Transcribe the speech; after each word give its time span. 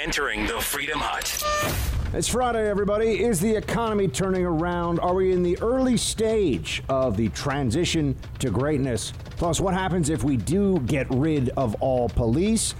entering 0.00 0.46
the 0.46 0.58
Freedom 0.58 0.98
Hut. 0.98 1.44
It's 2.14 2.26
Friday, 2.26 2.70
everybody. 2.70 3.22
Is 3.22 3.38
the 3.38 3.54
economy 3.54 4.08
turning 4.08 4.46
around? 4.46 4.98
Are 5.00 5.12
we 5.12 5.30
in 5.32 5.42
the 5.42 5.58
early 5.60 5.98
stage 5.98 6.82
of 6.88 7.18
the 7.18 7.28
transition 7.30 8.16
to 8.38 8.50
greatness? 8.50 9.12
Plus, 9.36 9.60
what 9.60 9.74
happens 9.74 10.08
if 10.08 10.24
we 10.24 10.38
do 10.38 10.78
get 10.86 11.06
rid 11.10 11.50
of 11.50 11.74
all 11.82 12.08
police? 12.08 12.74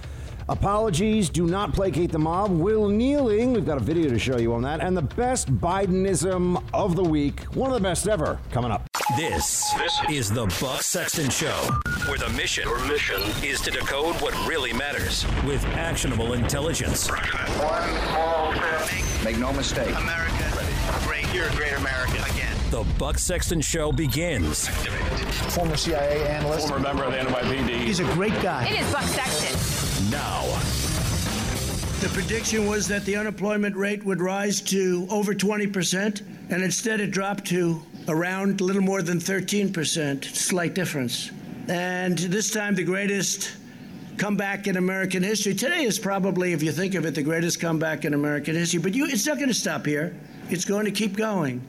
Apologies, 0.49 1.29
do 1.29 1.45
not 1.45 1.73
placate 1.73 2.11
the 2.11 2.17
mob. 2.17 2.49
Will 2.49 2.87
kneeling, 2.87 3.53
we've 3.53 3.67
got 3.67 3.77
a 3.77 3.83
video 3.83 4.09
to 4.09 4.17
show 4.17 4.39
you 4.39 4.55
on 4.55 4.63
that. 4.63 4.81
And 4.81 4.97
the 4.97 5.03
best 5.03 5.55
Bidenism 5.57 6.63
of 6.73 6.95
the 6.95 7.03
week, 7.03 7.41
one 7.53 7.69
of 7.69 7.75
the 7.75 7.83
best 7.83 8.07
ever, 8.07 8.39
coming 8.49 8.71
up. 8.71 8.90
This, 9.17 9.73
this 9.73 9.99
is 10.09 10.29
the 10.29 10.45
Buck 10.61 10.83
Sexton 10.83 11.29
Show, 11.29 11.69
where 12.07 12.17
the 12.17 12.29
mission, 12.29 12.63
Your 12.63 12.79
mission 12.85 13.21
is 13.43 13.59
to 13.61 13.71
decode 13.71 14.15
what 14.21 14.33
really 14.47 14.71
matters 14.71 15.25
with 15.43 15.65
actionable 15.65 16.33
intelligence. 16.33 17.09
One 17.09 17.89
small 18.07 18.53
step. 18.53 19.23
Make 19.23 19.37
no 19.37 19.51
mistake. 19.51 19.93
America, 19.97 20.51
great. 21.03 21.25
You're 21.33 21.47
a 21.47 21.55
great 21.55 21.73
American 21.73 22.23
again. 22.31 22.55
The 22.69 22.85
Buck 22.97 23.17
Sexton 23.17 23.59
Show 23.59 23.91
begins. 23.91 24.69
Former 25.55 25.75
CIA 25.75 26.27
analyst. 26.27 26.69
Former 26.69 26.81
member 26.81 27.03
of 27.03 27.11
the 27.11 27.17
NYPD. 27.17 27.81
He's 27.81 27.99
a 27.99 28.05
great 28.13 28.39
guy. 28.41 28.65
It 28.67 28.79
is 28.79 28.91
Buck 28.93 29.03
Sexton. 29.03 30.09
Now. 30.09 30.43
The 31.99 32.09
prediction 32.09 32.65
was 32.65 32.87
that 32.87 33.03
the 33.05 33.15
unemployment 33.15 33.75
rate 33.75 34.03
would 34.05 34.21
rise 34.21 34.61
to 34.61 35.05
over 35.09 35.35
20%, 35.35 36.21
and 36.49 36.63
instead 36.63 36.99
it 36.99 37.11
dropped 37.11 37.45
to 37.47 37.81
around 38.11 38.61
a 38.61 38.63
little 38.63 38.81
more 38.81 39.01
than 39.01 39.19
13%. 39.19 40.23
Slight 40.23 40.75
difference. 40.75 41.31
And 41.67 42.17
this 42.17 42.51
time, 42.51 42.75
the 42.75 42.83
greatest 42.83 43.51
comeback 44.17 44.67
in 44.67 44.77
American 44.77 45.23
history. 45.23 45.55
Today 45.55 45.83
is 45.83 45.97
probably, 45.97 46.53
if 46.53 46.61
you 46.61 46.71
think 46.71 46.95
of 46.95 47.05
it, 47.05 47.15
the 47.15 47.23
greatest 47.23 47.59
comeback 47.59 48.05
in 48.05 48.13
American 48.13 48.55
history. 48.55 48.79
But 48.79 48.93
you, 48.93 49.05
it's 49.05 49.25
not 49.25 49.37
going 49.37 49.47
to 49.47 49.53
stop 49.53 49.85
here. 49.85 50.15
It's 50.49 50.65
going 50.65 50.85
to 50.85 50.91
keep 50.91 51.15
going 51.15 51.61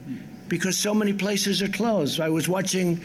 because 0.49 0.77
so 0.77 0.93
many 0.93 1.13
places 1.13 1.61
are 1.61 1.69
closed. 1.69 2.19
I 2.19 2.29
was 2.29 2.49
watching 2.49 3.01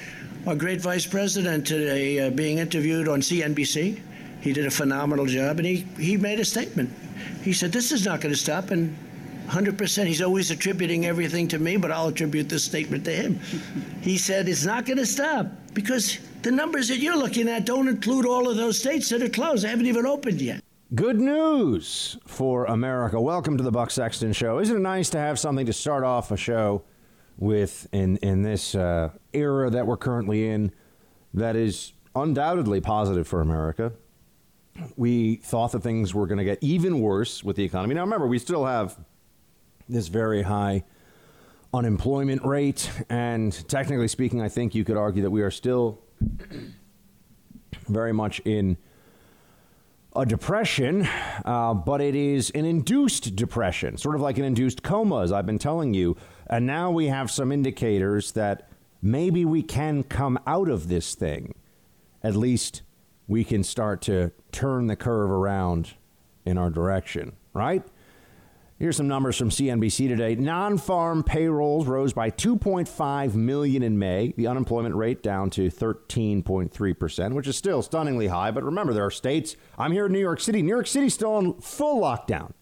our 0.46 0.56
great 0.56 0.80
vice 0.80 1.06
president 1.06 1.66
today 1.66 2.26
uh, 2.26 2.30
being 2.30 2.58
interviewed 2.58 3.08
on 3.08 3.20
CNBC. 3.20 4.00
He 4.40 4.52
did 4.52 4.66
a 4.66 4.70
phenomenal 4.70 5.26
job, 5.26 5.58
and 5.58 5.66
he, 5.66 5.86
he 5.98 6.16
made 6.16 6.40
a 6.40 6.44
statement. 6.44 6.90
He 7.42 7.52
said, 7.52 7.72
This 7.72 7.92
is 7.92 8.04
not 8.04 8.20
going 8.20 8.34
to 8.34 8.38
stop. 8.38 8.70
And 8.70 8.96
100%, 9.48 10.06
he's 10.06 10.20
always 10.20 10.50
attributing 10.50 11.06
everything 11.06 11.48
to 11.48 11.58
me, 11.58 11.76
but 11.76 11.90
I'll 11.90 12.08
attribute 12.08 12.48
this 12.48 12.64
statement 12.64 13.04
to 13.06 13.12
him. 13.12 13.40
He 14.02 14.18
said, 14.18 14.48
It's 14.48 14.64
not 14.64 14.84
going 14.84 14.98
to 14.98 15.06
stop 15.06 15.46
because 15.72 16.18
the 16.42 16.50
numbers 16.50 16.88
that 16.88 16.98
you're 16.98 17.16
looking 17.16 17.48
at 17.48 17.64
don't 17.64 17.88
include 17.88 18.26
all 18.26 18.48
of 18.48 18.56
those 18.56 18.78
states 18.78 19.08
that 19.08 19.22
are 19.22 19.28
closed. 19.28 19.64
They 19.64 19.68
haven't 19.68 19.86
even 19.86 20.06
opened 20.06 20.42
yet. 20.42 20.62
Good 20.94 21.20
news 21.20 22.18
for 22.26 22.66
America. 22.66 23.20
Welcome 23.20 23.56
to 23.58 23.64
the 23.64 23.70
Buck 23.70 23.90
Sexton 23.90 24.32
Show. 24.32 24.58
Isn't 24.58 24.76
it 24.76 24.80
nice 24.80 25.10
to 25.10 25.18
have 25.18 25.38
something 25.38 25.66
to 25.66 25.72
start 25.72 26.04
off 26.04 26.30
a 26.30 26.36
show 26.36 26.82
with 27.38 27.86
in, 27.92 28.18
in 28.18 28.42
this 28.42 28.74
uh, 28.74 29.10
era 29.32 29.70
that 29.70 29.86
we're 29.86 29.96
currently 29.96 30.48
in 30.48 30.72
that 31.34 31.56
is 31.56 31.92
undoubtedly 32.14 32.80
positive 32.80 33.26
for 33.26 33.40
America? 33.40 33.92
We 34.96 35.36
thought 35.36 35.72
that 35.72 35.82
things 35.82 36.14
were 36.14 36.26
going 36.26 36.38
to 36.38 36.44
get 36.44 36.58
even 36.60 37.00
worse 37.00 37.42
with 37.42 37.56
the 37.56 37.64
economy. 37.64 37.94
Now, 37.94 38.02
remember, 38.02 38.26
we 38.26 38.38
still 38.38 38.64
have 38.64 38.98
this 39.88 40.08
very 40.08 40.42
high 40.42 40.84
unemployment 41.72 42.44
rate. 42.44 42.90
And 43.08 43.52
technically 43.68 44.08
speaking, 44.08 44.40
I 44.40 44.48
think 44.48 44.74
you 44.74 44.84
could 44.84 44.96
argue 44.96 45.22
that 45.22 45.30
we 45.30 45.42
are 45.42 45.50
still 45.50 46.00
very 47.88 48.12
much 48.12 48.40
in 48.40 48.76
a 50.16 50.26
depression, 50.26 51.06
uh, 51.44 51.74
but 51.74 52.00
it 52.00 52.14
is 52.14 52.50
an 52.50 52.64
induced 52.64 53.36
depression, 53.36 53.96
sort 53.96 54.14
of 54.14 54.20
like 54.20 54.38
an 54.38 54.44
induced 54.44 54.82
coma, 54.82 55.22
as 55.22 55.32
I've 55.32 55.46
been 55.46 55.58
telling 55.58 55.94
you. 55.94 56.16
And 56.48 56.66
now 56.66 56.90
we 56.90 57.06
have 57.06 57.30
some 57.30 57.52
indicators 57.52 58.32
that 58.32 58.68
maybe 59.02 59.44
we 59.44 59.62
can 59.62 60.02
come 60.02 60.38
out 60.46 60.68
of 60.68 60.88
this 60.88 61.14
thing. 61.14 61.54
At 62.22 62.34
least 62.34 62.82
we 63.28 63.44
can 63.44 63.62
start 63.62 64.00
to 64.02 64.32
turn 64.50 64.86
the 64.86 64.96
curve 64.96 65.30
around 65.30 65.92
in 66.44 66.58
our 66.58 66.70
direction, 66.70 67.36
right? 67.52 67.84
Here's 68.78 68.96
some 68.96 69.08
numbers 69.08 69.36
from 69.36 69.50
CNBC 69.50 70.06
today. 70.06 70.36
Non-farm 70.36 71.24
payrolls 71.24 71.88
rose 71.88 72.12
by 72.12 72.30
2.5 72.30 73.34
million 73.34 73.82
in 73.82 73.98
May. 73.98 74.32
The 74.36 74.46
unemployment 74.46 74.94
rate 74.94 75.20
down 75.20 75.50
to 75.50 75.68
13.3%, 75.68 77.32
which 77.32 77.48
is 77.48 77.56
still 77.56 77.82
stunningly 77.82 78.28
high, 78.28 78.52
but 78.52 78.62
remember 78.62 78.94
there 78.94 79.04
are 79.04 79.10
states. 79.10 79.56
I'm 79.76 79.90
here 79.90 80.06
in 80.06 80.12
New 80.12 80.20
York 80.20 80.40
City. 80.40 80.62
New 80.62 80.68
York 80.68 80.86
City's 80.86 81.14
still 81.14 81.32
on 81.32 81.60
full 81.60 82.00
lockdown 82.00 82.52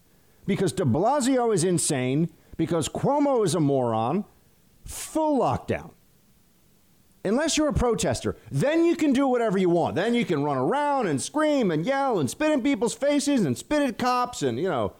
because 0.47 0.71
De 0.71 0.85
Blasio 0.85 1.53
is 1.53 1.63
insane, 1.63 2.31
because 2.55 2.89
Cuomo 2.89 3.45
is 3.45 3.53
a 3.53 3.59
moron. 3.59 4.25
Full 4.85 5.39
lockdown. 5.39 5.91
Unless 7.23 7.57
you're 7.57 7.67
a 7.67 7.73
protester, 7.73 8.37
then 8.49 8.85
you 8.85 8.95
can 8.95 9.13
do 9.13 9.27
whatever 9.27 9.59
you 9.59 9.69
want. 9.69 9.95
Then 9.95 10.15
you 10.15 10.25
can 10.25 10.43
run 10.43 10.57
around 10.57 11.05
and 11.05 11.21
scream 11.21 11.69
and 11.69 11.85
yell 11.85 12.17
and 12.17 12.27
spit 12.27 12.51
in 12.51 12.63
people's 12.63 12.95
faces 12.95 13.45
and 13.45 13.55
spit 13.55 13.83
at 13.83 13.99
cops 13.99 14.41
and, 14.41 14.57
you 14.57 14.69
know, 14.69 14.93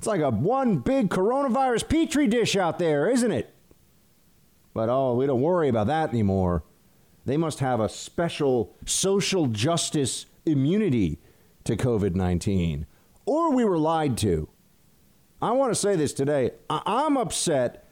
it's 0.00 0.06
like 0.06 0.22
a 0.22 0.30
one 0.30 0.78
big 0.78 1.10
coronavirus 1.10 1.86
petri 1.86 2.26
dish 2.26 2.56
out 2.56 2.78
there, 2.78 3.10
isn't 3.10 3.32
it? 3.32 3.52
But 4.72 4.88
oh, 4.88 5.14
we 5.14 5.26
don't 5.26 5.42
worry 5.42 5.68
about 5.68 5.88
that 5.88 6.08
anymore. 6.08 6.64
They 7.26 7.36
must 7.36 7.58
have 7.58 7.80
a 7.80 7.88
special 7.90 8.74
social 8.86 9.46
justice 9.48 10.24
immunity 10.46 11.18
to 11.64 11.76
COVID 11.76 12.14
19. 12.14 12.86
Or 13.26 13.52
we 13.52 13.62
were 13.62 13.76
lied 13.76 14.16
to. 14.18 14.48
I 15.42 15.50
want 15.50 15.70
to 15.70 15.78
say 15.78 15.96
this 15.96 16.14
today. 16.14 16.52
I- 16.70 17.04
am 17.04 17.18
upset 17.18 17.86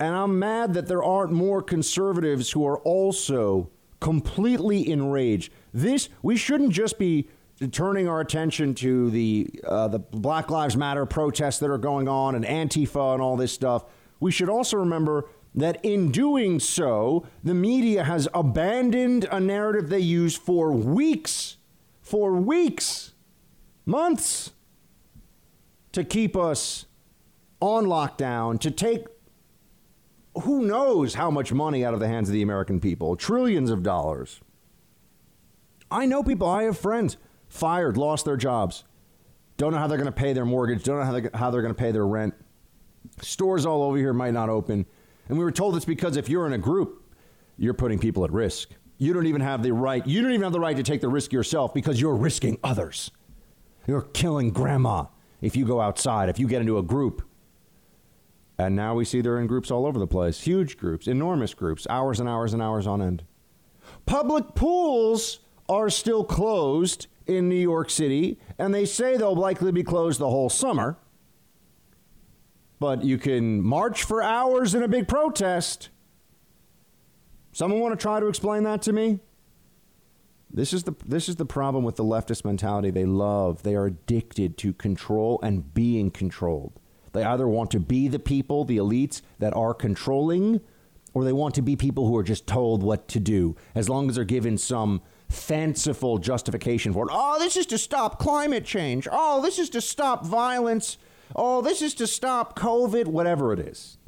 and 0.00 0.16
I'm 0.16 0.38
mad 0.38 0.72
that 0.72 0.86
there 0.86 1.04
aren't 1.04 1.32
more 1.32 1.60
conservatives 1.60 2.52
who 2.52 2.66
are 2.66 2.78
also 2.78 3.68
completely 4.00 4.88
enraged. 4.90 5.52
This, 5.74 6.08
we 6.22 6.38
shouldn't 6.38 6.72
just 6.72 6.98
be 6.98 7.28
turning 7.70 8.08
our 8.08 8.20
attention 8.20 8.74
to 8.74 9.10
the 9.10 9.48
uh, 9.64 9.88
the 9.88 9.98
Black 9.98 10.50
Lives 10.50 10.76
Matter 10.76 11.06
protests 11.06 11.58
that 11.60 11.70
are 11.70 11.78
going 11.78 12.08
on 12.08 12.34
and 12.34 12.44
Antifa 12.44 13.14
and 13.14 13.22
all 13.22 13.36
this 13.36 13.52
stuff, 13.52 13.84
we 14.20 14.30
should 14.30 14.48
also 14.48 14.76
remember 14.76 15.28
that 15.54 15.82
in 15.82 16.10
doing 16.10 16.60
so, 16.60 17.26
the 17.42 17.54
media 17.54 18.04
has 18.04 18.28
abandoned 18.34 19.26
a 19.30 19.40
narrative 19.40 19.88
they 19.88 19.98
used 19.98 20.40
for 20.40 20.70
weeks, 20.70 21.56
for 22.02 22.34
weeks, 22.34 23.14
months, 23.86 24.52
to 25.92 26.04
keep 26.04 26.36
us 26.36 26.84
on 27.60 27.86
lockdown, 27.86 28.60
to 28.60 28.70
take 28.70 29.06
who 30.42 30.66
knows 30.66 31.14
how 31.14 31.30
much 31.30 31.54
money 31.54 31.82
out 31.82 31.94
of 31.94 32.00
the 32.00 32.08
hands 32.08 32.28
of 32.28 32.34
the 32.34 32.42
American 32.42 32.78
people, 32.78 33.16
trillions 33.16 33.70
of 33.70 33.82
dollars. 33.82 34.40
I 35.90 36.04
know 36.04 36.22
people, 36.22 36.46
I 36.46 36.64
have 36.64 36.76
friends 36.76 37.16
fired, 37.56 37.96
lost 37.96 38.24
their 38.24 38.36
jobs, 38.36 38.84
don't 39.56 39.72
know 39.72 39.78
how 39.78 39.86
they're 39.86 39.98
going 39.98 40.06
to 40.06 40.12
pay 40.12 40.32
their 40.32 40.44
mortgage, 40.44 40.82
don't 40.84 40.98
know 40.98 41.04
how 41.04 41.12
they're, 41.12 41.30
how 41.34 41.50
they're 41.50 41.62
going 41.62 41.74
to 41.74 41.78
pay 41.78 41.92
their 41.92 42.06
rent. 42.06 42.34
Stores 43.22 43.64
all 43.64 43.82
over 43.82 43.96
here 43.96 44.12
might 44.12 44.34
not 44.34 44.48
open. 44.48 44.86
And 45.28 45.38
we 45.38 45.44
were 45.44 45.52
told 45.52 45.76
it's 45.76 45.84
because 45.84 46.16
if 46.16 46.28
you're 46.28 46.46
in 46.46 46.52
a 46.52 46.58
group, 46.58 47.02
you're 47.56 47.74
putting 47.74 47.98
people 47.98 48.24
at 48.24 48.30
risk. 48.30 48.70
You 48.98 49.12
don't 49.12 49.26
even 49.26 49.40
have 49.40 49.62
the 49.62 49.72
right, 49.72 50.06
you 50.06 50.22
don't 50.22 50.32
even 50.32 50.42
have 50.42 50.52
the 50.52 50.60
right 50.60 50.76
to 50.76 50.82
take 50.82 51.00
the 51.00 51.08
risk 51.08 51.32
yourself 51.32 51.74
because 51.74 52.00
you're 52.00 52.14
risking 52.14 52.58
others. 52.62 53.10
You're 53.86 54.02
killing 54.02 54.50
grandma 54.50 55.06
if 55.40 55.56
you 55.56 55.64
go 55.64 55.80
outside, 55.80 56.28
if 56.28 56.38
you 56.38 56.46
get 56.46 56.60
into 56.60 56.78
a 56.78 56.82
group. 56.82 57.22
And 58.58 58.74
now 58.74 58.94
we 58.94 59.04
see 59.04 59.20
they're 59.20 59.38
in 59.38 59.46
groups 59.46 59.70
all 59.70 59.86
over 59.86 59.98
the 59.98 60.06
place 60.06 60.40
huge 60.42 60.78
groups, 60.78 61.06
enormous 61.06 61.54
groups, 61.54 61.86
hours 61.90 62.20
and 62.20 62.28
hours 62.28 62.52
and 62.52 62.62
hours 62.62 62.86
on 62.86 63.02
end. 63.02 63.24
Public 64.06 64.54
pools 64.54 65.40
are 65.68 65.90
still 65.90 66.24
closed 66.24 67.06
in 67.26 67.48
New 67.48 67.56
York 67.56 67.90
City, 67.90 68.38
and 68.58 68.74
they 68.74 68.84
say 68.84 69.16
they'll 69.16 69.34
likely 69.34 69.72
be 69.72 69.82
closed 69.82 70.20
the 70.20 70.30
whole 70.30 70.48
summer. 70.48 70.98
But 72.78 73.04
you 73.04 73.18
can 73.18 73.62
march 73.62 74.04
for 74.04 74.22
hours 74.22 74.74
in 74.74 74.82
a 74.82 74.88
big 74.88 75.08
protest. 75.08 75.88
Someone 77.52 77.80
want 77.80 77.98
to 77.98 78.02
try 78.02 78.20
to 78.20 78.26
explain 78.26 78.64
that 78.64 78.82
to 78.82 78.92
me? 78.92 79.20
This 80.50 80.72
is 80.72 80.84
the 80.84 80.94
this 81.04 81.28
is 81.28 81.36
the 81.36 81.46
problem 81.46 81.84
with 81.84 81.96
the 81.96 82.04
leftist 82.04 82.44
mentality. 82.44 82.90
They 82.90 83.04
love, 83.04 83.62
they 83.62 83.74
are 83.74 83.86
addicted 83.86 84.56
to 84.58 84.72
control 84.72 85.40
and 85.42 85.74
being 85.74 86.10
controlled. 86.10 86.78
They 87.12 87.24
either 87.24 87.48
want 87.48 87.70
to 87.72 87.80
be 87.80 88.08
the 88.08 88.18
people, 88.18 88.64
the 88.64 88.76
elites 88.76 89.22
that 89.38 89.54
are 89.56 89.72
controlling, 89.74 90.60
or 91.14 91.24
they 91.24 91.32
want 91.32 91.54
to 91.54 91.62
be 91.62 91.76
people 91.76 92.06
who 92.06 92.16
are 92.16 92.22
just 92.22 92.46
told 92.46 92.82
what 92.82 93.08
to 93.08 93.20
do, 93.20 93.56
as 93.74 93.88
long 93.88 94.08
as 94.08 94.16
they're 94.16 94.24
given 94.24 94.58
some 94.58 95.00
fanciful 95.28 96.18
justification 96.18 96.92
for 96.92 97.06
it. 97.06 97.10
Oh, 97.12 97.38
this 97.38 97.56
is 97.56 97.66
to 97.66 97.78
stop 97.78 98.18
climate 98.18 98.64
change. 98.64 99.08
Oh, 99.10 99.42
this 99.42 99.58
is 99.58 99.70
to 99.70 99.80
stop 99.80 100.24
violence. 100.24 100.98
Oh, 101.34 101.62
this 101.62 101.82
is 101.82 101.94
to 101.94 102.06
stop 102.06 102.58
COVID, 102.58 103.06
whatever 103.06 103.52
it 103.52 103.58
is. 103.58 103.98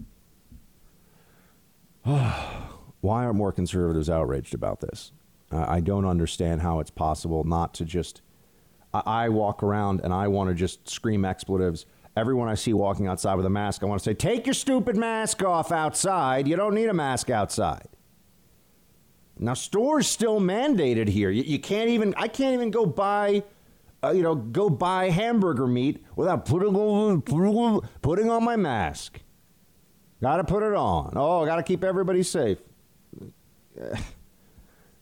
Why 3.00 3.24
are 3.24 3.34
more 3.34 3.52
conservatives 3.52 4.08
outraged 4.08 4.54
about 4.54 4.80
this? 4.80 5.12
I 5.50 5.80
don't 5.80 6.04
understand 6.04 6.60
how 6.60 6.80
it's 6.80 6.90
possible 6.90 7.42
not 7.44 7.72
to 7.74 7.84
just 7.84 8.20
I 8.92 9.28
walk 9.28 9.62
around 9.62 10.00
and 10.02 10.12
I 10.12 10.28
want 10.28 10.48
to 10.48 10.54
just 10.54 10.88
scream 10.88 11.24
expletives. 11.24 11.86
Everyone 12.16 12.48
I 12.48 12.54
see 12.54 12.72
walking 12.72 13.06
outside 13.06 13.34
with 13.34 13.46
a 13.46 13.50
mask, 13.50 13.82
I 13.82 13.86
want 13.86 14.00
to 14.00 14.04
say, 14.04 14.14
take 14.14 14.46
your 14.46 14.54
stupid 14.54 14.96
mask 14.96 15.42
off 15.44 15.70
outside. 15.70 16.48
You 16.48 16.56
don't 16.56 16.74
need 16.74 16.88
a 16.88 16.94
mask 16.94 17.30
outside. 17.30 17.88
Now, 19.38 19.54
stores 19.54 20.06
still 20.06 20.40
mandated 20.40 21.08
here. 21.08 21.30
You, 21.30 21.42
you 21.42 21.58
can't 21.58 21.90
even, 21.90 22.14
I 22.16 22.28
can't 22.28 22.54
even 22.54 22.70
go 22.70 22.86
buy, 22.86 23.44
uh, 24.02 24.10
you 24.10 24.22
know, 24.22 24.34
go 24.34 24.68
buy 24.68 25.10
hamburger 25.10 25.66
meat 25.66 26.04
without 26.16 26.44
putting, 26.44 26.72
putting 28.02 28.30
on 28.30 28.44
my 28.44 28.56
mask. 28.56 29.20
Got 30.20 30.38
to 30.38 30.44
put 30.44 30.62
it 30.62 30.74
on. 30.74 31.12
Oh, 31.14 31.46
got 31.46 31.56
to 31.56 31.62
keep 31.62 31.84
everybody 31.84 32.22
safe. 32.22 32.58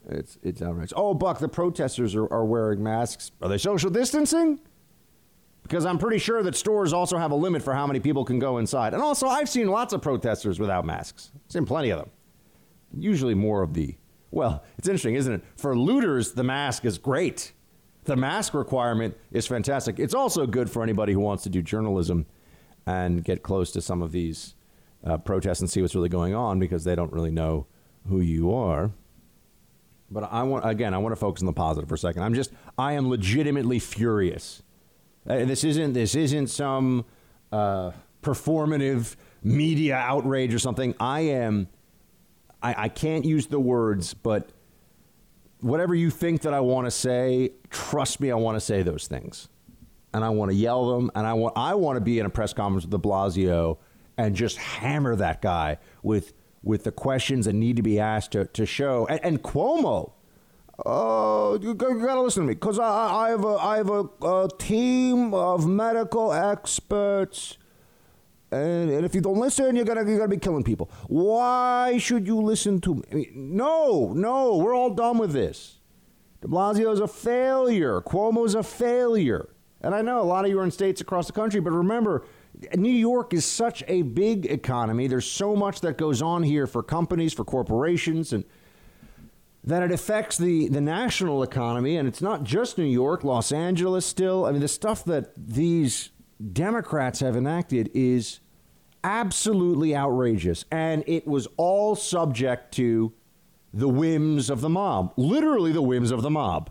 It's 0.09 0.39
it's 0.43 0.62
outrageous. 0.62 0.93
Oh, 0.97 1.15
Buck, 1.15 1.41
the 1.41 1.49
protesters 1.49 2.15
are, 2.15 2.32
are 2.32 2.44
wearing 2.44 2.82
masks. 2.82 3.32
Are 3.43 3.49
they 3.49 3.59
social 3.59 3.91
distancing? 3.91 4.61
Because 5.62 5.85
I'm 5.85 5.99
pretty 5.99 6.19
sure 6.19 6.44
that 6.44 6.55
stores 6.55 6.93
also 6.93 7.19
have 7.19 7.32
a 7.32 7.35
limit 7.35 7.61
for 7.61 7.75
how 7.75 7.89
many 7.89 7.99
people 7.99 8.25
can 8.25 8.39
go 8.39 8.59
inside. 8.59 8.94
And 8.94 9.03
also, 9.03 9.27
I've 9.27 9.49
seen 9.49 9.67
lots 9.67 9.93
of 9.93 10.00
protesters 10.00 10.61
without 10.61 10.85
masks. 10.85 11.32
I've 11.35 11.50
seen 11.50 11.67
plenty 11.67 11.91
of 11.91 11.99
them. 11.99 12.11
Usually 12.97 13.35
more 13.35 13.62
of 13.65 13.75
the, 13.75 13.97
well, 14.37 14.62
it's 14.77 14.87
interesting, 14.87 15.15
isn't 15.15 15.33
it? 15.33 15.43
For 15.56 15.75
looters, 15.75 16.33
the 16.33 16.44
mask 16.44 16.85
is 16.85 16.99
great. 16.99 17.53
The 18.05 18.17
mask 18.17 18.53
requirement 18.53 19.17
is 19.33 19.47
fantastic. 19.47 19.99
It's 19.99 20.12
also 20.12 20.47
good 20.47 20.71
for 20.71 20.83
anybody 20.83 21.15
who 21.15 21.21
wants 21.21 21.43
to 21.44 21.49
do 21.49 21.62
journalism 21.62 22.27
and 22.87 23.25
get 23.25 23.43
close 23.43 23.73
to 23.73 23.81
some 23.81 24.03
of 24.03 24.12
these 24.12 24.55
uh, 25.03 25.17
protests 25.17 25.61
and 25.61 25.71
see 25.71 25.81
what's 25.81 25.94
really 25.94 26.11
going 26.11 26.35
on 26.35 26.59
because 26.59 26.85
they 26.85 26.94
don't 26.94 27.11
really 27.15 27.31
know 27.31 27.67
who 28.11 28.21
you 28.21 28.53
are. 28.53 28.91
But 30.11 30.31
I 30.31 30.43
want 30.43 30.69
again, 30.69 30.93
I 30.93 30.99
want 30.99 31.12
to 31.12 31.17
focus 31.17 31.41
on 31.41 31.47
the 31.47 31.55
positive 31.55 31.89
for 31.89 31.94
a 31.94 31.99
second. 31.99 32.23
I'm 32.23 32.35
just, 32.35 32.53
I 32.77 32.93
am 32.93 33.09
legitimately 33.09 33.79
furious. 33.79 34.62
Uh, 35.27 35.47
this 35.47 35.65
isn't 35.65 35.94
this 35.94 36.15
isn't 36.15 36.49
some 36.49 37.06
uh, 37.50 37.93
performative 38.23 39.17
media 39.43 39.97
outrage 39.97 40.53
or 40.53 40.59
something. 40.59 40.94
I 41.00 41.21
am. 41.21 41.69
I, 42.67 42.85
I 42.85 42.89
can't 42.89 43.25
use 43.25 43.47
the 43.47 43.61
words, 43.61 44.13
but 44.13 44.51
whatever 45.61 45.95
you 45.95 46.11
think 46.11 46.43
that 46.43 46.53
I 46.53 46.61
want 46.61 46.87
to 46.87 46.91
say, 46.91 47.53
trust 47.71 48.21
me, 48.21 48.33
I 48.33 48.35
want 48.35 48.57
to 48.57 48.61
say 48.61 48.83
those 48.83 49.07
things, 49.07 49.49
and 50.13 50.25
I 50.25 50.31
want 50.31 50.51
to 50.51 50.57
yell 50.57 50.97
them, 50.97 51.13
and 51.15 51.27
I 51.27 51.35
want 51.35 51.57
I 51.57 51.75
want 51.75 51.97
to 51.97 52.01
be 52.01 52.19
in 52.19 52.27
a 52.27 52.31
press 52.31 52.53
conference 52.53 52.85
with 52.85 52.91
De 52.91 52.99
Blasio 52.99 53.79
and 54.19 54.35
just 54.35 54.57
hammer 54.57 55.15
that 55.15 55.43
guy 55.43 55.79
with 56.03 56.33
with 56.65 56.83
the 56.83 56.91
questions 56.91 57.47
that 57.47 57.53
need 57.53 57.77
to 57.77 57.83
be 57.83 58.01
asked 58.01 58.33
to, 58.33 58.47
to 58.47 58.67
show. 58.67 59.07
And, 59.07 59.21
and 59.23 59.43
Cuomo, 59.45 60.11
uh, 60.85 61.57
you, 61.63 61.69
you 61.69 61.75
got 61.75 62.15
to 62.15 62.21
listen 62.23 62.43
to 62.43 62.49
me 62.49 62.55
because 62.55 62.81
I, 62.81 63.27
I 63.27 63.29
have, 63.29 63.45
a, 63.45 63.57
I 63.57 63.77
have 63.77 63.91
a, 63.91 64.09
a 64.23 64.49
team 64.59 65.33
of 65.33 65.69
medical 65.69 66.33
experts. 66.33 67.59
And, 68.50 68.90
and 68.90 69.04
if 69.04 69.14
you 69.14 69.20
don't 69.20 69.38
listen, 69.38 69.75
you're 69.75 69.84
gonna 69.84 70.04
you're 70.04 70.19
gonna 70.19 70.28
be 70.28 70.37
killing 70.37 70.62
people. 70.62 70.90
Why 71.08 71.98
should 71.98 72.26
you 72.26 72.40
listen 72.40 72.81
to 72.82 73.02
me? 73.10 73.31
no, 73.34 74.12
no, 74.14 74.56
we're 74.56 74.75
all 74.75 74.90
done 74.90 75.19
with 75.19 75.32
this. 75.32 75.78
De 76.40 76.48
Blasio's 76.48 77.00
a 77.00 77.08
failure. 77.08 78.00
Cuomo's 78.02 78.54
a 78.54 78.62
failure. 78.62 79.48
And 79.81 79.94
I 79.94 80.02
know 80.02 80.20
a 80.20 80.25
lot 80.25 80.44
of 80.44 80.50
you 80.50 80.58
are 80.60 80.64
in 80.64 80.70
states 80.70 81.00
across 81.00 81.26
the 81.26 81.32
country, 81.32 81.60
but 81.60 81.70
remember, 81.70 82.25
New 82.75 82.88
York 82.88 83.34
is 83.34 83.44
such 83.44 83.82
a 83.88 84.02
big 84.02 84.46
economy. 84.46 85.06
There's 85.06 85.31
so 85.31 85.54
much 85.54 85.81
that 85.81 85.98
goes 85.98 86.22
on 86.22 86.43
here 86.43 86.66
for 86.66 86.82
companies, 86.82 87.32
for 87.32 87.44
corporations, 87.44 88.32
and 88.32 88.44
that 89.64 89.82
it 89.82 89.93
affects 89.93 90.38
the, 90.38 90.69
the 90.69 90.81
national 90.81 91.43
economy. 91.43 91.96
And 91.96 92.08
it's 92.08 92.22
not 92.22 92.44
just 92.44 92.78
New 92.78 92.84
York, 92.84 93.25
Los 93.25 93.52
Angeles 93.52 94.06
still. 94.06 94.46
I 94.46 94.52
mean, 94.52 94.60
the 94.60 94.69
stuff 94.69 95.04
that 95.04 95.32
these 95.37 96.10
Democrats 96.53 97.21
have 97.21 97.37
enacted 97.37 97.91
is 97.94 98.41
absolutely 99.03 99.97
outrageous. 99.97 100.65
And 100.71 101.05
it 101.06 101.27
was 101.27 101.49
all 101.56 101.94
subject 101.94 102.75
to 102.75 103.12
the 103.73 103.88
whims 103.88 104.50
of 104.50 104.61
the 104.61 104.69
mob, 104.69 105.12
literally 105.17 105.73
the 105.73 105.83
whims 105.83 106.11
of 106.11 106.23
the 106.23 106.31
mob. 106.31 106.71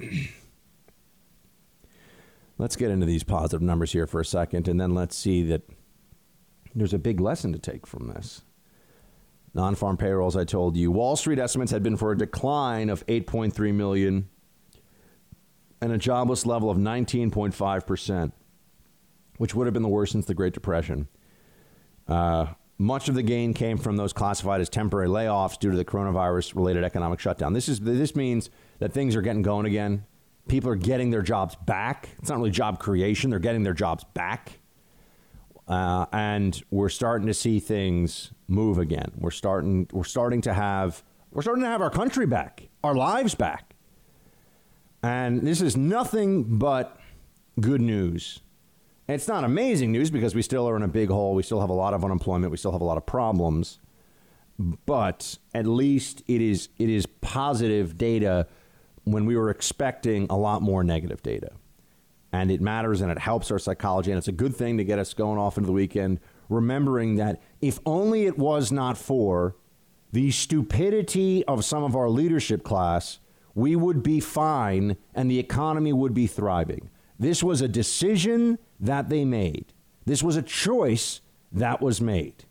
Let's 2.58 2.76
get 2.76 2.90
into 2.90 3.06
these 3.06 3.22
positive 3.22 3.62
numbers 3.62 3.92
here 3.92 4.06
for 4.06 4.20
a 4.20 4.24
second, 4.24 4.68
and 4.68 4.78
then 4.78 4.94
let's 4.94 5.16
see 5.16 5.42
that 5.44 5.62
there's 6.74 6.92
a 6.92 6.98
big 6.98 7.18
lesson 7.18 7.54
to 7.54 7.58
take 7.58 7.86
from 7.86 8.08
this. 8.08 8.42
Non 9.54 9.74
farm 9.74 9.96
payrolls, 9.96 10.36
I 10.36 10.44
told 10.44 10.76
you. 10.76 10.90
Wall 10.90 11.16
Street 11.16 11.38
estimates 11.38 11.72
had 11.72 11.82
been 11.82 11.96
for 11.96 12.12
a 12.12 12.18
decline 12.18 12.90
of 12.90 13.06
8.3 13.06 13.72
million 13.72 14.28
and 15.80 15.92
a 15.92 15.98
jobless 15.98 16.46
level 16.46 16.70
of 16.70 16.76
19.5%, 16.78 18.32
which 19.38 19.54
would 19.54 19.66
have 19.66 19.74
been 19.74 19.82
the 19.82 19.88
worst 19.88 20.12
since 20.12 20.26
the 20.26 20.34
Great 20.34 20.52
Depression. 20.52 21.08
Uh, 22.06 22.46
much 22.78 23.08
of 23.08 23.14
the 23.14 23.22
gain 23.22 23.52
came 23.54 23.76
from 23.78 23.96
those 23.96 24.12
classified 24.12 24.60
as 24.60 24.68
temporary 24.68 25.08
layoffs 25.08 25.58
due 25.58 25.70
to 25.70 25.76
the 25.76 25.84
coronavirus 25.84 26.54
related 26.54 26.82
economic 26.84 27.20
shutdown. 27.20 27.52
This, 27.52 27.68
is, 27.68 27.80
this 27.80 28.16
means 28.16 28.50
that 28.78 28.92
things 28.92 29.14
are 29.14 29.22
getting 29.22 29.42
going 29.42 29.66
again 29.66 30.04
people 30.50 30.68
are 30.68 30.76
getting 30.76 31.10
their 31.10 31.22
jobs 31.22 31.54
back. 31.64 32.10
It's 32.18 32.28
not 32.28 32.38
really 32.38 32.50
job 32.50 32.78
creation, 32.78 33.30
they're 33.30 33.38
getting 33.38 33.62
their 33.62 33.74
jobs 33.74 34.04
back. 34.12 34.58
Uh, 35.66 36.06
and 36.12 36.60
we're 36.70 36.88
starting 36.88 37.28
to 37.28 37.34
see 37.34 37.60
things 37.60 38.32
move 38.48 38.76
again. 38.76 39.12
We're 39.16 39.30
starting 39.30 39.88
we're 39.92 40.04
starting 40.04 40.40
to 40.42 40.52
have 40.52 41.04
we're 41.30 41.42
starting 41.42 41.62
to 41.62 41.70
have 41.70 41.80
our 41.80 41.90
country 41.90 42.26
back, 42.26 42.68
our 42.82 42.94
lives 42.94 43.36
back. 43.36 43.76
And 45.02 45.42
this 45.42 45.60
is 45.60 45.76
nothing 45.76 46.58
but 46.58 46.98
good 47.60 47.80
news. 47.80 48.40
It's 49.08 49.26
not 49.26 49.44
amazing 49.44 49.92
news 49.92 50.10
because 50.10 50.34
we 50.34 50.42
still 50.42 50.68
are 50.68 50.76
in 50.76 50.82
a 50.82 50.88
big 50.88 51.08
hole. 51.08 51.34
We 51.34 51.42
still 51.42 51.60
have 51.60 51.70
a 51.70 51.74
lot 51.74 51.94
of 51.94 52.04
unemployment. 52.04 52.50
We 52.50 52.56
still 52.56 52.72
have 52.72 52.80
a 52.80 52.84
lot 52.84 52.96
of 52.96 53.06
problems. 53.06 53.78
But 54.58 55.38
at 55.54 55.66
least 55.66 56.22
it 56.28 56.40
is 56.40 56.68
it 56.78 56.90
is 56.90 57.06
positive 57.06 57.96
data 57.96 58.46
when 59.04 59.24
we 59.24 59.36
were 59.36 59.50
expecting 59.50 60.26
a 60.28 60.36
lot 60.36 60.62
more 60.62 60.84
negative 60.84 61.22
data. 61.22 61.52
And 62.32 62.50
it 62.50 62.60
matters 62.60 63.00
and 63.00 63.10
it 63.10 63.18
helps 63.18 63.50
our 63.50 63.58
psychology. 63.58 64.12
And 64.12 64.18
it's 64.18 64.28
a 64.28 64.32
good 64.32 64.54
thing 64.54 64.76
to 64.78 64.84
get 64.84 64.98
us 64.98 65.14
going 65.14 65.38
off 65.38 65.56
into 65.56 65.66
the 65.66 65.72
weekend, 65.72 66.20
remembering 66.48 67.16
that 67.16 67.40
if 67.60 67.80
only 67.84 68.26
it 68.26 68.38
was 68.38 68.70
not 68.70 68.96
for 68.96 69.56
the 70.12 70.30
stupidity 70.30 71.44
of 71.46 71.64
some 71.64 71.82
of 71.82 71.96
our 71.96 72.08
leadership 72.08 72.62
class, 72.62 73.18
we 73.54 73.76
would 73.76 74.02
be 74.02 74.20
fine 74.20 74.96
and 75.14 75.30
the 75.30 75.38
economy 75.38 75.92
would 75.92 76.14
be 76.14 76.26
thriving. 76.26 76.90
This 77.18 77.42
was 77.42 77.60
a 77.60 77.68
decision 77.68 78.58
that 78.78 79.08
they 79.08 79.24
made. 79.24 79.72
This 80.06 80.22
was 80.22 80.36
a 80.36 80.42
choice 80.42 81.20
that 81.52 81.80
was 81.80 82.00
made. 82.00 82.44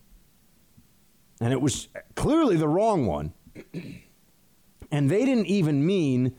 And 1.41 1.53
it 1.53 1.61
was 1.61 1.87
clearly 2.15 2.57
the 2.57 2.67
wrong 2.67 3.05
one. 3.05 3.33
And 4.91 5.07
they 5.07 5.23
didn't 5.23 5.45
even 5.45 5.85
mean 5.85 6.33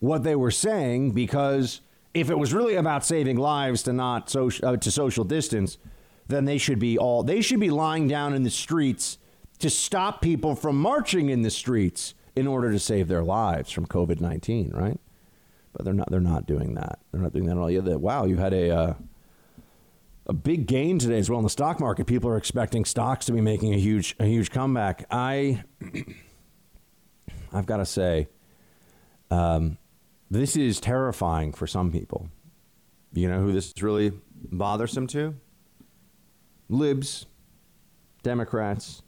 what 0.00 0.24
they 0.24 0.34
were 0.34 0.50
saying 0.50 1.12
because 1.12 1.82
if 2.14 2.30
it 2.30 2.36
was 2.36 2.52
really 2.52 2.74
about 2.74 3.04
saving 3.04 3.36
lives 3.36 3.84
to 3.84 3.92
not 3.92 4.28
social, 4.28 4.68
uh, 4.68 4.76
to 4.76 4.90
social 4.90 5.22
distance, 5.22 5.78
then 6.26 6.46
they 6.46 6.58
should 6.58 6.80
be 6.80 6.98
all 6.98 7.22
they 7.22 7.40
should 7.40 7.60
be 7.60 7.70
lying 7.70 8.08
down 8.08 8.34
in 8.34 8.42
the 8.42 8.50
streets 8.50 9.18
to 9.60 9.70
stop 9.70 10.20
people 10.20 10.56
from 10.56 10.76
marching 10.76 11.28
in 11.28 11.42
the 11.42 11.50
streets 11.50 12.14
in 12.36 12.46
order 12.46 12.70
to 12.70 12.78
save 12.78 13.08
their 13.08 13.24
lives 13.24 13.72
from 13.72 13.86
COVID 13.86 14.20
nineteen, 14.20 14.70
right? 14.70 15.00
But 15.72 15.84
they're 15.84 15.94
not. 15.94 16.10
They're 16.10 16.20
not 16.20 16.46
doing 16.46 16.74
that. 16.74 17.00
They're 17.10 17.20
not 17.20 17.32
doing 17.32 17.46
that 17.46 17.52
at 17.52 17.58
all. 17.58 17.70
Yeah, 17.70 17.80
wow, 17.80 18.24
you 18.24 18.36
had 18.36 18.52
a 18.52 18.70
uh, 18.70 18.94
a 20.26 20.32
big 20.32 20.66
gain 20.66 20.98
today 20.98 21.18
as 21.18 21.30
well 21.30 21.38
in 21.38 21.44
the 21.44 21.50
stock 21.50 21.80
market. 21.80 22.06
People 22.06 22.30
are 22.30 22.36
expecting 22.36 22.84
stocks 22.84 23.26
to 23.26 23.32
be 23.32 23.40
making 23.40 23.74
a 23.74 23.78
huge 23.78 24.16
a 24.18 24.26
huge 24.26 24.50
comeback. 24.50 25.06
I 25.10 25.64
I've 27.52 27.66
got 27.66 27.78
to 27.78 27.86
say, 27.86 28.28
um, 29.30 29.78
this 30.30 30.56
is 30.56 30.80
terrifying 30.80 31.52
for 31.52 31.66
some 31.66 31.90
people. 31.92 32.28
You 33.12 33.28
know 33.28 33.40
who 33.40 33.52
this 33.52 33.72
is 33.74 33.82
really 33.82 34.12
bothersome 34.34 35.06
to? 35.08 35.34
Libs, 36.68 37.26
Democrats. 38.22 39.02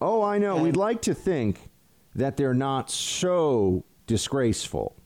Oh, 0.00 0.22
I 0.22 0.38
know. 0.38 0.56
We'd 0.56 0.76
like 0.76 1.02
to 1.02 1.14
think 1.14 1.67
that 2.14 2.36
they're 2.36 2.54
not 2.54 2.90
so 2.90 3.84
disgraceful. 4.06 4.96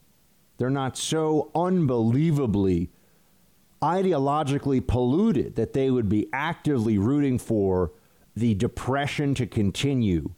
They're 0.58 0.70
not 0.70 0.96
so 0.96 1.50
unbelievably 1.54 2.90
ideologically 3.82 4.86
polluted 4.86 5.56
that 5.56 5.72
they 5.72 5.90
would 5.90 6.08
be 6.08 6.28
actively 6.32 6.98
rooting 6.98 7.38
for 7.38 7.92
the 8.36 8.54
depression 8.54 9.34
to 9.34 9.46
continue 9.46 10.30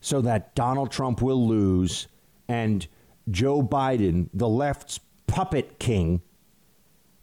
so 0.00 0.20
that 0.20 0.54
Donald 0.54 0.90
Trump 0.90 1.22
will 1.22 1.46
lose 1.46 2.08
and 2.48 2.86
Joe 3.30 3.62
Biden, 3.62 4.28
the 4.34 4.48
left's 4.48 4.98
puppet 5.26 5.78
king, 5.78 6.22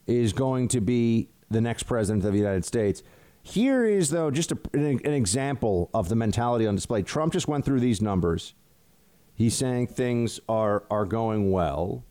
is 0.06 0.32
going 0.32 0.70
to 0.70 0.80
be 0.80 1.30
the 1.50 1.60
next 1.60 1.84
president 1.84 2.24
of 2.24 2.32
the 2.32 2.40
United 2.40 2.64
States. 2.64 3.04
Here 3.48 3.86
is, 3.86 4.10
though, 4.10 4.30
just 4.30 4.52
a, 4.52 4.58
an, 4.74 4.84
an 4.84 5.14
example 5.14 5.90
of 5.94 6.10
the 6.10 6.18
mentality 6.18 6.68
on 6.68 6.76
display. 6.76 7.02
Trump 7.02 7.32
just 7.32 7.48
went 7.48 7.64
through 7.64 7.80
these 7.80 8.02
numbers. 8.02 8.54
He's 9.36 9.56
saying 9.56 9.88
things 9.88 10.42
are, 10.50 10.84
are 10.92 11.06
going 11.06 11.50
well. 11.50 12.04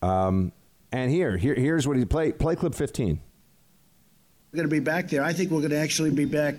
Um, 0.00 0.52
and 0.90 1.10
here, 1.10 1.36
here, 1.36 1.54
here's 1.54 1.86
what 1.86 1.98
he 1.98 2.04
play. 2.06 2.32
Play 2.32 2.56
clip 2.56 2.74
15. 2.74 3.20
We're 4.52 4.56
going 4.56 4.68
to 4.68 4.74
be 4.74 4.80
back 4.80 5.10
there. 5.10 5.22
I 5.22 5.34
think 5.34 5.50
we're 5.50 5.60
going 5.60 5.70
to 5.72 5.76
actually 5.76 6.12
be 6.12 6.24
back 6.24 6.54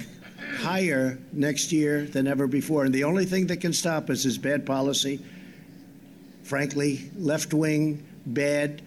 higher 0.59 1.17
next 1.31 1.71
year 1.71 2.03
than 2.03 2.27
ever 2.27 2.45
before. 2.45 2.85
And 2.85 2.93
the 2.93 3.05
only 3.05 3.25
thing 3.25 3.47
that 3.47 3.57
can 3.57 3.73
stop 3.73 4.11
us 4.11 4.23
is 4.25 4.37
bad 4.37 4.67
policy. 4.67 5.19
Frankly, 6.43 7.09
left 7.17 7.55
wing, 7.55 8.05
bad 8.23 8.83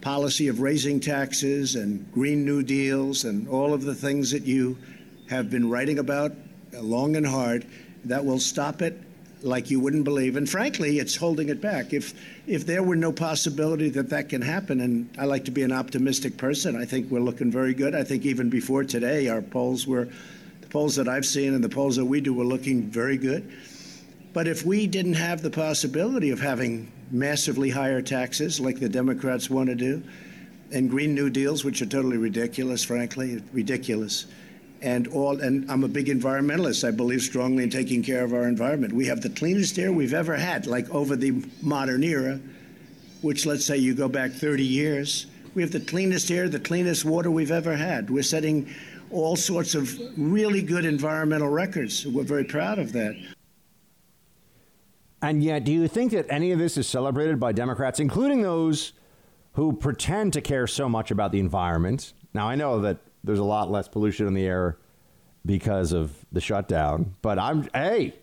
policy 0.00 0.48
of 0.48 0.60
raising 0.60 1.00
taxes 1.00 1.74
and 1.74 2.10
Green 2.12 2.44
New 2.44 2.62
Deals 2.62 3.24
and 3.24 3.48
all 3.48 3.74
of 3.74 3.82
the 3.82 3.94
things 3.94 4.30
that 4.30 4.44
you 4.44 4.76
have 5.28 5.50
been 5.50 5.68
writing 5.68 5.98
about 5.98 6.32
long 6.72 7.16
and 7.16 7.26
hard 7.26 7.66
that 8.04 8.24
will 8.24 8.38
stop 8.38 8.82
it 8.82 8.98
like 9.42 9.70
you 9.70 9.80
wouldn't 9.80 10.04
believe. 10.04 10.36
And 10.36 10.48
frankly, 10.48 10.98
it's 10.98 11.16
holding 11.16 11.48
it 11.48 11.60
back. 11.60 11.92
If 11.92 12.14
if 12.46 12.66
there 12.66 12.82
were 12.82 12.96
no 12.96 13.12
possibility 13.12 13.88
that 13.90 14.10
that 14.10 14.28
can 14.28 14.42
happen, 14.42 14.80
and 14.80 15.08
I 15.18 15.24
like 15.24 15.44
to 15.46 15.50
be 15.50 15.62
an 15.62 15.72
optimistic 15.72 16.36
person, 16.36 16.76
I 16.76 16.84
think 16.84 17.10
we're 17.10 17.20
looking 17.20 17.50
very 17.50 17.74
good. 17.74 17.94
I 17.94 18.04
think 18.04 18.24
even 18.24 18.50
before 18.50 18.84
today, 18.84 19.28
our 19.28 19.42
polls 19.42 19.86
were 19.86 20.08
the 20.60 20.66
polls 20.68 20.96
that 20.96 21.08
I've 21.08 21.26
seen 21.26 21.54
and 21.54 21.62
the 21.62 21.68
polls 21.68 21.96
that 21.96 22.04
we 22.04 22.20
do 22.20 22.34
were 22.34 22.44
looking 22.44 22.82
very 22.82 23.16
good. 23.16 23.50
But 24.32 24.46
if 24.46 24.64
we 24.64 24.86
didn't 24.86 25.14
have 25.14 25.42
the 25.42 25.50
possibility 25.50 26.30
of 26.30 26.40
having 26.40 26.90
massively 27.10 27.70
higher 27.70 28.02
taxes 28.02 28.60
like 28.60 28.80
the 28.80 28.88
Democrats 28.88 29.50
want 29.50 29.68
to 29.68 29.74
do, 29.74 30.02
and 30.72 30.88
Green 30.88 31.14
New 31.14 31.30
Deals, 31.30 31.64
which 31.64 31.82
are 31.82 31.86
totally 31.86 32.16
ridiculous, 32.16 32.84
frankly, 32.84 33.42
ridiculous 33.52 34.26
and 34.82 35.08
all 35.08 35.40
and 35.40 35.70
I'm 35.70 35.84
a 35.84 35.88
big 35.88 36.06
environmentalist. 36.06 36.86
I 36.86 36.90
believe 36.90 37.22
strongly 37.22 37.64
in 37.64 37.70
taking 37.70 38.02
care 38.02 38.24
of 38.24 38.32
our 38.32 38.44
environment. 38.44 38.92
We 38.92 39.06
have 39.06 39.20
the 39.20 39.30
cleanest 39.30 39.78
air 39.78 39.92
we've 39.92 40.14
ever 40.14 40.36
had, 40.36 40.66
like 40.66 40.88
over 40.90 41.16
the 41.16 41.44
modern 41.62 42.02
era, 42.02 42.40
which 43.22 43.46
let's 43.46 43.64
say 43.64 43.76
you 43.76 43.94
go 43.94 44.08
back 44.08 44.32
30 44.32 44.64
years. 44.64 45.26
We 45.54 45.62
have 45.62 45.72
the 45.72 45.80
cleanest 45.80 46.30
air, 46.30 46.48
the 46.48 46.60
cleanest 46.60 47.04
water 47.04 47.30
we've 47.30 47.50
ever 47.50 47.76
had. 47.76 48.08
We're 48.08 48.22
setting 48.22 48.72
all 49.10 49.36
sorts 49.36 49.74
of 49.74 49.98
really 50.16 50.62
good 50.62 50.84
environmental 50.84 51.48
records. 51.48 52.06
We're 52.06 52.22
very 52.22 52.44
proud 52.44 52.78
of 52.78 52.92
that. 52.92 53.16
And 55.22 55.42
yet, 55.42 55.64
do 55.64 55.72
you 55.72 55.86
think 55.86 56.12
that 56.12 56.26
any 56.30 56.52
of 56.52 56.58
this 56.58 56.76
is 56.76 56.86
celebrated 56.88 57.38
by 57.38 57.52
Democrats, 57.52 58.00
including 58.00 58.42
those 58.42 58.92
who 59.52 59.72
pretend 59.72 60.32
to 60.32 60.40
care 60.40 60.66
so 60.66 60.88
much 60.88 61.10
about 61.10 61.32
the 61.32 61.40
environment? 61.40 62.12
Now, 62.32 62.48
I 62.48 62.54
know 62.54 62.80
that 62.80 62.98
there's 63.22 63.38
a 63.38 63.44
lot 63.44 63.70
less 63.70 63.88
pollution 63.88 64.26
in 64.26 64.34
the 64.34 64.46
air 64.46 64.78
because 65.44 65.92
of 65.92 66.12
the 66.32 66.40
shutdown. 66.40 67.14
But 67.22 67.38
I'm, 67.38 67.68
hey, 67.74 68.14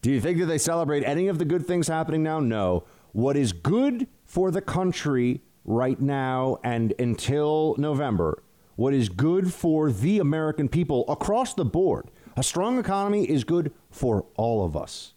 do 0.00 0.10
you 0.10 0.20
think 0.20 0.38
that 0.38 0.46
they 0.46 0.58
celebrate 0.58 1.04
any 1.04 1.28
of 1.28 1.38
the 1.38 1.44
good 1.44 1.66
things 1.66 1.88
happening 1.88 2.22
now? 2.22 2.40
No. 2.40 2.84
What 3.12 3.36
is 3.36 3.52
good 3.52 4.08
for 4.24 4.50
the 4.50 4.60
country 4.60 5.42
right 5.64 6.00
now 6.00 6.58
and 6.64 6.92
until 6.98 7.76
November, 7.78 8.42
what 8.76 8.94
is 8.94 9.08
good 9.08 9.52
for 9.52 9.92
the 9.92 10.18
American 10.18 10.68
people 10.68 11.04
across 11.08 11.54
the 11.54 11.64
board, 11.64 12.10
a 12.36 12.42
strong 12.42 12.78
economy 12.78 13.28
is 13.28 13.44
good 13.44 13.72
for 13.90 14.24
all 14.36 14.64
of 14.64 14.76
us. 14.76 15.14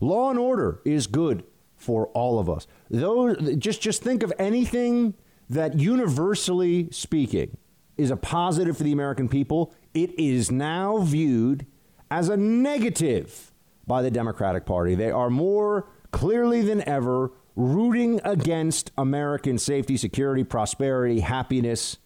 Law 0.00 0.30
and 0.30 0.38
order 0.38 0.80
is 0.84 1.06
good 1.06 1.44
for 1.76 2.08
all 2.08 2.38
of 2.38 2.50
us. 2.50 2.66
Those, 2.90 3.56
just, 3.56 3.80
just 3.80 4.02
think 4.02 4.22
of 4.22 4.32
anything 4.38 5.14
that 5.48 5.78
universally 5.78 6.88
speaking 6.90 7.56
is 7.96 8.10
a 8.10 8.16
positive 8.16 8.76
for 8.76 8.82
the 8.84 8.92
American 8.92 9.28
people, 9.28 9.74
it 9.92 10.18
is 10.18 10.50
now 10.50 10.98
viewed 10.98 11.66
as 12.10 12.28
a 12.28 12.36
negative 12.36 13.52
by 13.86 14.02
the 14.02 14.10
Democratic 14.10 14.64
Party. 14.64 14.94
They 14.94 15.10
are 15.10 15.30
more 15.30 15.88
clearly 16.12 16.62
than 16.62 16.86
ever 16.88 17.32
rooting 17.56 18.20
against 18.24 18.90
American 18.96 19.58
safety, 19.58 19.96
security, 19.96 20.44
prosperity, 20.44 21.20
happiness, 21.20 21.98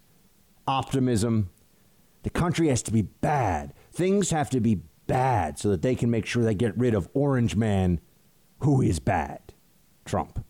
optimism. 0.67 1.51
The 2.23 2.31
country 2.31 2.69
has 2.69 2.83
to 2.85 2.93
be 2.93 3.03
bad. 3.03 3.75
Things 3.93 4.31
have 4.31 4.51
to 4.51 4.61
be 4.61 4.81
bad 5.07 5.59
so 5.59 5.71
that 5.71 5.83
they 5.83 5.95
can 5.95 6.11
make 6.11 6.27
sure 6.27 6.43
they 6.43 6.55
get 6.55 6.77
rid 6.77 6.95
of 6.95 7.09
Orange 7.15 7.57
Man, 7.57 8.01
who 8.61 8.81
is 8.83 8.99
bad, 8.99 9.41
Trump. 10.05 10.45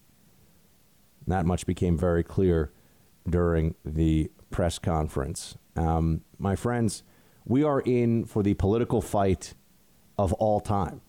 that 1.27 1.47
much 1.47 1.67
became 1.67 1.97
very 1.97 2.23
clear 2.23 2.71
during 3.29 3.75
the 3.85 4.31
press 4.51 4.79
conference. 4.79 5.57
Um, 5.77 6.21
my 6.39 6.55
friends, 6.55 7.03
we 7.47 7.65
are 7.65 7.81
in 7.81 8.25
for 8.25 8.43
the 8.43 8.55
political 8.55 9.01
fight 9.01 9.55
of 10.19 10.33
all 10.35 10.61
time. 10.61 11.01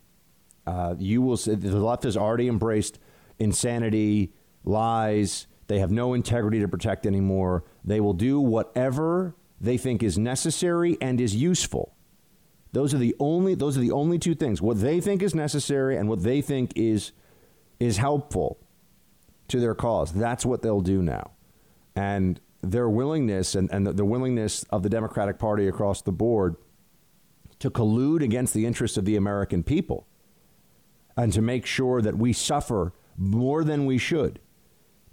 Uh, 0.65 0.95
you 0.97 1.21
will 1.21 1.37
see 1.37 1.53
the 1.55 1.77
left 1.77 2.03
has 2.03 2.17
already 2.17 2.47
embraced 2.47 2.97
insanity, 3.39 4.33
lies. 4.63 5.47
They 5.67 5.79
have 5.79 5.91
no 5.91 6.13
integrity 6.13 6.59
to 6.59 6.67
protect 6.67 7.05
anymore. 7.05 7.63
They 7.83 7.99
will 7.99 8.13
do 8.13 8.39
whatever 8.39 9.35
they 9.59 9.77
think 9.77 10.01
is 10.01 10.17
necessary 10.17 10.97
and 11.01 11.21
is 11.21 11.35
useful. 11.35 11.94
Those 12.75 12.93
are 12.93 12.97
the 12.97 13.15
only 13.21 13.55
those 13.55 13.77
are 13.77 13.79
the 13.79 13.93
only 13.93 14.19
two 14.19 14.35
things. 14.35 14.61
What 14.61 14.81
they 14.81 14.99
think 14.99 15.23
is 15.23 15.33
necessary 15.33 15.95
and 15.95 16.09
what 16.09 16.23
they 16.23 16.41
think 16.41 16.73
is 16.75 17.13
is 17.79 17.95
helpful 17.95 18.59
to 19.47 19.61
their 19.61 19.73
cause. 19.73 20.11
That's 20.11 20.45
what 20.45 20.61
they'll 20.61 20.81
do 20.81 21.01
now. 21.01 21.31
And 21.95 22.41
their 22.61 22.89
willingness 22.89 23.55
and, 23.55 23.71
and 23.71 23.87
the, 23.87 23.93
the 23.93 24.03
willingness 24.03 24.63
of 24.71 24.83
the 24.83 24.89
Democratic 24.89 25.39
Party 25.39 25.69
across 25.69 26.01
the 26.01 26.11
board 26.11 26.57
to 27.59 27.69
collude 27.69 28.21
against 28.21 28.53
the 28.53 28.65
interests 28.65 28.97
of 28.97 29.05
the 29.05 29.15
American 29.15 29.63
people 29.63 30.05
and 31.15 31.31
to 31.31 31.41
make 31.41 31.65
sure 31.65 32.01
that 32.01 32.17
we 32.17 32.33
suffer 32.33 32.91
more 33.15 33.63
than 33.63 33.85
we 33.85 33.97
should 33.97 34.37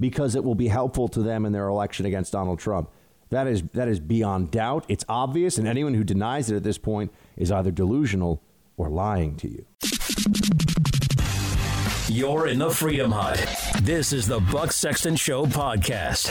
because 0.01 0.35
it 0.35 0.43
will 0.43 0.57
be 0.57 0.67
helpful 0.67 1.07
to 1.07 1.23
them 1.23 1.47
in 1.47 1.53
their 1.53 1.69
election 1.69 2.07
against 2.07 2.33
Donald 2.33 2.59
Trump. 2.59 2.91
That 3.33 3.47
is, 3.47 3.63
that 3.73 3.89
is 3.89 3.99
beyond 3.99 4.51
doubt. 4.51 4.85
It's 4.89 5.07
obvious, 5.09 5.57
and 5.57 5.67
anyone 5.67 5.95
who 5.95 6.05
denies 6.05 6.51
it 6.51 6.57
at 6.57 6.65
this 6.65 6.77
point 6.77 7.11
is 7.35 7.51
either 7.51 7.71
delusional 7.71 8.43
or 8.77 8.91
lying 8.91 9.37
to 9.37 9.49
you. 9.49 9.65
You're 12.09 12.47
in 12.47 12.59
the 12.59 12.69
Freedom 12.69 13.11
Hut. 13.11 13.43
This 13.81 14.13
is 14.13 14.27
the 14.27 14.39
Buck 14.39 14.71
Sexton 14.71 15.17
Show 15.17 15.47
podcast. 15.47 16.29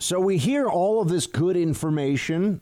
So 0.00 0.18
we 0.18 0.36
hear 0.36 0.66
all 0.66 1.00
of 1.00 1.08
this 1.08 1.28
good 1.28 1.56
information 1.56 2.60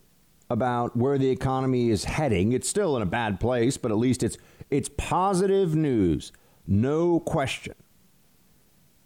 about 0.51 0.95
where 0.95 1.17
the 1.17 1.31
economy 1.31 1.89
is 1.89 2.03
heading. 2.03 2.51
It's 2.51 2.69
still 2.69 2.95
in 2.95 3.01
a 3.01 3.07
bad 3.07 3.39
place, 3.39 3.77
but 3.77 3.89
at 3.89 3.97
least 3.97 4.21
it's 4.21 4.37
it's 4.69 4.89
positive 4.97 5.73
news, 5.73 6.31
no 6.67 7.19
question. 7.21 7.73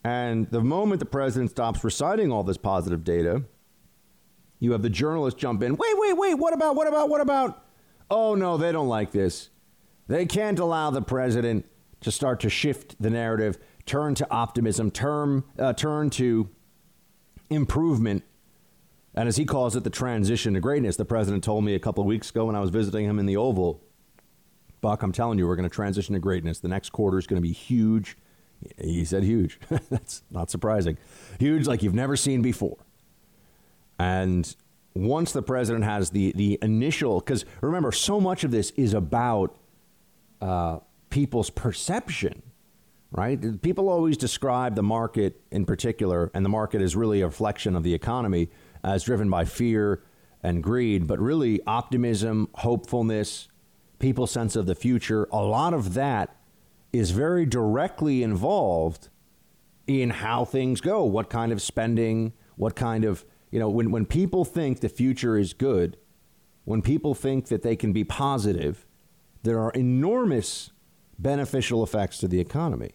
And 0.03 0.49
the 0.49 0.61
moment 0.61 0.99
the 0.99 1.05
president 1.05 1.51
stops 1.51 1.83
reciting 1.83 2.31
all 2.31 2.43
this 2.43 2.57
positive 2.57 3.03
data, 3.03 3.43
you 4.59 4.71
have 4.73 4.81
the 4.81 4.89
journalists 4.89 5.39
jump 5.39 5.63
in. 5.63 5.75
Wait, 5.75 5.97
wait, 5.97 6.13
wait. 6.13 6.33
What 6.35 6.53
about? 6.53 6.75
What 6.75 6.87
about? 6.87 7.09
What 7.09 7.21
about? 7.21 7.65
Oh 8.09 8.35
no, 8.35 8.57
they 8.57 8.71
don't 8.71 8.87
like 8.87 9.11
this. 9.11 9.49
They 10.07 10.25
can't 10.25 10.59
allow 10.59 10.89
the 10.89 11.01
president 11.01 11.65
to 12.01 12.11
start 12.11 12.41
to 12.41 12.49
shift 12.49 13.01
the 13.01 13.09
narrative, 13.09 13.57
turn 13.85 14.15
to 14.15 14.29
optimism, 14.29 14.91
turn 14.91 15.43
uh, 15.57 15.73
turn 15.73 16.09
to 16.11 16.49
improvement. 17.49 18.23
And 19.15 19.29
as 19.29 19.37
he 19.37 19.45
calls 19.45 19.75
it, 19.75 19.83
the 19.83 19.89
transition 19.89 20.55
to 20.55 20.59
greatness, 20.59 20.95
the 20.95 21.05
president 21.05 21.43
told 21.43 21.63
me 21.63 21.75
a 21.75 21.79
couple 21.79 22.01
of 22.01 22.07
weeks 22.07 22.29
ago 22.29 22.45
when 22.45 22.55
I 22.55 22.59
was 22.59 22.71
visiting 22.71 23.05
him 23.05 23.19
in 23.19 23.25
the 23.27 23.37
Oval, 23.37 23.83
Buck, 24.81 25.03
I'm 25.03 25.11
telling 25.11 25.37
you, 25.37 25.47
we're 25.47 25.55
going 25.55 25.69
to 25.69 25.73
transition 25.73 26.13
to 26.13 26.19
greatness. 26.19 26.59
The 26.59 26.67
next 26.67 26.89
quarter 26.89 27.17
is 27.17 27.27
going 27.27 27.41
to 27.41 27.47
be 27.47 27.53
huge. 27.53 28.17
He 28.79 29.05
said 29.05 29.23
huge. 29.23 29.59
That's 29.89 30.23
not 30.29 30.49
surprising. 30.49 30.97
Huge 31.39 31.67
like 31.67 31.83
you've 31.83 31.93
never 31.93 32.15
seen 32.15 32.41
before. 32.41 32.77
And 33.99 34.55
once 34.93 35.31
the 35.31 35.41
president 35.41 35.83
has 35.85 36.11
the, 36.11 36.33
the 36.35 36.59
initial, 36.61 37.19
because 37.19 37.45
remember, 37.61 37.91
so 37.91 38.19
much 38.19 38.43
of 38.43 38.51
this 38.51 38.71
is 38.71 38.93
about 38.93 39.55
uh, 40.41 40.79
people's 41.09 41.49
perception 41.49 42.43
right? 43.13 43.61
People 43.61 43.89
always 43.89 44.17
describe 44.17 44.75
the 44.75 44.83
market 44.83 45.39
in 45.51 45.65
particular, 45.65 46.31
and 46.33 46.43
the 46.43 46.49
market 46.49 46.81
is 46.81 46.95
really 46.95 47.21
a 47.21 47.27
reflection 47.27 47.75
of 47.75 47.83
the 47.83 47.93
economy, 47.93 48.49
as 48.83 49.03
driven 49.03 49.29
by 49.29 49.45
fear 49.45 50.03
and 50.41 50.61
greed, 50.61 51.07
but 51.07 51.19
really 51.19 51.61
optimism, 51.65 52.49
hopefulness, 52.55 53.47
people's 53.99 54.31
sense 54.31 54.55
of 54.55 54.65
the 54.65 54.75
future, 54.75 55.27
a 55.31 55.41
lot 55.41 55.73
of 55.73 55.93
that 55.93 56.35
is 56.93 57.11
very 57.11 57.45
directly 57.45 58.23
involved 58.23 59.09
in 59.87 60.09
how 60.09 60.45
things 60.45 60.79
go, 60.79 61.03
what 61.03 61.29
kind 61.29 61.51
of 61.51 61.61
spending, 61.61 62.31
what 62.55 62.75
kind 62.75 63.03
of, 63.03 63.25
you 63.51 63.59
know, 63.59 63.69
when, 63.69 63.91
when 63.91 64.05
people 64.05 64.45
think 64.45 64.79
the 64.79 64.87
future 64.87 65.37
is 65.37 65.53
good, 65.53 65.97
when 66.63 66.81
people 66.81 67.13
think 67.13 67.47
that 67.47 67.63
they 67.63 67.75
can 67.75 67.91
be 67.91 68.05
positive, 68.05 68.85
there 69.41 69.59
are 69.59 69.71
enormous 69.71 70.71
beneficial 71.19 71.83
effects 71.83 72.17
to 72.19 72.27
the 72.27 72.39
economy 72.39 72.93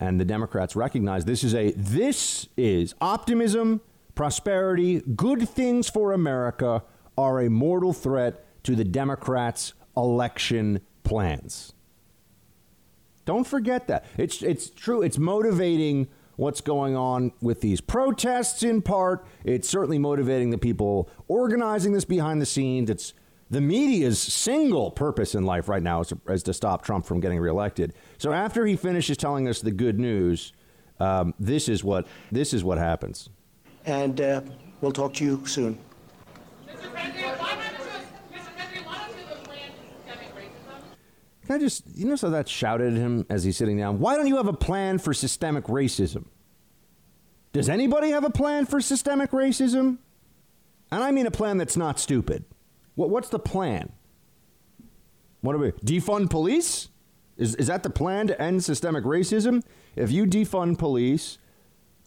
and 0.00 0.18
the 0.18 0.24
Democrats 0.24 0.74
recognize 0.74 1.26
this 1.26 1.44
is 1.44 1.54
a 1.54 1.72
this 1.72 2.48
is 2.56 2.94
optimism, 3.00 3.82
prosperity, 4.14 5.02
good 5.14 5.48
things 5.48 5.88
for 5.88 6.12
America 6.12 6.82
are 7.16 7.40
a 7.40 7.50
mortal 7.50 7.92
threat 7.92 8.44
to 8.64 8.74
the 8.74 8.84
Democrats' 8.84 9.74
election 9.96 10.80
plans. 11.04 11.74
Don't 13.30 13.46
forget 13.46 13.86
that. 13.86 14.06
It's 14.18 14.42
it's 14.42 14.68
true. 14.70 15.02
It's 15.02 15.16
motivating 15.16 16.08
what's 16.34 16.60
going 16.60 16.96
on 16.96 17.30
with 17.40 17.60
these 17.60 17.80
protests 17.80 18.64
in 18.64 18.82
part. 18.82 19.24
It's 19.44 19.68
certainly 19.68 20.00
motivating 20.00 20.50
the 20.50 20.58
people 20.58 21.08
organizing 21.28 21.92
this 21.92 22.04
behind 22.04 22.42
the 22.42 22.46
scenes. 22.46 22.90
It's 22.90 23.14
the 23.48 23.60
media's 23.60 24.20
single 24.20 24.90
purpose 24.90 25.36
in 25.36 25.44
life 25.44 25.68
right 25.68 25.80
now 25.80 26.00
is 26.00 26.08
to, 26.08 26.18
is 26.28 26.42
to 26.42 26.52
stop 26.52 26.84
Trump 26.84 27.06
from 27.06 27.20
getting 27.20 27.38
reelected. 27.38 27.94
So 28.18 28.32
after 28.32 28.66
he 28.66 28.74
finishes 28.74 29.16
telling 29.16 29.46
us 29.46 29.60
the 29.60 29.70
good 29.70 30.00
news, 30.00 30.52
um, 30.98 31.32
this 31.38 31.68
is 31.68 31.84
what 31.84 32.08
this 32.32 32.52
is 32.52 32.64
what 32.64 32.78
happens. 32.78 33.28
And 33.86 34.20
uh, 34.20 34.40
we'll 34.80 34.90
talk 34.90 35.14
to 35.14 35.24
you 35.24 35.46
soon. 35.46 35.78
Mr. 36.66 36.90
President, 36.90 37.38
why 37.38 37.50
haven't 37.50 37.78
you, 37.78 38.36
Mr. 38.36 38.56
President, 38.56 38.86
why 38.86 39.06
don't 39.06 39.16
you 39.16 39.24
have 39.28 39.38
a 39.38 39.42
plan 39.44 39.70
for 39.70 40.10
systemic 40.10 40.34
racism? 40.34 40.82
Can 41.50 41.56
I 41.56 41.58
just, 41.64 41.82
you 41.96 42.06
know, 42.06 42.14
so 42.14 42.30
that 42.30 42.48
shouted 42.48 42.92
at 42.92 42.96
him 43.00 43.26
as 43.28 43.42
he's 43.42 43.56
sitting 43.56 43.76
down. 43.76 43.98
Why 43.98 44.14
don't 44.14 44.28
you 44.28 44.36
have 44.36 44.46
a 44.46 44.52
plan 44.52 44.98
for 44.98 45.12
systemic 45.12 45.64
racism? 45.64 46.26
Does 47.52 47.68
anybody 47.68 48.10
have 48.10 48.22
a 48.22 48.30
plan 48.30 48.66
for 48.66 48.80
systemic 48.80 49.32
racism? 49.32 49.98
And 50.92 51.02
I 51.02 51.10
mean 51.10 51.26
a 51.26 51.30
plan 51.32 51.56
that's 51.56 51.76
not 51.76 51.98
stupid. 51.98 52.44
What, 52.94 53.10
what's 53.10 53.30
the 53.30 53.40
plan? 53.40 53.90
What 55.40 55.56
are 55.56 55.58
we 55.58 55.72
defund 55.72 56.30
police? 56.30 56.88
Is, 57.36 57.56
is 57.56 57.66
that 57.66 57.82
the 57.82 57.90
plan 57.90 58.28
to 58.28 58.40
end 58.40 58.62
systemic 58.62 59.02
racism? 59.02 59.64
If 59.96 60.12
you 60.12 60.26
defund 60.26 60.78
police, 60.78 61.38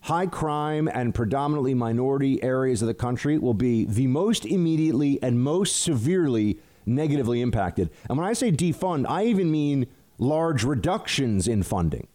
high 0.03 0.27
crime 0.27 0.87
and 0.87 1.13
predominantly 1.13 1.73
minority 1.73 2.41
areas 2.41 2.81
of 2.81 2.87
the 2.87 2.93
country 2.93 3.37
will 3.37 3.53
be 3.53 3.83
the 3.83 4.07
most 4.07 4.45
immediately 4.45 5.21
and 5.21 5.41
most 5.41 5.81
severely 5.81 6.59
negatively 6.85 7.41
impacted. 7.41 7.89
And 8.09 8.17
when 8.17 8.27
I 8.27 8.33
say 8.33 8.51
defund, 8.51 9.05
I 9.07 9.25
even 9.25 9.51
mean 9.51 9.87
large 10.17 10.63
reductions 10.63 11.47
in 11.47 11.63
funding. 11.63 12.07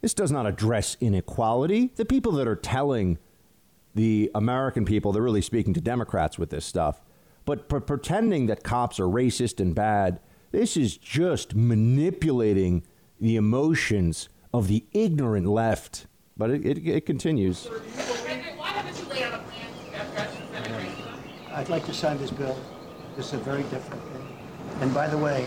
This 0.00 0.14
does 0.14 0.32
not 0.32 0.46
address 0.46 0.96
inequality. 1.00 1.92
The 1.96 2.04
people 2.04 2.32
that 2.32 2.48
are 2.48 2.56
telling 2.56 3.18
the 3.94 4.30
American 4.34 4.84
people, 4.84 5.12
they're 5.12 5.22
really 5.22 5.42
speaking 5.42 5.74
to 5.74 5.80
Democrats 5.80 6.38
with 6.38 6.50
this 6.50 6.64
stuff, 6.64 7.02
but 7.44 7.68
p- 7.68 7.80
pretending 7.80 8.46
that 8.46 8.62
cops 8.62 9.00
are 9.00 9.06
racist 9.06 9.60
and 9.60 9.74
bad, 9.74 10.20
this 10.52 10.76
is 10.76 10.96
just 10.96 11.54
manipulating 11.54 12.82
the 13.20 13.36
emotions 13.36 14.28
of 14.54 14.68
the 14.68 14.84
ignorant 14.92 15.46
left. 15.46 16.06
But 16.36 16.50
it, 16.50 16.64
it, 16.64 16.86
it 16.86 17.06
continues. 17.06 17.66
Mr. 17.66 17.94
President, 17.94 18.58
why 18.58 18.68
haven't 18.68 18.98
you 18.98 19.08
laid 19.10 19.22
out 19.24 19.34
a 19.34 19.38
plan 19.38 19.68
to 19.72 20.00
address 20.00 20.36
systemic 20.36 20.70
racism? 20.72 21.52
I'd 21.52 21.68
like 21.68 21.84
to 21.86 21.92
sign 21.92 22.18
this 22.18 22.30
bill. 22.30 22.58
Is 23.20 23.34
a 23.34 23.36
very 23.36 23.64
different 23.64 24.02
thing. 24.02 24.26
And 24.80 24.94
by 24.94 25.06
the 25.06 25.18
way, 25.18 25.44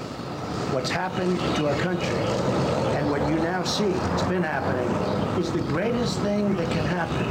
what's 0.74 0.92
happened 0.92 1.40
to 1.56 1.68
our 1.68 1.76
country 1.82 2.22
and 2.94 3.10
what 3.10 3.20
you 3.28 3.38
now 3.38 3.64
see, 3.64 3.90
it's 4.14 4.22
been 4.30 4.44
happening, 4.44 4.88
is 5.42 5.52
the 5.52 5.64
greatest 5.74 6.20
thing 6.20 6.56
that 6.56 6.70
can 6.70 6.86
happen 6.86 7.26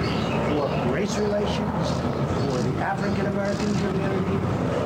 for 0.51 0.67
race 0.93 1.17
relations, 1.17 1.87
for 2.51 2.59
the 2.59 2.75
African 2.83 3.27
American 3.27 3.73
community, 3.73 4.37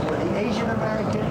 for 0.05 0.17
the 0.23 0.37
Asian 0.37 0.69
American, 0.77 1.25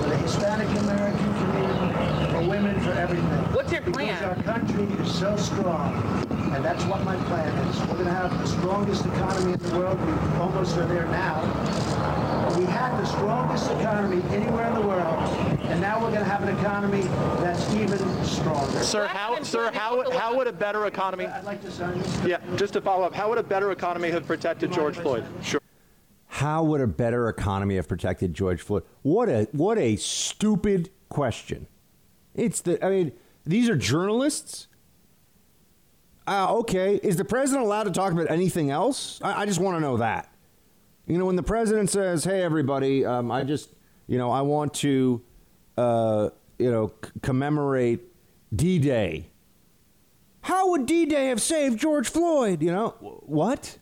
for 0.00 0.10
the 0.10 0.16
Hispanic 0.18 0.68
American 0.82 1.34
community, 1.34 2.30
for 2.30 2.48
women, 2.48 2.78
for 2.82 2.92
everything. 2.92 3.52
What's 3.52 3.72
your 3.72 3.82
plan? 3.82 4.14
Because 4.14 4.22
our 4.22 4.42
country 4.44 4.84
is 5.02 5.12
so 5.12 5.36
strong, 5.36 5.92
and 6.54 6.64
that's 6.64 6.84
what 6.84 7.02
my 7.02 7.16
plan 7.26 7.52
is. 7.66 7.80
We're 7.80 7.98
going 7.98 8.04
to 8.04 8.12
have 8.12 8.30
the 8.30 8.46
strongest 8.46 9.04
economy 9.06 9.54
in 9.54 9.58
the 9.58 9.76
world. 9.76 9.98
We 10.06 10.38
almost 10.38 10.78
are 10.78 10.86
there 10.86 11.06
now. 11.06 11.42
We 13.06 13.28
had 13.28 13.50
the 13.50 13.56
strongest 13.56 13.70
economy 13.70 14.22
anywhere 14.34 14.66
in 14.66 14.74
the 14.74 14.80
world, 14.80 15.02
and 15.62 15.80
now 15.80 16.00
we're 16.00 16.10
going 16.10 16.20
to 16.20 16.24
have 16.24 16.42
an 16.42 16.56
economy 16.56 17.02
that's 17.40 17.72
even 17.74 17.98
stronger. 18.24 18.82
Sir, 18.82 19.06
how, 19.06 19.42
sir, 19.42 19.70
how, 19.72 20.10
how 20.10 20.36
would 20.36 20.46
a 20.46 20.52
better 20.52 20.86
economy, 20.86 21.26
I'd 21.26 21.44
like 21.44 21.62
to 21.62 21.70
sign 21.70 21.98
this. 21.98 22.24
yeah, 22.24 22.38
just 22.56 22.72
to 22.74 22.80
follow 22.80 23.04
up, 23.04 23.14
how 23.14 23.28
would 23.28 23.38
a 23.38 23.42
better 23.42 23.70
economy 23.70 24.10
have 24.10 24.26
protected 24.26 24.72
George 24.72 24.96
Floyd? 24.96 25.24
Sure. 25.42 25.60
How 26.28 26.64
would 26.64 26.80
a 26.80 26.86
better 26.86 27.28
economy 27.28 27.76
have 27.76 27.88
protected 27.88 28.34
George 28.34 28.60
Floyd? 28.60 28.82
What 29.02 29.28
a 29.28 29.48
what 29.52 29.78
a 29.78 29.96
stupid 29.96 30.90
question. 31.08 31.66
It's 32.34 32.60
the 32.60 32.84
I 32.84 32.90
mean, 32.90 33.12
these 33.46 33.70
are 33.70 33.76
journalists. 33.76 34.66
Uh, 36.26 36.56
okay, 36.56 36.96
is 36.96 37.16
the 37.16 37.24
president 37.24 37.64
allowed 37.64 37.84
to 37.84 37.92
talk 37.92 38.12
about 38.12 38.30
anything 38.30 38.70
else? 38.70 39.20
I, 39.22 39.42
I 39.42 39.46
just 39.46 39.60
want 39.60 39.76
to 39.76 39.80
know 39.80 39.96
that. 39.98 40.28
You 41.06 41.18
know, 41.18 41.26
when 41.26 41.36
the 41.36 41.42
president 41.42 41.90
says, 41.90 42.24
"Hey, 42.24 42.42
everybody, 42.42 43.04
um, 43.04 43.30
I 43.30 43.44
just, 43.44 43.70
you 44.06 44.18
know, 44.18 44.30
I 44.30 44.42
want 44.42 44.74
to, 44.74 45.22
uh, 45.76 46.30
you 46.58 46.70
know, 46.70 46.92
c- 47.04 47.10
commemorate 47.22 48.00
D-Day." 48.54 49.28
How 50.40 50.70
would 50.70 50.86
D-Day 50.86 51.26
have 51.28 51.40
saved 51.40 51.78
George 51.78 52.08
Floyd? 52.08 52.62
You 52.62 52.72
know, 52.72 52.88
wh- 53.00 53.28
what? 53.28 53.78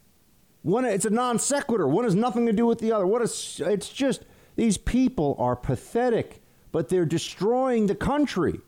One, 0.62 0.84
it's 0.84 1.04
a 1.04 1.10
non 1.10 1.38
sequitur. 1.38 1.86
One 1.86 2.04
has 2.04 2.14
nothing 2.14 2.46
to 2.46 2.52
do 2.52 2.66
with 2.66 2.78
the 2.78 2.92
other. 2.92 3.06
What 3.06 3.22
is? 3.22 3.60
It's 3.64 3.88
just 3.88 4.24
these 4.56 4.78
people 4.78 5.36
are 5.38 5.56
pathetic, 5.56 6.42
but 6.72 6.88
they're 6.88 7.04
destroying 7.04 7.86
the 7.86 7.94
country. 7.94 8.60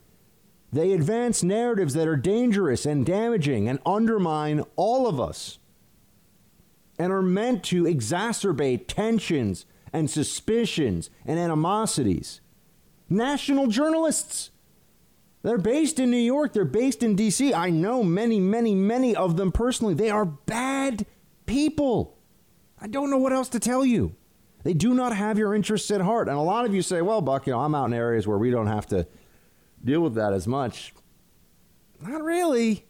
They 0.72 0.92
advance 0.92 1.42
narratives 1.42 1.94
that 1.94 2.08
are 2.08 2.16
dangerous 2.16 2.84
and 2.84 3.06
damaging 3.06 3.68
and 3.68 3.78
undermine 3.86 4.64
all 4.76 5.06
of 5.06 5.18
us, 5.20 5.58
and 6.98 7.12
are 7.12 7.22
meant 7.22 7.62
to 7.64 7.84
exacerbate 7.84 8.86
tensions 8.88 9.66
and 9.92 10.10
suspicions 10.10 11.10
and 11.24 11.38
animosities. 11.38 12.40
National 13.08 13.66
journalists. 13.66 14.50
They're 15.42 15.58
based 15.58 16.00
in 16.00 16.10
New 16.10 16.16
York. 16.16 16.52
They're 16.52 16.64
based 16.64 17.02
in 17.02 17.14
D.C. 17.14 17.54
I 17.54 17.70
know 17.70 18.02
many, 18.02 18.40
many, 18.40 18.74
many 18.74 19.14
of 19.14 19.36
them 19.36 19.52
personally. 19.52 19.94
They 19.94 20.10
are 20.10 20.24
bad 20.24 21.06
people. 21.46 22.18
I 22.80 22.88
don't 22.88 23.10
know 23.10 23.18
what 23.18 23.32
else 23.32 23.48
to 23.50 23.60
tell 23.60 23.84
you. 23.86 24.16
They 24.64 24.74
do 24.74 24.94
not 24.94 25.14
have 25.14 25.38
your 25.38 25.54
interests 25.54 25.90
at 25.92 26.00
heart. 26.00 26.28
And 26.28 26.36
a 26.36 26.40
lot 26.40 26.64
of 26.64 26.74
you 26.74 26.82
say, 26.82 27.00
well, 27.00 27.20
Buck, 27.20 27.46
you 27.46 27.52
know, 27.52 27.60
I'm 27.60 27.74
out 27.74 27.86
in 27.86 27.94
areas 27.94 28.26
where 28.26 28.38
we 28.38 28.50
don't 28.50 28.66
have 28.66 28.86
to 28.88 29.06
deal 29.84 30.00
with 30.00 30.14
that 30.14 30.32
as 30.32 30.48
much. 30.48 30.92
Not 32.02 32.24
really. 32.24 32.85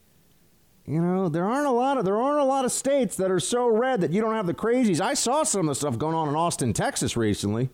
You 0.87 1.01
know, 1.01 1.29
there 1.29 1.45
aren't 1.45 1.67
a 1.67 1.73
lot 1.73 1.99
of 1.99 2.05
there 2.05 2.17
aren't 2.17 2.39
a 2.39 2.45
lot 2.45 2.65
of 2.65 2.71
states 2.71 3.17
that 3.17 3.31
are 3.31 3.41
so 3.41 3.67
red 3.67 4.01
that 4.03 4.13
you 4.13 4.21
don't 4.21 4.35
have 4.35 4.47
the 4.47 4.55
crazies. 4.55 5.01
I 5.01 5.15
saw 5.15 5.43
some 5.43 5.63
of 5.63 5.67
the 5.67 5.75
stuff 5.75 5.99
going 5.99 6.15
on 6.15 6.29
in 6.29 6.37
Austin, 6.37 6.73
Texas 6.73 7.17
recently. 7.17 7.71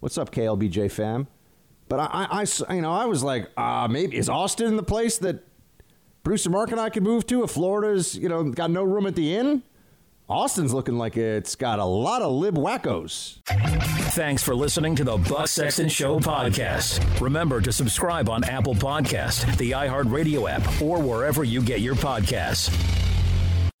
What's 0.00 0.18
up, 0.18 0.30
KLBJ 0.30 0.90
fam? 0.90 1.28
But 1.88 2.00
i 2.12 2.44
i 2.68 2.74
you 2.74 2.82
know, 2.82 2.92
I 2.92 3.06
was 3.06 3.22
like, 3.22 3.50
uh, 3.56 3.88
maybe 3.90 4.16
is 4.16 4.28
Austin 4.28 4.76
the 4.76 4.82
place 4.82 5.16
that 5.18 5.46
Bruce 6.24 6.44
and 6.44 6.52
Mark 6.52 6.70
and 6.70 6.80
I 6.80 6.90
could 6.90 7.02
move 7.02 7.26
to 7.28 7.42
if 7.42 7.52
Florida's, 7.52 8.16
you 8.16 8.28
know, 8.28 8.44
got 8.44 8.70
no 8.70 8.84
room 8.84 9.06
at 9.06 9.16
the 9.16 9.34
inn? 9.34 9.62
Austin's 10.32 10.72
looking 10.72 10.96
like 10.96 11.18
it's 11.18 11.56
got 11.56 11.78
a 11.78 11.84
lot 11.84 12.22
of 12.22 12.32
lib 12.32 12.56
wackos. 12.56 13.44
Thanks 14.14 14.42
for 14.42 14.54
listening 14.54 14.96
to 14.96 15.04
the 15.04 15.18
Buck 15.18 15.46
Sexton 15.46 15.90
Show 15.90 16.20
podcast. 16.20 17.20
Remember 17.20 17.60
to 17.60 17.70
subscribe 17.70 18.30
on 18.30 18.42
Apple 18.44 18.74
Podcast, 18.74 19.58
the 19.58 19.72
iHeartRadio 19.72 20.50
app, 20.50 20.80
or 20.80 21.00
wherever 21.00 21.44
you 21.44 21.60
get 21.60 21.80
your 21.80 21.94
podcasts. 21.94 22.74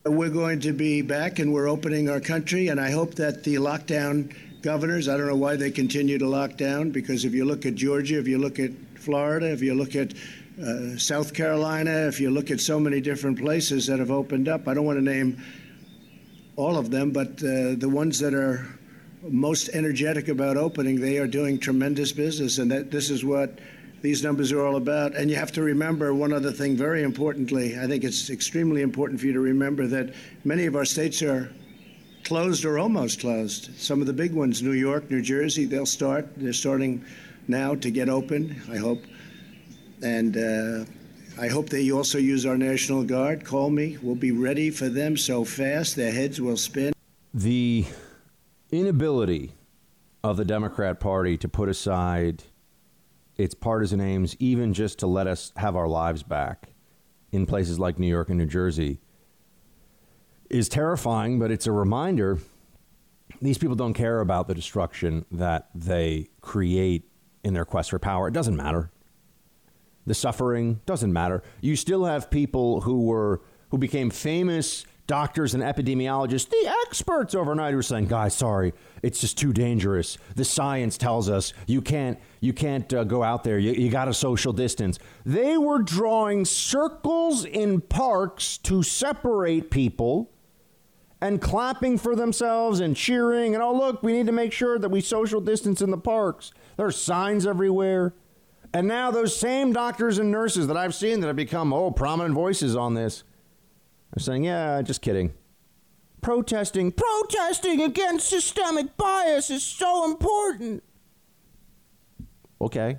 We're 0.04 0.28
going 0.28 0.60
to 0.60 0.74
be 0.74 1.00
back 1.00 1.38
and 1.38 1.54
we're 1.54 1.68
opening 1.68 2.10
our 2.10 2.20
country, 2.20 2.68
and 2.68 2.78
I 2.78 2.90
hope 2.90 3.14
that 3.14 3.44
the 3.44 3.54
lockdown 3.54 4.34
governors, 4.60 5.08
I 5.08 5.16
don't 5.16 5.28
know 5.28 5.36
why 5.36 5.56
they 5.56 5.70
continue 5.70 6.18
to 6.18 6.28
lock 6.28 6.58
down, 6.58 6.90
because 6.90 7.24
if 7.24 7.32
you 7.32 7.46
look 7.46 7.64
at 7.64 7.76
Georgia, 7.76 8.18
if 8.18 8.28
you 8.28 8.36
look 8.36 8.58
at 8.58 8.72
Florida, 8.96 9.50
if 9.50 9.62
you 9.62 9.72
look 9.72 9.96
at 9.96 10.12
uh, 10.62 10.98
South 10.98 11.32
Carolina, 11.32 12.08
if 12.08 12.20
you 12.20 12.30
look 12.30 12.50
at 12.50 12.60
so 12.60 12.78
many 12.78 13.00
different 13.00 13.38
places 13.38 13.86
that 13.86 14.00
have 14.00 14.10
opened 14.10 14.48
up, 14.48 14.68
I 14.68 14.74
don't 14.74 14.84
want 14.84 14.98
to 14.98 15.02
name 15.02 15.42
all 16.56 16.76
of 16.76 16.90
them, 16.90 17.10
but 17.10 17.42
uh, 17.42 17.74
the 17.76 17.88
ones 17.88 18.18
that 18.18 18.34
are 18.34 18.66
most 19.22 19.70
energetic 19.70 20.28
about 20.28 20.56
opening, 20.56 21.00
they 21.00 21.18
are 21.18 21.26
doing 21.26 21.58
tremendous 21.58 22.12
business, 22.12 22.58
and 22.58 22.70
that 22.70 22.90
this 22.90 23.10
is 23.10 23.24
what 23.24 23.58
these 24.02 24.22
numbers 24.22 24.52
are 24.52 24.64
all 24.64 24.76
about. 24.76 25.14
And 25.14 25.30
you 25.30 25.36
have 25.36 25.52
to 25.52 25.62
remember 25.62 26.12
one 26.12 26.32
other 26.32 26.50
thing 26.50 26.76
very 26.76 27.02
importantly. 27.04 27.78
I 27.78 27.86
think 27.86 28.04
it's 28.04 28.30
extremely 28.30 28.82
important 28.82 29.20
for 29.20 29.26
you 29.26 29.32
to 29.32 29.40
remember 29.40 29.86
that 29.86 30.12
many 30.44 30.66
of 30.66 30.74
our 30.74 30.84
states 30.84 31.22
are 31.22 31.52
closed 32.24 32.64
or 32.64 32.78
almost 32.78 33.20
closed. 33.20 33.70
Some 33.78 34.00
of 34.00 34.06
the 34.06 34.12
big 34.12 34.32
ones, 34.32 34.62
New 34.62 34.72
York, 34.72 35.10
New 35.10 35.22
Jersey, 35.22 35.64
they'll 35.64 35.86
start. 35.86 36.28
They're 36.36 36.52
starting 36.52 37.04
now 37.48 37.74
to 37.76 37.90
get 37.90 38.08
open, 38.08 38.60
I 38.70 38.76
hope. 38.76 39.02
And 40.02 40.36
uh, 40.36 40.84
I 41.38 41.48
hope 41.48 41.70
they 41.70 41.90
also 41.90 42.18
use 42.18 42.44
our 42.44 42.58
National 42.58 43.02
Guard. 43.02 43.44
Call 43.44 43.70
me. 43.70 43.96
We'll 44.02 44.14
be 44.14 44.32
ready 44.32 44.70
for 44.70 44.88
them 44.88 45.16
so 45.16 45.44
fast 45.44 45.96
their 45.96 46.12
heads 46.12 46.40
will 46.40 46.56
spin. 46.56 46.92
The 47.32 47.86
inability 48.70 49.54
of 50.22 50.36
the 50.36 50.44
Democrat 50.44 51.00
Party 51.00 51.36
to 51.38 51.48
put 51.48 51.68
aside 51.68 52.44
its 53.36 53.54
partisan 53.54 54.00
aims, 54.00 54.36
even 54.38 54.74
just 54.74 54.98
to 54.98 55.06
let 55.06 55.26
us 55.26 55.52
have 55.56 55.74
our 55.74 55.88
lives 55.88 56.22
back 56.22 56.68
in 57.32 57.46
places 57.46 57.78
like 57.78 57.98
New 57.98 58.06
York 58.06 58.28
and 58.28 58.38
New 58.38 58.46
Jersey, 58.46 59.00
is 60.50 60.68
terrifying, 60.68 61.38
but 61.38 61.50
it's 61.50 61.66
a 61.66 61.72
reminder 61.72 62.38
these 63.40 63.56
people 63.56 63.74
don't 63.74 63.94
care 63.94 64.20
about 64.20 64.48
the 64.48 64.54
destruction 64.54 65.24
that 65.32 65.70
they 65.74 66.28
create 66.42 67.08
in 67.42 67.54
their 67.54 67.64
quest 67.64 67.90
for 67.90 67.98
power. 67.98 68.28
It 68.28 68.34
doesn't 68.34 68.54
matter. 68.54 68.90
The 70.06 70.14
suffering 70.14 70.80
doesn't 70.86 71.12
matter. 71.12 71.42
You 71.60 71.76
still 71.76 72.04
have 72.04 72.30
people 72.30 72.82
who 72.82 73.04
were 73.04 73.42
who 73.70 73.78
became 73.78 74.10
famous 74.10 74.84
doctors 75.06 75.52
and 75.54 75.62
epidemiologists, 75.62 76.48
the 76.48 76.74
experts 76.86 77.34
overnight 77.34 77.74
were 77.74 77.82
saying, 77.82 78.06
"Guys, 78.06 78.34
sorry, 78.34 78.72
it's 79.02 79.20
just 79.20 79.36
too 79.36 79.52
dangerous. 79.52 80.16
The 80.36 80.44
science 80.44 80.96
tells 80.96 81.28
us 81.28 81.52
you 81.66 81.82
can't 81.82 82.18
you 82.40 82.52
can't 82.52 82.92
uh, 82.92 83.04
go 83.04 83.22
out 83.22 83.44
there. 83.44 83.58
You, 83.58 83.72
you 83.72 83.90
got 83.90 84.06
to 84.06 84.14
social 84.14 84.52
distance." 84.52 84.98
They 85.24 85.58
were 85.58 85.80
drawing 85.80 86.44
circles 86.44 87.44
in 87.44 87.80
parks 87.80 88.58
to 88.58 88.82
separate 88.82 89.70
people 89.70 90.30
and 91.20 91.40
clapping 91.40 91.98
for 91.98 92.16
themselves 92.16 92.80
and 92.80 92.96
cheering 92.96 93.54
and 93.54 93.62
oh 93.62 93.74
look, 93.74 94.02
we 94.02 94.12
need 94.12 94.26
to 94.26 94.32
make 94.32 94.52
sure 94.52 94.78
that 94.78 94.88
we 94.88 95.00
social 95.00 95.40
distance 95.40 95.80
in 95.80 95.90
the 95.90 95.98
parks. 95.98 96.52
There 96.76 96.86
are 96.86 96.92
signs 96.92 97.46
everywhere. 97.46 98.14
And 98.74 98.88
now 98.88 99.10
those 99.10 99.36
same 99.36 99.72
doctors 99.72 100.18
and 100.18 100.30
nurses 100.30 100.66
that 100.66 100.76
I've 100.76 100.94
seen 100.94 101.20
that 101.20 101.26
have 101.26 101.36
become 101.36 101.72
oh 101.72 101.90
prominent 101.90 102.34
voices 102.34 102.74
on 102.74 102.94
this 102.94 103.22
are 104.16 104.20
saying, 104.20 104.44
"Yeah, 104.44 104.80
just 104.82 105.02
kidding." 105.02 105.34
Protesting, 106.22 106.92
protesting 106.92 107.82
against 107.82 108.28
systemic 108.28 108.96
bias 108.96 109.50
is 109.50 109.64
so 109.64 110.04
important. 110.04 110.84
Okay. 112.60 112.98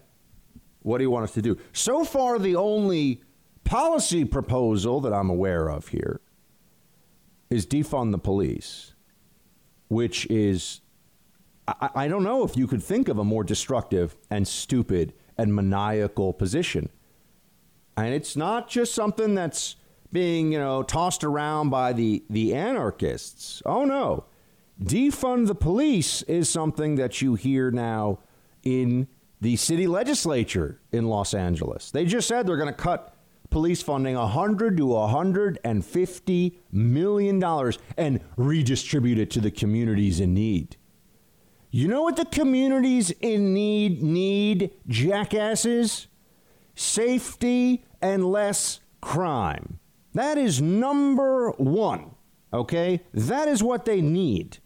What 0.82 0.98
do 0.98 1.06
you 1.06 1.10
want 1.10 1.24
us 1.24 1.34
to 1.36 1.42
do? 1.42 1.58
So 1.72 2.04
far 2.04 2.38
the 2.38 2.58
only 2.58 3.22
policy 3.64 4.26
proposal 4.26 5.00
that 5.02 5.14
I'm 5.14 5.30
aware 5.30 5.70
of 5.70 5.88
here 5.88 6.20
is 7.50 7.66
defund 7.66 8.12
the 8.12 8.18
police, 8.18 8.94
which 9.88 10.26
is 10.26 10.82
I, 11.68 11.90
I 11.96 12.08
don't 12.10 12.24
know 12.24 12.44
if 12.44 12.58
you 12.58 12.68
could 12.68 12.84
think 12.84 13.08
of 13.08 13.18
a 13.18 13.24
more 13.24 13.46
destructive 13.46 14.18
and 14.30 14.46
stupid 14.46 15.14
and 15.38 15.56
maniacal 15.56 16.34
position. 16.34 16.90
And 17.98 18.14
it's 18.14 18.36
not 18.36 18.70
just 18.70 18.94
something 18.94 19.36
that's 19.36 19.76
being, 20.12 20.52
you 20.52 20.60
know, 20.60 20.84
tossed 20.84 21.24
around 21.24 21.70
by 21.70 21.94
the, 21.94 22.24
the 22.30 22.54
anarchists. 22.54 23.62
Oh 23.66 23.86
no. 23.86 24.26
Defund 24.82 25.48
the 25.48 25.56
police 25.56 26.22
is 26.24 26.50
something 26.50 26.96
that 26.96 27.22
you 27.22 27.36
hear 27.36 27.72
now 27.72 28.20
in 28.64 29.08
the 29.42 29.56
city 29.56 29.88
legislature 29.88 30.80
in 30.92 31.08
Los 31.08 31.34
Angeles. 31.34 31.92
They 31.92 32.06
just 32.06 32.28
said 32.28 32.48
they're 32.48 32.58
going 32.58 32.68
to 32.68 32.74
cut 32.74 33.14
police 33.50 33.84
funding 33.84 34.16
100 34.16 34.78
to 34.78 34.86
150 34.88 36.60
million 36.72 37.40
dollars 37.40 37.78
and 37.98 38.20
redistribute 38.36 39.20
it 39.20 39.30
to 39.32 39.40
the 39.40 39.52
communities 39.52 40.20
in 40.20 40.34
need. 40.34 40.78
You 41.76 41.88
know 41.88 42.04
what 42.04 42.18
the 42.18 42.26
communities 42.26 43.10
in 43.20 43.52
need 43.52 44.04
need, 44.04 44.70
jackasses? 44.88 46.06
Safety 46.76 47.84
and 48.00 48.24
less 48.24 48.80
crime. 49.02 49.80
That 50.14 50.38
is 50.38 50.62
number 50.62 51.50
one, 51.50 52.12
okay? 52.54 53.02
That 53.12 53.48
is 53.48 53.64
what 53.64 53.86
they 53.86 54.02
need. 54.02 54.60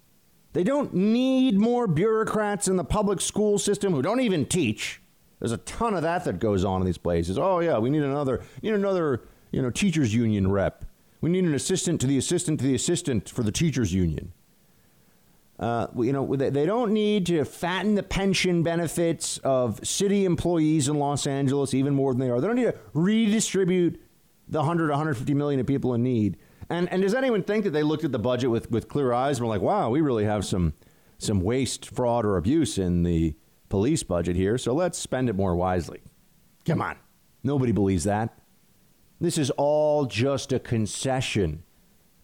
They 0.52 0.66
don't 0.66 0.94
need 0.94 1.58
more 1.58 1.88
bureaucrats 1.88 2.68
in 2.68 2.76
the 2.76 2.84
public 2.84 3.22
school 3.22 3.58
system 3.58 3.94
who 3.94 4.02
don't 4.02 4.20
even 4.20 4.46
teach. 4.46 5.02
There's 5.40 5.54
a 5.54 5.60
ton 5.60 5.94
of 5.94 6.02
that 6.02 6.26
that 6.26 6.40
goes 6.40 6.66
on 6.66 6.82
in 6.82 6.86
these 6.86 6.98
places. 6.98 7.40
Oh 7.40 7.62
yeah, 7.62 7.78
we 7.78 7.90
need 7.90 8.04
another, 8.04 8.44
need 8.62 8.74
another, 8.74 9.22
you 9.54 9.62
know, 9.62 9.70
teachers 9.70 10.14
union 10.14 10.52
rep. 10.52 10.84
We 11.22 11.30
need 11.30 11.46
an 11.46 11.54
assistant 11.54 12.02
to 12.02 12.08
the 12.08 12.18
assistant 12.18 12.60
to 12.60 12.66
the 12.66 12.76
assistant 12.76 13.30
for 13.30 13.44
the 13.44 13.52
teachers 13.54 13.94
union. 13.94 14.34
Uh, 15.60 15.88
you 15.98 16.14
know, 16.14 16.36
they, 16.36 16.66
don't 16.68 16.92
need 16.92 17.26
to 17.26 17.44
fatten 17.44 17.96
the 17.96 18.04
pension 18.04 18.62
benefits 18.62 19.40
of 19.40 19.86
city 19.86 20.24
employees 20.24 20.88
in 20.88 21.00
Los 21.00 21.26
Angeles 21.26 21.74
even 21.74 21.96
more 21.96 22.14
than 22.14 22.20
they 22.20 22.30
are. 22.30 22.40
They 22.40 22.46
don't 22.46 22.58
need 22.58 22.66
to 22.66 22.78
redistribute 22.94 24.00
the 24.48 24.60
100, 24.60 24.90
150 24.90 25.34
million 25.34 25.60
of 25.60 25.66
people 25.66 25.96
in 25.96 26.04
need. 26.04 26.38
And, 26.70 26.92
and 26.92 27.02
does 27.02 27.16
anyone 27.16 27.42
think 27.42 27.64
that 27.64 27.72
they 27.72 27.82
looked 27.82 28.04
at 28.04 28.12
the 28.12 28.20
budget 28.20 28.52
with, 28.52 28.70
with 28.70 28.88
clear 28.88 29.14
eyes 29.14 29.40
and 29.40 29.48
were 29.48 29.54
like, 29.54 29.62
wow, 29.62 29.90
we 29.90 30.02
really 30.02 30.26
have 30.26 30.46
some, 30.46 30.74
some 31.18 31.42
waste, 31.42 31.90
fraud, 31.90 32.24
or 32.24 32.38
abuse 32.38 32.78
in 32.78 33.02
the 33.02 33.36
police 33.70 34.04
budget 34.04 34.36
here, 34.36 34.58
so 34.58 34.74
let's 34.74 34.98
spend 34.98 35.30
it 35.30 35.36
more 35.36 35.56
wisely? 35.56 36.02
Come 36.66 36.82
on. 36.82 36.98
Nobody 37.44 37.72
believes 37.72 38.04
that. 38.04 38.38
This 39.20 39.38
is 39.38 39.50
all 39.52 40.06
just 40.06 40.54
a 40.54 40.60
concession 40.60 41.64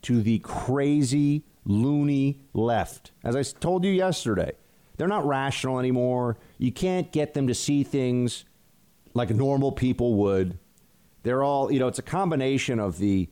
to 0.04 0.22
the 0.22 0.40
crazy, 0.40 1.46
loony 1.66 2.40
left. 2.54 3.12
As 3.24 3.36
I 3.36 3.44
told 3.44 3.86
you 3.86 3.92
yesterday, 3.92 4.54
they're 4.98 5.08
not 5.08 5.26
rational 5.26 5.80
anymore. 5.80 6.38
You 6.58 6.72
can't 6.72 7.12
get 7.12 7.34
them 7.34 7.48
to 7.48 7.54
see 7.54 7.84
things 7.84 8.46
like 9.14 9.30
normal 9.30 9.72
people 9.72 10.16
would. 10.16 10.58
They're 11.24 11.44
all, 11.44 11.72
you 11.72 11.80
know, 11.80 11.88
it's 11.88 12.00
a 12.00 12.04
combination 12.04 12.80
of 12.80 12.98
the 12.98 13.30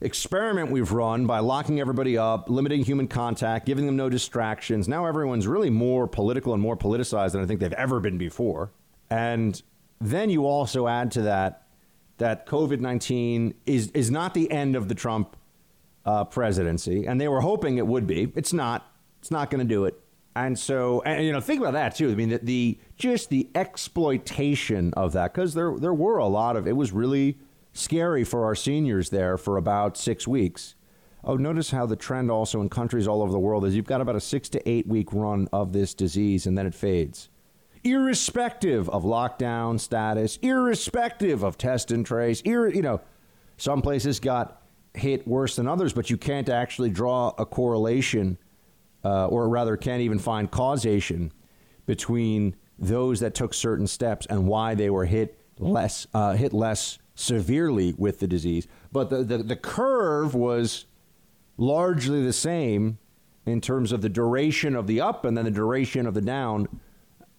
experiment 0.00 0.70
we've 0.70 0.92
run 0.92 1.26
by 1.26 1.38
locking 1.38 1.80
everybody 1.80 2.18
up, 2.18 2.50
limiting 2.50 2.84
human 2.84 3.08
contact, 3.08 3.66
giving 3.66 3.86
them 3.86 3.96
no 3.96 4.10
distractions. 4.10 4.88
Now 4.88 5.06
everyone's 5.06 5.46
really 5.46 5.70
more 5.70 6.06
political 6.06 6.52
and 6.52 6.62
more 6.62 6.76
politicized 6.76 7.32
than 7.32 7.42
I 7.42 7.46
think 7.46 7.60
they've 7.60 7.72
ever 7.72 8.00
been 8.00 8.18
before. 8.18 8.70
And 9.08 9.60
then 10.00 10.28
you 10.28 10.46
also 10.46 10.86
add 10.86 11.10
to 11.12 11.22
that 11.22 11.62
that 12.18 12.46
COVID 12.46 12.80
19 12.80 13.54
is, 13.66 13.90
is 13.92 14.10
not 14.10 14.34
the 14.34 14.50
end 14.50 14.76
of 14.76 14.88
the 14.88 14.94
Trump 14.94 15.35
uh, 16.06 16.24
presidency. 16.24 17.06
And 17.06 17.20
they 17.20 17.28
were 17.28 17.42
hoping 17.42 17.76
it 17.76 17.86
would 17.86 18.06
be. 18.06 18.32
It's 18.34 18.52
not. 18.52 18.90
It's 19.20 19.30
not 19.30 19.50
going 19.50 19.58
to 19.58 19.68
do 19.68 19.84
it. 19.84 20.00
And 20.36 20.58
so, 20.58 21.02
and, 21.06 21.24
you 21.24 21.32
know, 21.32 21.40
think 21.40 21.60
about 21.60 21.72
that 21.72 21.96
too. 21.96 22.10
I 22.10 22.14
mean, 22.14 22.28
the, 22.28 22.38
the 22.38 22.78
just 22.96 23.30
the 23.30 23.48
exploitation 23.54 24.92
of 24.94 25.12
that, 25.12 25.32
because 25.34 25.54
there 25.54 25.76
there 25.78 25.94
were 25.94 26.18
a 26.18 26.26
lot 26.26 26.56
of 26.56 26.66
it 26.68 26.76
was 26.76 26.92
really 26.92 27.38
scary 27.72 28.24
for 28.24 28.44
our 28.44 28.54
seniors 28.54 29.10
there 29.10 29.36
for 29.36 29.56
about 29.56 29.96
six 29.96 30.28
weeks. 30.28 30.74
Oh, 31.24 31.36
notice 31.36 31.72
how 31.72 31.86
the 31.86 31.96
trend 31.96 32.30
also 32.30 32.60
in 32.60 32.68
countries 32.68 33.08
all 33.08 33.20
over 33.20 33.32
the 33.32 33.38
world 33.38 33.64
is 33.64 33.74
you've 33.74 33.86
got 33.86 34.00
about 34.00 34.14
a 34.14 34.20
six 34.20 34.48
to 34.50 34.68
eight 34.68 34.86
week 34.86 35.12
run 35.12 35.48
of 35.52 35.72
this 35.72 35.92
disease 35.92 36.46
and 36.46 36.56
then 36.56 36.66
it 36.66 36.74
fades. 36.74 37.30
Irrespective 37.82 38.88
of 38.90 39.04
lockdown 39.04 39.80
status, 39.80 40.38
irrespective 40.42 41.42
of 41.42 41.58
test 41.58 41.90
and 41.90 42.06
trace, 42.06 42.42
ir- 42.42 42.68
you 42.68 42.82
know, 42.82 43.00
some 43.56 43.82
places 43.82 44.20
got 44.20 44.62
hit 44.98 45.26
worse 45.26 45.56
than 45.56 45.66
others, 45.66 45.92
but 45.92 46.10
you 46.10 46.16
can't 46.16 46.48
actually 46.48 46.90
draw 46.90 47.32
a 47.38 47.46
correlation 47.46 48.38
uh, 49.04 49.26
or 49.26 49.48
rather 49.48 49.76
can't 49.76 50.02
even 50.02 50.18
find 50.18 50.50
causation 50.50 51.32
between 51.86 52.56
those 52.78 53.20
that 53.20 53.34
took 53.34 53.54
certain 53.54 53.86
steps 53.86 54.26
and 54.28 54.46
why 54.46 54.74
they 54.74 54.90
were 54.90 55.04
hit 55.04 55.38
less 55.58 56.06
uh, 56.12 56.34
hit 56.34 56.52
less 56.52 56.98
severely 57.14 57.94
with 57.96 58.20
the 58.20 58.26
disease. 58.26 58.66
But 58.92 59.10
the, 59.10 59.22
the, 59.24 59.38
the 59.38 59.56
curve 59.56 60.34
was 60.34 60.86
largely 61.56 62.22
the 62.22 62.32
same 62.32 62.98
in 63.46 63.60
terms 63.60 63.92
of 63.92 64.02
the 64.02 64.08
duration 64.08 64.74
of 64.74 64.86
the 64.86 65.00
up 65.00 65.24
and 65.24 65.36
then 65.36 65.44
the 65.44 65.50
duration 65.50 66.06
of 66.06 66.14
the 66.14 66.20
down 66.20 66.68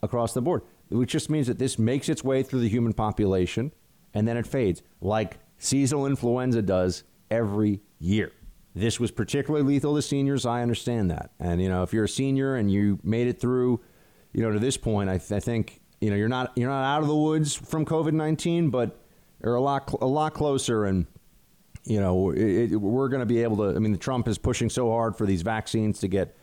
across 0.02 0.34
the 0.34 0.41
board, 0.41 0.63
which 0.89 1.12
just 1.12 1.30
means 1.30 1.48
that 1.48 1.60
this 1.60 1.78
makes 1.78 2.10
its 2.10 2.24
way 2.24 2.41
through 2.41 2.62
the 2.62 2.70
human 2.70 2.93
population 2.93 3.72
and 4.13 4.28
then 4.28 4.38
it 4.38 4.48
fades, 4.48 4.82
like 5.02 5.38
seasonal 5.60 6.06
influenza 6.06 6.62
does 6.62 7.04
every 7.29 7.81
year. 7.99 8.31
This 8.77 8.99
was 8.99 9.09
particularly 9.09 9.65
lethal 9.65 9.95
to 9.95 10.01
seniors. 10.01 10.45
I 10.45 10.61
understand 10.61 11.09
that. 11.09 11.31
And, 11.39 11.61
you 11.61 11.67
know, 11.67 11.81
if 11.81 11.93
you're 11.93 12.03
a 12.03 12.09
senior 12.09 12.55
and 12.55 12.71
you 12.71 12.99
made 13.03 13.27
it 13.27 13.39
through, 13.39 13.79
you 14.33 14.43
know, 14.43 14.51
to 14.51 14.59
this 14.59 14.77
point, 14.77 15.09
I, 15.09 15.17
th- 15.17 15.31
I 15.31 15.39
think, 15.39 15.81
you 15.99 16.11
know, 16.11 16.15
you're 16.15 16.29
not, 16.29 16.51
you're 16.55 16.69
not 16.69 16.83
out 16.83 17.01
of 17.01 17.07
the 17.07 17.15
woods 17.15 17.55
from 17.55 17.85
COVID 17.85 18.13
19, 18.13 18.69
but 18.69 18.99
you're 19.43 19.55
a 19.55 19.61
lot, 19.61 19.91
a 19.99 20.05
lot 20.05 20.35
closer. 20.35 20.85
And, 20.85 21.07
you 21.85 21.99
know, 21.99 22.29
it, 22.29 22.73
it, 22.73 22.75
we're 22.75 23.07
going 23.07 23.21
to 23.21 23.25
be 23.25 23.41
able 23.41 23.57
to, 23.57 23.75
I 23.75 23.79
mean, 23.79 23.97
Trump 23.97 24.27
is 24.27 24.37
pushing 24.37 24.69
so 24.69 24.91
hard 24.91 25.15
for 25.15 25.25
these 25.25 25.41
vaccines 25.41 25.99
to 26.01 26.07
get 26.07 26.37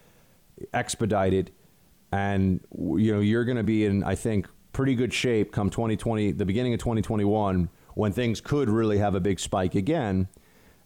expedited. 0.72 1.52
And, 2.10 2.60
you 2.72 3.12
know, 3.12 3.20
you're 3.20 3.44
going 3.44 3.58
to 3.58 3.62
be 3.62 3.84
in, 3.84 4.02
I 4.02 4.16
think, 4.16 4.48
pretty 4.72 4.96
good 4.96 5.12
shape 5.12 5.52
come 5.52 5.70
2020, 5.70 6.32
the 6.32 6.44
beginning 6.44 6.74
of 6.74 6.80
2021, 6.80 7.68
when 7.94 8.10
things 8.10 8.40
could 8.40 8.68
really 8.68 8.98
have 8.98 9.14
a 9.14 9.20
big 9.20 9.38
spike 9.38 9.76
again 9.76 10.26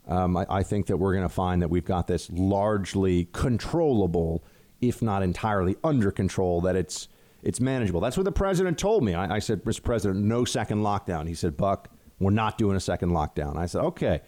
um, 0.09 0.37
I, 0.37 0.47
I, 0.49 0.63
think 0.63 0.87
that 0.87 0.97
we're 0.97 1.13
going 1.13 1.29
to 1.29 1.35
find 1.35 1.61
that 1.63 1.69
we've 1.69 1.85
got 1.85 2.07
this 2.07 2.31
largely 2.31 3.29
controllable, 3.33 4.43
if 4.81 5.03
not 5.03 5.23
entirely 5.23 5.77
under 5.85 6.11
control, 6.11 6.61
that 6.63 6.77
it's 6.77 7.09
it's 7.43 7.61
manageable. 7.61 8.01
That's 8.01 8.17
what 8.17 8.25
the 8.25 8.33
president 8.33 8.79
told 8.79 9.05
me. 9.05 9.15
I, 9.15 9.37
I 9.37 9.39
said, 9.39 9.63
Mr. 9.65 9.83
President, 9.83 10.25
no 10.25 10.45
second 10.45 10.79
lockdown. 10.81 11.29
He 11.29 11.35
said, 11.35 11.57
Buck, 11.57 11.89
we're 12.19 12.31
not 12.31 12.59
doing 12.59 12.77
a 12.77 12.81
second 12.81 13.11
lockdown. 13.11 13.57
I 13.57 13.67
said, 13.67 13.83
okay. 13.83 14.23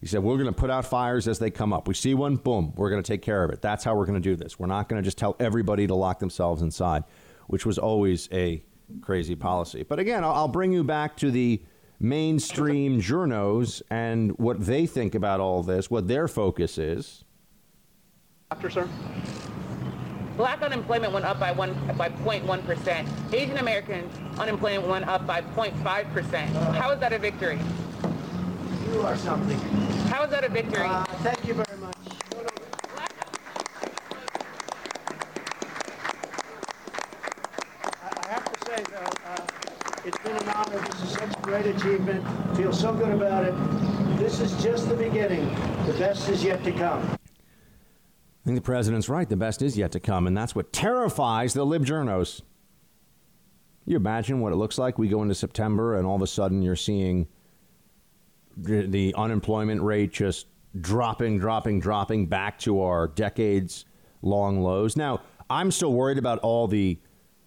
He 0.00 0.06
said, 0.06 0.22
we're 0.22 0.36
going 0.36 0.46
to 0.46 0.52
put 0.52 0.70
out 0.70 0.84
fires 0.84 1.28
as 1.28 1.38
they 1.38 1.50
come 1.50 1.72
up. 1.72 1.88
We 1.88 1.94
see 1.94 2.14
one, 2.14 2.36
boom, 2.36 2.72
we're 2.76 2.90
going 2.90 3.02
to 3.02 3.06
take 3.06 3.22
care 3.22 3.44
of 3.44 3.50
it. 3.50 3.62
That's 3.62 3.84
how 3.84 3.94
we're 3.94 4.06
going 4.06 4.20
to 4.20 4.28
do 4.28 4.36
this. 4.36 4.58
We're 4.58 4.66
not 4.66 4.88
going 4.88 5.02
to 5.02 5.04
just 5.04 5.18
tell 5.18 5.36
everybody 5.40 5.86
to 5.86 5.94
lock 5.94 6.18
themselves 6.18 6.62
inside, 6.62 7.04
which 7.46 7.64
was 7.64 7.78
always 7.78 8.28
a 8.32 8.62
crazy 9.00 9.34
policy. 9.34 9.82
But 9.82 9.98
again, 9.98 10.24
I'll, 10.24 10.32
I'll 10.32 10.48
bring 10.48 10.72
you 10.72 10.84
back 10.84 11.16
to 11.18 11.30
the 11.30 11.62
mainstream 12.04 13.00
journos 13.00 13.80
and 13.90 14.38
what 14.38 14.60
they 14.60 14.86
think 14.86 15.14
about 15.14 15.40
all 15.40 15.62
this, 15.62 15.90
what 15.90 16.06
their 16.06 16.28
focus 16.28 16.76
is. 16.76 17.24
Doctor, 18.50 18.68
sir? 18.68 18.88
Black 20.36 20.60
unemployment 20.62 21.12
went 21.14 21.24
up 21.24 21.40
by 21.40 21.50
one 21.50 21.72
by 21.96 22.10
0.1 22.10 22.64
percent. 22.66 23.08
Asian 23.32 23.56
American 23.56 24.08
unemployment 24.38 24.86
went 24.86 25.08
up 25.08 25.26
by 25.26 25.40
0.5 25.40 26.12
percent. 26.12 26.50
How 26.76 26.90
is 26.90 27.00
that 27.00 27.12
a 27.12 27.18
victory? 27.18 27.58
You 28.92 29.00
are 29.00 29.16
something. 29.16 29.58
How 30.08 30.24
is 30.24 30.30
that 30.30 30.44
a 30.44 30.48
victory? 30.48 30.86
Uh, 30.86 31.04
thank 31.22 31.46
you 31.46 31.54
very 31.54 31.78
much. 31.78 31.96
I 38.02 38.10
I 38.16 38.26
have 38.28 38.52
to 38.52 38.66
say, 38.66 38.82
though, 38.90 39.12
uh, 39.26 39.93
it's 40.04 40.18
been 40.18 40.36
an 40.36 40.48
honor. 40.50 40.78
This 40.78 41.02
is 41.02 41.10
such 41.12 41.34
a 41.34 41.40
great 41.40 41.66
achievement. 41.66 42.56
Feel 42.56 42.72
so 42.72 42.92
good 42.92 43.10
about 43.10 43.44
it. 43.44 43.54
This 44.18 44.40
is 44.40 44.62
just 44.62 44.88
the 44.88 44.96
beginning. 44.96 45.48
The 45.86 45.94
best 45.98 46.28
is 46.28 46.44
yet 46.44 46.62
to 46.64 46.72
come. 46.72 47.02
I 47.02 48.44
think 48.44 48.56
the 48.56 48.62
president's 48.62 49.08
right. 49.08 49.28
The 49.28 49.36
best 49.36 49.62
is 49.62 49.78
yet 49.78 49.92
to 49.92 50.00
come, 50.00 50.26
and 50.26 50.36
that's 50.36 50.54
what 50.54 50.72
terrifies 50.72 51.54
the 51.54 51.64
libjournos. 51.64 52.42
You 53.86 53.96
imagine 53.96 54.40
what 54.40 54.52
it 54.52 54.56
looks 54.56 54.76
like? 54.76 54.98
We 54.98 55.08
go 55.08 55.22
into 55.22 55.34
September, 55.34 55.96
and 55.96 56.06
all 56.06 56.16
of 56.16 56.22
a 56.22 56.26
sudden 56.26 56.60
you're 56.60 56.76
seeing 56.76 57.26
the 58.56 59.14
unemployment 59.16 59.82
rate 59.82 60.12
just 60.12 60.46
dropping, 60.80 61.38
dropping, 61.38 61.80
dropping 61.80 62.26
back 62.26 62.58
to 62.60 62.82
our 62.82 63.08
decades 63.08 63.86
long 64.20 64.60
lows. 64.60 64.96
Now, 64.96 65.22
I'm 65.48 65.70
still 65.70 65.92
worried 65.92 66.18
about 66.18 66.40
all 66.40 66.68
the 66.68 66.98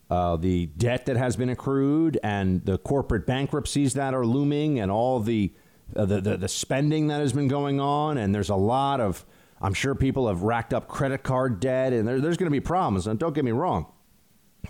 uh, 0.10 0.38
the 0.38 0.68
debt 0.68 1.06
that 1.06 1.18
has 1.18 1.36
been 1.36 1.50
accrued 1.50 2.20
and 2.24 2.64
the 2.66 2.78
corporate 2.78 3.26
bankruptcies 3.26 3.94
that 3.96 4.14
are 4.14 4.26
looming 4.26 4.80
and 4.80 4.92
all 4.92 5.20
the, 5.20 5.54
uh, 5.96 6.06
the, 6.06 6.22
the 6.22 6.38
the 6.38 6.48
spending 6.48 7.08
that 7.08 7.20
has 7.20 7.34
been 7.34 7.48
going 7.48 7.80
on. 7.80 8.18
And 8.18 8.34
there's 8.34 8.50
a 8.50 8.56
lot 8.56 9.02
of 9.02 9.26
I'm 9.62 9.74
sure 9.74 9.96
people 9.96 10.28
have 10.28 10.44
racked 10.44 10.74
up 10.74 10.88
credit 10.88 11.24
card 11.24 11.60
debt, 11.60 11.94
and 11.94 12.08
there, 12.08 12.20
there's 12.20 12.38
going 12.38 12.48
to 12.48 12.52
be 12.52 12.60
problems. 12.60 13.08
And 13.08 13.20
don't 13.20 13.34
get 13.34 13.46
me 13.46 13.52
wrong, 13.52 13.92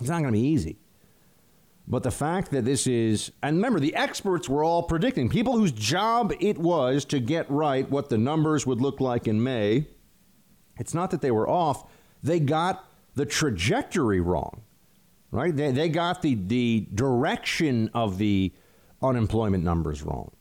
it's 0.00 0.08
not 0.08 0.20
going 0.20 0.32
to 0.32 0.40
be 0.40 0.46
easy. 0.46 0.78
But 1.90 2.02
the 2.02 2.10
fact 2.10 2.50
that 2.50 2.66
this 2.66 2.86
is, 2.86 3.32
and 3.42 3.56
remember, 3.56 3.80
the 3.80 3.94
experts 3.94 4.46
were 4.46 4.62
all 4.62 4.82
predicting, 4.82 5.30
people 5.30 5.56
whose 5.56 5.72
job 5.72 6.34
it 6.38 6.58
was 6.58 7.06
to 7.06 7.18
get 7.18 7.50
right 7.50 7.90
what 7.90 8.10
the 8.10 8.18
numbers 8.18 8.66
would 8.66 8.80
look 8.80 9.00
like 9.00 9.26
in 9.26 9.42
May. 9.42 9.86
It's 10.78 10.92
not 10.92 11.10
that 11.12 11.22
they 11.22 11.30
were 11.30 11.48
off, 11.48 11.90
they 12.22 12.40
got 12.40 12.84
the 13.14 13.24
trajectory 13.24 14.20
wrong, 14.20 14.62
right? 15.30 15.54
They, 15.54 15.70
they 15.70 15.88
got 15.88 16.22
the, 16.22 16.34
the 16.34 16.86
direction 16.94 17.90
of 17.94 18.18
the 18.18 18.52
unemployment 19.02 19.64
numbers 19.64 20.02
wrong, 20.02 20.32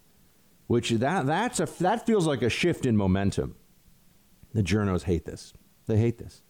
which 0.67 0.91
that, 0.91 1.25
that's 1.25 1.59
a, 1.59 1.67
that 1.79 2.05
feels 2.05 2.25
like 2.25 2.41
a 2.41 2.49
shift 2.49 2.85
in 2.85 2.95
momentum. 2.97 3.55
The 4.53 4.63
journos 4.63 5.03
hate 5.03 5.25
this. 5.25 5.53
They 5.87 5.97
hate 5.97 6.17
this. 6.17 6.41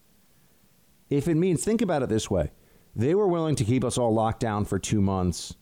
If 1.10 1.28
it 1.28 1.36
means, 1.36 1.64
think 1.64 1.82
about 1.82 2.04
it 2.04 2.10
this 2.10 2.30
way 2.30 2.52
they 2.96 3.14
were 3.14 3.28
willing 3.28 3.56
to 3.56 3.64
keep 3.64 3.84
us 3.84 3.98
all 3.98 4.12
locked 4.14 4.40
down 4.40 4.66
for 4.66 4.80
two 4.80 5.02
months 5.02 5.56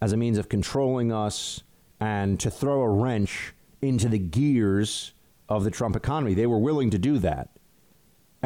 as 0.00 0.12
a 0.12 0.16
means 0.16 0.38
of 0.38 0.48
controlling 0.48 1.12
us 1.12 1.62
and 2.00 2.40
to 2.40 2.50
throw 2.50 2.80
a 2.80 2.88
wrench 2.88 3.52
into 3.82 4.08
the 4.08 4.18
gears 4.18 5.12
of 5.48 5.64
the 5.64 5.70
Trump 5.70 5.96
economy. 5.96 6.32
They 6.32 6.46
were 6.46 6.58
willing 6.58 6.90
to 6.90 6.98
do 6.98 7.18
that. 7.18 7.50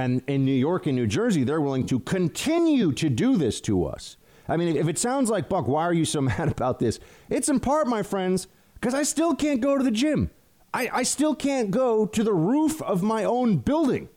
And 0.00 0.22
in 0.26 0.46
New 0.46 0.52
York 0.52 0.86
and 0.86 0.96
New 0.96 1.06
Jersey, 1.06 1.44
they're 1.44 1.60
willing 1.60 1.84
to 1.88 2.00
continue 2.00 2.90
to 2.92 3.10
do 3.10 3.36
this 3.36 3.60
to 3.62 3.84
us. 3.84 4.16
I 4.48 4.56
mean, 4.56 4.74
if 4.74 4.88
it 4.88 4.98
sounds 4.98 5.28
like, 5.28 5.50
Buck, 5.50 5.68
why 5.68 5.82
are 5.82 5.92
you 5.92 6.06
so 6.06 6.20
mad 6.32 6.48
about 6.48 6.78
this? 6.78 6.98
It's 7.28 7.50
in 7.50 7.60
part, 7.60 7.86
my 7.86 8.02
friends, 8.02 8.48
because 8.74 8.94
I 8.94 9.02
still 9.02 9.34
can't 9.34 9.60
go 9.60 9.76
to 9.76 9.84
the 9.84 9.90
gym. 9.90 10.30
I, 10.72 10.88
I 10.90 11.02
still 11.02 11.34
can't 11.34 11.70
go 11.70 12.06
to 12.06 12.24
the 12.24 12.32
roof 12.32 12.80
of 12.80 13.02
my 13.02 13.24
own 13.24 13.58
building. 13.58 14.08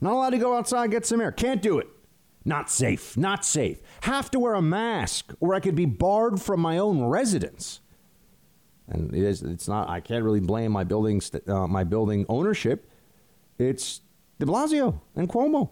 Not 0.00 0.14
allowed 0.14 0.30
to 0.30 0.38
go 0.38 0.56
outside 0.56 0.90
get 0.90 1.06
some 1.06 1.20
air. 1.20 1.30
Can't 1.30 1.62
do 1.62 1.78
it. 1.78 1.86
Not 2.44 2.68
safe. 2.68 3.16
Not 3.16 3.44
safe. 3.44 3.80
Have 4.00 4.32
to 4.32 4.40
wear 4.40 4.54
a 4.54 4.62
mask, 4.62 5.32
or 5.38 5.54
I 5.54 5.60
could 5.60 5.76
be 5.76 5.86
barred 5.86 6.42
from 6.42 6.58
my 6.58 6.76
own 6.76 7.04
residence. 7.04 7.80
And 8.88 9.14
it 9.14 9.22
is, 9.22 9.42
it's 9.42 9.68
not. 9.68 9.88
I 9.88 10.00
can't 10.00 10.24
really 10.24 10.40
blame 10.40 10.72
my 10.72 10.82
building 10.82 11.22
uh, 11.46 11.68
my 11.68 11.84
building 11.84 12.26
ownership. 12.28 12.90
It's 13.58 14.00
De 14.38 14.46
Blasio 14.46 15.00
and 15.14 15.28
Cuomo. 15.28 15.70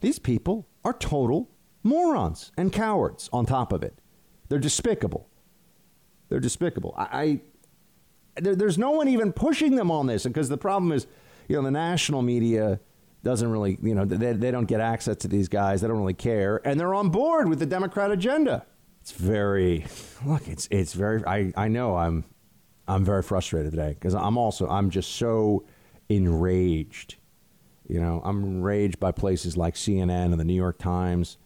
These 0.00 0.18
people 0.18 0.68
are 0.84 0.92
total 0.92 1.50
morons 1.82 2.52
and 2.56 2.72
cowards. 2.72 3.30
On 3.32 3.46
top 3.46 3.72
of 3.72 3.82
it, 3.82 3.98
they're 4.48 4.58
despicable. 4.58 5.28
They're 6.28 6.40
despicable. 6.40 6.94
I, 6.96 7.40
I 8.36 8.40
there, 8.40 8.56
there's 8.56 8.78
no 8.78 8.90
one 8.90 9.08
even 9.08 9.32
pushing 9.32 9.76
them 9.76 9.90
on 9.90 10.06
this 10.06 10.24
because 10.24 10.48
the 10.48 10.56
problem 10.56 10.92
is, 10.92 11.06
you 11.48 11.56
know, 11.56 11.62
the 11.62 11.70
national 11.70 12.22
media 12.22 12.80
doesn't 13.22 13.50
really, 13.50 13.78
you 13.82 13.94
know, 13.94 14.04
they, 14.04 14.32
they 14.32 14.50
don't 14.50 14.66
get 14.66 14.80
access 14.80 15.16
to 15.18 15.28
these 15.28 15.48
guys. 15.48 15.80
They 15.80 15.88
don't 15.88 15.98
really 15.98 16.14
care. 16.14 16.60
And 16.66 16.78
they're 16.78 16.94
on 16.94 17.10
board 17.10 17.48
with 17.48 17.58
the 17.58 17.66
Democrat 17.66 18.10
agenda. 18.10 18.66
It's 19.00 19.12
very, 19.12 19.86
look, 20.24 20.48
it's, 20.48 20.68
it's 20.70 20.92
very, 20.92 21.24
I, 21.26 21.52
I 21.56 21.68
know 21.68 21.96
I'm, 21.96 22.24
I'm 22.86 23.04
very 23.04 23.22
frustrated 23.22 23.70
today 23.70 23.94
because 23.94 24.14
I'm 24.14 24.36
also, 24.36 24.68
I'm 24.68 24.90
just 24.90 25.12
so 25.12 25.64
enraged. 26.08 27.16
You 27.86 28.00
know, 28.00 28.22
I'm 28.24 28.42
enraged 28.42 28.98
by 28.98 29.12
places 29.12 29.56
like 29.56 29.74
CNN 29.74 30.32
and 30.32 30.40
the 30.40 30.44
New 30.44 30.54
York 30.54 30.78
Times, 30.78 31.36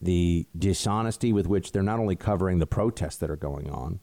the 0.00 0.46
dishonesty 0.58 1.32
with 1.32 1.46
which 1.46 1.72
they're 1.72 1.82
not 1.82 2.00
only 2.00 2.16
covering 2.16 2.58
the 2.58 2.66
protests 2.66 3.16
that 3.18 3.30
are 3.30 3.36
going 3.36 3.70
on, 3.70 4.00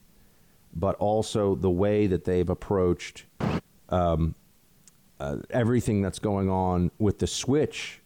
but 0.74 0.96
also 0.96 1.54
the 1.54 1.70
way 1.70 2.06
that 2.06 2.24
they've 2.24 2.48
approached 2.48 3.26
um, 3.90 4.34
uh, 5.20 5.36
everything 5.50 6.02
that's 6.02 6.18
going 6.18 6.48
on 6.48 6.90
with 6.98 7.18
the 7.18 7.26
switch 7.26 8.00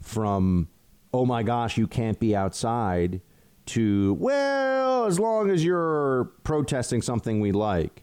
from 0.00 0.68
oh 1.12 1.26
my 1.26 1.42
gosh 1.42 1.76
you 1.76 1.86
can't 1.86 2.18
be 2.18 2.34
outside 2.34 3.20
to 3.66 4.14
well 4.14 5.04
as 5.04 5.20
long 5.20 5.50
as 5.50 5.62
you're 5.62 6.24
protesting 6.42 7.02
something 7.02 7.40
we 7.40 7.52
like 7.52 8.02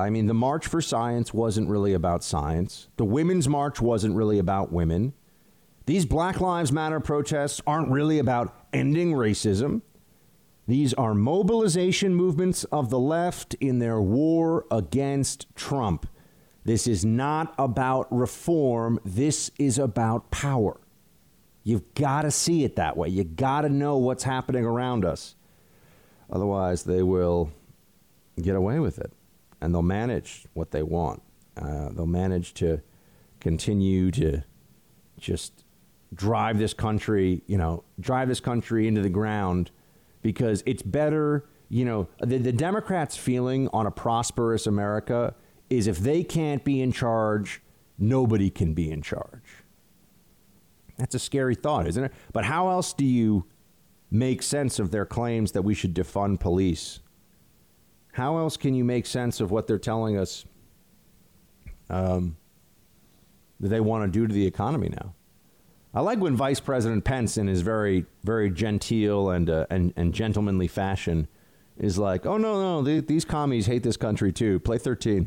i 0.00 0.10
mean 0.10 0.26
the 0.26 0.34
march 0.34 0.66
for 0.66 0.80
science 0.80 1.32
wasn't 1.32 1.68
really 1.68 1.92
about 1.92 2.24
science 2.24 2.88
the 2.96 3.04
women's 3.04 3.48
march 3.48 3.80
wasn't 3.80 4.14
really 4.14 4.38
about 4.38 4.72
women 4.72 5.12
these 5.86 6.04
black 6.04 6.40
lives 6.40 6.72
matter 6.72 7.00
protests 7.00 7.60
aren't 7.66 7.90
really 7.90 8.18
about 8.18 8.66
ending 8.72 9.12
racism 9.12 9.82
these 10.66 10.94
are 10.94 11.14
mobilization 11.14 12.14
movements 12.14 12.64
of 12.64 12.90
the 12.90 12.98
left 12.98 13.54
in 13.54 13.78
their 13.78 14.00
war 14.00 14.66
against 14.70 15.46
trump 15.54 16.06
this 16.64 16.86
is 16.86 17.04
not 17.04 17.54
about 17.58 18.06
reform. 18.10 19.00
This 19.04 19.50
is 19.58 19.78
about 19.78 20.30
power. 20.30 20.80
You've 21.62 21.94
got 21.94 22.22
to 22.22 22.30
see 22.30 22.64
it 22.64 22.76
that 22.76 22.96
way. 22.96 23.08
You've 23.08 23.36
got 23.36 23.62
to 23.62 23.68
know 23.68 23.96
what's 23.96 24.24
happening 24.24 24.64
around 24.64 25.04
us. 25.04 25.34
Otherwise, 26.30 26.84
they 26.84 27.02
will 27.02 27.50
get 28.40 28.56
away 28.56 28.78
with 28.78 28.98
it 28.98 29.12
and 29.60 29.74
they'll 29.74 29.82
manage 29.82 30.46
what 30.54 30.70
they 30.70 30.82
want. 30.82 31.22
Uh, 31.56 31.90
they'll 31.90 32.06
manage 32.06 32.54
to 32.54 32.80
continue 33.40 34.10
to 34.10 34.42
just 35.18 35.64
drive 36.14 36.58
this 36.58 36.74
country, 36.74 37.42
you 37.46 37.58
know, 37.58 37.84
drive 37.98 38.28
this 38.28 38.40
country 38.40 38.88
into 38.88 39.00
the 39.00 39.10
ground 39.10 39.70
because 40.22 40.62
it's 40.66 40.82
better, 40.82 41.48
you 41.68 41.84
know, 41.84 42.08
the, 42.20 42.38
the 42.38 42.52
Democrats' 42.52 43.16
feeling 43.16 43.68
on 43.72 43.86
a 43.86 43.90
prosperous 43.90 44.66
America 44.66 45.34
is 45.68 45.86
if 45.86 45.98
they 45.98 46.24
can't 46.24 46.64
be 46.64 46.80
in 46.80 46.92
charge, 46.92 47.62
nobody 47.98 48.50
can 48.50 48.74
be 48.74 48.90
in 48.90 49.02
charge. 49.02 49.64
That's 50.98 51.14
a 51.14 51.18
scary 51.18 51.54
thought, 51.54 51.86
isn't 51.86 52.04
it? 52.04 52.12
But 52.32 52.44
how 52.44 52.68
else 52.68 52.92
do 52.92 53.04
you 53.04 53.46
make 54.10 54.42
sense 54.42 54.78
of 54.78 54.90
their 54.90 55.06
claims 55.06 55.52
that 55.52 55.62
we 55.62 55.74
should 55.74 55.94
defund 55.94 56.40
police? 56.40 57.00
How 58.20 58.36
else 58.36 58.58
can 58.58 58.74
you 58.74 58.84
make 58.84 59.06
sense 59.06 59.40
of 59.40 59.50
what 59.50 59.66
they're 59.66 59.78
telling 59.78 60.18
us 60.18 60.44
um, 61.88 62.36
that 63.60 63.68
they 63.68 63.80
want 63.80 64.04
to 64.04 64.18
do 64.18 64.26
to 64.26 64.34
the 64.34 64.46
economy 64.46 64.90
now? 64.90 65.14
I 65.94 66.02
like 66.02 66.18
when 66.18 66.36
Vice 66.36 66.60
President 66.60 67.02
Pence, 67.02 67.38
in 67.38 67.46
his 67.46 67.62
very, 67.62 68.04
very 68.22 68.50
genteel 68.50 69.30
and, 69.30 69.48
uh, 69.48 69.64
and, 69.70 69.94
and 69.96 70.12
gentlemanly 70.12 70.68
fashion, 70.68 71.28
is 71.78 71.96
like, 71.96 72.26
oh, 72.26 72.36
no, 72.36 72.60
no, 72.60 72.82
they, 72.82 73.00
these 73.00 73.24
commies 73.24 73.64
hate 73.64 73.84
this 73.84 73.96
country 73.96 74.32
too. 74.34 74.60
Play 74.60 74.76
13. 74.76 75.26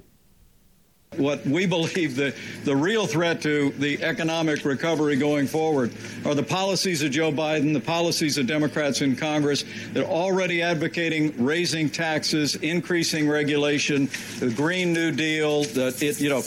What 1.17 1.45
we 1.45 1.65
believe 1.65 2.15
the, 2.15 2.36
the 2.63 2.76
real 2.76 3.06
threat 3.06 3.41
to 3.43 3.69
the 3.71 4.04
economic 4.04 4.65
recovery 4.65 5.15
going 5.15 5.47
forward 5.47 5.93
are 6.26 6.36
the 6.36 6.43
policies 6.43 7.04
of 7.04 7.12
Joe 7.12 7.32
Biden, 7.32 7.73
the 7.73 7.80
policies 7.80 8.38
of 8.38 8.47
Democrats 8.47 9.02
in 9.02 9.15
Congress 9.15 9.63
that 9.93 10.04
are 10.04 10.10
already 10.10 10.62
advocating 10.62 11.34
raising 11.43 11.89
taxes, 11.89 12.56
increasing 12.56 13.28
regulation, 13.28 14.10
the 14.39 14.52
Green 14.56 14.93
New 14.93 15.12
Deal, 15.12 15.63
that 15.63 16.02
it, 16.02 16.19
you 16.19 16.30
know, 16.30 16.41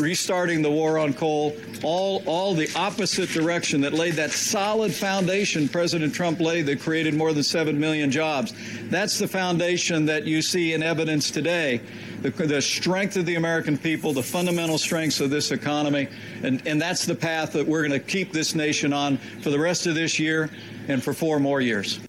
restarting 0.00 0.62
the 0.62 0.70
war 0.70 0.98
on 0.98 1.12
coal, 1.12 1.56
all, 1.82 2.22
all 2.26 2.54
the 2.54 2.70
opposite 2.76 3.30
direction 3.30 3.80
that 3.80 3.92
laid 3.92 4.14
that 4.14 4.30
solid 4.30 4.92
foundation 4.92 5.68
President 5.68 6.14
Trump 6.14 6.40
laid 6.40 6.66
that 6.66 6.80
created 6.80 7.14
more 7.14 7.32
than 7.32 7.42
7 7.42 7.78
million 7.78 8.10
jobs. 8.10 8.52
That's 8.90 9.18
the 9.18 9.26
foundation 9.26 10.06
that 10.06 10.24
you 10.24 10.42
see 10.42 10.74
in 10.74 10.82
evidence 10.82 11.30
today. 11.30 11.80
The, 12.22 12.30
the 12.30 12.62
strength 12.62 13.16
of 13.16 13.26
the 13.26 13.34
American 13.34 13.76
people 13.76 14.12
the 14.12 14.22
fundamental 14.22 14.78
strengths 14.78 15.20
of 15.20 15.30
this 15.30 15.50
economy. 15.50 16.08
And, 16.42 16.66
and 16.66 16.80
that's 16.80 17.04
the 17.04 17.14
path 17.14 17.52
that 17.52 17.66
we're 17.66 17.86
going 17.86 18.00
to 18.00 18.06
keep 18.06 18.32
this 18.32 18.54
nation 18.54 18.92
on 18.92 19.16
for 19.16 19.50
the 19.50 19.58
rest 19.58 19.86
of 19.86 19.94
this 19.94 20.18
year 20.18 20.50
and 20.88 21.02
for 21.02 21.12
four 21.12 21.38
more 21.40 21.60
years. 21.60 22.00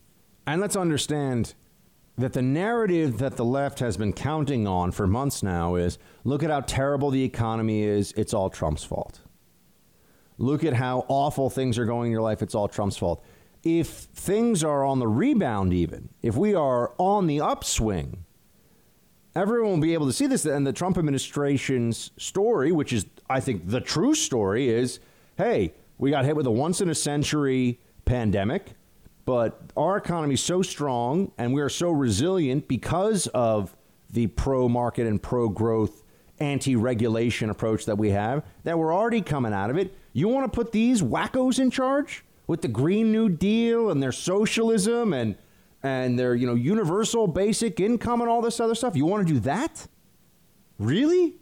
And 0.45 0.61
let's 0.61 0.75
understand 0.75 1.53
that 2.17 2.33
the 2.33 2.41
narrative 2.41 3.17
that 3.17 3.37
the 3.37 3.45
left 3.45 3.79
has 3.79 3.97
been 3.97 4.13
counting 4.13 4.67
on 4.67 4.91
for 4.91 5.07
months 5.07 5.41
now 5.41 5.75
is 5.75 5.97
look 6.23 6.43
at 6.43 6.49
how 6.49 6.61
terrible 6.61 7.09
the 7.09 7.23
economy 7.23 7.81
is, 7.81 8.11
it's 8.15 8.33
all 8.33 8.49
Trump's 8.49 8.83
fault. 8.83 9.21
Look 10.37 10.63
at 10.63 10.73
how 10.73 11.05
awful 11.07 11.49
things 11.49 11.77
are 11.79 11.85
going 11.85 12.07
in 12.07 12.11
your 12.11 12.21
life, 12.21 12.41
it's 12.41 12.55
all 12.55 12.67
Trump's 12.67 12.97
fault. 12.97 13.23
If 13.63 13.87
things 13.87 14.63
are 14.63 14.83
on 14.83 14.99
the 14.99 15.07
rebound, 15.07 15.73
even, 15.73 16.09
if 16.21 16.35
we 16.35 16.53
are 16.53 16.93
on 16.97 17.27
the 17.27 17.41
upswing, 17.41 18.25
everyone 19.35 19.71
will 19.71 19.79
be 19.79 19.93
able 19.93 20.07
to 20.07 20.13
see 20.13 20.27
this. 20.27 20.45
And 20.45 20.65
the 20.65 20.73
Trump 20.73 20.97
administration's 20.97 22.11
story, 22.17 22.71
which 22.71 22.93
is, 22.93 23.05
I 23.29 23.39
think, 23.39 23.69
the 23.69 23.81
true 23.81 24.15
story, 24.15 24.69
is 24.69 24.99
hey, 25.37 25.73
we 25.97 26.11
got 26.11 26.25
hit 26.25 26.35
with 26.35 26.45
a 26.45 26.51
once 26.51 26.81
in 26.81 26.89
a 26.89 26.95
century 26.95 27.79
pandemic 28.05 28.75
but 29.25 29.61
our 29.77 29.97
economy 29.97 30.33
is 30.33 30.43
so 30.43 30.61
strong 30.61 31.31
and 31.37 31.53
we 31.53 31.61
are 31.61 31.69
so 31.69 31.91
resilient 31.91 32.67
because 32.67 33.27
of 33.27 33.75
the 34.09 34.27
pro 34.27 34.67
market 34.67 35.07
and 35.07 35.21
pro 35.21 35.49
growth 35.49 36.03
anti 36.39 36.75
regulation 36.75 37.49
approach 37.49 37.85
that 37.85 37.97
we 37.97 38.09
have 38.09 38.43
that 38.63 38.77
we're 38.77 38.93
already 38.93 39.21
coming 39.21 39.53
out 39.53 39.69
of 39.69 39.77
it. 39.77 39.95
You 40.13 40.27
want 40.27 40.51
to 40.51 40.55
put 40.55 40.71
these 40.71 41.01
wackos 41.01 41.59
in 41.59 41.71
charge 41.71 42.23
with 42.47 42.61
the 42.61 42.67
Green 42.67 43.11
New 43.11 43.29
Deal 43.29 43.89
and 43.89 44.03
their 44.03 44.11
socialism 44.11 45.13
and 45.13 45.35
and 45.83 46.17
their 46.17 46.33
you 46.33 46.47
know 46.47 46.55
universal 46.55 47.27
basic 47.27 47.79
income 47.79 48.21
and 48.21 48.29
all 48.29 48.41
this 48.41 48.59
other 48.59 48.75
stuff. 48.75 48.95
You 48.95 49.05
want 49.05 49.27
to 49.27 49.33
do 49.33 49.39
that? 49.41 49.87
Really? 50.79 51.35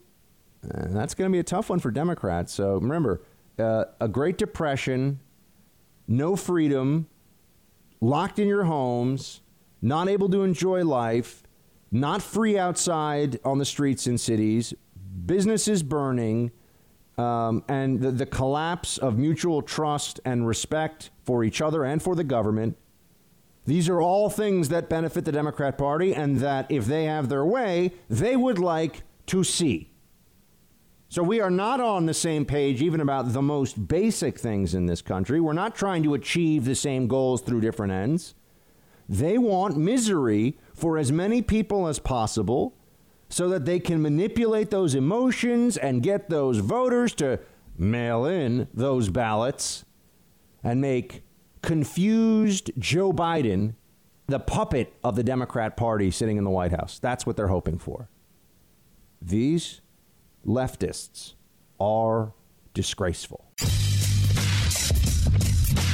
Uh, 0.63 0.87
that's 0.89 1.15
going 1.15 1.29
to 1.29 1.33
be 1.33 1.39
a 1.39 1.43
tough 1.43 1.69
one 1.69 1.79
for 1.79 1.89
Democrats. 1.89 2.53
So 2.53 2.75
remember, 2.75 3.21
uh, 3.57 3.85
a 3.99 4.07
Great 4.07 4.37
Depression, 4.37 5.19
no 6.07 6.35
freedom, 6.35 7.07
locked 7.99 8.39
in 8.39 8.47
your 8.47 8.65
homes, 8.65 9.41
not 9.81 10.07
able 10.07 10.29
to 10.29 10.43
enjoy 10.43 10.83
life, 10.83 11.43
not 11.91 12.21
free 12.21 12.57
outside 12.57 13.39
on 13.43 13.57
the 13.57 13.65
streets 13.65 14.07
in 14.07 14.17
cities, 14.17 14.73
businesses 15.25 15.83
burning, 15.83 16.51
um, 17.17 17.63
and 17.67 17.99
the, 18.01 18.11
the 18.11 18.25
collapse 18.25 18.97
of 18.97 19.17
mutual 19.17 19.61
trust 19.61 20.19
and 20.25 20.47
respect 20.47 21.09
for 21.23 21.43
each 21.43 21.61
other 21.61 21.83
and 21.83 22.01
for 22.01 22.15
the 22.15 22.23
government. 22.23 22.77
These 23.71 23.87
are 23.87 24.01
all 24.01 24.29
things 24.29 24.67
that 24.67 24.89
benefit 24.89 25.23
the 25.23 25.31
Democrat 25.31 25.77
Party, 25.77 26.13
and 26.13 26.39
that 26.39 26.69
if 26.69 26.87
they 26.87 27.05
have 27.05 27.29
their 27.29 27.45
way, 27.45 27.93
they 28.09 28.35
would 28.35 28.59
like 28.59 29.03
to 29.27 29.45
see. 29.45 29.93
So 31.07 31.23
we 31.23 31.39
are 31.39 31.49
not 31.49 31.79
on 31.79 32.05
the 32.05 32.13
same 32.13 32.43
page 32.43 32.81
even 32.81 32.99
about 32.99 33.31
the 33.31 33.41
most 33.41 33.87
basic 33.87 34.37
things 34.37 34.73
in 34.73 34.87
this 34.87 35.01
country. 35.01 35.39
We're 35.39 35.53
not 35.53 35.73
trying 35.73 36.03
to 36.03 36.15
achieve 36.15 36.65
the 36.65 36.75
same 36.75 37.07
goals 37.07 37.43
through 37.43 37.61
different 37.61 37.93
ends. 37.93 38.35
They 39.07 39.37
want 39.37 39.77
misery 39.77 40.57
for 40.75 40.97
as 40.97 41.09
many 41.13 41.41
people 41.41 41.87
as 41.87 41.97
possible 41.97 42.75
so 43.29 43.47
that 43.47 43.63
they 43.63 43.79
can 43.79 44.01
manipulate 44.01 44.69
those 44.69 44.95
emotions 44.95 45.77
and 45.77 46.03
get 46.03 46.29
those 46.29 46.57
voters 46.57 47.13
to 47.15 47.39
mail 47.77 48.25
in 48.25 48.67
those 48.73 49.07
ballots 49.07 49.85
and 50.61 50.81
make 50.81 51.23
confused 51.61 52.71
Joe 52.77 53.13
Biden 53.13 53.75
the 54.31 54.39
puppet 54.39 54.93
of 55.03 55.15
the 55.15 55.23
Democrat 55.23 55.75
Party 55.77 56.09
sitting 56.09 56.37
in 56.37 56.43
the 56.43 56.49
White 56.49 56.71
House. 56.71 56.99
That's 56.99 57.25
what 57.25 57.35
they're 57.35 57.49
hoping 57.49 57.77
for. 57.77 58.09
These 59.21 59.81
leftists 60.45 61.33
are 61.79 62.33
disgraceful. 62.73 63.45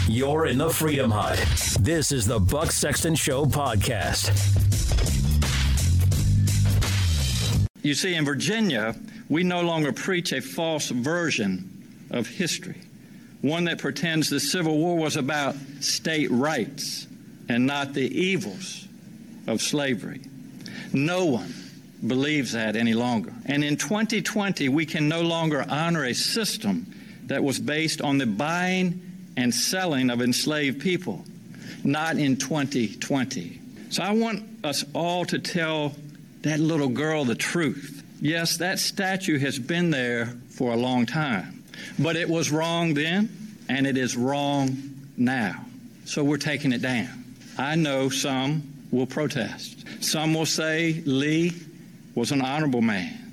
You're 0.08 0.46
in 0.46 0.60
the 0.60 0.70
Freedom 0.70 1.12
Hut. 1.12 1.38
This 1.82 2.12
is 2.12 2.26
the 2.26 2.40
Buck 2.40 2.72
Sexton 2.72 3.16
Show 3.16 3.46
podcast. 3.46 4.32
You 7.82 7.94
see, 7.94 8.16
in 8.16 8.24
Virginia, 8.24 8.96
we 9.30 9.44
no 9.44 9.62
longer 9.62 9.92
preach 9.92 10.32
a 10.32 10.42
false 10.42 10.90
version 10.90 12.06
of 12.12 12.28
history, 12.28 12.82
one 13.42 13.66
that 13.66 13.78
pretends 13.78 14.30
the 14.30 14.40
Civil 14.40 14.78
War 14.78 14.98
was 14.98 15.16
about 15.16 15.56
state 15.80 16.30
rights 16.32 17.08
and 17.50 17.66
not 17.66 17.94
the 17.94 18.08
evils 18.08 18.88
of 19.46 19.62
slavery. 19.62 20.22
No 20.94 21.26
one 21.26 21.54
believes 22.06 22.54
that 22.54 22.76
any 22.76 22.94
longer. 22.94 23.34
And 23.46 23.64
in 23.64 23.78
2020, 23.78 24.70
we 24.70 24.86
can 24.86 25.08
no 25.08 25.22
longer 25.22 25.66
honor 25.70 26.06
a 26.06 26.14
system 26.14 26.94
that 27.26 27.44
was 27.44 27.60
based 27.60 28.02
on 28.02 28.18
the 28.18 28.26
buying 28.26 29.02
and 29.36 29.54
selling 29.54 30.10
of 30.10 30.22
enslaved 30.22 30.82
people, 30.82 31.24
not 31.84 32.18
in 32.18 32.38
2020. 32.38 33.62
So 33.90 34.04
I 34.04 34.12
want 34.12 34.44
us 34.64 34.84
all 34.94 35.26
to 35.26 35.40
tell 35.40 35.96
that 36.42 36.60
little 36.60 36.90
girl 36.90 37.26
the 37.26 37.36
truth. 37.36 38.04
Yes, 38.22 38.58
that 38.58 38.80
statue 38.80 39.38
has 39.40 39.60
been 39.60 39.92
there 39.92 40.34
for 40.50 40.74
a 40.74 40.76
long 40.76 41.06
time, 41.06 41.57
but 42.00 42.16
it 42.16 42.30
was 42.30 42.52
wrong 42.52 42.94
then, 42.94 43.30
and 43.70 43.86
it 43.86 43.98
is 43.98 44.16
wrong 44.16 44.78
now. 45.16 45.66
So 46.06 46.24
we're 46.24 46.38
taking 46.38 46.72
it 46.72 46.82
down. 46.82 47.26
I 47.58 47.76
know 47.76 48.10
some 48.10 48.64
will 48.92 49.08
protest. 49.08 49.86
Some 50.04 50.34
will 50.34 50.46
say 50.46 51.02
Lee 51.06 51.54
was 52.16 52.32
an 52.32 52.42
honorable 52.42 52.82
man. 52.82 53.32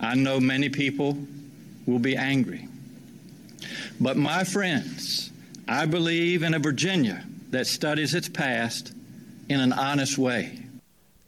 I 0.00 0.14
know 0.14 0.40
many 0.40 0.68
people 0.68 1.18
will 1.86 1.98
be 1.98 2.16
angry. 2.16 2.68
But 4.00 4.16
my 4.16 4.44
friends, 4.44 5.30
I 5.66 5.86
believe 5.86 6.42
in 6.42 6.54
a 6.54 6.58
Virginia 6.58 7.24
that 7.50 7.66
studies 7.66 8.14
its 8.14 8.28
past 8.28 8.92
in 9.48 9.60
an 9.60 9.72
honest 9.72 10.18
way. 10.18 10.58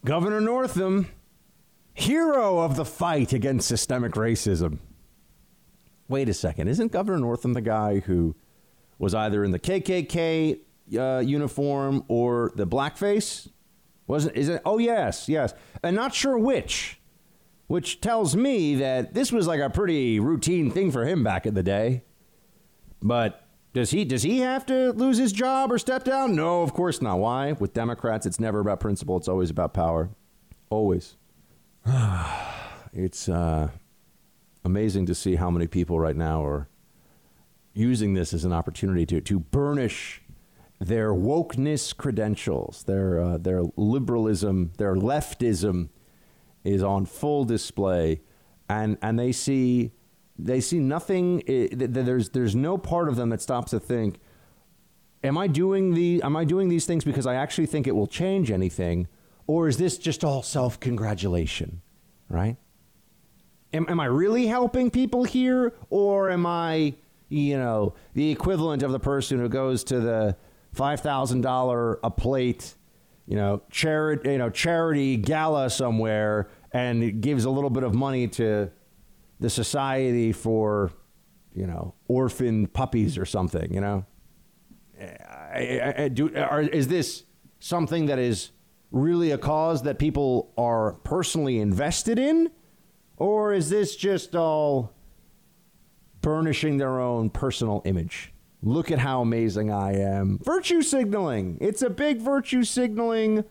Governor 0.05 0.41
Northam, 0.41 1.09
hero 1.95 2.61
of 2.61 2.77
the 2.77 2.85
fight 2.85 3.33
against 3.33 3.69
systemic 3.69 4.13
racism. 4.13 4.79
Wait 6.11 6.29
a 6.29 6.35
second, 6.35 6.67
isn't 6.67 6.91
Governor 6.91 7.21
Northam 7.21 7.53
the 7.53 7.61
guy 7.61 8.01
who 8.01 8.35
was 8.99 9.15
either 9.15 9.45
in 9.45 9.53
the 9.53 9.61
KKK 9.61 10.59
uh, 10.99 11.21
uniform 11.21 12.05
or 12.09 12.51
the 12.57 12.67
blackface? 12.67 13.49
Wasn't 14.09 14.37
is 14.37 14.49
it? 14.49 14.61
Oh 14.65 14.79
yes, 14.79 15.29
yes, 15.29 15.55
and 15.85 15.95
not 15.95 16.13
sure 16.13 16.37
which. 16.37 17.01
Which 17.69 18.01
tells 18.01 18.35
me 18.35 18.75
that 18.75 19.15
this 19.15 19.31
was 19.31 19.47
like 19.47 19.61
a 19.61 19.71
pretty 19.71 20.19
routine 20.19 20.73
thing 20.73 20.91
for 20.91 21.07
him 21.07 21.23
back 21.23 21.47
in 21.47 21.55
the 21.55 21.63
day. 21.63 22.03
But 23.01 23.47
does 23.73 23.93
he 23.93 24.05
does 24.05 24.25
he 24.25 24.41
have 24.41 24.67
to 24.67 24.91
lose 24.91 25.17
his 25.17 25.31
job 25.31 25.71
or 25.71 25.79
step 25.79 26.03
down? 26.03 26.35
No, 26.35 26.63
of 26.63 26.75
course 26.75 27.01
not. 27.01 27.21
Why? 27.21 27.53
With 27.53 27.73
Democrats, 27.73 28.27
it's 28.27 28.41
never 28.41 28.59
about 28.59 28.81
principle. 28.81 29.17
It's 29.17 29.29
always 29.29 29.51
about 29.51 29.75
power. 29.75 30.11
Always. 30.71 31.17
it's 32.93 33.29
uh, 33.29 33.69
amazing 34.65 35.07
to 35.07 35.15
see 35.15 35.37
how 35.37 35.51
many 35.51 35.67
people 35.67 35.99
right 35.99 36.17
now 36.17 36.45
are 36.45 36.69
using 37.73 38.15
this 38.15 38.33
as 38.35 38.45
an 38.45 38.53
opportunity 38.53 39.07
to 39.07 39.21
to 39.21 39.41
burnish 39.41 40.23
their 40.81 41.13
wokeness 41.13 41.95
credentials, 41.95 42.85
their 42.85 43.21
uh, 43.21 43.39
their 43.39 43.63
liberalism, 43.77 44.73
their 44.79 44.95
leftism 44.95 45.91
is 46.65 46.83
on 46.83 47.07
full 47.07 47.45
display, 47.45 48.21
and 48.69 48.97
and 49.03 49.19
they 49.19 49.33
see 49.33 49.93
they 50.39 50.61
see 50.61 50.79
nothing. 50.79 51.43
There's 51.47 52.31
there's 52.31 52.57
no 52.57 52.79
part 52.79 53.09
of 53.09 53.17
them 53.17 53.29
that 53.29 53.43
stops 53.43 53.71
to 53.73 53.81
think, 53.81 54.19
am 55.23 55.37
I 55.37 55.47
doing 55.47 55.95
the 55.95 56.23
am 56.23 56.35
I 56.35 56.45
doing 56.45 56.69
these 56.69 56.87
things 56.87 57.05
because 57.05 57.27
I 57.27 57.35
actually 57.35 57.67
think 57.67 57.87
it 57.87 57.95
will 57.95 58.07
change 58.07 58.51
anything, 58.51 59.07
or 59.47 59.69
is 59.69 59.77
this 59.77 59.99
just 59.99 60.25
all 60.25 60.43
self 60.43 60.81
congratulation, 60.81 61.83
right? 62.31 62.57
Am, 63.73 63.87
am 63.89 64.01
I 64.01 64.07
really 64.07 64.47
helping 64.47 64.91
people 64.91 65.25
here, 65.25 65.73
or 65.91 66.31
am 66.31 66.45
I, 66.47 66.95
you 67.29 67.57
know, 67.57 67.95
the 68.15 68.31
equivalent 68.31 68.83
of 68.83 68.93
the 68.93 68.99
person 68.99 69.39
who 69.39 69.49
goes 69.49 69.85
to 69.85 70.01
the 70.01 70.37
$5,000 70.75 71.97
a 72.03 72.11
plate, 72.11 72.75
you 73.27 73.37
know, 73.37 73.63
charity, 73.71 74.33
you 74.33 74.39
know, 74.39 74.51
charity 74.51 75.17
gala 75.17 75.71
somewhere 75.71 76.49
and 76.73 77.21
gives 77.21 77.45
a 77.45 77.51
little 77.51 77.71
bit 77.71 77.83
of 77.83 77.95
money 77.95 78.27
to 78.29 78.71
the 79.39 79.51
society 79.51 80.33
for, 80.33 80.91
you 81.55 81.67
know, 81.67 81.95
orphan 82.09 82.67
puppies 82.67 83.17
or 83.17 83.25
something, 83.25 83.73
you 83.73 83.81
know? 83.81 84.05
I, 85.01 85.81
I, 85.83 86.03
I 86.05 86.09
do, 86.09 86.35
are, 86.37 86.61
is 86.61 86.89
this 86.89 87.25
something 87.59 88.07
that 88.07 88.19
is 88.19 88.51
really 88.91 89.31
a 89.31 89.39
cause 89.39 89.83
that 89.85 89.99
people 89.99 90.53
are 90.59 90.95
personally 91.05 91.59
invested 91.59 92.19
in? 92.19 92.51
Or 93.21 93.53
is 93.53 93.69
this 93.69 93.95
just 93.97 94.35
all 94.35 94.95
burnishing 96.23 96.79
their 96.79 96.99
own 96.99 97.29
personal 97.29 97.83
image? 97.85 98.33
Look 98.63 98.91
at 98.91 98.99
how 98.99 99.21
amazing 99.21 99.71
I 99.71 99.93
am. 99.93 100.39
Virtue 100.43 100.81
signaling. 100.81 101.59
It's 101.61 101.83
a 101.83 101.91
big 101.91 102.21
virtue 102.21 102.65
signaling 102.65 103.45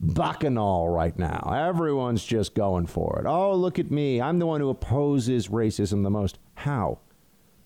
bacchanal 0.00 0.88
right 0.88 1.16
now. 1.16 1.52
Everyone's 1.54 2.24
just 2.24 2.54
going 2.56 2.86
for 2.86 3.20
it. 3.20 3.28
Oh, 3.28 3.54
look 3.54 3.78
at 3.78 3.92
me. 3.92 4.20
I'm 4.20 4.40
the 4.40 4.46
one 4.46 4.60
who 4.60 4.70
opposes 4.70 5.46
racism 5.48 6.02
the 6.02 6.10
most. 6.10 6.38
How? 6.54 6.98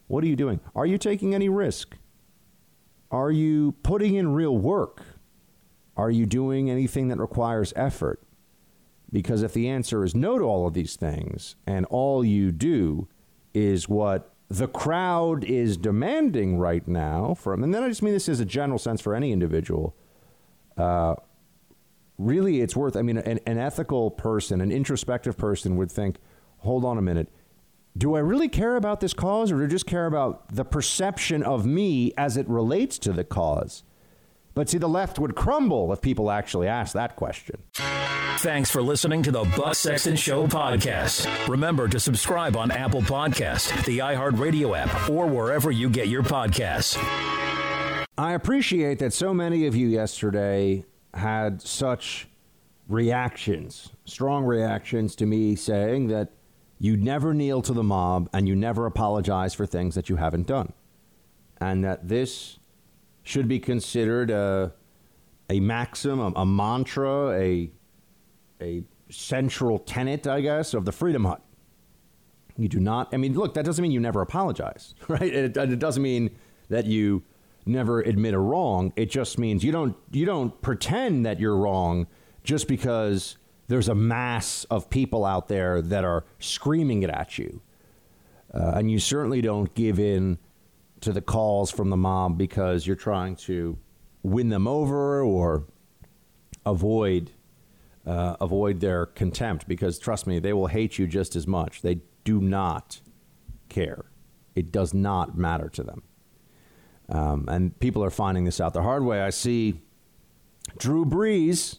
What 0.08 0.24
are 0.24 0.28
you 0.28 0.36
doing? 0.36 0.60
Are 0.74 0.86
you 0.86 0.98
taking 0.98 1.34
any 1.34 1.48
risk? 1.48 1.96
Are 3.10 3.30
you 3.30 3.72
putting 3.82 4.14
in 4.14 4.34
real 4.34 4.58
work? 4.58 5.02
Are 5.96 6.10
you 6.10 6.26
doing 6.26 6.68
anything 6.68 7.08
that 7.08 7.18
requires 7.18 7.72
effort? 7.76 8.20
Because 9.14 9.44
if 9.44 9.52
the 9.52 9.68
answer 9.68 10.02
is 10.02 10.12
no 10.12 10.38
to 10.40 10.44
all 10.44 10.66
of 10.66 10.74
these 10.74 10.96
things, 10.96 11.54
and 11.68 11.86
all 11.86 12.24
you 12.24 12.50
do 12.50 13.06
is 13.54 13.88
what 13.88 14.34
the 14.48 14.66
crowd 14.66 15.44
is 15.44 15.76
demanding 15.76 16.58
right 16.58 16.88
now 16.88 17.34
from, 17.34 17.62
and 17.62 17.72
then 17.72 17.84
I 17.84 17.88
just 17.88 18.02
mean 18.02 18.12
this 18.12 18.28
as 18.28 18.40
a 18.40 18.44
general 18.44 18.76
sense 18.76 19.00
for 19.00 19.14
any 19.14 19.30
individual, 19.30 19.94
uh, 20.76 21.14
really 22.18 22.60
it's 22.60 22.74
worth, 22.74 22.96
I 22.96 23.02
mean, 23.02 23.18
an, 23.18 23.38
an 23.46 23.56
ethical 23.56 24.10
person, 24.10 24.60
an 24.60 24.72
introspective 24.72 25.38
person 25.38 25.76
would 25.76 25.92
think, 25.92 26.16
hold 26.58 26.84
on 26.84 26.98
a 26.98 27.02
minute. 27.02 27.28
Do 27.96 28.16
I 28.16 28.18
really 28.18 28.48
care 28.48 28.74
about 28.74 28.98
this 28.98 29.14
cause 29.14 29.52
or 29.52 29.58
do 29.58 29.64
I 29.66 29.68
just 29.68 29.86
care 29.86 30.06
about 30.06 30.52
the 30.52 30.64
perception 30.64 31.44
of 31.44 31.64
me 31.64 32.12
as 32.18 32.36
it 32.36 32.48
relates 32.48 32.98
to 32.98 33.12
the 33.12 33.22
cause? 33.22 33.84
But 34.54 34.68
see, 34.68 34.78
the 34.78 34.88
left 34.88 35.18
would 35.18 35.34
crumble 35.34 35.92
if 35.92 36.00
people 36.00 36.30
actually 36.30 36.68
asked 36.68 36.94
that 36.94 37.16
question. 37.16 37.62
Thanks 38.38 38.70
for 38.70 38.82
listening 38.82 39.22
to 39.24 39.32
the 39.32 39.44
Buck 39.56 39.74
Sexton 39.74 40.16
Show 40.16 40.46
podcast. 40.46 41.48
Remember 41.48 41.88
to 41.88 41.98
subscribe 41.98 42.56
on 42.56 42.70
Apple 42.70 43.02
Podcast, 43.02 43.84
the 43.84 43.98
iHeartRadio 43.98 44.78
app, 44.78 45.10
or 45.10 45.26
wherever 45.26 45.70
you 45.70 45.88
get 45.88 46.08
your 46.08 46.22
podcasts. 46.22 46.96
I 48.16 48.32
appreciate 48.34 49.00
that 49.00 49.12
so 49.12 49.34
many 49.34 49.66
of 49.66 49.74
you 49.74 49.88
yesterday 49.88 50.84
had 51.14 51.62
such 51.62 52.28
reactions, 52.88 53.90
strong 54.04 54.44
reactions 54.44 55.16
to 55.16 55.26
me 55.26 55.56
saying 55.56 56.08
that 56.08 56.30
you 56.78 56.96
never 56.96 57.34
kneel 57.34 57.62
to 57.62 57.72
the 57.72 57.82
mob 57.82 58.28
and 58.32 58.46
you 58.46 58.54
never 58.54 58.86
apologize 58.86 59.54
for 59.54 59.66
things 59.66 59.94
that 59.94 60.08
you 60.08 60.16
haven't 60.16 60.46
done. 60.46 60.72
And 61.60 61.82
that 61.82 62.08
this 62.08 62.58
should 63.24 63.48
be 63.48 63.58
considered 63.58 64.30
a, 64.30 64.72
a 65.50 65.58
maxim, 65.58 66.20
a, 66.20 66.32
a 66.36 66.46
mantra, 66.46 67.30
a, 67.30 67.70
a 68.60 68.84
central 69.10 69.78
tenet, 69.78 70.26
I 70.26 70.40
guess, 70.42 70.74
of 70.74 70.84
the 70.84 70.92
Freedom 70.92 71.24
Hut. 71.24 71.42
You 72.56 72.68
do 72.68 72.78
not, 72.78 73.12
I 73.12 73.16
mean, 73.16 73.34
look, 73.34 73.54
that 73.54 73.64
doesn't 73.64 73.82
mean 73.82 73.90
you 73.90 73.98
never 73.98 74.20
apologize, 74.20 74.94
right? 75.08 75.22
It, 75.22 75.56
it 75.56 75.78
doesn't 75.78 76.02
mean 76.02 76.30
that 76.68 76.86
you 76.86 77.24
never 77.66 78.00
admit 78.00 78.34
a 78.34 78.38
wrong. 78.38 78.92
It 78.94 79.10
just 79.10 79.38
means 79.38 79.64
you 79.64 79.72
don't, 79.72 79.96
you 80.12 80.26
don't 80.26 80.60
pretend 80.62 81.26
that 81.26 81.40
you're 81.40 81.56
wrong 81.56 82.06
just 82.44 82.68
because 82.68 83.38
there's 83.68 83.88
a 83.88 83.94
mass 83.94 84.64
of 84.64 84.90
people 84.90 85.24
out 85.24 85.48
there 85.48 85.80
that 85.80 86.04
are 86.04 86.24
screaming 86.38 87.02
it 87.02 87.10
at 87.10 87.38
you. 87.38 87.62
Uh, 88.52 88.72
and 88.76 88.90
you 88.90 88.98
certainly 88.98 89.40
don't 89.40 89.74
give 89.74 89.98
in 89.98 90.38
to 91.04 91.12
the 91.12 91.22
calls 91.22 91.70
from 91.70 91.90
the 91.90 91.96
mob 91.96 92.36
because 92.36 92.86
you're 92.86 92.96
trying 92.96 93.36
to 93.36 93.78
win 94.22 94.48
them 94.48 94.66
over 94.66 95.22
or 95.22 95.64
avoid 96.66 97.30
uh, 98.06 98.36
avoid 98.40 98.80
their 98.80 99.06
contempt 99.06 99.66
because 99.66 99.98
trust 99.98 100.26
me 100.26 100.38
they 100.38 100.52
will 100.52 100.66
hate 100.66 100.98
you 100.98 101.06
just 101.06 101.36
as 101.36 101.46
much. 101.46 101.80
They 101.80 102.00
do 102.24 102.40
not 102.40 103.00
care. 103.68 104.04
It 104.54 104.70
does 104.70 104.92
not 104.92 105.36
matter 105.38 105.68
to 105.70 105.82
them. 105.82 106.02
Um, 107.08 107.46
and 107.48 107.78
people 107.80 108.04
are 108.04 108.10
finding 108.10 108.44
this 108.44 108.60
out 108.60 108.72
the 108.72 108.82
hard 108.82 109.04
way. 109.04 109.20
I 109.20 109.30
see 109.30 109.80
drew 110.78 111.04
brees 111.04 111.78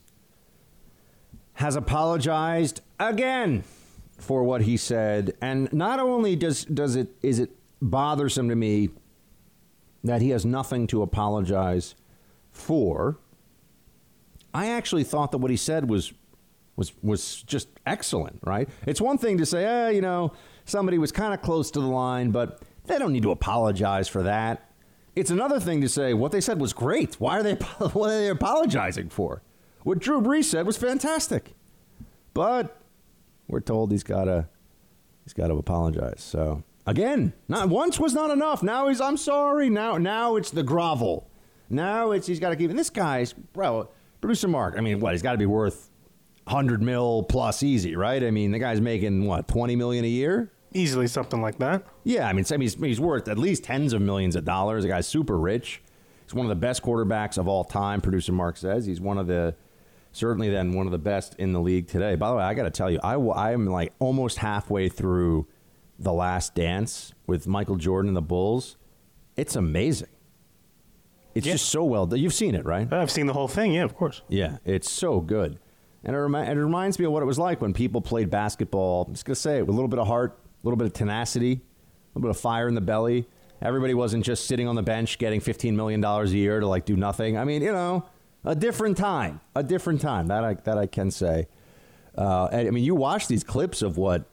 has 1.54 1.76
apologized 1.76 2.82
again 3.00 3.64
for 4.18 4.44
what 4.44 4.62
he 4.62 4.78
said. 4.78 5.34
And 5.42 5.72
not 5.74 6.00
only 6.00 6.36
does 6.36 6.66
does 6.66 6.96
it 6.96 7.16
is 7.22 7.40
it 7.40 7.52
bothersome 7.82 8.50
to 8.50 8.56
me 8.56 8.90
that 10.08 10.22
he 10.22 10.30
has 10.30 10.46
nothing 10.46 10.88
to 10.88 11.02
apologize 11.02 11.96
for. 12.52 13.18
I 14.54 14.68
actually 14.68 15.04
thought 15.04 15.32
that 15.32 15.40
what 15.40 15.52
he 15.52 15.58
said 15.58 15.90
was 15.90 16.14
was 16.76 16.94
was 17.02 17.42
just 17.44 17.70
excellent, 17.86 18.40
right? 18.44 18.68
It's 18.86 19.02
one 19.02 19.18
thing 19.18 19.38
to 19.38 19.46
say, 19.46 19.66
eh, 19.66 19.90
you 19.90 20.02
know, 20.02 20.34
somebody 20.66 20.98
was 20.98 21.12
kind 21.12 21.34
of 21.34 21.42
close 21.42 21.72
to 21.72 21.80
the 21.80 21.88
line, 21.88 22.32
but 22.32 22.62
they 22.86 22.98
don't 22.98 23.14
need 23.14 23.24
to 23.24 23.32
apologize 23.32 24.08
for 24.08 24.24
that. 24.24 24.70
It's 25.16 25.32
another 25.32 25.60
thing 25.60 25.82
to 25.82 25.90
say 25.90 26.14
what 26.14 26.32
they 26.32 26.42
said 26.42 26.60
was 26.60 26.74
great. 26.74 27.16
Why 27.16 27.40
are 27.40 27.44
they 27.44 27.54
what 27.80 28.10
are 28.10 28.20
they 28.20 28.30
apologizing 28.30 29.10
for? 29.10 29.42
What 29.84 30.00
Drew 30.00 30.22
Brees 30.22 30.46
said 30.46 30.66
was 30.66 30.78
fantastic. 30.78 31.54
But 32.34 32.82
we're 33.48 33.62
told 33.62 33.92
he's 33.92 34.04
got 34.04 34.26
to 34.26 34.48
he's 35.24 35.34
got 35.34 35.48
to 35.48 35.56
apologize. 35.56 36.22
So 36.22 36.64
Again, 36.86 37.34
not 37.48 37.70
once 37.70 38.00
was 38.00 38.14
not 38.14 38.30
enough. 38.30 38.62
Now 38.62 38.88
he's 38.88 39.02
I'm 39.02 39.18
sorry. 39.18 39.70
Now 39.70 39.98
now 39.98 40.36
it's 40.36 40.52
the 40.52 40.64
grovel. 40.64 41.28
Now 41.70 42.12
it's 42.12 42.28
he's 42.28 42.40
got 42.40 42.50
to 42.50 42.56
keep. 42.56 42.70
And 42.70 42.78
this 42.78 42.92
guy's 42.92 43.34
bro, 43.34 43.90
producer 44.22 44.48
Mark. 44.48 44.76
I 44.78 44.82
mean, 44.82 45.00
what 45.00 45.14
he's 45.14 45.24
got 45.24 45.32
to 45.32 45.38
be 45.38 45.48
worth 45.48 45.90
hundred 46.48 46.84
mil 46.84 47.24
plus 47.24 47.64
easy, 47.64 47.96
right? 47.96 48.24
I 48.24 48.30
mean, 48.30 48.52
the 48.52 48.60
guy's 48.60 48.82
making 48.82 49.26
what 49.26 49.48
twenty 49.48 49.76
million 49.76 50.06
a 50.06 50.10
year. 50.10 50.52
Easily 50.74 51.08
something 51.08 51.42
like 51.42 51.58
that. 51.60 51.88
Yeah, 52.04 52.28
I 52.28 52.34
mean, 52.34 52.44
he's, 52.44 52.74
he's 52.76 53.00
worth 53.00 53.30
at 53.30 53.38
least 53.38 53.64
tens 53.64 53.94
of 53.94 54.02
millions 54.02 54.36
of 54.36 54.44
dollars. 54.44 54.84
The 54.84 54.90
guy's 54.90 55.08
super 55.08 55.38
rich. 55.38 55.82
He's 56.26 56.34
one 56.34 56.46
of 56.46 56.50
the 56.50 56.56
best 56.56 56.84
quarterbacks 56.84 57.38
of 57.38 57.48
all 57.48 57.64
time. 57.64 58.02
Producer 58.02 58.34
Mark 58.34 58.58
says 58.58 58.86
he's 58.86 59.00
one 59.00 59.18
of 59.18 59.26
the 59.26 59.56
certainly 60.12 60.50
then 60.50 60.74
one 60.74 60.86
of 60.86 60.92
the 60.92 60.98
best 60.98 61.36
in 61.36 61.54
the 61.54 61.60
league 61.60 61.88
today. 61.88 62.16
By 62.16 62.30
the 62.30 62.36
way, 62.36 62.44
I 62.44 62.54
got 62.54 62.64
to 62.64 62.72
tell 62.72 62.92
you, 62.92 63.00
I 63.04 63.16
I'm 63.16 63.66
like 63.66 63.94
almost 64.00 64.38
halfway 64.38 64.90
through 64.90 65.48
the 65.98 66.14
Last 66.14 66.56
Dance 66.56 67.14
with 67.28 67.48
Michael 67.48 67.76
Jordan 67.76 68.10
and 68.10 68.18
the 68.18 68.22
Bulls, 68.22 68.78
it's 69.36 69.56
amazing. 69.56 70.10
It's 71.34 71.46
yeah. 71.46 71.54
just 71.54 71.70
so 71.70 71.84
well 71.84 72.06
done. 72.06 72.20
You've 72.20 72.34
seen 72.34 72.56
it, 72.56 72.66
right? 72.66 72.92
I've 72.92 73.12
seen 73.12 73.28
the 73.28 73.34
whole 73.34 73.48
thing. 73.48 73.74
Yeah, 73.74 73.84
of 73.84 73.96
course. 73.96 74.22
Yeah, 74.30 74.58
it's 74.64 74.90
so 74.90 75.20
good. 75.20 75.60
And 76.04 76.16
it, 76.16 76.20
remi- 76.20 76.48
it 76.48 76.54
reminds 76.54 76.98
me 76.98 77.06
of 77.06 77.12
what 77.12 77.24
it 77.24 77.26
was 77.26 77.40
like 77.40 77.62
when 77.62 77.74
people 77.74 78.00
played 78.00 78.30
basketball. 78.30 79.06
I'm 79.08 79.14
just 79.14 79.26
going 79.26 79.36
to 79.36 79.42
say 79.42 79.58
it 79.58 79.62
with 79.62 79.70
a 79.70 79.74
little 79.74 79.88
bit 79.88 80.00
of 80.00 80.08
heart, 80.08 80.38
a 80.42 80.68
little 80.68 80.78
bit 80.78 80.86
of 80.86 80.94
tenacity, 80.94 81.54
a 81.54 81.60
little 82.14 82.22
bit 82.22 82.30
of 82.30 82.38
fire 82.38 82.68
in 82.68 82.76
the 82.76 82.82
belly. 82.82 83.28
Everybody 83.62 83.94
wasn't 83.94 84.24
just 84.24 84.46
sitting 84.46 84.68
on 84.68 84.76
the 84.76 84.84
bench 84.84 85.18
getting 85.18 85.42
$15 85.42 85.74
million 85.74 86.04
a 86.04 86.26
year 86.26 86.60
to 86.60 86.68
like 86.68 86.86
do 86.86 86.96
nothing. 86.96 87.38
I 87.38 87.44
mean, 87.44 87.62
you 87.62 87.72
know, 87.72 88.06
a 88.46 88.56
different 88.56 88.98
time. 88.98 89.42
A 89.56 89.64
different 89.64 90.00
time. 90.02 90.28
That 90.28 90.44
I, 90.44 90.54
that 90.54 90.78
I 90.78 90.86
can 90.86 91.10
say. 91.10 91.48
Uh, 92.18 92.48
I 92.52 92.70
mean, 92.70 92.84
you 92.84 92.96
watch 92.96 93.28
these 93.28 93.44
clips 93.44 93.82
of 93.82 93.98
what 93.98 94.26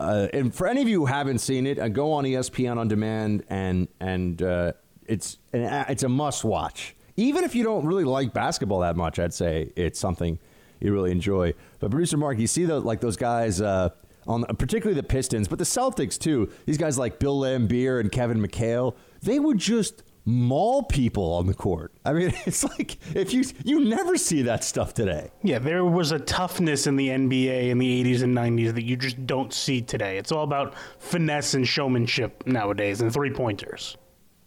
uh, 0.00 0.28
and 0.32 0.54
for 0.54 0.66
any 0.66 0.82
of 0.82 0.88
you 0.88 1.00
who 1.00 1.06
haven't 1.06 1.38
seen 1.38 1.66
it, 1.66 1.78
uh, 1.78 1.88
go 1.88 2.12
on 2.12 2.24
ESPN 2.24 2.76
on 2.76 2.88
demand, 2.88 3.44
and 3.48 3.88
and 4.00 4.42
uh, 4.42 4.72
it's 5.06 5.38
an, 5.52 5.64
uh, 5.64 5.84
it's 5.88 6.02
a 6.02 6.08
must 6.08 6.44
watch. 6.44 6.94
Even 7.16 7.44
if 7.44 7.54
you 7.54 7.62
don't 7.62 7.86
really 7.86 8.04
like 8.04 8.32
basketball 8.32 8.80
that 8.80 8.96
much, 8.96 9.18
I'd 9.18 9.34
say 9.34 9.72
it's 9.76 9.98
something 9.98 10.38
you 10.80 10.92
really 10.92 11.10
enjoy. 11.10 11.54
But 11.78 11.90
producer 11.90 12.16
Mark, 12.16 12.38
you 12.38 12.46
see 12.46 12.64
the 12.64 12.80
like 12.80 13.00
those 13.00 13.16
guys 13.16 13.60
uh, 13.60 13.90
on 14.26 14.44
particularly 14.56 15.00
the 15.00 15.06
Pistons, 15.06 15.48
but 15.48 15.58
the 15.58 15.64
Celtics 15.64 16.18
too. 16.18 16.50
These 16.66 16.78
guys 16.78 16.98
like 16.98 17.18
Bill 17.18 17.40
Laimbeer 17.40 18.00
and 18.00 18.10
Kevin 18.10 18.40
McHale, 18.40 18.94
they 19.22 19.38
would 19.38 19.58
just 19.58 20.02
maul 20.24 20.82
people 20.82 21.34
on 21.34 21.46
the 21.46 21.54
court. 21.54 21.92
I 22.04 22.12
mean, 22.12 22.32
it's 22.46 22.64
like 22.64 22.98
if 23.14 23.32
you 23.32 23.44
you 23.64 23.84
never 23.84 24.16
see 24.16 24.42
that 24.42 24.64
stuff 24.64 24.94
today. 24.94 25.30
Yeah, 25.42 25.58
there 25.58 25.84
was 25.84 26.12
a 26.12 26.18
toughness 26.18 26.86
in 26.86 26.96
the 26.96 27.08
NBA 27.08 27.70
in 27.70 27.78
the 27.78 28.04
80s 28.04 28.22
and 28.22 28.36
90s 28.36 28.74
that 28.74 28.84
you 28.84 28.96
just 28.96 29.26
don't 29.26 29.52
see 29.52 29.82
today. 29.82 30.18
It's 30.18 30.32
all 30.32 30.44
about 30.44 30.74
finesse 30.98 31.54
and 31.54 31.66
showmanship 31.66 32.44
nowadays 32.46 33.00
and 33.00 33.12
three-pointers. 33.12 33.96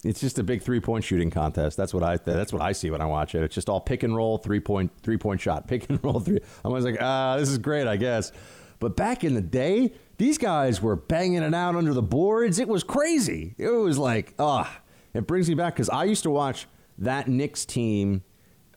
It's 0.03 0.21
just 0.21 0.37
a 0.39 0.43
big 0.43 0.61
three-point 0.61 1.03
shooting 1.03 1.31
contest. 1.31 1.75
That's 1.75 1.93
what 1.93 2.03
I 2.03 2.17
that's 2.17 2.53
what 2.53 2.61
I 2.61 2.71
see 2.71 2.91
when 2.91 3.01
I 3.01 3.05
watch 3.05 3.35
it. 3.35 3.43
It's 3.43 3.55
just 3.55 3.67
all 3.69 3.81
pick 3.81 4.03
and 4.03 4.15
roll, 4.15 4.37
three-point 4.37 4.91
three-point 5.01 5.41
shot, 5.41 5.67
pick 5.67 5.89
and 5.89 5.99
roll 6.03 6.19
three. 6.19 6.39
I'm 6.63 6.71
always 6.71 6.85
like, 6.85 6.97
"Ah, 7.01 7.37
this 7.37 7.49
is 7.49 7.57
great, 7.57 7.87
I 7.87 7.97
guess." 7.97 8.31
But 8.79 8.95
back 8.95 9.23
in 9.23 9.33
the 9.33 9.41
day, 9.41 9.91
these 10.17 10.37
guys 10.37 10.81
were 10.81 10.95
banging 10.95 11.41
it 11.41 11.53
out 11.53 11.75
under 11.75 11.93
the 11.93 12.03
boards. 12.03 12.59
It 12.59 12.67
was 12.67 12.83
crazy. 12.83 13.55
It 13.57 13.69
was 13.69 13.97
like, 13.97 14.35
ah, 14.37 14.79
it 15.17 15.27
brings 15.27 15.49
me 15.49 15.55
back 15.55 15.73
because 15.73 15.89
I 15.89 16.05
used 16.05 16.23
to 16.23 16.29
watch 16.29 16.67
that 16.99 17.27
Knicks 17.27 17.65
team 17.65 18.23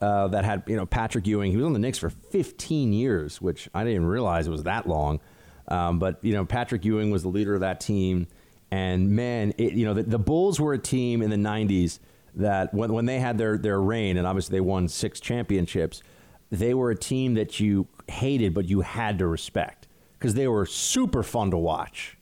uh, 0.01 0.29
that 0.29 0.45
had 0.45 0.63
you 0.67 0.77
know 0.77 0.87
Patrick 0.87 1.27
Ewing. 1.27 1.51
He 1.51 1.57
was 1.57 1.67
on 1.67 1.73
the 1.73 1.79
Knicks 1.79 1.99
for 1.99 2.11
15 2.11 2.93
years, 2.93 3.41
which 3.41 3.69
I 3.75 3.85
didn't 3.85 4.07
realize 4.07 4.47
it 4.47 4.51
was 4.51 4.65
that 4.65 4.89
long. 4.89 5.21
Um, 5.69 5.99
but 5.99 6.19
you 6.23 6.33
know 6.33 6.45
Patrick 6.45 6.85
Ewing 6.85 7.11
was 7.11 7.23
the 7.23 7.29
leader 7.29 7.55
of 7.55 7.61
that 7.61 7.81
team, 7.81 8.27
and 8.71 9.11
man, 9.11 9.53
it, 9.59 9.73
you 9.75 9.85
know 9.85 9.95
the, 9.95 10.03
the, 10.03 10.19
Bulls 10.19 10.59
were 10.59 10.73
a 10.73 10.79
team 10.79 11.23
in 11.23 11.31
the 11.31 11.37
90s 11.37 11.99
that 12.35 12.73
when 12.75 12.93
when 12.93 13.07
they 13.07 13.21
had 13.21 13.39
their 13.39 13.59
their 13.59 13.81
reign, 13.81 14.17
and 14.17 14.27
obviously 14.27 14.57
they 14.57 14.61
won 14.61 14.89
six 14.89 15.21
championships, 15.21 16.03
they 16.51 16.75
were 16.75 16.91
a 16.91 16.97
team 16.97 17.35
that 17.35 17.61
you 17.61 17.87
hated 18.09 18.53
but 18.53 18.67
you 18.67 18.81
had 18.81 19.19
to 19.19 19.27
respect 19.27 19.87
because 20.19 20.35
they 20.35 20.49
were 20.49 20.67
super 20.67 21.23
fun 21.23 21.51
to 21.51 21.57
watch. 21.59 22.17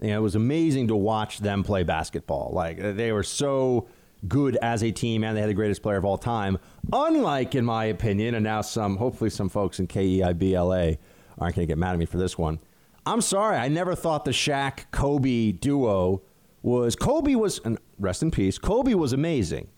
You 0.00 0.08
know, 0.08 0.18
it 0.18 0.22
was 0.22 0.34
amazing 0.34 0.88
to 0.88 0.96
watch 0.96 1.38
them 1.38 1.62
play 1.62 1.82
basketball. 1.82 2.50
Like 2.52 2.78
they 2.78 3.12
were 3.12 3.22
so 3.22 3.88
good 4.28 4.56
as 4.62 4.82
a 4.82 4.90
team, 4.90 5.24
and 5.24 5.36
they 5.36 5.40
had 5.40 5.50
the 5.50 5.54
greatest 5.54 5.82
player 5.82 5.96
of 5.96 6.04
all 6.04 6.18
time. 6.18 6.58
Unlike, 6.92 7.54
in 7.54 7.64
my 7.64 7.86
opinion, 7.86 8.34
and 8.34 8.44
now 8.44 8.60
some, 8.60 8.96
hopefully, 8.96 9.30
some 9.30 9.48
folks 9.48 9.78
in 9.78 9.86
KEIBLA 9.86 10.98
aren't 11.38 11.54
going 11.54 11.66
to 11.66 11.70
get 11.70 11.78
mad 11.78 11.92
at 11.92 11.98
me 11.98 12.06
for 12.06 12.18
this 12.18 12.38
one. 12.38 12.58
I'm 13.04 13.20
sorry, 13.20 13.56
I 13.56 13.68
never 13.68 13.94
thought 13.94 14.24
the 14.24 14.32
Shaq 14.32 14.90
Kobe 14.90 15.52
duo 15.52 16.22
was. 16.62 16.96
Kobe 16.96 17.34
was, 17.34 17.60
and 17.64 17.78
rest 17.98 18.22
in 18.22 18.30
peace, 18.30 18.58
Kobe 18.58 18.94
was 18.94 19.12
amazing 19.12 19.68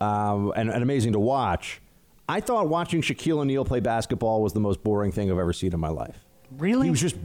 um, 0.00 0.52
and, 0.56 0.70
and 0.70 0.82
amazing 0.82 1.12
to 1.12 1.20
watch. 1.20 1.80
I 2.28 2.40
thought 2.40 2.68
watching 2.68 3.00
Shaquille 3.00 3.38
O'Neal 3.38 3.64
play 3.64 3.80
basketball 3.80 4.42
was 4.42 4.52
the 4.52 4.60
most 4.60 4.82
boring 4.82 5.12
thing 5.12 5.30
I've 5.30 5.38
ever 5.38 5.52
seen 5.52 5.72
in 5.72 5.80
my 5.80 5.88
life. 5.88 6.26
Really? 6.58 6.86
He 6.86 6.90
was 6.90 7.00
just 7.00 7.16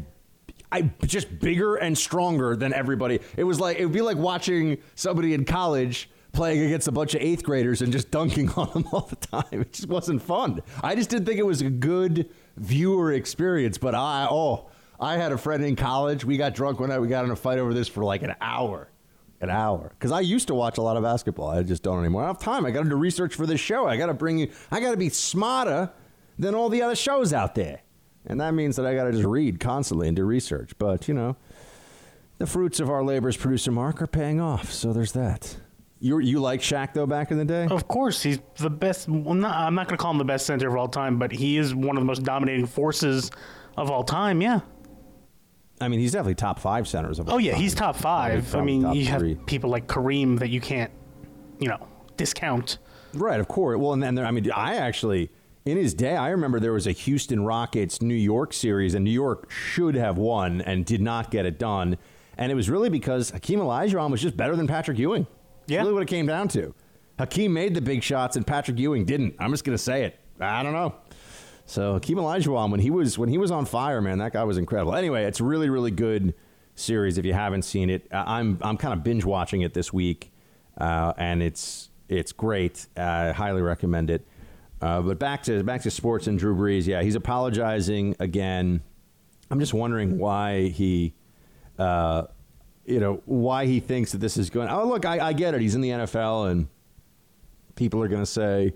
I 0.74 0.89
just 1.05 1.39
bigger 1.39 1.76
and 1.76 1.95
stronger 1.95 2.55
than 2.55 2.74
everybody. 2.74 3.19
It 3.38 3.43
was 3.43 3.59
like 3.59 3.78
it 3.78 3.86
would 3.86 3.93
be 3.93 4.01
like 4.01 4.17
watching 4.17 4.80
somebody 4.95 5.36
in 5.36 5.45
college 5.45 6.09
playing 6.32 6.65
against 6.65 6.88
a 6.88 6.91
bunch 6.91 7.13
of 7.13 7.21
eighth 7.21 7.43
graders 7.43 7.84
and 7.84 7.91
just 7.91 8.09
dunking 8.09 8.49
on 8.57 8.71
them 8.74 8.86
all 8.91 9.01
the 9.01 9.15
time. 9.15 9.45
It 9.51 9.71
just 9.71 9.88
wasn't 9.88 10.24
fun. 10.24 10.61
I 10.82 10.95
just 10.95 11.11
didn't 11.11 11.28
think 11.28 11.38
it 11.38 11.45
was 11.45 11.61
a 11.61 11.69
good 11.69 12.28
viewer 12.57 13.13
experience. 13.13 13.78
But 13.78 13.93
I 13.93 14.28
oh, 14.28 14.67
I 14.99 15.17
had 15.17 15.32
a 15.32 15.38
friend 15.38 15.63
in 15.63 15.76
college. 15.76 16.26
We 16.26 16.38
got 16.38 16.55
drunk 16.55 16.80
one 16.80 16.89
night. 16.89 16.99
We 16.99 17.07
got 17.07 17.24
in 17.24 17.30
a 17.30 17.36
fight 17.36 17.59
over 17.59 17.71
this 17.76 17.88
for 17.88 18.03
like 18.03 18.24
an 18.24 18.34
hour. 18.41 18.89
An 19.41 19.51
hour. 19.51 19.91
Because 19.93 20.11
I 20.11 20.21
used 20.21 20.47
to 20.47 20.55
watch 20.55 20.80
a 20.80 20.82
lot 20.82 20.97
of 20.97 21.03
basketball. 21.03 21.49
I 21.49 21.61
just 21.61 21.84
don't 21.84 21.99
anymore. 21.99 22.24
I 22.24 22.28
don't 22.28 22.36
have 22.36 22.43
time. 22.43 22.65
I 22.65 22.71
got 22.71 22.84
to 22.84 22.89
do 22.89 22.95
research 22.95 23.36
for 23.36 23.45
this 23.45 23.59
show. 23.59 23.86
I 23.88 23.97
got 23.97 24.07
to 24.07 24.13
bring 24.15 24.39
you, 24.39 24.49
I 24.71 24.80
got 24.80 24.91
to 24.91 24.97
be 24.97 25.09
smarter 25.09 25.91
than 26.39 26.55
all 26.55 26.69
the 26.69 26.82
other 26.82 26.95
shows 26.95 27.32
out 27.32 27.53
there. 27.53 27.82
And 28.26 28.39
that 28.39 28.53
means 28.53 28.76
that 28.78 28.86
I 28.86 28.95
got 28.95 29.05
to 29.05 29.11
just 29.11 29.26
read 29.26 29.59
constantly 29.59 30.07
and 30.07 30.15
do 30.15 30.24
research. 30.24 30.71
But, 30.78 31.07
you 31.07 31.13
know, 31.13 31.36
the 32.38 32.47
fruits 32.47 32.80
of 32.80 32.89
our 32.89 33.03
labors, 33.03 33.36
producer 33.36 33.71
Mark, 33.71 34.01
are 34.01 34.07
paying 34.07 34.39
off. 34.39 34.71
So 34.71 34.93
there's 34.93 35.11
that. 35.11 35.57
You, 35.99 36.19
you 36.19 36.39
like 36.39 36.59
Shaq, 36.59 36.93
though, 36.93 37.05
back 37.05 37.32
in 37.32 37.38
the 37.38 37.45
day? 37.45 37.67
Of 37.69 37.88
course, 37.88 38.21
he's 38.21 38.39
the 38.57 38.69
best. 38.69 39.07
Well, 39.07 39.36
not, 39.36 39.55
I'm 39.55 39.76
not 39.76 39.88
going 39.88 39.97
to 39.97 40.01
call 40.01 40.11
him 40.11 40.17
the 40.17 40.26
best 40.26 40.45
center 40.45 40.67
of 40.67 40.76
all 40.76 40.89
time, 40.89 41.17
but 41.17 41.32
he 41.32 41.57
is 41.57 41.74
one 41.74 41.95
of 41.95 42.01
the 42.01 42.05
most 42.05 42.24
dominating 42.24 42.65
forces 42.65 43.32
of 43.78 43.89
all 43.89 44.03
time. 44.03 44.41
Yeah. 44.41 44.59
I 45.80 45.88
mean, 45.88 45.99
he's 45.99 46.11
definitely 46.11 46.36
top 46.36 46.59
five 46.59 46.88
centers 46.88 47.19
of 47.19 47.28
all 47.28 47.32
time. 47.32 47.36
Oh 47.36 47.39
yeah, 47.39 47.53
time. 47.53 47.61
he's 47.61 47.76
top 47.76 47.95
five. 47.95 48.53
I 48.55 48.61
mean, 48.61 48.82
you 48.93 49.05
three. 49.05 49.36
have 49.36 49.45
people 49.45 49.69
like 49.69 49.88
Kareem 49.88 50.39
that 50.39 50.49
you 50.49 50.61
can't, 50.61 50.91
you 51.59 51.67
know, 51.67 51.88
discount. 52.15 52.78
Right, 53.13 53.39
of 53.39 53.47
course. 53.47 53.80
Well, 53.80 53.93
and 53.93 54.01
then 54.01 54.15
there, 54.15 54.26
I 54.26 54.32
mean, 54.32 54.49
I 54.51 54.76
actually 54.76 55.32
in 55.66 55.78
his 55.78 55.93
day, 55.93 56.16
I 56.16 56.30
remember 56.30 56.59
there 56.59 56.74
was 56.74 56.88
a 56.88 56.91
Houston 56.91 57.45
Rockets 57.45 58.01
New 58.01 58.14
York 58.14 58.53
series, 58.53 58.93
and 58.93 59.05
New 59.05 59.11
York 59.11 59.49
should 59.49 59.95
have 59.95 60.18
won 60.18 60.61
and 60.61 60.86
did 60.86 61.01
not 61.01 61.32
get 61.32 61.45
it 61.45 61.57
done. 61.57 61.97
And 62.38 62.51
it 62.51 62.55
was 62.55 62.70
really 62.70 62.89
because 62.89 63.30
Hakeem 63.30 63.59
Olajuwon 63.59 64.11
was 64.11 64.22
just 64.22 64.36
better 64.36 64.55
than 64.55 64.68
Patrick 64.68 64.97
Ewing. 64.97 65.28
Yeah. 65.68 65.80
really 65.80 65.93
what 65.93 66.03
it 66.03 66.07
came 66.09 66.26
down 66.26 66.49
to. 66.49 66.74
Hakeem 67.18 67.53
made 67.53 67.76
the 67.76 67.82
big 67.82 68.03
shots, 68.03 68.36
and 68.36 68.45
Patrick 68.45 68.78
Ewing 68.78 69.05
didn't. 69.05 69.36
I'm 69.39 69.51
just 69.51 69.64
going 69.64 69.78
to 69.78 69.84
say 69.84 70.03
it. 70.03 70.20
I 70.39 70.64
don't 70.64 70.74
know. 70.74 70.95
So 71.66 71.93
Hakeem 71.93 72.18
Olajuwon, 72.18 72.72
when 72.72 72.80
he 72.82 72.89
was 72.89 73.18
when 73.18 73.30
he 73.30 73.38
was 73.38 73.51
on 73.51 73.66
fire, 73.66 74.01
man, 74.01 74.18
that 74.18 74.34
guy 74.34 74.43
was 74.43 74.57
incredible. 74.57 74.95
Anyway, 74.95 75.24
it's 75.24 75.39
really 75.39 75.70
really 75.70 75.91
good 75.91 76.34
series. 76.76 77.18
If 77.18 77.26
you 77.26 77.34
haven't 77.34 77.61
seen 77.61 77.89
it, 77.89 78.07
I'm 78.11 78.57
I'm 78.61 78.76
kind 78.76 78.93
of 78.93 79.03
binge 79.03 79.24
watching 79.24 79.61
it 79.61 79.74
this 79.74 79.93
week, 79.93 80.34
uh, 80.78 81.14
and 81.18 81.41
it's 81.41 81.89
it's 82.09 82.34
great. 82.34 82.86
I 82.97 83.32
highly 83.32 83.61
recommend 83.61 84.09
it. 84.09 84.28
Uh, 84.84 85.01
but 85.01 85.17
back 85.17 85.43
to 85.43 85.63
back 85.63 85.81
to 85.81 85.89
sports 85.89 86.27
and 86.27 86.38
Drew 86.38 86.53
Brees. 86.53 86.86
Yeah, 86.86 87.03
he's 87.03 87.15
apologizing 87.15 88.17
again. 88.19 88.81
I'm 89.49 89.61
just 89.61 89.73
wondering 89.73 90.17
why 90.17 90.67
he, 90.67 91.13
uh, 91.79 92.23
you 92.86 92.99
know, 92.99 93.21
why 93.23 93.65
he 93.65 93.79
thinks 93.79 94.11
that 94.11 94.17
this 94.17 94.36
is 94.36 94.49
going. 94.49 94.67
Oh, 94.67 94.86
look, 94.86 95.05
I, 95.05 95.27
I 95.27 95.31
get 95.31 95.53
it. 95.53 95.61
He's 95.61 95.73
in 95.73 95.79
the 95.79 95.91
NFL, 95.91 96.51
and 96.51 96.67
people 97.75 98.03
are 98.03 98.09
going 98.09 98.23
to 98.23 98.29
say, 98.29 98.73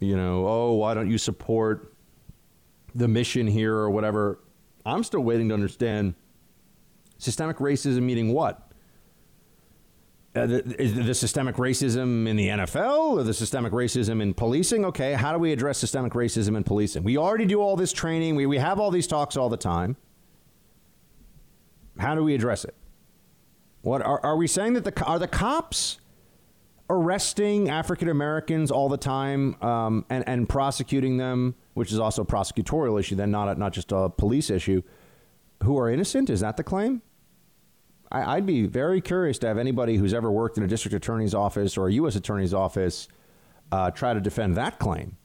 you 0.00 0.16
know, 0.16 0.46
oh, 0.46 0.72
why 0.74 0.92
don't 0.92 1.10
you 1.10 1.16
support 1.16 1.94
the 2.94 3.08
mission 3.08 3.46
here 3.46 3.74
or 3.74 3.88
whatever? 3.88 4.38
I'm 4.84 5.02
still 5.02 5.22
waiting 5.22 5.48
to 5.48 5.54
understand 5.54 6.14
systemic 7.16 7.56
racism 7.56 8.02
meaning 8.02 8.34
what? 8.34 8.70
Uh, 10.34 10.46
the, 10.46 10.82
is 10.82 10.94
the 10.94 11.14
systemic 11.14 11.56
racism 11.56 12.26
in 12.26 12.36
the 12.36 12.48
NFL 12.48 13.18
or 13.18 13.22
the 13.22 13.34
systemic 13.34 13.70
racism 13.72 14.22
in 14.22 14.32
policing? 14.32 14.82
Okay, 14.86 15.12
how 15.12 15.30
do 15.30 15.38
we 15.38 15.52
address 15.52 15.76
systemic 15.76 16.14
racism 16.14 16.56
in 16.56 16.64
policing? 16.64 17.02
We 17.04 17.18
already 17.18 17.44
do 17.44 17.60
all 17.60 17.76
this 17.76 17.92
training. 17.92 18.36
We, 18.36 18.46
we 18.46 18.56
have 18.56 18.80
all 18.80 18.90
these 18.90 19.06
talks 19.06 19.36
all 19.36 19.50
the 19.50 19.58
time. 19.58 19.96
How 21.98 22.14
do 22.14 22.24
we 22.24 22.34
address 22.34 22.64
it? 22.64 22.74
What 23.82 24.00
are, 24.00 24.24
are 24.24 24.36
we 24.36 24.46
saying 24.46 24.72
that 24.74 24.84
the 24.84 25.04
are 25.04 25.18
the 25.18 25.28
cops 25.28 25.98
arresting 26.88 27.68
African 27.68 28.08
Americans 28.08 28.70
all 28.70 28.88
the 28.88 28.96
time 28.96 29.62
um, 29.62 30.06
and 30.08 30.26
and 30.26 30.48
prosecuting 30.48 31.18
them, 31.18 31.56
which 31.74 31.92
is 31.92 31.98
also 31.98 32.22
a 32.22 32.26
prosecutorial 32.26 32.98
issue, 32.98 33.16
then 33.16 33.30
not 33.30 33.48
a, 33.48 33.58
not 33.58 33.72
just 33.72 33.92
a 33.92 34.08
police 34.08 34.48
issue, 34.48 34.82
who 35.64 35.78
are 35.78 35.90
innocent? 35.90 36.30
Is 36.30 36.40
that 36.40 36.56
the 36.56 36.64
claim? 36.64 37.02
I, 38.12 38.36
I'd 38.36 38.46
be 38.46 38.66
very 38.66 39.00
curious 39.00 39.38
to 39.38 39.48
have 39.48 39.58
anybody 39.58 39.96
who's 39.96 40.14
ever 40.14 40.30
worked 40.30 40.58
in 40.58 40.62
a 40.62 40.68
district 40.68 40.94
attorney's 40.94 41.34
office 41.34 41.76
or 41.76 41.88
a 41.88 41.92
U.S. 41.94 42.14
attorney's 42.14 42.54
office 42.54 43.08
uh, 43.72 43.90
try 43.90 44.14
to 44.14 44.20
defend 44.20 44.56
that 44.56 44.78
claim. 44.78 45.16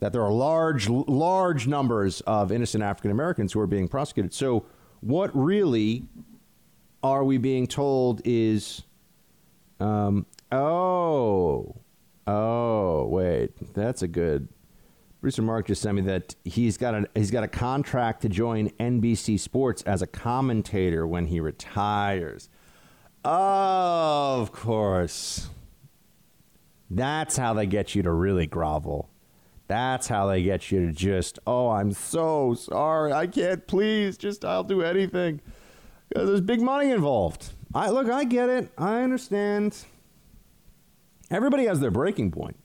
That 0.00 0.12
there 0.12 0.22
are 0.22 0.32
large, 0.32 0.88
large 0.88 1.66
numbers 1.66 2.20
of 2.22 2.52
innocent 2.52 2.84
African 2.84 3.10
Americans 3.10 3.52
who 3.52 3.60
are 3.60 3.66
being 3.66 3.88
prosecuted. 3.88 4.34
So, 4.34 4.66
what 5.00 5.30
really 5.34 6.04
are 7.02 7.24
we 7.24 7.38
being 7.38 7.66
told 7.66 8.20
is, 8.24 8.82
um, 9.80 10.26
oh, 10.52 11.76
oh, 12.26 13.06
wait, 13.06 13.74
that's 13.74 14.02
a 14.02 14.08
good. 14.08 14.48
Producer 15.20 15.42
Mark 15.42 15.66
just 15.66 15.82
sent 15.82 15.96
me 15.96 16.02
that 16.02 16.36
he's 16.44 16.76
got 16.76 16.94
a 16.94 17.08
he's 17.14 17.30
got 17.30 17.42
a 17.42 17.48
contract 17.48 18.22
to 18.22 18.28
join 18.28 18.70
NBC 18.78 19.38
Sports 19.38 19.82
as 19.82 20.00
a 20.00 20.06
commentator 20.06 21.06
when 21.06 21.26
he 21.26 21.40
retires. 21.40 22.48
Of 23.24 24.52
course. 24.52 25.48
That's 26.90 27.36
how 27.36 27.52
they 27.52 27.66
get 27.66 27.94
you 27.94 28.02
to 28.02 28.12
really 28.12 28.46
grovel. 28.46 29.10
That's 29.66 30.08
how 30.08 30.26
they 30.28 30.42
get 30.42 30.70
you 30.72 30.86
to 30.86 30.92
just, 30.92 31.38
oh, 31.46 31.68
I'm 31.68 31.92
so 31.92 32.54
sorry. 32.54 33.12
I 33.12 33.26
can't, 33.26 33.66
please, 33.66 34.16
just, 34.16 34.44
I'll 34.44 34.64
do 34.64 34.80
anything. 34.80 35.42
There's 36.14 36.40
big 36.40 36.62
money 36.62 36.90
involved. 36.90 37.50
I 37.74 37.90
Look, 37.90 38.08
I 38.08 38.24
get 38.24 38.48
it. 38.48 38.72
I 38.78 39.02
understand. 39.02 39.84
Everybody 41.30 41.66
has 41.66 41.80
their 41.80 41.90
breaking 41.90 42.30
point. 42.30 42.56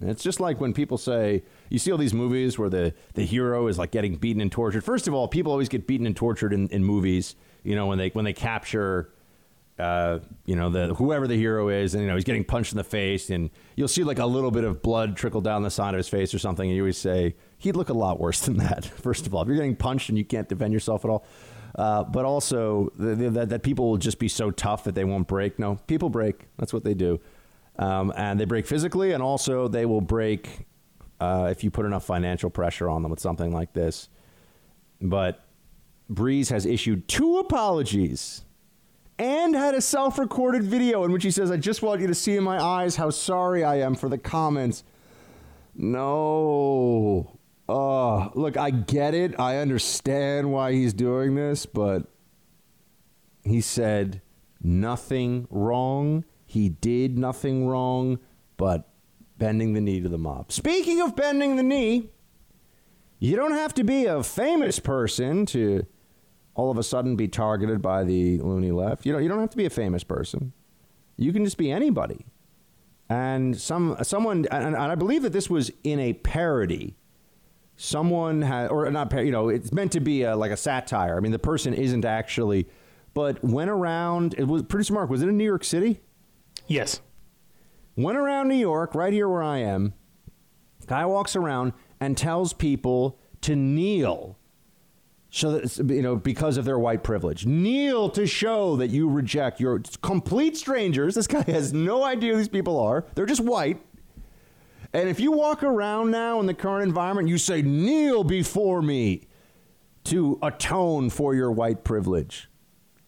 And 0.00 0.10
It's 0.10 0.22
just 0.22 0.40
like 0.40 0.60
when 0.60 0.72
people 0.72 0.98
say, 0.98 1.42
you 1.70 1.78
see 1.78 1.90
all 1.90 1.98
these 1.98 2.14
movies 2.14 2.58
where 2.58 2.68
the, 2.68 2.94
the 3.14 3.24
hero 3.24 3.66
is 3.66 3.78
like 3.78 3.90
getting 3.90 4.16
beaten 4.16 4.42
and 4.42 4.52
tortured. 4.52 4.84
First 4.84 5.08
of 5.08 5.14
all, 5.14 5.26
people 5.26 5.52
always 5.52 5.68
get 5.68 5.86
beaten 5.86 6.06
and 6.06 6.16
tortured 6.16 6.52
in, 6.52 6.68
in 6.68 6.84
movies, 6.84 7.34
you 7.62 7.74
know, 7.74 7.86
when 7.86 7.96
they, 7.96 8.08
when 8.10 8.24
they 8.24 8.34
capture, 8.34 9.10
uh, 9.78 10.18
you 10.44 10.54
know, 10.54 10.68
the, 10.68 10.94
whoever 10.94 11.26
the 11.26 11.36
hero 11.36 11.68
is, 11.68 11.94
and, 11.94 12.02
you 12.02 12.08
know, 12.08 12.14
he's 12.14 12.24
getting 12.24 12.44
punched 12.44 12.72
in 12.72 12.76
the 12.76 12.84
face, 12.84 13.30
and 13.30 13.50
you'll 13.74 13.88
see 13.88 14.04
like 14.04 14.18
a 14.18 14.26
little 14.26 14.50
bit 14.50 14.64
of 14.64 14.82
blood 14.82 15.16
trickle 15.16 15.40
down 15.40 15.62
the 15.62 15.70
side 15.70 15.94
of 15.94 15.98
his 15.98 16.08
face 16.08 16.34
or 16.34 16.38
something, 16.38 16.68
and 16.68 16.76
you 16.76 16.82
always 16.82 16.98
say, 16.98 17.34
he'd 17.58 17.76
look 17.76 17.88
a 17.88 17.94
lot 17.94 18.20
worse 18.20 18.40
than 18.40 18.58
that, 18.58 18.84
first 19.02 19.26
of 19.26 19.34
all. 19.34 19.42
If 19.42 19.48
you're 19.48 19.56
getting 19.56 19.76
punched 19.76 20.10
and 20.10 20.18
you 20.18 20.24
can't 20.24 20.48
defend 20.48 20.74
yourself 20.74 21.04
at 21.04 21.10
all. 21.10 21.24
Uh, 21.74 22.02
but 22.04 22.24
also 22.24 22.90
that, 22.98 23.50
that 23.50 23.62
people 23.62 23.90
will 23.90 23.98
just 23.98 24.18
be 24.18 24.28
so 24.28 24.50
tough 24.50 24.84
that 24.84 24.94
they 24.94 25.04
won't 25.04 25.26
break. 25.26 25.58
No, 25.58 25.78
people 25.86 26.08
break. 26.08 26.46
That's 26.56 26.72
what 26.72 26.84
they 26.84 26.94
do. 26.94 27.20
Um, 27.78 28.12
and 28.16 28.40
they 28.40 28.44
break 28.44 28.66
physically, 28.66 29.12
and 29.12 29.22
also 29.22 29.68
they 29.68 29.84
will 29.84 30.00
break 30.00 30.66
uh, 31.20 31.48
if 31.50 31.62
you 31.64 31.70
put 31.70 31.86
enough 31.86 32.04
financial 32.04 32.50
pressure 32.50 32.88
on 32.88 33.02
them 33.02 33.10
with 33.10 33.20
something 33.20 33.52
like 33.52 33.72
this. 33.72 34.08
But 35.00 35.44
Brees 36.10 36.50
has 36.50 36.66
issued 36.66 37.08
two 37.08 37.38
apologies 37.38 38.44
and 39.18 39.54
had 39.54 39.74
a 39.74 39.80
self 39.80 40.18
recorded 40.18 40.62
video 40.62 41.04
in 41.04 41.12
which 41.12 41.22
he 41.22 41.30
says, 41.30 41.50
I 41.50 41.56
just 41.56 41.82
want 41.82 42.00
you 42.00 42.06
to 42.06 42.14
see 42.14 42.36
in 42.36 42.44
my 42.44 42.62
eyes 42.62 42.96
how 42.96 43.10
sorry 43.10 43.64
I 43.64 43.76
am 43.76 43.94
for 43.94 44.08
the 44.08 44.18
comments. 44.18 44.84
No. 45.74 47.38
Uh, 47.68 48.28
look, 48.34 48.56
I 48.56 48.70
get 48.70 49.14
it. 49.14 49.38
I 49.40 49.56
understand 49.56 50.52
why 50.52 50.72
he's 50.72 50.92
doing 50.92 51.34
this, 51.34 51.66
but 51.66 52.04
he 53.42 53.60
said 53.60 54.22
nothing 54.62 55.48
wrong. 55.50 56.24
He 56.46 56.68
did 56.68 57.18
nothing 57.18 57.66
wrong, 57.66 58.18
but 58.56 58.88
bending 59.36 59.74
the 59.74 59.80
knee 59.80 60.00
to 60.00 60.08
the 60.08 60.18
mob. 60.18 60.52
Speaking 60.52 61.00
of 61.00 61.16
bending 61.16 61.56
the 61.56 61.62
knee, 61.62 62.10
you 63.18 63.36
don't 63.36 63.52
have 63.52 63.74
to 63.74 63.84
be 63.84 64.06
a 64.06 64.22
famous 64.22 64.78
person 64.78 65.44
to 65.46 65.86
all 66.54 66.70
of 66.70 66.78
a 66.78 66.82
sudden 66.82 67.16
be 67.16 67.28
targeted 67.28 67.82
by 67.82 68.04
the 68.04 68.38
loony 68.38 68.70
left. 68.70 69.04
You 69.04 69.12
know, 69.12 69.18
you 69.18 69.28
don't 69.28 69.40
have 69.40 69.50
to 69.50 69.56
be 69.56 69.66
a 69.66 69.70
famous 69.70 70.04
person. 70.04 70.52
You 71.16 71.32
can 71.32 71.44
just 71.44 71.58
be 71.58 71.70
anybody. 71.70 72.26
And 73.08 73.58
some 73.58 73.96
someone 74.02 74.46
and, 74.50 74.64
and 74.64 74.76
I 74.76 74.94
believe 74.94 75.22
that 75.22 75.32
this 75.32 75.48
was 75.48 75.70
in 75.84 76.00
a 76.00 76.14
parody. 76.14 76.96
Someone 77.76 78.42
had 78.42 78.70
or 78.70 78.90
not 78.90 79.12
you 79.24 79.30
know, 79.30 79.48
it's 79.48 79.72
meant 79.72 79.92
to 79.92 80.00
be 80.00 80.22
a, 80.22 80.36
like 80.36 80.50
a 80.50 80.56
satire. 80.56 81.16
I 81.16 81.20
mean, 81.20 81.32
the 81.32 81.38
person 81.38 81.74
isn't 81.74 82.04
actually 82.04 82.68
but 83.14 83.42
went 83.42 83.70
around 83.70 84.34
it 84.36 84.44
was 84.44 84.62
pretty 84.62 84.84
smart. 84.84 85.08
Was 85.08 85.22
it 85.22 85.28
in 85.28 85.36
New 85.36 85.44
York 85.44 85.64
City? 85.64 86.00
Yes. 86.66 87.00
Went 87.96 88.18
around 88.18 88.48
New 88.48 88.56
York, 88.56 88.94
right 88.94 89.12
here 89.12 89.28
where 89.28 89.42
I 89.42 89.58
am. 89.58 89.94
Guy 90.86 91.04
walks 91.06 91.34
around 91.34 91.72
and 92.00 92.16
tells 92.16 92.52
people 92.52 93.18
to 93.42 93.56
kneel. 93.56 94.38
So 95.30 95.58
that 95.58 95.76
you 95.92 96.02
know, 96.02 96.16
because 96.16 96.56
of 96.56 96.64
their 96.64 96.78
white 96.78 97.02
privilege, 97.02 97.44
kneel 97.44 98.08
to 98.10 98.26
show 98.26 98.76
that 98.76 98.88
you 98.88 99.08
reject 99.08 99.60
your 99.60 99.82
complete 100.00 100.56
strangers. 100.56 101.14
This 101.14 101.26
guy 101.26 101.42
has 101.42 101.72
no 101.72 102.04
idea 102.04 102.32
who 102.32 102.38
these 102.38 102.48
people 102.48 102.78
are. 102.78 103.04
They're 103.14 103.26
just 103.26 103.42
white. 103.42 103.82
And 104.92 105.08
if 105.08 105.20
you 105.20 105.32
walk 105.32 105.62
around 105.62 106.10
now 106.10 106.40
in 106.40 106.46
the 106.46 106.54
current 106.54 106.88
environment, 106.88 107.28
you 107.28 107.36
say, 107.38 107.60
kneel 107.60 108.24
before 108.24 108.80
me 108.80 109.26
to 110.04 110.38
atone 110.40 111.10
for 111.10 111.34
your 111.34 111.50
white 111.50 111.84
privilege. 111.84 112.48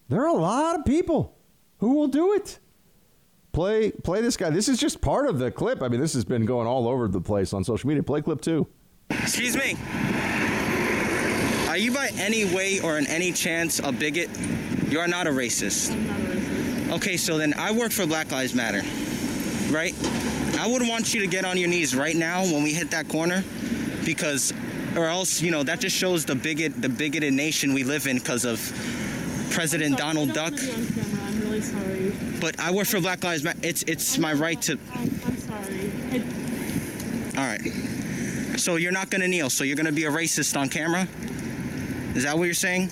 There 0.09 0.21
are 0.21 0.27
a 0.27 0.33
lot 0.33 0.77
of 0.77 0.85
people 0.85 1.37
who 1.77 1.95
will 1.95 2.07
do 2.07 2.33
it. 2.33 2.59
Play 3.51 3.91
play 3.91 4.21
this 4.21 4.37
guy. 4.37 4.49
This 4.49 4.69
is 4.69 4.79
just 4.79 5.01
part 5.01 5.27
of 5.27 5.39
the 5.39 5.51
clip. 5.51 5.81
I 5.81 5.87
mean, 5.87 5.99
this 5.99 6.13
has 6.13 6.23
been 6.23 6.45
going 6.45 6.67
all 6.67 6.87
over 6.87 7.07
the 7.07 7.21
place 7.21 7.53
on 7.53 7.63
social 7.63 7.87
media. 7.87 8.03
Play 8.03 8.21
clip 8.21 8.41
two. 8.41 8.67
Excuse 9.09 9.55
me. 9.57 9.75
Are 11.67 11.77
you 11.77 11.91
by 11.91 12.09
any 12.15 12.45
way 12.45 12.79
or 12.79 12.97
in 12.97 13.07
any 13.07 13.31
chance 13.31 13.79
a 13.79 13.91
bigot? 13.91 14.29
You 14.89 14.99
are 14.99 15.07
not 15.07 15.27
a 15.27 15.31
racist. 15.31 15.95
Okay, 16.91 17.17
so 17.17 17.37
then 17.37 17.53
I 17.55 17.71
work 17.71 17.91
for 17.91 18.07
Black 18.07 18.31
Lives 18.31 18.55
Matter, 18.55 18.81
right? 19.71 19.93
I 20.59 20.67
would 20.67 20.81
want 20.81 21.13
you 21.13 21.21
to 21.21 21.27
get 21.27 21.45
on 21.45 21.57
your 21.57 21.69
knees 21.69 21.95
right 21.95 22.15
now 22.15 22.41
when 22.43 22.63
we 22.63 22.73
hit 22.73 22.89
that 22.91 23.07
corner, 23.07 23.43
because, 24.03 24.51
or 24.97 25.05
else, 25.05 25.41
you 25.41 25.51
know, 25.51 25.61
that 25.61 25.79
just 25.79 25.95
shows 25.95 26.25
the 26.25 26.33
bigot, 26.33 26.81
the 26.81 26.89
bigoted 26.89 27.33
nation 27.33 27.73
we 27.73 27.83
live 27.83 28.07
in 28.07 28.17
because 28.17 28.45
of 28.45 28.59
President 29.51 29.97
Donald 29.97 30.33
Duck. 30.33 30.53
I'm 31.49 31.55
really 31.55 31.65
sorry. 31.65 32.13
But 32.39 32.59
I 32.59 32.71
work 32.71 32.85
for 32.85 33.01
Black 33.01 33.23
Lives 33.23 33.43
Matter. 33.43 33.59
It's 33.63 33.81
it's 33.83 34.19
my 34.19 34.33
right 34.33 34.61
to. 34.63 34.77
I'm, 34.93 35.19
I'm 35.25 35.37
sorry. 35.37 35.91
I, 36.11 37.41
All 37.41 37.47
right. 37.47 38.59
So 38.59 38.75
you're 38.75 38.91
not 38.91 39.09
gonna 39.09 39.27
kneel. 39.27 39.49
So 39.49 39.63
you're 39.63 39.75
gonna 39.75 39.91
be 39.91 40.05
a 40.05 40.11
racist 40.11 40.59
on 40.59 40.69
camera. 40.69 41.07
Is 42.15 42.23
that 42.23 42.37
what 42.37 42.43
you're 42.43 42.53
saying? 42.53 42.89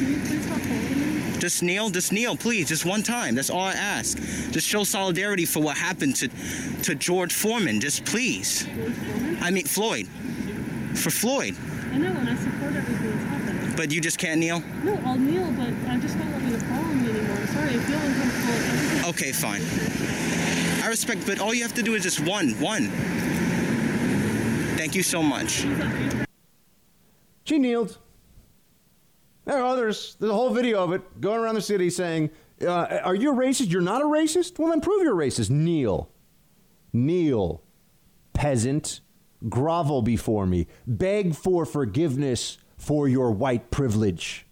you 0.00 0.16
please 0.18 0.44
stop 0.44 0.60
holding 0.60 1.32
me? 1.32 1.38
Just 1.38 1.62
kneel, 1.62 1.88
just 1.88 2.12
kneel, 2.12 2.36
please, 2.36 2.68
just 2.68 2.84
one 2.84 3.02
time. 3.02 3.34
That's 3.34 3.48
all 3.50 3.60
I 3.60 3.72
ask. 3.72 4.18
Just 4.50 4.66
show 4.66 4.84
solidarity 4.84 5.46
for 5.46 5.60
what 5.60 5.78
happened 5.78 6.16
to 6.16 6.28
to 6.82 6.94
George 6.94 7.32
Foreman. 7.32 7.80
Just 7.80 8.04
please. 8.04 8.66
I 9.40 9.50
mean 9.50 9.64
Floyd. 9.64 10.08
For 10.94 11.10
Floyd. 11.10 11.56
I 11.90 11.96
know, 11.96 12.08
and 12.08 12.28
I 12.28 12.36
support 12.36 12.74
everything 12.76 13.10
that's 13.10 13.24
happening. 13.24 13.76
But 13.76 13.92
you 13.92 14.00
just 14.02 14.18
can't 14.18 14.40
kneel? 14.40 14.62
No, 14.82 15.00
I'll 15.06 15.16
kneel, 15.16 15.50
but 15.52 15.72
I 15.88 15.96
just 15.98 16.18
you 16.18 17.14
to 17.14 17.22
me. 17.22 17.30
I'm 17.30 17.46
sorry, 17.46 17.57
I 17.57 17.57
feel 17.57 17.57
uncomfortable. 17.57 17.57
Everything. 17.57 17.57
Okay, 19.08 19.32
fine. 19.32 19.60
I 20.82 20.88
respect, 20.88 21.26
but 21.26 21.38
all 21.38 21.52
you 21.52 21.62
have 21.62 21.74
to 21.74 21.82
do 21.82 21.94
is 21.94 22.02
just 22.02 22.20
one, 22.20 22.50
one. 22.60 22.88
Thank 24.78 24.94
you 24.94 25.02
so 25.02 25.22
much. 25.22 25.66
She 27.44 27.58
kneeled. 27.58 27.98
There 29.44 29.58
are 29.58 29.64
others. 29.64 30.16
There's 30.18 30.30
a 30.30 30.34
whole 30.34 30.50
video 30.50 30.82
of 30.82 30.92
it 30.92 31.20
going 31.20 31.40
around 31.40 31.56
the 31.56 31.62
city 31.62 31.90
saying, 31.90 32.30
uh, 32.62 33.00
Are 33.04 33.14
you 33.14 33.32
a 33.32 33.34
racist? 33.34 33.70
You're 33.70 33.82
not 33.82 34.00
a 34.00 34.06
racist? 34.06 34.58
Well, 34.58 34.70
then 34.70 34.80
prove 34.80 35.02
you're 35.02 35.20
a 35.20 35.26
racist. 35.26 35.50
Kneel. 35.50 36.10
Kneel. 36.92 37.62
Peasant. 38.32 39.00
Grovel 39.48 40.02
before 40.02 40.46
me. 40.46 40.66
Beg 40.86 41.34
for 41.34 41.66
forgiveness 41.66 42.58
for 42.76 43.08
your 43.08 43.30
white 43.30 43.70
privilege. 43.70 44.47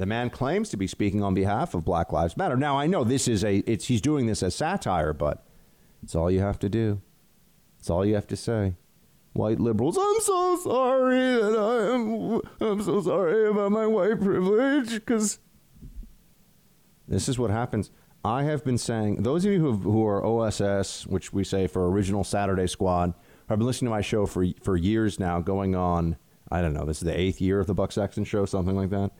The 0.00 0.06
man 0.06 0.30
claims 0.30 0.70
to 0.70 0.78
be 0.78 0.86
speaking 0.86 1.22
on 1.22 1.34
behalf 1.34 1.74
of 1.74 1.84
Black 1.84 2.10
Lives 2.10 2.34
Matter. 2.34 2.56
Now, 2.56 2.78
I 2.78 2.86
know 2.86 3.04
this 3.04 3.28
is 3.28 3.44
a, 3.44 3.58
it's, 3.70 3.88
he's 3.88 4.00
doing 4.00 4.24
this 4.24 4.42
as 4.42 4.54
satire, 4.54 5.12
but 5.12 5.44
it's 6.02 6.14
all 6.14 6.30
you 6.30 6.40
have 6.40 6.58
to 6.60 6.70
do. 6.70 7.02
It's 7.78 7.90
all 7.90 8.06
you 8.06 8.14
have 8.14 8.26
to 8.28 8.36
say 8.36 8.76
white 9.34 9.60
liberals. 9.60 9.98
I'm 10.00 10.20
so 10.20 10.56
sorry 10.56 11.34
that 11.34 11.54
I'm. 11.54 12.40
I'm 12.66 12.82
so 12.82 13.02
sorry 13.02 13.46
about 13.46 13.72
my 13.72 13.86
white 13.86 14.18
privilege 14.18 14.94
because 14.94 15.38
this 17.06 17.28
is 17.28 17.38
what 17.38 17.50
happens. 17.50 17.90
I 18.24 18.44
have 18.44 18.64
been 18.64 18.78
saying 18.78 19.22
those 19.22 19.44
of 19.44 19.52
you 19.52 19.60
who, 19.60 19.74
who 19.74 20.06
are 20.06 20.24
OSS, 20.24 21.06
which 21.08 21.34
we 21.34 21.44
say 21.44 21.66
for 21.66 21.90
Original 21.90 22.24
Saturday 22.24 22.68
Squad, 22.68 23.12
have 23.50 23.58
been 23.58 23.66
listening 23.66 23.90
to 23.90 23.96
my 23.96 24.00
show 24.00 24.24
for 24.24 24.46
for 24.62 24.78
years 24.78 25.20
now, 25.20 25.40
going 25.40 25.74
on. 25.74 26.16
I 26.50 26.62
don't 26.62 26.72
know. 26.72 26.86
This 26.86 27.02
is 27.02 27.04
the 27.04 27.20
eighth 27.20 27.42
year 27.42 27.60
of 27.60 27.66
the 27.66 27.74
Buck 27.74 27.92
Sexton 27.92 28.24
Show, 28.24 28.46
something 28.46 28.74
like 28.74 28.88
that. 28.88 29.10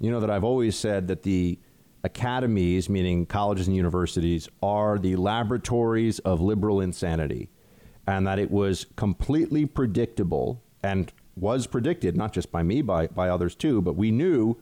You 0.00 0.10
know 0.10 0.20
that 0.20 0.30
I've 0.30 0.44
always 0.44 0.76
said 0.76 1.08
that 1.08 1.22
the 1.22 1.58
academies, 2.02 2.88
meaning 2.88 3.26
colleges 3.26 3.66
and 3.66 3.76
universities, 3.76 4.48
are 4.62 4.98
the 4.98 5.16
laboratories 5.16 6.18
of 6.20 6.40
liberal 6.40 6.80
insanity 6.80 7.50
and 8.06 8.26
that 8.26 8.38
it 8.38 8.50
was 8.50 8.86
completely 8.96 9.66
predictable 9.66 10.62
and 10.82 11.12
was 11.36 11.66
predicted, 11.66 12.16
not 12.16 12.32
just 12.32 12.50
by 12.50 12.62
me, 12.62 12.82
by, 12.82 13.06
by 13.08 13.28
others 13.28 13.54
too, 13.54 13.82
but 13.82 13.94
we 13.94 14.10
knew 14.10 14.56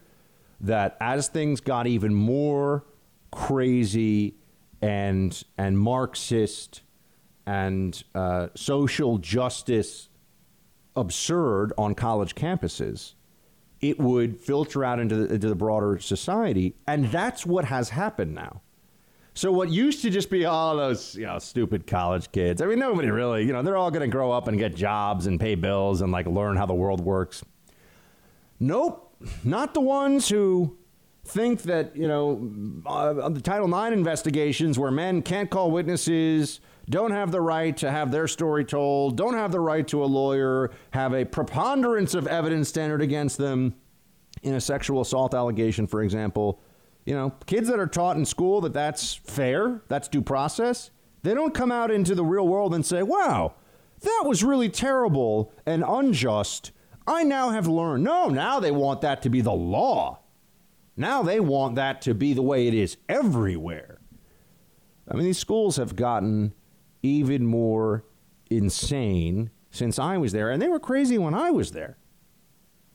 that 0.61 0.97
as 1.01 1.29
things 1.29 1.61
got 1.61 1.87
even 1.87 2.13
more 2.13 2.85
crazy 3.31 4.35
and, 4.83 5.45
and 5.57 5.79
Marxist 5.79 6.83
and 7.47 8.03
uh, 8.15 8.49
social 8.55 9.19
justice 9.19 10.09
absurd 10.97 11.73
on 11.79 11.95
college 11.95 12.35
campuses, 12.35 13.15
it 13.81 13.99
would 13.99 14.41
filter 14.41 14.85
out 14.85 14.99
into 14.99 15.15
the, 15.15 15.35
into 15.35 15.49
the 15.49 15.55
broader 15.55 15.99
society. 15.99 16.75
And 16.87 17.07
that's 17.11 17.47
what 17.47 17.65
has 17.67 17.91
happened 17.91 18.35
now. 18.35 18.63
So 19.35 19.53
what 19.53 19.71
used 19.71 20.03
to 20.03 20.11
just 20.11 20.31
be 20.31 20.47
all 20.47 20.77
those 20.77 21.15
you 21.15 21.25
know 21.25 21.39
stupid 21.39 21.87
college 21.87 22.33
kids. 22.33 22.61
I 22.61 22.67
mean, 22.67 22.81
nobody 22.81 23.09
really, 23.09 23.45
you 23.45 23.53
know, 23.53 23.63
they're 23.63 23.77
all 23.77 23.93
going 23.93 24.03
to 24.03 24.13
grow 24.13 24.33
up 24.33 24.49
and 24.49 24.59
get 24.59 24.75
jobs 24.75 25.27
and 25.29 25.39
pay 25.39 25.55
bills 25.55 26.01
and 26.01 26.11
like 26.11 26.27
learn 26.27 26.57
how 26.57 26.67
the 26.67 26.75
world 26.75 27.01
works. 27.01 27.45
Nope, 28.59 29.15
not 29.45 29.75
the 29.75 29.81
ones 29.81 30.29
who 30.29 30.77
think 31.25 31.63
that 31.63 31.95
you 31.95 32.09
know 32.09 32.51
uh, 32.85 33.29
the 33.29 33.41
Title 33.41 33.69
IX 33.69 33.95
investigations 33.95 34.77
where 34.77 34.91
men 34.91 35.23
can't 35.23 35.51
call 35.51 35.71
witnesses, 35.71 36.59
don't 36.89 37.11
have 37.11 37.31
the 37.31 37.41
right 37.41 37.77
to 37.79 37.91
have 37.91 38.11
their 38.11 38.29
story 38.29 38.65
told, 38.65 39.17
don't 39.17 39.35
have 39.35 39.53
the 39.53 39.61
right 39.61 39.87
to 39.89 40.03
a 40.03 40.07
lawyer, 40.07 40.71
have 40.91 41.13
a 41.15 41.25
preponderance 41.25 42.15
of 42.15 42.27
evidence 42.27 42.69
standard 42.69 43.03
against 43.03 43.39
them 43.39 43.75
in 44.43 44.55
a 44.55 44.61
sexual 44.61 45.01
assault 45.01 45.35
allegation, 45.35 45.87
for 45.87 46.03
example 46.03 46.61
you 47.09 47.15
know, 47.15 47.33
kids 47.47 47.69
that 47.69 47.81
are 47.81 47.87
taught 47.87 48.19
in 48.19 48.27
school 48.27 48.61
that 48.61 48.75
that's 48.75 49.15
fair, 49.15 49.81
that's 49.89 50.09
due 50.09 50.21
process, 50.21 50.91
they 51.23 51.33
don't 51.33 51.55
come 51.55 51.73
out 51.73 51.91
into 51.91 52.15
the 52.15 52.23
real 52.23 52.47
world 52.47 52.75
and 52.75 52.85
say, 52.85 53.03
wow, 53.03 53.55
that 54.03 54.25
was 54.27 54.45
really 54.45 54.69
terrible 54.69 55.51
and 55.65 55.83
unjust. 55.89 56.71
I 57.07 57.25
now 57.25 57.49
have 57.49 57.67
learned. 57.67 58.05
No, 58.05 58.29
now 58.29 58.61
they 58.61 58.71
want 58.71 59.01
that 59.01 59.23
to 59.23 59.31
be 59.31 59.41
the 59.41 59.55
law. 59.55 60.19
Now 60.99 61.23
they 61.23 61.41
want 61.41 61.77
that 61.77 62.03
to 62.03 62.15
be 62.15 62.35
the 62.35 62.43
way 62.43 62.69
it 62.69 62.75
is 62.75 62.99
everywhere. 63.09 63.99
I 65.11 65.15
mean, 65.15 65.25
these 65.25 65.39
schools 65.39 65.77
have 65.77 65.97
gotten 65.97 66.53
even 67.03 67.47
more 67.47 68.05
insane 68.51 69.51
since 69.71 69.99
I 69.99 70.17
was 70.17 70.33
there, 70.33 70.51
and 70.51 70.61
they 70.61 70.69
were 70.69 70.81
crazy 70.81 71.19
when 71.19 71.35
I 71.35 71.51
was 71.51 71.73
there. 71.73 71.99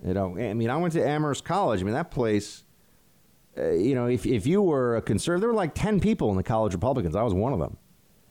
You 0.05 0.13
know, 0.13 0.37
I 0.37 0.53
mean, 0.53 0.69
I 0.69 0.77
went 0.77 0.93
to 0.93 1.07
Amherst 1.07 1.45
College. 1.45 1.79
I 1.79 1.83
mean, 1.83 1.93
that 1.93 2.11
place 2.11 2.63
uh, 3.57 3.71
you 3.71 3.93
know, 3.93 4.07
if, 4.07 4.25
if 4.25 4.47
you 4.47 4.61
were 4.61 4.95
a 4.95 5.01
conservative, 5.01 5.41
there 5.41 5.49
were 5.49 5.55
like 5.55 5.75
10 5.75 5.99
people 5.99 6.29
in 6.31 6.37
the 6.37 6.43
college 6.43 6.73
Republicans. 6.73 7.15
I 7.15 7.23
was 7.23 7.33
one 7.33 7.53
of 7.53 7.59
them. 7.59 7.77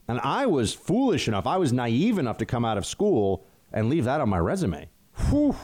And 0.07 0.19
I 0.19 0.45
was 0.45 0.73
foolish 0.73 1.27
enough, 1.27 1.47
I 1.47 1.57
was 1.57 1.71
naive 1.71 2.17
enough 2.17 2.37
to 2.39 2.45
come 2.45 2.65
out 2.65 2.77
of 2.77 2.85
school 2.85 3.45
and 3.71 3.89
leave 3.89 4.03
that 4.03 4.19
on 4.19 4.29
my 4.29 4.37
resume. 4.37 4.89
Whew. 5.29 5.55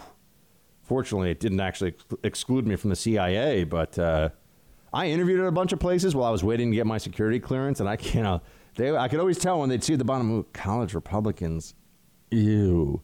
Fortunately, 0.81 1.29
it 1.29 1.39
didn't 1.39 1.59
actually 1.59 1.89
ex- 1.89 2.05
exclude 2.23 2.65
me 2.65 2.75
from 2.77 2.89
the 2.89 2.95
CIA, 2.95 3.65
but 3.65 3.99
uh, 3.99 4.29
I 4.93 5.07
interviewed 5.07 5.41
at 5.41 5.45
a 5.45 5.51
bunch 5.51 5.73
of 5.73 5.79
places 5.79 6.15
while 6.15 6.27
I 6.27 6.31
was 6.31 6.43
waiting 6.43 6.71
to 6.71 6.75
get 6.75 6.87
my 6.87 6.97
security 6.97 7.39
clearance, 7.39 7.79
and 7.79 7.89
I 7.89 7.97
know, 8.15 8.41
they, 8.79 8.95
I 8.95 9.07
could 9.07 9.19
always 9.19 9.37
tell 9.37 9.59
when 9.59 9.69
they'd 9.69 9.83
see 9.83 9.95
the 9.95 10.05
bottom, 10.05 10.31
ooh, 10.31 10.45
college 10.53 10.93
Republicans, 10.93 11.75
ew. 12.31 13.01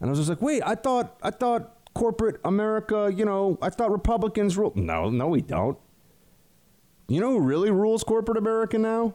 And 0.00 0.08
I 0.08 0.10
was 0.10 0.18
just 0.18 0.28
like, 0.28 0.42
wait, 0.42 0.62
I 0.66 0.74
thought, 0.74 1.16
I 1.22 1.30
thought 1.30 1.88
corporate 1.94 2.40
America, 2.44 3.12
you 3.14 3.24
know, 3.24 3.56
I 3.62 3.70
thought 3.70 3.92
Republicans 3.92 4.58
rule. 4.58 4.72
No, 4.74 5.08
no, 5.10 5.28
we 5.28 5.40
don't. 5.40 5.78
You 7.06 7.20
know 7.20 7.30
who 7.30 7.40
really 7.40 7.70
rules 7.70 8.02
corporate 8.02 8.38
America 8.38 8.76
now? 8.76 9.14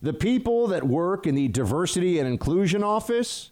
The 0.00 0.14
people 0.14 0.66
that 0.68 0.84
work 0.84 1.26
in 1.26 1.34
the 1.34 1.48
diversity 1.48 2.18
and 2.18 2.26
inclusion 2.26 2.82
office 2.82 3.50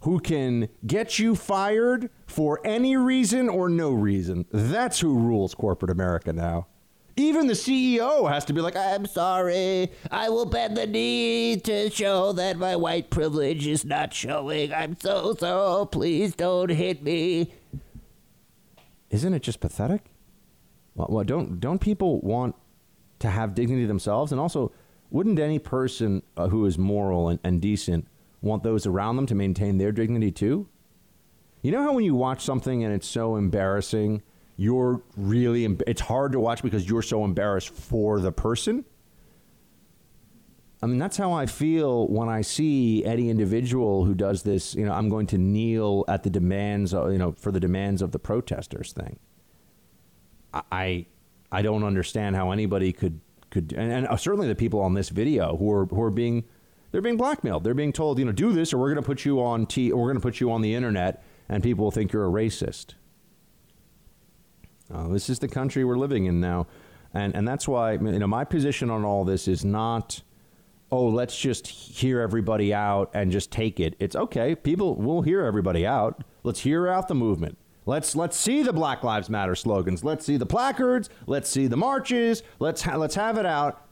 who 0.00 0.18
can 0.18 0.68
get 0.84 1.18
you 1.18 1.36
fired 1.36 2.10
for 2.26 2.60
any 2.64 2.96
reason 2.96 3.48
or 3.48 3.68
no 3.68 3.92
reason. 3.92 4.46
That's 4.50 5.00
who 5.00 5.16
rules 5.16 5.54
corporate 5.54 5.90
America 5.90 6.32
now. 6.32 6.66
Even 7.16 7.46
the 7.46 7.54
CEO 7.54 8.28
has 8.28 8.44
to 8.46 8.52
be 8.52 8.60
like, 8.60 8.74
I'm 8.74 9.06
sorry. 9.06 9.92
I 10.10 10.28
will 10.30 10.46
bend 10.46 10.76
the 10.76 10.86
knee 10.86 11.56
to 11.60 11.88
show 11.90 12.32
that 12.32 12.56
my 12.58 12.74
white 12.74 13.10
privilege 13.10 13.66
is 13.66 13.84
not 13.84 14.12
showing. 14.12 14.72
I'm 14.72 14.96
so, 14.98 15.34
so. 15.38 15.86
Please 15.86 16.34
don't 16.34 16.70
hit 16.70 17.02
me. 17.02 17.52
Isn't 19.10 19.32
it 19.32 19.42
just 19.42 19.60
pathetic? 19.60 20.02
Well, 20.96 21.08
well, 21.08 21.24
don't 21.24 21.60
don't 21.60 21.80
people 21.80 22.20
want 22.20 22.56
to 23.20 23.28
have 23.28 23.54
dignity 23.54 23.86
themselves? 23.86 24.32
And 24.32 24.40
also, 24.40 24.72
wouldn't 25.10 25.38
any 25.38 25.60
person 25.60 26.22
uh, 26.36 26.48
who 26.48 26.66
is 26.66 26.78
moral 26.78 27.28
and, 27.28 27.38
and 27.44 27.60
decent 27.60 28.08
want 28.42 28.64
those 28.64 28.86
around 28.86 29.16
them 29.16 29.26
to 29.26 29.34
maintain 29.36 29.78
their 29.78 29.92
dignity 29.92 30.32
too? 30.32 30.68
You 31.62 31.70
know 31.70 31.82
how 31.82 31.92
when 31.92 32.04
you 32.04 32.14
watch 32.16 32.44
something 32.44 32.82
and 32.82 32.92
it's 32.92 33.06
so 33.06 33.36
embarrassing, 33.36 34.22
you're 34.56 35.02
really 35.16 35.64
it's 35.86 36.00
hard 36.00 36.32
to 36.32 36.40
watch 36.40 36.62
because 36.62 36.88
you're 36.88 37.02
so 37.02 37.24
embarrassed 37.24 37.70
for 37.70 38.20
the 38.20 38.32
person? 38.32 38.84
I 40.82 40.86
mean, 40.86 40.98
that's 40.98 41.16
how 41.16 41.32
I 41.32 41.46
feel 41.46 42.06
when 42.08 42.28
I 42.28 42.42
see 42.42 43.06
any 43.06 43.30
individual 43.30 44.04
who 44.04 44.14
does 44.14 44.42
this. 44.42 44.74
You 44.74 44.84
know, 44.84 44.92
I'm 44.92 45.08
going 45.08 45.26
to 45.28 45.38
kneel 45.38 46.04
at 46.08 46.24
the 46.24 46.30
demands, 46.30 46.92
of, 46.92 47.10
you 47.10 47.16
know, 47.16 47.32
for 47.32 47.50
the 47.50 47.58
demands 47.58 48.02
of 48.02 48.12
the 48.12 48.18
protesters 48.18 48.92
thing. 48.92 49.18
I, 50.52 51.06
I 51.50 51.62
don't 51.62 51.84
understand 51.84 52.36
how 52.36 52.50
anybody 52.50 52.92
could 52.92 53.20
could, 53.48 53.72
and, 53.72 53.90
and 53.90 54.06
uh, 54.08 54.16
certainly 54.16 54.46
the 54.46 54.54
people 54.54 54.80
on 54.80 54.92
this 54.94 55.08
video 55.08 55.56
who 55.56 55.72
are 55.72 55.86
who 55.86 56.02
are 56.02 56.10
being, 56.10 56.44
they're 56.90 57.00
being 57.00 57.16
blackmailed. 57.16 57.64
They're 57.64 57.72
being 57.72 57.92
told, 57.92 58.18
you 58.18 58.24
know, 58.26 58.32
do 58.32 58.52
this 58.52 58.74
or 58.74 58.78
we're 58.78 58.92
going 58.92 59.02
to 59.02 59.06
put 59.06 59.24
you 59.24 59.42
on 59.42 59.64
t, 59.64 59.90
we're 59.90 60.04
going 60.04 60.16
to 60.16 60.20
put 60.20 60.38
you 60.38 60.50
on 60.50 60.60
the 60.60 60.74
internet, 60.74 61.24
and 61.48 61.62
people 61.62 61.84
will 61.84 61.92
think 61.92 62.12
you're 62.12 62.26
a 62.26 62.30
racist. 62.30 62.94
Uh, 64.92 65.08
this 65.08 65.30
is 65.30 65.38
the 65.38 65.48
country 65.48 65.84
we're 65.84 65.96
living 65.96 66.26
in 66.26 66.40
now, 66.40 66.66
and 67.12 67.34
and 67.34 67.46
that's 67.46 67.66
why 67.66 67.92
you 67.92 68.18
know 68.18 68.26
my 68.26 68.44
position 68.44 68.90
on 68.90 69.04
all 69.04 69.24
this 69.24 69.48
is 69.48 69.64
not 69.64 70.22
oh, 70.94 71.06
let's 71.08 71.36
just 71.36 71.66
hear 71.66 72.20
everybody 72.20 72.72
out 72.72 73.10
and 73.14 73.32
just 73.32 73.50
take 73.50 73.80
it. 73.80 73.96
It's 73.98 74.14
okay. 74.14 74.54
People 74.54 74.94
will 74.94 75.22
hear 75.22 75.44
everybody 75.44 75.84
out. 75.84 76.22
Let's 76.44 76.60
hear 76.60 76.86
out 76.86 77.08
the 77.08 77.16
movement. 77.16 77.58
Let's 77.84 78.14
let's 78.14 78.36
see 78.36 78.62
the 78.62 78.72
Black 78.72 79.02
Lives 79.02 79.28
Matter 79.28 79.54
slogans. 79.54 80.04
Let's 80.04 80.24
see 80.24 80.36
the 80.36 80.46
placards. 80.46 81.10
Let's 81.26 81.50
see 81.50 81.66
the 81.66 81.76
marches. 81.76 82.42
Let's 82.58 82.82
ha- 82.82 82.96
let's 82.96 83.16
have 83.16 83.36
it 83.36 83.44
out. 83.44 83.86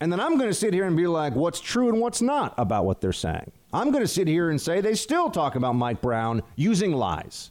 And 0.00 0.12
then 0.12 0.20
I'm 0.20 0.36
going 0.36 0.50
to 0.50 0.54
sit 0.54 0.74
here 0.74 0.84
and 0.84 0.94
be 0.94 1.06
like, 1.06 1.34
what's 1.34 1.60
true 1.60 1.88
and 1.88 2.00
what's 2.00 2.20
not 2.20 2.52
about 2.58 2.84
what 2.84 3.00
they're 3.00 3.14
saying. 3.14 3.50
I'm 3.72 3.92
going 3.92 4.04
to 4.04 4.08
sit 4.08 4.28
here 4.28 4.50
and 4.50 4.60
say 4.60 4.82
they 4.82 4.94
still 4.94 5.30
talk 5.30 5.54
about 5.54 5.74
Mike 5.74 6.02
Brown 6.02 6.42
using 6.54 6.92
lies. 6.92 7.50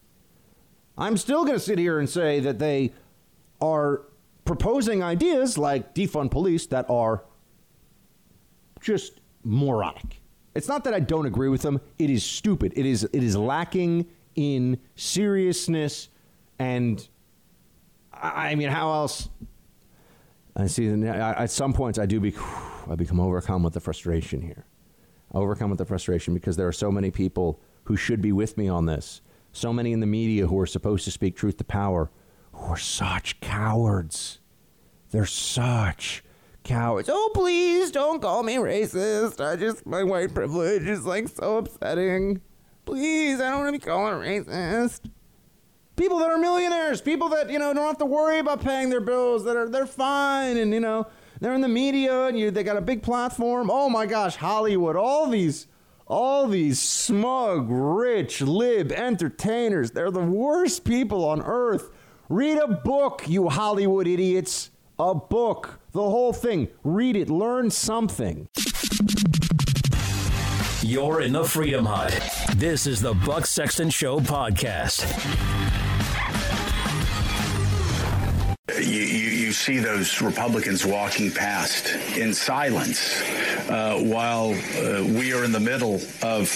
I'm 0.97 1.17
still 1.17 1.43
going 1.43 1.55
to 1.55 1.63
sit 1.63 1.77
here 1.77 1.99
and 1.99 2.09
say 2.09 2.39
that 2.39 2.59
they 2.59 2.93
are 3.61 4.03
proposing 4.45 5.03
ideas 5.03 5.57
like 5.57 5.93
defund 5.93 6.31
police 6.31 6.67
that 6.67 6.89
are 6.89 7.23
just 8.79 9.19
moronic. 9.43 10.21
It's 10.53 10.67
not 10.67 10.85
that 10.85 10.93
I 10.93 10.99
don't 11.01 11.25
agree 11.25 11.49
with 11.49 11.63
them. 11.63 11.81
It 11.97 12.09
is 12.09 12.23
stupid. 12.23 12.73
It 12.75 12.85
is 12.85 13.03
it 13.03 13.23
is 13.23 13.35
lacking 13.35 14.07
in 14.35 14.79
seriousness 14.95 16.09
and 16.59 17.05
I 18.13 18.55
mean 18.55 18.69
how 18.69 18.91
else 18.93 19.29
I 20.55 20.67
see 20.67 20.87
at 20.87 21.51
some 21.51 21.73
points 21.73 21.99
I 21.99 22.05
do 22.05 22.19
be 22.19 22.33
I 22.89 22.95
become 22.95 23.19
overcome 23.19 23.63
with 23.63 23.73
the 23.73 23.81
frustration 23.81 24.41
here. 24.41 24.65
Overcome 25.33 25.71
with 25.71 25.79
the 25.79 25.85
frustration 25.85 26.33
because 26.33 26.55
there 26.55 26.67
are 26.67 26.73
so 26.73 26.91
many 26.91 27.11
people 27.11 27.59
who 27.83 27.97
should 27.97 28.21
be 28.21 28.31
with 28.31 28.57
me 28.57 28.69
on 28.69 28.85
this. 28.85 29.21
So 29.55 29.71
many 29.71 29.93
in 29.93 30.01
the 30.01 30.05
media 30.05 30.47
who 30.47 30.59
are 30.59 30.65
supposed 30.65 31.05
to 31.05 31.11
speak 31.11 31.37
truth 31.37 31.55
to 31.57 31.63
power 31.63 32.11
who 32.51 32.73
are 32.73 32.77
such 32.77 33.39
cowards. 33.39 34.39
They're 35.11 35.25
such 35.25 36.25
cowards. 36.65 37.09
Oh, 37.09 37.31
please 37.33 37.89
don't 37.89 38.21
call 38.21 38.43
me 38.43 38.55
racist. 38.55 39.39
I 39.39 39.55
just, 39.55 39.85
my 39.85 40.03
white 40.03 40.33
privilege 40.33 40.83
is 40.83 41.05
like 41.05 41.29
so 41.29 41.59
upsetting. 41.59 42.41
Please, 42.83 43.39
I 43.39 43.49
don't 43.49 43.61
want 43.61 43.73
to 43.73 43.79
be 43.79 43.85
called 43.85 44.13
a 44.13 44.17
racist. 44.17 45.09
People 45.95 46.17
that 46.19 46.29
are 46.29 46.37
millionaires, 46.37 46.99
people 46.99 47.29
that, 47.29 47.49
you 47.49 47.57
know, 47.57 47.73
don't 47.73 47.87
have 47.87 47.97
to 47.99 48.05
worry 48.05 48.39
about 48.39 48.59
paying 48.59 48.89
their 48.89 48.99
bills, 48.99 49.45
that 49.45 49.55
are, 49.55 49.69
they're 49.69 49.85
fine 49.85 50.57
and, 50.57 50.73
you 50.73 50.81
know, 50.81 51.07
they're 51.39 51.53
in 51.53 51.61
the 51.61 51.69
media 51.69 52.25
and 52.25 52.37
you, 52.37 52.51
they 52.51 52.63
got 52.63 52.75
a 52.75 52.81
big 52.81 53.01
platform. 53.01 53.69
Oh 53.71 53.87
my 53.87 54.05
gosh, 54.05 54.35
Hollywood, 54.35 54.97
all 54.97 55.29
these, 55.29 55.67
all 56.07 56.47
these 56.47 56.79
smug, 56.79 57.67
rich, 57.69 58.41
lib 58.41 58.91
entertainers, 58.91 59.91
they're 59.91 60.11
the 60.11 60.19
worst 60.19 60.83
people 60.83 61.25
on 61.25 61.41
earth. 61.41 61.89
Read 62.29 62.57
a 62.57 62.67
book, 62.67 63.23
you 63.27 63.49
Hollywood 63.49 64.07
idiots. 64.07 64.71
A 64.97 65.13
book, 65.13 65.79
the 65.91 66.01
whole 66.01 66.31
thing. 66.31 66.69
Read 66.83 67.15
it, 67.15 67.29
learn 67.29 67.69
something. 67.69 68.47
You're 70.81 71.21
in 71.21 71.33
the 71.33 71.43
Freedom 71.43 71.85
Hut. 71.85 72.17
This 72.55 72.87
is 72.87 73.01
the 73.01 73.13
Buck 73.13 73.45
Sexton 73.45 73.89
Show 73.89 74.19
podcast. 74.19 75.03
You, 78.73 78.83
you, 78.83 79.29
you 79.29 79.53
see 79.53 79.77
those 79.77 80.23
Republicans 80.23 80.83
walking 80.83 81.29
past 81.31 81.93
in 82.17 82.33
silence 82.33 83.21
uh, 83.69 83.99
while 84.01 84.53
uh, 84.53 85.03
we 85.03 85.33
are 85.33 85.43
in 85.43 85.51
the 85.51 85.59
middle 85.59 86.01
of 86.23 86.49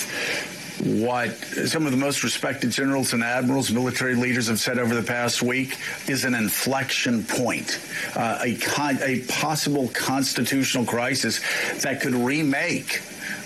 what 0.82 1.30
some 1.68 1.86
of 1.86 1.92
the 1.92 1.98
most 1.98 2.24
respected 2.24 2.72
generals 2.72 3.14
and 3.14 3.24
admirals, 3.24 3.70
military 3.70 4.16
leaders 4.16 4.48
have 4.48 4.60
said 4.60 4.80
over 4.80 4.96
the 4.96 5.04
past 5.04 5.44
week 5.44 5.78
is 6.08 6.26
an 6.26 6.34
inflection 6.34 7.24
point, 7.24 7.80
uh, 8.16 8.40
a, 8.42 8.56
con- 8.56 8.98
a 9.04 9.20
possible 9.28 9.88
constitutional 9.90 10.86
crisis 10.86 11.42
that 11.84 12.02
could 12.02 12.16
remake 12.16 13.04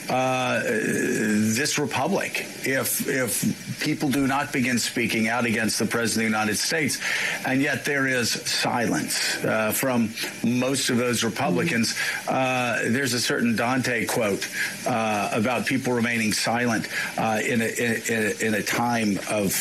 uh, 0.10 0.62
this 0.64 1.78
republic 1.80 2.46
if 2.66 3.08
if 3.08 3.80
people 3.82 4.10
do 4.10 4.28
not 4.28 4.52
begin 4.52 4.80
speaking 4.80 5.28
out 5.28 5.46
against 5.46 5.80
the 5.80 5.86
president 5.86 6.26
of 6.26 6.32
the 6.32 6.38
United 6.38 6.58
States, 6.58 7.00
and 7.46 7.62
yet 7.62 7.86
there 7.86 8.08
is 8.08 8.32
silence 8.32 9.44
uh, 9.44 9.72
from 9.72 10.10
most 10.44 10.90
of 10.90 10.98
those 10.98 11.24
Republicans. 11.24 11.96
Uh, 12.28 12.82
there's 12.88 13.14
a 13.14 13.20
certain 13.20 13.56
Dante 13.56 14.06
quote 14.06 14.48
uh, 14.88 15.30
about 15.34 15.66
people 15.66 15.94
remaining 15.94 16.34
silent 16.34 16.88
uh, 17.18 17.40
in 17.46 17.62
a, 17.62 17.66
in, 17.66 18.04
a, 18.10 18.48
in 18.48 18.54
a 18.56 18.64
time 18.64 19.20
of 19.30 19.54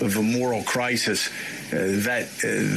of 0.00 0.16
a 0.16 0.22
moral 0.22 0.62
crisis. 0.62 1.28
Uh, 1.66 1.98
that 2.06 2.28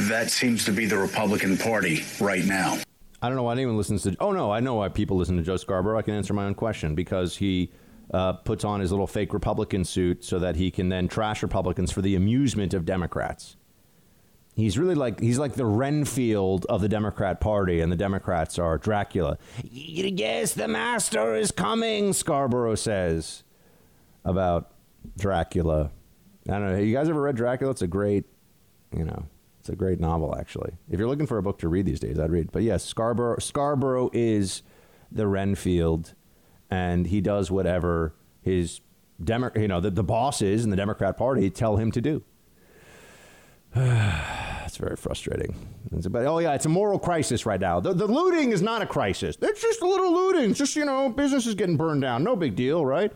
that 0.08 0.30
seems 0.30 0.64
to 0.64 0.72
be 0.72 0.86
the 0.86 0.98
Republican 0.98 1.56
Party 1.56 2.04
right 2.20 2.44
now. 2.44 2.78
I 3.22 3.28
don't 3.28 3.36
know 3.36 3.42
why 3.42 3.52
anyone 3.52 3.76
listens 3.76 4.02
to. 4.04 4.16
Oh 4.20 4.32
no, 4.32 4.50
I 4.50 4.60
know 4.60 4.74
why 4.74 4.88
people 4.88 5.16
listen 5.16 5.36
to 5.36 5.42
Joe 5.42 5.56
Scarborough. 5.56 5.98
I 5.98 6.02
can 6.02 6.14
answer 6.14 6.32
my 6.32 6.44
own 6.46 6.54
question 6.54 6.94
because 6.94 7.36
he 7.36 7.70
uh, 8.12 8.32
puts 8.32 8.64
on 8.64 8.80
his 8.80 8.90
little 8.90 9.06
fake 9.06 9.32
Republican 9.32 9.84
suit 9.84 10.24
so 10.24 10.38
that 10.38 10.56
he 10.56 10.70
can 10.70 10.88
then 10.88 11.06
trash 11.06 11.42
Republicans 11.42 11.92
for 11.92 12.02
the 12.02 12.16
amusement 12.16 12.74
of 12.74 12.84
Democrats. 12.84 13.56
He's 14.56 14.78
really 14.78 14.94
like 14.94 15.20
he's 15.20 15.38
like 15.38 15.54
the 15.54 15.64
Renfield 15.64 16.66
of 16.66 16.80
the 16.80 16.88
Democrat 16.88 17.40
Party, 17.40 17.80
and 17.80 17.90
the 17.90 17.96
Democrats 17.96 18.58
are 18.58 18.78
Dracula. 18.78 19.38
Yes, 19.62 20.54
the 20.54 20.68
master 20.68 21.36
is 21.36 21.50
coming. 21.50 22.12
Scarborough 22.12 22.74
says 22.74 23.44
about 24.24 24.72
Dracula. 25.16 25.90
I 26.48 26.52
don't 26.52 26.72
know. 26.72 26.78
You 26.78 26.94
guys 26.94 27.08
ever 27.08 27.20
read 27.20 27.36
Dracula? 27.36 27.70
It's 27.70 27.82
a 27.82 27.86
great, 27.86 28.24
you 28.96 29.04
know, 29.04 29.26
it's 29.60 29.68
a 29.68 29.76
great 29.76 30.00
novel, 30.00 30.34
actually. 30.36 30.72
If 30.90 30.98
you're 30.98 31.08
looking 31.08 31.26
for 31.26 31.38
a 31.38 31.42
book 31.42 31.58
to 31.58 31.68
read 31.68 31.86
these 31.86 32.00
days, 32.00 32.18
I'd 32.18 32.30
read. 32.30 32.50
But 32.50 32.62
yes, 32.62 32.84
Scarborough, 32.84 33.38
Scarborough 33.38 34.10
is 34.12 34.62
the 35.12 35.26
Renfield, 35.26 36.14
and 36.70 37.06
he 37.06 37.20
does 37.20 37.50
whatever 37.50 38.14
his 38.40 38.80
Demo- 39.22 39.52
you 39.54 39.68
know, 39.68 39.80
the, 39.80 39.90
the 39.90 40.02
bosses 40.02 40.64
in 40.64 40.70
the 40.70 40.76
Democrat 40.76 41.18
Party 41.18 41.50
tell 41.50 41.76
him 41.76 41.92
to 41.92 42.00
do. 42.00 42.22
It's 44.70 44.76
very 44.76 44.94
frustrating. 44.94 45.56
It's 45.90 46.06
about, 46.06 46.26
oh, 46.26 46.38
yeah, 46.38 46.54
it's 46.54 46.64
a 46.64 46.68
moral 46.68 47.00
crisis 47.00 47.44
right 47.44 47.60
now. 47.60 47.80
The, 47.80 47.92
the 47.92 48.06
looting 48.06 48.52
is 48.52 48.62
not 48.62 48.82
a 48.82 48.86
crisis. 48.86 49.36
It's 49.42 49.60
just 49.60 49.82
a 49.82 49.86
little 49.88 50.12
looting. 50.12 50.50
It's 50.50 50.60
just, 50.60 50.76
you 50.76 50.84
know, 50.84 51.08
business 51.08 51.44
is 51.44 51.56
getting 51.56 51.76
burned 51.76 52.02
down. 52.02 52.22
No 52.22 52.36
big 52.36 52.54
deal, 52.54 52.86
right? 52.86 53.12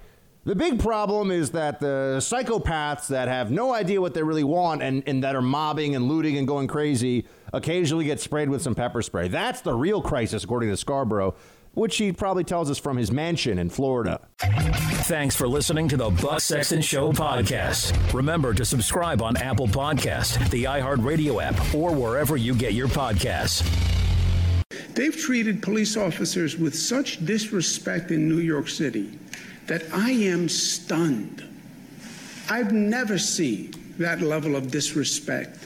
The 0.46 0.54
big 0.54 0.78
problem 0.78 1.30
is 1.30 1.52
that 1.52 1.80
the 1.80 2.16
psychopaths 2.18 3.06
that 3.08 3.28
have 3.28 3.50
no 3.50 3.72
idea 3.72 3.98
what 3.98 4.12
they 4.12 4.22
really 4.22 4.44
want 4.44 4.82
and, 4.82 5.02
and 5.06 5.24
that 5.24 5.34
are 5.34 5.40
mobbing 5.40 5.94
and 5.94 6.06
looting 6.06 6.36
and 6.36 6.46
going 6.46 6.66
crazy 6.66 7.24
occasionally 7.54 8.04
get 8.04 8.20
sprayed 8.20 8.50
with 8.50 8.60
some 8.60 8.74
pepper 8.74 9.00
spray. 9.00 9.28
That's 9.28 9.62
the 9.62 9.72
real 9.72 10.02
crisis, 10.02 10.44
according 10.44 10.68
to 10.68 10.76
Scarborough, 10.76 11.34
which 11.72 11.96
he 11.96 12.12
probably 12.12 12.44
tells 12.44 12.70
us 12.70 12.78
from 12.78 12.98
his 12.98 13.10
mansion 13.10 13.58
in 13.58 13.70
Florida. 13.70 14.20
Thanks 14.38 15.34
for 15.34 15.48
listening 15.48 15.88
to 15.88 15.96
the 15.96 16.10
Buck 16.10 16.40
Sexton 16.40 16.82
Show 16.82 17.12
podcast. 17.12 18.12
Remember 18.12 18.52
to 18.52 18.66
subscribe 18.66 19.22
on 19.22 19.38
Apple 19.38 19.66
Podcast, 19.66 20.50
the 20.50 20.64
iHeartRadio 20.64 21.42
app, 21.42 21.74
or 21.74 21.90
wherever 21.90 22.36
you 22.36 22.54
get 22.54 22.74
your 22.74 22.88
podcasts. 22.88 23.66
They've 24.94 25.16
treated 25.16 25.62
police 25.62 25.96
officers 25.96 26.58
with 26.58 26.74
such 26.74 27.24
disrespect 27.24 28.10
in 28.10 28.28
New 28.28 28.40
York 28.40 28.68
City 28.68 29.18
that 29.66 29.82
I 29.92 30.10
am 30.10 30.48
stunned. 30.48 31.42
I've 32.50 32.72
never 32.72 33.18
seen 33.18 33.72
that 33.98 34.20
level 34.20 34.56
of 34.56 34.70
disrespect 34.70 35.58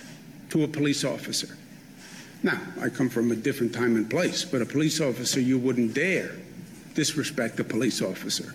to 0.51 0.65
a 0.65 0.69
police 0.69 1.05
officer. 1.05 1.57
Now, 2.43 2.61
I 2.81 2.89
come 2.89 3.09
from 3.09 3.33
a 3.33 3.37
different 3.37 3.75
time 3.75 3.97
and 3.97 4.09
place, 4.09 4.45
but 4.45 4.63
a 4.63 4.67
police 4.67 5.01
officer, 5.01 5.41
you 5.41 5.59
wouldn't 5.59 5.95
dare 5.95 6.33
disrespect 6.95 7.59
a 7.59 7.65
police 7.65 8.01
officer. 8.01 8.55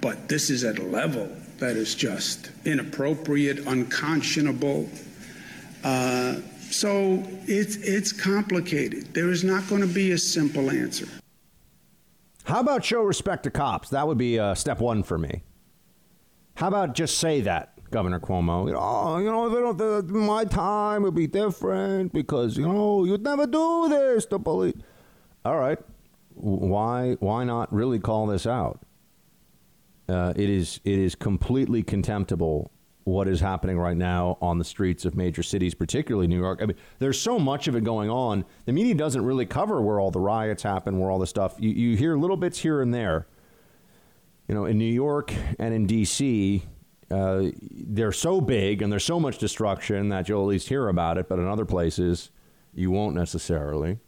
But 0.00 0.28
this 0.28 0.50
is 0.50 0.64
at 0.64 0.78
a 0.78 0.82
level 0.82 1.28
that 1.58 1.76
is 1.76 1.94
just 1.94 2.50
inappropriate, 2.64 3.66
unconscionable. 3.66 4.88
Uh, 5.82 6.36
so 6.70 7.22
it's, 7.46 7.76
it's 7.76 8.12
complicated. 8.12 9.12
There 9.14 9.30
is 9.30 9.44
not 9.44 9.68
going 9.68 9.82
to 9.82 9.86
be 9.86 10.12
a 10.12 10.18
simple 10.18 10.70
answer. 10.70 11.06
How 12.44 12.60
about 12.60 12.84
show 12.84 13.02
respect 13.02 13.42
to 13.44 13.50
cops? 13.50 13.88
That 13.90 14.06
would 14.06 14.18
be 14.18 14.38
uh, 14.38 14.54
step 14.54 14.80
one 14.80 15.02
for 15.02 15.18
me. 15.18 15.42
How 16.56 16.68
about 16.68 16.94
just 16.94 17.18
say 17.18 17.40
that, 17.40 17.90
Governor 17.90 18.20
Cuomo? 18.20 18.66
You 18.66 18.74
know, 18.74 18.80
oh, 18.80 19.18
you 19.18 19.30
know, 19.30 19.48
they 19.48 19.60
don't, 19.60 20.08
the, 20.08 20.12
my 20.12 20.44
time 20.44 21.02
would 21.02 21.14
be 21.14 21.26
different 21.26 22.12
because 22.12 22.56
you 22.56 22.68
know 22.68 23.04
you'd 23.04 23.22
never 23.24 23.46
do 23.46 23.88
this 23.88 24.26
to 24.26 24.38
police. 24.38 24.76
All 25.44 25.58
right, 25.58 25.78
why 26.34 27.16
why 27.20 27.44
not 27.44 27.72
really 27.72 27.98
call 27.98 28.26
this 28.26 28.46
out? 28.46 28.80
Uh, 30.08 30.34
it 30.36 30.50
is 30.50 30.80
it 30.84 30.98
is 30.98 31.14
completely 31.14 31.82
contemptible 31.82 32.70
what 33.04 33.28
is 33.28 33.40
happening 33.40 33.78
right 33.78 33.96
now 33.96 34.38
on 34.40 34.58
the 34.58 34.64
streets 34.64 35.04
of 35.04 35.14
major 35.14 35.42
cities, 35.42 35.74
particularly 35.74 36.26
New 36.26 36.38
York. 36.38 36.60
I 36.62 36.66
mean, 36.66 36.76
there's 36.98 37.20
so 37.20 37.38
much 37.38 37.68
of 37.68 37.76
it 37.76 37.84
going 37.84 38.08
on. 38.08 38.44
The 38.64 38.72
media 38.72 38.94
doesn't 38.94 39.24
really 39.24 39.46
cover 39.46 39.80
where 39.82 40.00
all 40.00 40.10
the 40.10 40.20
riots 40.20 40.62
happen, 40.62 40.98
where 40.98 41.10
all 41.10 41.18
the 41.18 41.26
stuff. 41.26 41.56
You, 41.58 41.70
you 41.70 41.96
hear 41.96 42.16
little 42.16 42.36
bits 42.36 42.58
here 42.58 42.80
and 42.80 42.92
there. 42.92 43.26
You 44.48 44.54
know, 44.54 44.64
in 44.64 44.78
New 44.78 44.92
York 44.92 45.32
and 45.58 45.74
in 45.74 45.86
D.C., 45.86 46.64
uh, 47.10 47.44
they're 47.70 48.12
so 48.12 48.40
big 48.40 48.82
and 48.82 48.90
there's 48.90 49.04
so 49.04 49.20
much 49.20 49.38
destruction 49.38 50.08
that 50.08 50.28
you'll 50.28 50.42
at 50.42 50.48
least 50.48 50.68
hear 50.68 50.88
about 50.88 51.18
it. 51.18 51.28
But 51.28 51.38
in 51.38 51.46
other 51.46 51.66
places, 51.66 52.30
you 52.72 52.90
won't 52.90 53.14
necessarily. 53.14 53.98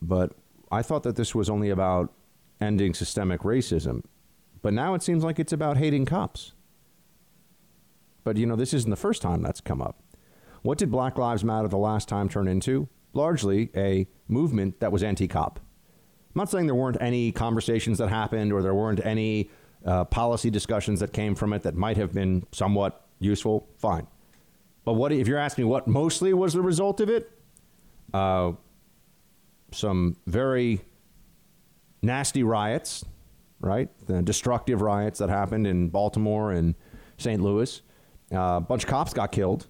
But 0.00 0.32
I 0.72 0.82
thought 0.82 1.02
that 1.04 1.16
this 1.16 1.34
was 1.34 1.50
only 1.50 1.70
about 1.70 2.12
ending 2.60 2.94
systemic 2.94 3.42
racism. 3.42 4.02
But 4.62 4.72
now 4.72 4.94
it 4.94 5.02
seems 5.02 5.22
like 5.22 5.38
it's 5.38 5.52
about 5.52 5.76
hating 5.76 6.06
cops. 6.06 6.52
But, 8.26 8.36
you 8.38 8.44
know, 8.44 8.56
this 8.56 8.74
isn't 8.74 8.90
the 8.90 8.96
first 8.96 9.22
time 9.22 9.40
that's 9.40 9.60
come 9.60 9.80
up. 9.80 10.02
What 10.62 10.78
did 10.78 10.90
Black 10.90 11.16
Lives 11.16 11.44
Matter 11.44 11.68
the 11.68 11.78
last 11.78 12.08
time 12.08 12.28
turn 12.28 12.48
into? 12.48 12.88
Largely 13.12 13.70
a 13.76 14.08
movement 14.26 14.80
that 14.80 14.90
was 14.90 15.04
anti 15.04 15.28
cop. 15.28 15.60
I'm 15.60 16.40
not 16.40 16.50
saying 16.50 16.66
there 16.66 16.74
weren't 16.74 16.96
any 17.00 17.30
conversations 17.30 17.98
that 17.98 18.08
happened 18.08 18.52
or 18.52 18.62
there 18.62 18.74
weren't 18.74 18.98
any 19.06 19.48
uh, 19.84 20.06
policy 20.06 20.50
discussions 20.50 20.98
that 20.98 21.12
came 21.12 21.36
from 21.36 21.52
it 21.52 21.62
that 21.62 21.76
might 21.76 21.96
have 21.98 22.12
been 22.12 22.44
somewhat 22.50 23.06
useful. 23.20 23.68
Fine. 23.78 24.08
But 24.84 24.94
what 24.94 25.12
if 25.12 25.28
you're 25.28 25.38
asking 25.38 25.66
me 25.66 25.70
what 25.70 25.86
mostly 25.86 26.34
was 26.34 26.52
the 26.52 26.62
result 26.62 27.00
of 27.00 27.08
it? 27.08 27.30
Uh, 28.12 28.54
some 29.70 30.16
very 30.26 30.80
nasty 32.02 32.42
riots, 32.42 33.04
right? 33.60 33.88
The 34.08 34.20
destructive 34.20 34.80
riots 34.80 35.20
that 35.20 35.28
happened 35.28 35.68
in 35.68 35.90
Baltimore 35.90 36.50
and 36.50 36.74
St. 37.18 37.40
Louis. 37.40 37.82
Uh, 38.32 38.56
a 38.56 38.60
bunch 38.60 38.84
of 38.84 38.90
cops 38.90 39.12
got 39.12 39.32
killed. 39.32 39.66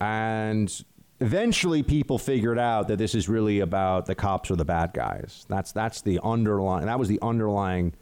And 0.00 0.72
eventually 1.20 1.82
people 1.82 2.18
figured 2.18 2.58
out 2.58 2.88
that 2.88 2.98
this 2.98 3.14
is 3.14 3.28
really 3.28 3.60
about 3.60 4.06
the 4.06 4.14
cops 4.14 4.50
are 4.50 4.56
the 4.56 4.64
bad 4.64 4.92
guys. 4.92 5.46
That's, 5.48 5.72
that's 5.72 6.02
the 6.02 6.20
underlying, 6.22 6.86
that 6.86 6.98
was 6.98 7.08
the 7.08 7.18
underlying 7.22 7.94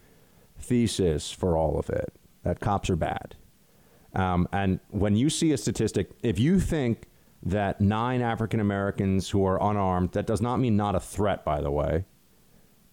thesis 0.59 1.31
for 1.31 1.57
all 1.57 1.79
of 1.79 1.89
it, 1.89 2.13
that 2.43 2.59
cops 2.59 2.89
are 2.89 2.95
bad. 2.95 3.35
Um, 4.13 4.47
and 4.51 4.79
when 4.89 5.15
you 5.15 5.29
see 5.29 5.51
a 5.51 5.57
statistic, 5.57 6.11
if 6.23 6.39
you 6.39 6.59
think 6.59 7.07
that 7.43 7.79
nine 7.79 8.21
African 8.21 8.59
Americans 8.59 9.29
who 9.29 9.45
are 9.45 9.61
unarmed, 9.61 10.13
that 10.13 10.25
does 10.25 10.41
not 10.41 10.57
mean 10.57 10.75
not 10.75 10.95
a 10.95 10.99
threat, 10.99 11.45
by 11.45 11.61
the 11.61 11.71
way, 11.71 12.05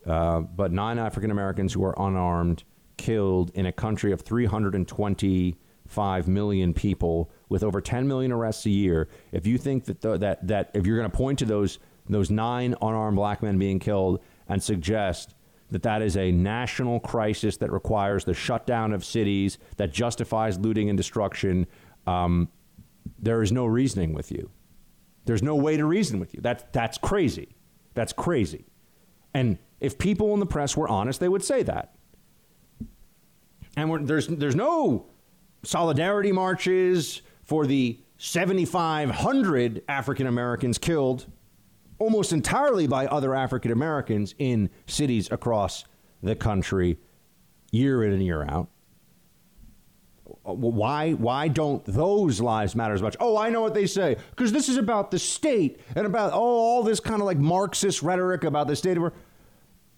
uh, 0.06 0.40
but 0.40 0.72
nine 0.72 0.98
African 0.98 1.30
Americans 1.30 1.72
who 1.72 1.84
are 1.84 1.94
unarmed 1.98 2.64
killed 2.96 3.50
in 3.54 3.66
a 3.66 3.72
country 3.72 4.12
of 4.12 4.20
320 4.20 5.56
5 5.92 6.26
million 6.26 6.74
people 6.74 7.30
with 7.48 7.62
over 7.62 7.80
10 7.80 8.08
million 8.08 8.32
arrests 8.32 8.66
a 8.66 8.70
year, 8.70 9.08
if 9.30 9.46
you 9.46 9.58
think 9.58 9.84
that 9.84 10.00
the, 10.00 10.18
that 10.18 10.46
that 10.48 10.70
if 10.74 10.86
you're 10.86 10.96
going 10.96 11.10
to 11.10 11.16
point 11.16 11.38
to 11.40 11.44
those 11.44 11.78
those 12.08 12.30
nine 12.30 12.74
unarmed 12.82 13.16
black 13.16 13.42
men 13.42 13.58
being 13.58 13.78
killed 13.78 14.20
and 14.48 14.62
suggest 14.62 15.34
that 15.70 15.82
that 15.82 16.02
is 16.02 16.16
a 16.16 16.30
national 16.32 17.00
crisis 17.00 17.56
that 17.58 17.70
requires 17.70 18.24
the 18.24 18.34
shutdown 18.34 18.92
of 18.92 19.04
cities 19.04 19.58
that 19.76 19.92
justifies 19.92 20.58
looting 20.58 20.90
and 20.90 20.96
destruction, 20.96 21.66
um, 22.06 22.48
there 23.18 23.42
is 23.42 23.52
no 23.52 23.64
reasoning 23.64 24.12
with 24.12 24.30
you. 24.30 24.50
There's 25.24 25.42
no 25.42 25.54
way 25.54 25.76
to 25.76 25.84
reason 25.84 26.18
with 26.18 26.34
you. 26.34 26.40
That's 26.40 26.64
that's 26.72 26.98
crazy. 26.98 27.54
That's 27.94 28.12
crazy. 28.12 28.66
And 29.34 29.58
if 29.80 29.98
people 29.98 30.34
in 30.34 30.40
the 30.40 30.46
press 30.46 30.76
were 30.76 30.88
honest, 30.88 31.20
they 31.20 31.28
would 31.28 31.44
say 31.44 31.62
that. 31.62 31.94
And 33.76 34.06
there's 34.06 34.26
there's 34.28 34.56
no 34.56 35.06
solidarity 35.64 36.32
marches 36.32 37.22
for 37.42 37.66
the 37.66 38.00
7,500 38.18 39.82
African 39.88 40.26
Americans 40.26 40.78
killed 40.78 41.26
almost 41.98 42.32
entirely 42.32 42.86
by 42.86 43.06
other 43.06 43.34
African 43.34 43.70
Americans 43.70 44.34
in 44.38 44.70
cities 44.86 45.30
across 45.30 45.84
the 46.22 46.34
country 46.34 46.98
year 47.70 48.04
in 48.04 48.12
and 48.12 48.22
year 48.22 48.44
out. 48.48 48.68
Why, 50.44 51.12
why 51.12 51.48
don't 51.48 51.84
those 51.84 52.40
lives 52.40 52.74
matter 52.74 52.94
as 52.94 53.02
much? 53.02 53.16
Oh, 53.20 53.36
I 53.36 53.50
know 53.50 53.60
what 53.60 53.74
they 53.74 53.86
say. 53.86 54.16
Because 54.30 54.52
this 54.52 54.68
is 54.68 54.76
about 54.76 55.10
the 55.10 55.18
state 55.18 55.80
and 55.94 56.06
about, 56.06 56.32
oh, 56.32 56.38
all 56.38 56.82
this 56.82 56.98
kind 56.98 57.20
of 57.20 57.26
like 57.26 57.38
Marxist 57.38 58.02
rhetoric 58.02 58.42
about 58.42 58.66
the 58.66 58.74
state. 58.74 58.96
Of, 58.96 59.12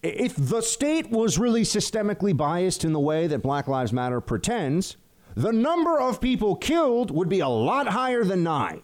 if 0.02 0.34
the 0.36 0.60
state 0.60 1.10
was 1.10 1.38
really 1.38 1.62
systemically 1.62 2.36
biased 2.36 2.84
in 2.84 2.92
the 2.92 3.00
way 3.00 3.26
that 3.26 3.42
Black 3.42 3.68
Lives 3.68 3.92
Matter 3.92 4.20
pretends, 4.20 4.98
the 5.34 5.52
number 5.52 5.98
of 5.98 6.20
people 6.20 6.56
killed 6.56 7.10
would 7.10 7.28
be 7.28 7.40
a 7.40 7.48
lot 7.48 7.88
higher 7.88 8.24
than 8.24 8.42
nine. 8.42 8.82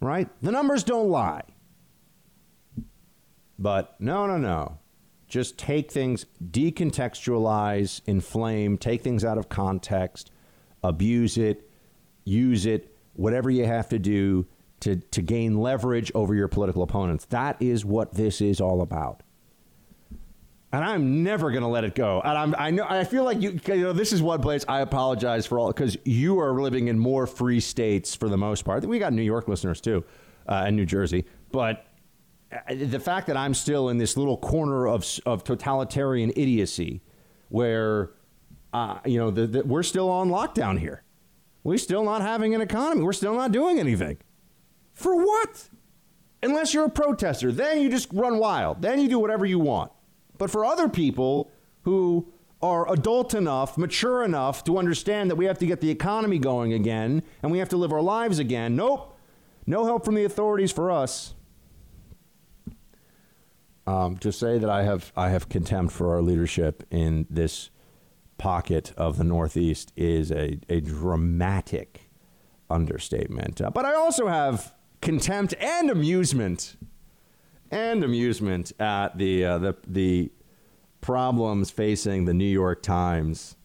Right? 0.00 0.28
The 0.42 0.50
numbers 0.50 0.82
don't 0.82 1.08
lie. 1.08 1.42
But 3.58 3.94
no, 4.00 4.26
no, 4.26 4.38
no. 4.38 4.78
Just 5.28 5.58
take 5.58 5.90
things, 5.90 6.26
decontextualize, 6.44 8.02
inflame, 8.06 8.76
take 8.76 9.02
things 9.02 9.24
out 9.24 9.38
of 9.38 9.48
context, 9.48 10.30
abuse 10.82 11.38
it, 11.38 11.70
use 12.24 12.66
it, 12.66 12.94
whatever 13.14 13.50
you 13.50 13.64
have 13.64 13.88
to 13.90 13.98
do 13.98 14.46
to, 14.80 14.96
to 14.96 15.22
gain 15.22 15.58
leverage 15.58 16.10
over 16.14 16.34
your 16.34 16.48
political 16.48 16.82
opponents. 16.82 17.24
That 17.26 17.56
is 17.60 17.84
what 17.84 18.14
this 18.14 18.40
is 18.40 18.60
all 18.60 18.82
about 18.82 19.22
and 20.72 20.82
I'm 20.82 21.22
never 21.22 21.50
going 21.50 21.62
to 21.62 21.68
let 21.68 21.84
it 21.84 21.94
go. 21.94 22.22
And 22.24 22.36
I'm, 22.36 22.54
I 22.58 22.70
know, 22.70 22.86
I 22.88 23.04
feel 23.04 23.24
like 23.24 23.40
you, 23.42 23.60
you 23.66 23.82
know, 23.82 23.92
this 23.92 24.12
is 24.12 24.22
one 24.22 24.40
place 24.40 24.64
I 24.66 24.80
apologize 24.80 25.46
for 25.46 25.58
all 25.58 25.68
because 25.68 25.98
you 26.04 26.40
are 26.40 26.60
living 26.60 26.88
in 26.88 26.98
more 26.98 27.26
free 27.26 27.60
states 27.60 28.14
for 28.14 28.28
the 28.28 28.38
most 28.38 28.64
part. 28.64 28.84
We 28.84 28.98
got 28.98 29.12
New 29.12 29.22
York 29.22 29.48
listeners 29.48 29.80
too, 29.80 30.02
uh, 30.48 30.64
and 30.66 30.74
New 30.74 30.86
Jersey, 30.86 31.26
but 31.50 31.84
uh, 32.50 32.74
the 32.74 32.98
fact 33.00 33.26
that 33.26 33.36
I'm 33.36 33.54
still 33.54 33.90
in 33.90 33.98
this 33.98 34.16
little 34.16 34.36
corner 34.36 34.88
of 34.88 35.06
of 35.26 35.44
totalitarian 35.44 36.32
idiocy, 36.36 37.02
where, 37.50 38.12
uh, 38.72 38.98
you 39.04 39.18
know, 39.18 39.30
the, 39.30 39.46
the, 39.46 39.62
we're 39.62 39.82
still 39.82 40.08
on 40.08 40.30
lockdown 40.30 40.78
here, 40.78 41.02
we're 41.64 41.78
still 41.78 42.02
not 42.02 42.22
having 42.22 42.54
an 42.54 42.62
economy, 42.62 43.02
we're 43.02 43.12
still 43.12 43.34
not 43.34 43.52
doing 43.52 43.78
anything, 43.78 44.16
for 44.94 45.16
what? 45.16 45.68
Unless 46.42 46.74
you're 46.74 46.86
a 46.86 46.90
protester, 46.90 47.52
then 47.52 47.82
you 47.82 47.88
just 47.88 48.08
run 48.12 48.38
wild, 48.38 48.82
then 48.82 48.98
you 48.98 49.08
do 49.08 49.18
whatever 49.18 49.46
you 49.46 49.58
want. 49.58 49.92
But 50.42 50.50
for 50.50 50.64
other 50.64 50.88
people 50.88 51.52
who 51.82 52.26
are 52.60 52.92
adult 52.92 53.32
enough, 53.32 53.78
mature 53.78 54.24
enough 54.24 54.64
to 54.64 54.76
understand 54.76 55.30
that 55.30 55.36
we 55.36 55.44
have 55.44 55.56
to 55.58 55.66
get 55.66 55.80
the 55.80 55.88
economy 55.88 56.40
going 56.40 56.72
again 56.72 57.22
and 57.44 57.52
we 57.52 57.60
have 57.60 57.68
to 57.68 57.76
live 57.76 57.92
our 57.92 58.02
lives 58.02 58.40
again, 58.40 58.74
nope, 58.74 59.16
no 59.66 59.84
help 59.84 60.04
from 60.04 60.16
the 60.16 60.24
authorities 60.24 60.72
for 60.72 60.90
us. 60.90 61.34
Um, 63.86 64.16
to 64.16 64.32
say 64.32 64.58
that 64.58 64.68
I 64.68 64.82
have 64.82 65.12
I 65.14 65.28
have 65.28 65.48
contempt 65.48 65.92
for 65.92 66.12
our 66.12 66.20
leadership 66.20 66.82
in 66.90 67.24
this 67.30 67.70
pocket 68.36 68.92
of 68.96 69.18
the 69.18 69.24
Northeast 69.24 69.92
is 69.94 70.32
a, 70.32 70.58
a 70.68 70.80
dramatic 70.80 72.10
understatement. 72.68 73.60
Uh, 73.60 73.70
but 73.70 73.84
I 73.84 73.94
also 73.94 74.26
have 74.26 74.74
contempt 75.00 75.54
and 75.60 75.88
amusement 75.88 76.74
and 77.72 78.04
amusement 78.04 78.72
at 78.78 79.18
the 79.18 79.44
uh, 79.44 79.58
the 79.58 79.76
the 79.88 80.30
problems 81.00 81.70
facing 81.70 82.26
the 82.26 82.34
New 82.34 82.44
York 82.44 82.82
Times. 82.82 83.56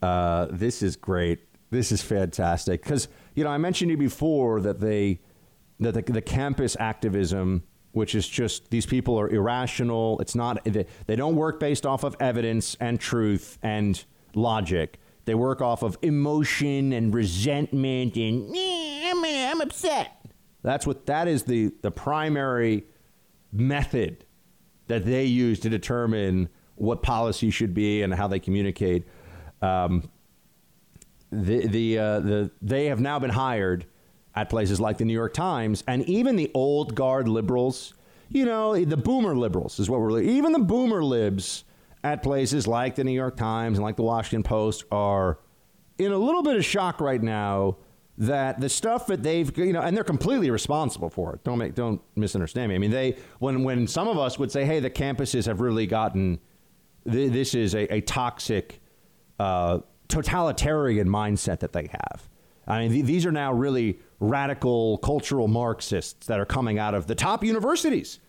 Uh, 0.00 0.46
this 0.50 0.82
is 0.82 0.96
great. 0.96 1.40
This 1.70 1.90
is 1.90 2.02
fantastic 2.02 2.82
because 2.82 3.08
you 3.34 3.42
know 3.42 3.50
I 3.50 3.58
mentioned 3.58 3.90
you 3.90 3.96
before 3.96 4.60
that 4.60 4.80
they 4.80 5.20
that 5.80 5.94
the, 5.94 6.02
the 6.02 6.22
campus 6.22 6.76
activism, 6.78 7.64
which 7.92 8.14
is 8.14 8.28
just 8.28 8.70
these 8.70 8.86
people 8.86 9.18
are 9.18 9.28
irrational. 9.28 10.20
It's 10.20 10.34
not 10.34 10.62
they, 10.64 10.86
they 11.06 11.16
don't 11.16 11.36
work 11.36 11.58
based 11.58 11.86
off 11.86 12.04
of 12.04 12.16
evidence 12.20 12.76
and 12.78 13.00
truth 13.00 13.58
and 13.62 14.02
logic. 14.34 14.98
They 15.24 15.34
work 15.34 15.60
off 15.60 15.82
of 15.82 15.96
emotion 16.02 16.92
and 16.92 17.14
resentment 17.14 18.16
and 18.16 18.54
I'm, 18.56 19.24
I'm 19.24 19.60
upset. 19.60 20.26
That's 20.62 20.86
what 20.86 21.06
that 21.06 21.28
is 21.28 21.44
the 21.44 21.72
the 21.82 21.90
primary 21.90 22.84
method 23.52 24.24
that 24.86 25.04
they 25.04 25.24
use 25.24 25.60
to 25.60 25.68
determine 25.68 26.48
what 26.74 27.02
policy 27.02 27.50
should 27.50 27.74
be 27.74 28.02
and 28.02 28.14
how 28.14 28.26
they 28.26 28.38
communicate. 28.40 29.04
Um, 29.62 30.10
the 31.30 31.66
the 31.66 31.98
uh, 31.98 32.20
the 32.20 32.50
they 32.60 32.86
have 32.86 33.00
now 33.00 33.18
been 33.18 33.30
hired 33.30 33.86
at 34.34 34.48
places 34.48 34.80
like 34.80 34.98
the 34.98 35.04
New 35.04 35.12
York 35.12 35.34
Times 35.34 35.84
and 35.86 36.02
even 36.08 36.36
the 36.36 36.50
old 36.54 36.94
guard 36.94 37.28
liberals. 37.28 37.94
you 38.28 38.44
know, 38.44 38.84
the 38.84 38.96
boomer 38.96 39.36
liberals 39.36 39.78
is 39.78 39.90
what 39.90 40.00
we're 40.00 40.20
even 40.20 40.52
the 40.52 40.58
boomer 40.58 41.04
libs 41.04 41.64
at 42.02 42.22
places 42.22 42.66
like 42.66 42.94
the 42.94 43.04
New 43.04 43.12
York 43.12 43.36
Times 43.36 43.78
and 43.78 43.84
like 43.84 43.96
the 43.96 44.02
Washington 44.02 44.42
Post 44.42 44.84
are 44.90 45.38
in 45.98 46.12
a 46.12 46.18
little 46.18 46.42
bit 46.42 46.56
of 46.56 46.64
shock 46.64 47.00
right 47.00 47.22
now 47.22 47.76
that 48.20 48.60
the 48.60 48.68
stuff 48.68 49.06
that 49.06 49.22
they've 49.22 49.56
you 49.56 49.72
know 49.72 49.80
and 49.80 49.96
they're 49.96 50.04
completely 50.04 50.50
responsible 50.50 51.08
for 51.08 51.34
it. 51.34 51.42
Don't 51.42 51.58
make 51.58 51.74
don't 51.74 52.00
misunderstand 52.16 52.68
me. 52.68 52.74
I 52.74 52.78
mean 52.78 52.90
they 52.90 53.16
when 53.38 53.64
when 53.64 53.86
some 53.86 54.08
of 54.08 54.18
us 54.18 54.38
would 54.38 54.52
say 54.52 54.64
hey 54.64 54.78
the 54.78 54.90
campuses 54.90 55.46
have 55.46 55.60
really 55.60 55.86
gotten 55.86 56.38
th- 57.10 57.32
this 57.32 57.54
is 57.54 57.74
a, 57.74 57.92
a 57.92 58.02
toxic 58.02 58.82
uh, 59.38 59.78
totalitarian 60.08 61.08
mindset 61.08 61.60
that 61.60 61.72
they 61.72 61.88
have. 61.90 62.28
I 62.66 62.80
mean 62.80 62.92
th- 62.92 63.06
these 63.06 63.24
are 63.24 63.32
now 63.32 63.54
really 63.54 63.98
radical 64.20 64.98
cultural 64.98 65.48
marxists 65.48 66.26
that 66.26 66.38
are 66.38 66.46
coming 66.46 66.78
out 66.78 66.94
of 66.94 67.06
the 67.06 67.14
top 67.14 67.42
universities. 67.42 68.20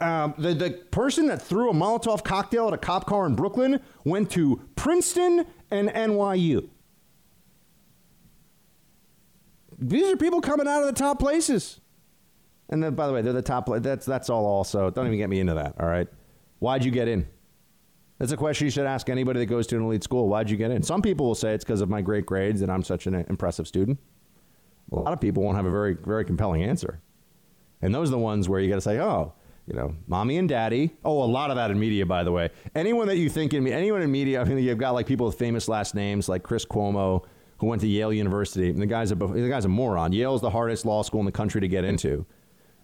Um, 0.00 0.34
the, 0.38 0.54
the 0.54 0.70
person 0.92 1.26
that 1.26 1.42
threw 1.42 1.70
a 1.70 1.72
molotov 1.72 2.22
cocktail 2.22 2.68
at 2.68 2.74
a 2.74 2.78
cop 2.78 3.06
car 3.06 3.26
in 3.26 3.36
brooklyn 3.36 3.80
went 4.02 4.28
to 4.32 4.60
princeton 4.74 5.46
and 5.70 5.88
nyu 5.88 6.68
these 9.78 10.12
are 10.12 10.16
people 10.16 10.40
coming 10.40 10.68
out 10.68 10.80
of 10.80 10.86
the 10.86 10.92
top 10.92 11.18
places. 11.18 11.80
And 12.68 12.82
then, 12.82 12.94
by 12.94 13.06
the 13.06 13.12
way, 13.12 13.22
they're 13.22 13.32
the 13.32 13.42
top. 13.42 13.68
That's 13.70 14.06
that's 14.06 14.30
all. 14.30 14.46
Also, 14.46 14.90
don't 14.90 15.06
even 15.06 15.18
get 15.18 15.28
me 15.28 15.40
into 15.40 15.54
that. 15.54 15.74
All 15.78 15.86
right, 15.86 16.08
why'd 16.60 16.84
you 16.84 16.90
get 16.90 17.08
in? 17.08 17.26
That's 18.18 18.32
a 18.32 18.36
question 18.36 18.66
you 18.66 18.70
should 18.70 18.86
ask 18.86 19.10
anybody 19.10 19.40
that 19.40 19.46
goes 19.46 19.66
to 19.68 19.76
an 19.76 19.82
elite 19.82 20.04
school. 20.04 20.28
Why'd 20.28 20.48
you 20.48 20.56
get 20.56 20.70
in? 20.70 20.82
Some 20.82 21.02
people 21.02 21.26
will 21.26 21.34
say 21.34 21.52
it's 21.52 21.64
because 21.64 21.80
of 21.80 21.90
my 21.90 22.00
great 22.00 22.24
grades 22.24 22.62
and 22.62 22.70
I'm 22.70 22.82
such 22.82 23.06
an 23.06 23.14
impressive 23.14 23.66
student. 23.66 23.98
A 24.92 24.96
lot 24.96 25.12
of 25.12 25.20
people 25.20 25.42
won't 25.42 25.56
have 25.56 25.66
a 25.66 25.70
very 25.70 25.94
very 25.94 26.24
compelling 26.24 26.62
answer, 26.62 27.00
and 27.82 27.94
those 27.94 28.08
are 28.08 28.12
the 28.12 28.18
ones 28.18 28.48
where 28.48 28.60
you 28.60 28.68
got 28.68 28.76
to 28.76 28.80
say, 28.80 28.98
oh, 28.98 29.34
you 29.66 29.74
know, 29.74 29.94
mommy 30.06 30.38
and 30.38 30.48
daddy. 30.48 30.90
Oh, 31.04 31.22
a 31.22 31.26
lot 31.26 31.50
of 31.50 31.56
that 31.56 31.70
in 31.70 31.78
media, 31.78 32.06
by 32.06 32.24
the 32.24 32.32
way. 32.32 32.50
Anyone 32.74 33.08
that 33.08 33.16
you 33.16 33.28
think 33.28 33.54
in 33.54 33.66
anyone 33.66 34.02
in 34.02 34.10
media, 34.10 34.40
I 34.40 34.44
mean, 34.44 34.58
you've 34.58 34.78
got 34.78 34.92
like 34.92 35.06
people 35.06 35.26
with 35.26 35.38
famous 35.38 35.68
last 35.68 35.94
names 35.94 36.28
like 36.28 36.42
Chris 36.42 36.64
Cuomo 36.64 37.24
who 37.58 37.66
went 37.66 37.80
to 37.82 37.88
Yale 37.88 38.12
University. 38.12 38.70
And 38.70 38.80
the 38.80 38.86
guy's 38.86 39.10
a 39.10 39.14
the 39.14 39.48
guy's 39.48 39.64
a 39.64 39.68
moron. 39.68 40.12
Yale 40.12 40.34
is 40.34 40.40
the 40.40 40.50
hardest 40.50 40.84
law 40.84 41.02
school 41.02 41.20
in 41.20 41.26
the 41.26 41.32
country 41.32 41.60
to 41.60 41.68
get 41.68 41.84
into. 41.84 42.26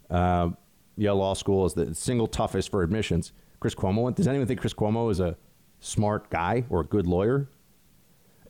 Uh, 0.09 0.51
Yale 0.97 1.17
Law 1.17 1.35
School 1.35 1.65
is 1.67 1.75
the 1.75 1.95
single 1.95 2.27
toughest 2.27 2.71
for 2.71 2.83
admissions. 2.83 3.33
Chris 3.59 3.75
Cuomo 3.75 4.03
went. 4.03 4.17
Does 4.17 4.29
anyone 4.29 4.47
think 4.47 4.61
Chris 4.61 4.75
Cuomo 4.75 5.11
is 5.11 5.21
a 5.21 5.37
smart 5.81 6.31
guy 6.31 6.65
or 6.69 6.81
a 6.81 6.85
good 6.85 7.07
lawyer? 7.07 7.49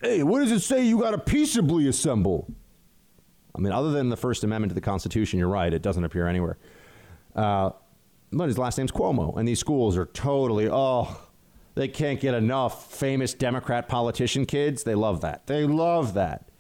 Hey, 0.00 0.22
what 0.22 0.40
does 0.40 0.50
it 0.50 0.60
say? 0.60 0.84
You 0.84 0.98
got 0.98 1.10
to 1.10 1.18
peaceably 1.18 1.86
assemble. 1.86 2.52
I 3.54 3.60
mean, 3.60 3.72
other 3.72 3.90
than 3.90 4.08
the 4.08 4.16
First 4.16 4.44
Amendment 4.44 4.70
to 4.70 4.74
the 4.74 4.80
Constitution, 4.80 5.38
you're 5.38 5.48
right. 5.48 5.72
It 5.72 5.82
doesn't 5.82 6.02
appear 6.02 6.26
anywhere. 6.26 6.58
Uh, 7.34 7.70
but 8.32 8.46
his 8.46 8.58
last 8.58 8.78
name's 8.78 8.92
Cuomo, 8.92 9.36
and 9.36 9.46
these 9.46 9.58
schools 9.58 9.96
are 9.96 10.06
totally 10.06 10.68
oh 10.70 11.20
they 11.80 11.88
can't 11.88 12.20
get 12.20 12.34
enough 12.34 12.92
famous 12.92 13.32
Democrat 13.32 13.88
politician 13.88 14.44
kids. 14.44 14.82
They 14.82 14.94
love 14.94 15.22
that. 15.22 15.46
They 15.46 15.64
love 15.64 16.12
that. 16.12 16.50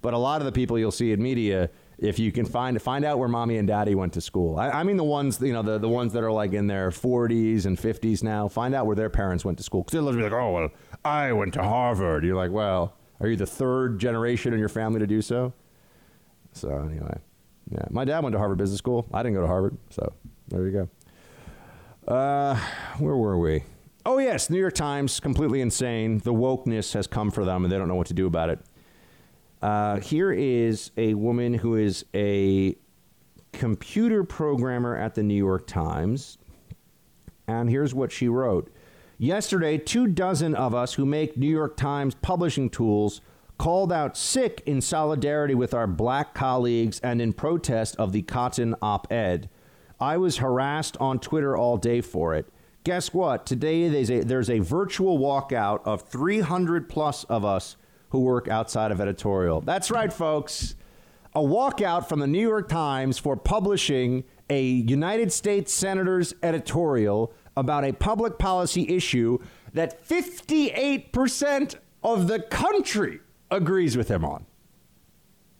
But 0.00 0.14
a 0.14 0.16
lot 0.16 0.40
of 0.40 0.46
the 0.46 0.52
people 0.52 0.78
you'll 0.78 0.90
see 0.90 1.12
in 1.12 1.22
media, 1.22 1.68
if 1.98 2.18
you 2.18 2.32
can 2.32 2.46
find 2.46 2.80
find 2.80 3.04
out 3.04 3.18
where 3.18 3.28
mommy 3.28 3.58
and 3.58 3.68
daddy 3.68 3.94
went 3.94 4.14
to 4.14 4.22
school. 4.22 4.58
I, 4.58 4.70
I 4.70 4.82
mean 4.82 4.96
the 4.96 5.04
ones 5.04 5.38
you 5.38 5.52
know 5.52 5.60
the, 5.60 5.76
the 5.76 5.88
ones 5.90 6.14
that 6.14 6.22
are 6.22 6.32
like 6.32 6.54
in 6.54 6.66
their 6.66 6.88
40s 6.88 7.66
and 7.66 7.76
50s 7.76 8.22
now. 8.22 8.48
Find 8.48 8.74
out 8.74 8.86
where 8.86 8.96
their 8.96 9.10
parents 9.10 9.44
went 9.44 9.58
to 9.58 9.64
school. 9.64 9.82
Because 9.82 10.02
they'll 10.02 10.14
be 10.14 10.22
like, 10.22 10.32
oh 10.32 10.50
well, 10.50 10.68
I 11.04 11.32
went 11.32 11.52
to 11.54 11.62
Harvard. 11.62 12.24
You're 12.24 12.36
like, 12.36 12.50
well, 12.50 12.96
are 13.20 13.28
you 13.28 13.36
the 13.36 13.44
third 13.44 13.98
generation 13.98 14.54
in 14.54 14.58
your 14.58 14.70
family 14.70 14.98
to 15.00 15.06
do 15.06 15.20
so? 15.20 15.52
So 16.54 16.70
anyway, 16.70 17.18
yeah, 17.70 17.84
my 17.90 18.06
dad 18.06 18.20
went 18.20 18.32
to 18.32 18.38
Harvard 18.38 18.56
Business 18.56 18.78
School. 18.78 19.06
I 19.12 19.22
didn't 19.22 19.34
go 19.34 19.42
to 19.42 19.46
Harvard, 19.46 19.76
so 19.90 20.14
there 20.48 20.66
you 20.66 20.88
go. 22.06 22.10
Uh, 22.10 22.58
where 22.98 23.16
were 23.16 23.38
we? 23.38 23.62
Oh, 24.06 24.18
yes, 24.18 24.48
New 24.48 24.58
York 24.58 24.74
Times, 24.74 25.20
completely 25.20 25.60
insane. 25.60 26.18
The 26.18 26.32
wokeness 26.32 26.94
has 26.94 27.06
come 27.06 27.30
for 27.30 27.44
them 27.44 27.64
and 27.64 27.72
they 27.72 27.76
don't 27.76 27.88
know 27.88 27.96
what 27.96 28.06
to 28.06 28.14
do 28.14 28.26
about 28.26 28.48
it. 28.48 28.58
Uh, 29.60 30.00
here 30.00 30.32
is 30.32 30.90
a 30.96 31.12
woman 31.12 31.52
who 31.52 31.76
is 31.76 32.06
a 32.14 32.76
computer 33.52 34.24
programmer 34.24 34.96
at 34.96 35.14
the 35.14 35.22
New 35.22 35.34
York 35.34 35.66
Times. 35.66 36.38
And 37.46 37.68
here's 37.68 37.92
what 37.92 38.10
she 38.10 38.26
wrote 38.26 38.72
Yesterday, 39.18 39.76
two 39.76 40.06
dozen 40.06 40.54
of 40.54 40.74
us 40.74 40.94
who 40.94 41.04
make 41.04 41.36
New 41.36 41.50
York 41.50 41.76
Times 41.76 42.14
publishing 42.14 42.70
tools 42.70 43.20
called 43.58 43.92
out 43.92 44.16
sick 44.16 44.62
in 44.64 44.80
solidarity 44.80 45.54
with 45.54 45.74
our 45.74 45.86
black 45.86 46.32
colleagues 46.32 47.00
and 47.00 47.20
in 47.20 47.34
protest 47.34 47.96
of 47.96 48.12
the 48.12 48.22
Cotton 48.22 48.74
op 48.80 49.12
ed. 49.12 49.50
I 50.00 50.16
was 50.16 50.38
harassed 50.38 50.96
on 50.96 51.18
Twitter 51.18 51.54
all 51.54 51.76
day 51.76 52.00
for 52.00 52.34
it 52.34 52.50
guess 52.84 53.12
what? 53.12 53.46
Today 53.46 53.88
there's 53.88 54.10
a, 54.10 54.20
there's 54.20 54.50
a 54.50 54.58
virtual 54.60 55.18
walkout 55.18 55.80
of 55.84 56.02
300 56.02 56.88
plus 56.88 57.24
of 57.24 57.44
us 57.44 57.76
who 58.10 58.20
work 58.20 58.48
outside 58.48 58.90
of 58.90 59.00
editorial. 59.00 59.60
That's 59.60 59.90
right, 59.90 60.12
folks. 60.12 60.74
A 61.34 61.40
walkout 61.40 62.08
from 62.08 62.18
the 62.18 62.26
New 62.26 62.46
York 62.46 62.68
Times 62.68 63.18
for 63.18 63.36
publishing 63.36 64.24
a 64.48 64.62
United 64.62 65.32
States 65.32 65.72
Senator's 65.72 66.34
editorial 66.42 67.32
about 67.56 67.84
a 67.84 67.92
public 67.92 68.38
policy 68.38 68.88
issue 68.88 69.38
that 69.72 70.04
58% 70.04 71.76
of 72.02 72.26
the 72.26 72.40
country 72.40 73.20
agrees 73.50 73.96
with 73.96 74.08
him 74.08 74.24
on. 74.24 74.46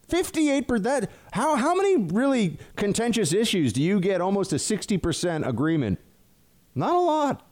58%. 0.08 1.06
How, 1.32 1.54
how 1.54 1.74
many 1.74 1.96
really 1.96 2.58
contentious 2.74 3.32
issues 3.32 3.72
do 3.72 3.80
you 3.80 4.00
get 4.00 4.20
almost 4.20 4.52
a 4.52 4.56
60% 4.56 5.46
agreement 5.46 6.00
not 6.74 6.94
a 6.94 7.00
lot. 7.00 7.46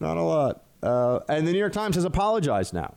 Not 0.00 0.16
a 0.16 0.22
lot. 0.22 0.64
Uh, 0.82 1.20
and 1.28 1.46
the 1.46 1.52
New 1.52 1.58
York 1.58 1.72
Times 1.72 1.94
has 1.96 2.04
apologized 2.04 2.74
now. 2.74 2.94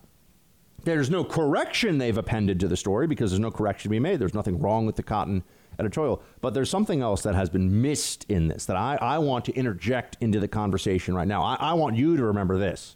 There's 0.84 1.10
no 1.10 1.24
correction 1.24 1.98
they've 1.98 2.18
appended 2.18 2.60
to 2.62 2.68
the 2.68 2.78
story 2.78 3.08
because 3.08 3.32
there's 3.32 3.40
no 3.40 3.52
correction 3.52 3.90
to 3.90 3.90
be 3.90 4.00
made. 4.00 4.20
There's 4.20 4.34
nothing 4.34 4.60
wrong 4.60 4.86
with 4.86 4.96
the 4.96 5.04
Cotton 5.04 5.44
editorial. 5.80 6.22
But 6.42 6.54
there's 6.54 6.70
something 6.70 7.02
else 7.02 7.24
that 7.24 7.36
has 7.36 7.50
been 7.50 7.82
missed 7.82 8.26
in 8.30 8.48
this 8.48 8.66
that 8.66 8.78
I, 8.78 8.98
I 9.00 9.18
want 9.20 9.46
to 9.46 9.54
interject 9.54 10.18
into 10.22 10.40
the 10.40 10.48
conversation 10.48 11.16
right 11.16 11.28
now. 11.28 11.44
I, 11.44 11.56
I 11.56 11.74
want 11.74 11.96
you 11.96 12.18
to 12.18 12.24
remember 12.24 12.58
this. 12.58 12.96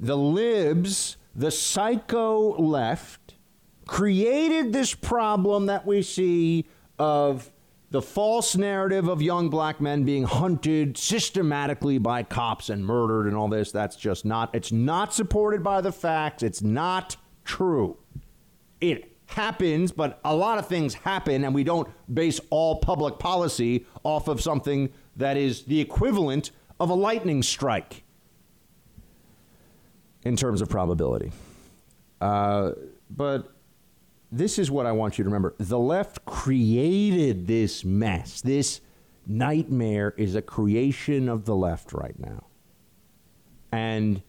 The 0.00 0.16
libs, 0.16 1.16
the 1.34 1.50
psycho 1.50 2.56
left, 2.56 3.34
created 3.86 4.72
this 4.72 4.94
problem 4.94 5.66
that 5.66 5.86
we 5.86 6.02
see 6.02 6.66
of 6.98 7.50
the 7.90 8.02
false 8.02 8.56
narrative 8.56 9.08
of 9.08 9.22
young 9.22 9.48
black 9.48 9.80
men 9.80 10.04
being 10.04 10.24
hunted 10.24 10.98
systematically 10.98 11.98
by 11.98 12.22
cops 12.22 12.68
and 12.68 12.84
murdered 12.84 13.26
and 13.26 13.36
all 13.36 13.48
this. 13.48 13.70
That's 13.70 13.96
just 13.96 14.24
not 14.24 14.54
it's 14.54 14.72
not 14.72 15.14
supported 15.14 15.62
by 15.62 15.80
the 15.80 15.92
facts. 15.92 16.42
It's 16.42 16.62
not 16.62 17.16
true. 17.44 17.96
It 18.80 19.12
happens 19.28 19.90
but 19.92 20.20
a 20.24 20.34
lot 20.34 20.58
of 20.58 20.68
things 20.68 20.94
happen 20.94 21.44
and 21.44 21.54
we 21.54 21.64
don't 21.64 21.88
base 22.12 22.40
all 22.50 22.76
public 22.78 23.18
policy 23.18 23.84
off 24.04 24.28
of 24.28 24.40
something 24.40 24.92
that 25.16 25.36
is 25.36 25.64
the 25.64 25.80
equivalent 25.80 26.52
of 26.78 26.90
a 26.90 26.94
lightning 26.94 27.42
strike 27.42 28.04
in 30.24 30.36
terms 30.36 30.60
of 30.60 30.68
probability. 30.68 31.32
Uh, 32.20 32.72
but 33.10 33.55
this 34.32 34.58
is 34.58 34.70
what 34.70 34.86
I 34.86 34.92
want 34.92 35.18
you 35.18 35.24
to 35.24 35.28
remember. 35.28 35.54
The 35.58 35.78
left 35.78 36.24
created 36.24 37.46
this 37.46 37.84
mess. 37.84 38.40
This 38.40 38.80
nightmare 39.26 40.14
is 40.16 40.34
a 40.34 40.42
creation 40.42 41.28
of 41.28 41.44
the 41.44 41.54
left 41.54 41.92
right 41.92 42.18
now. 42.18 42.44
And 43.72 44.22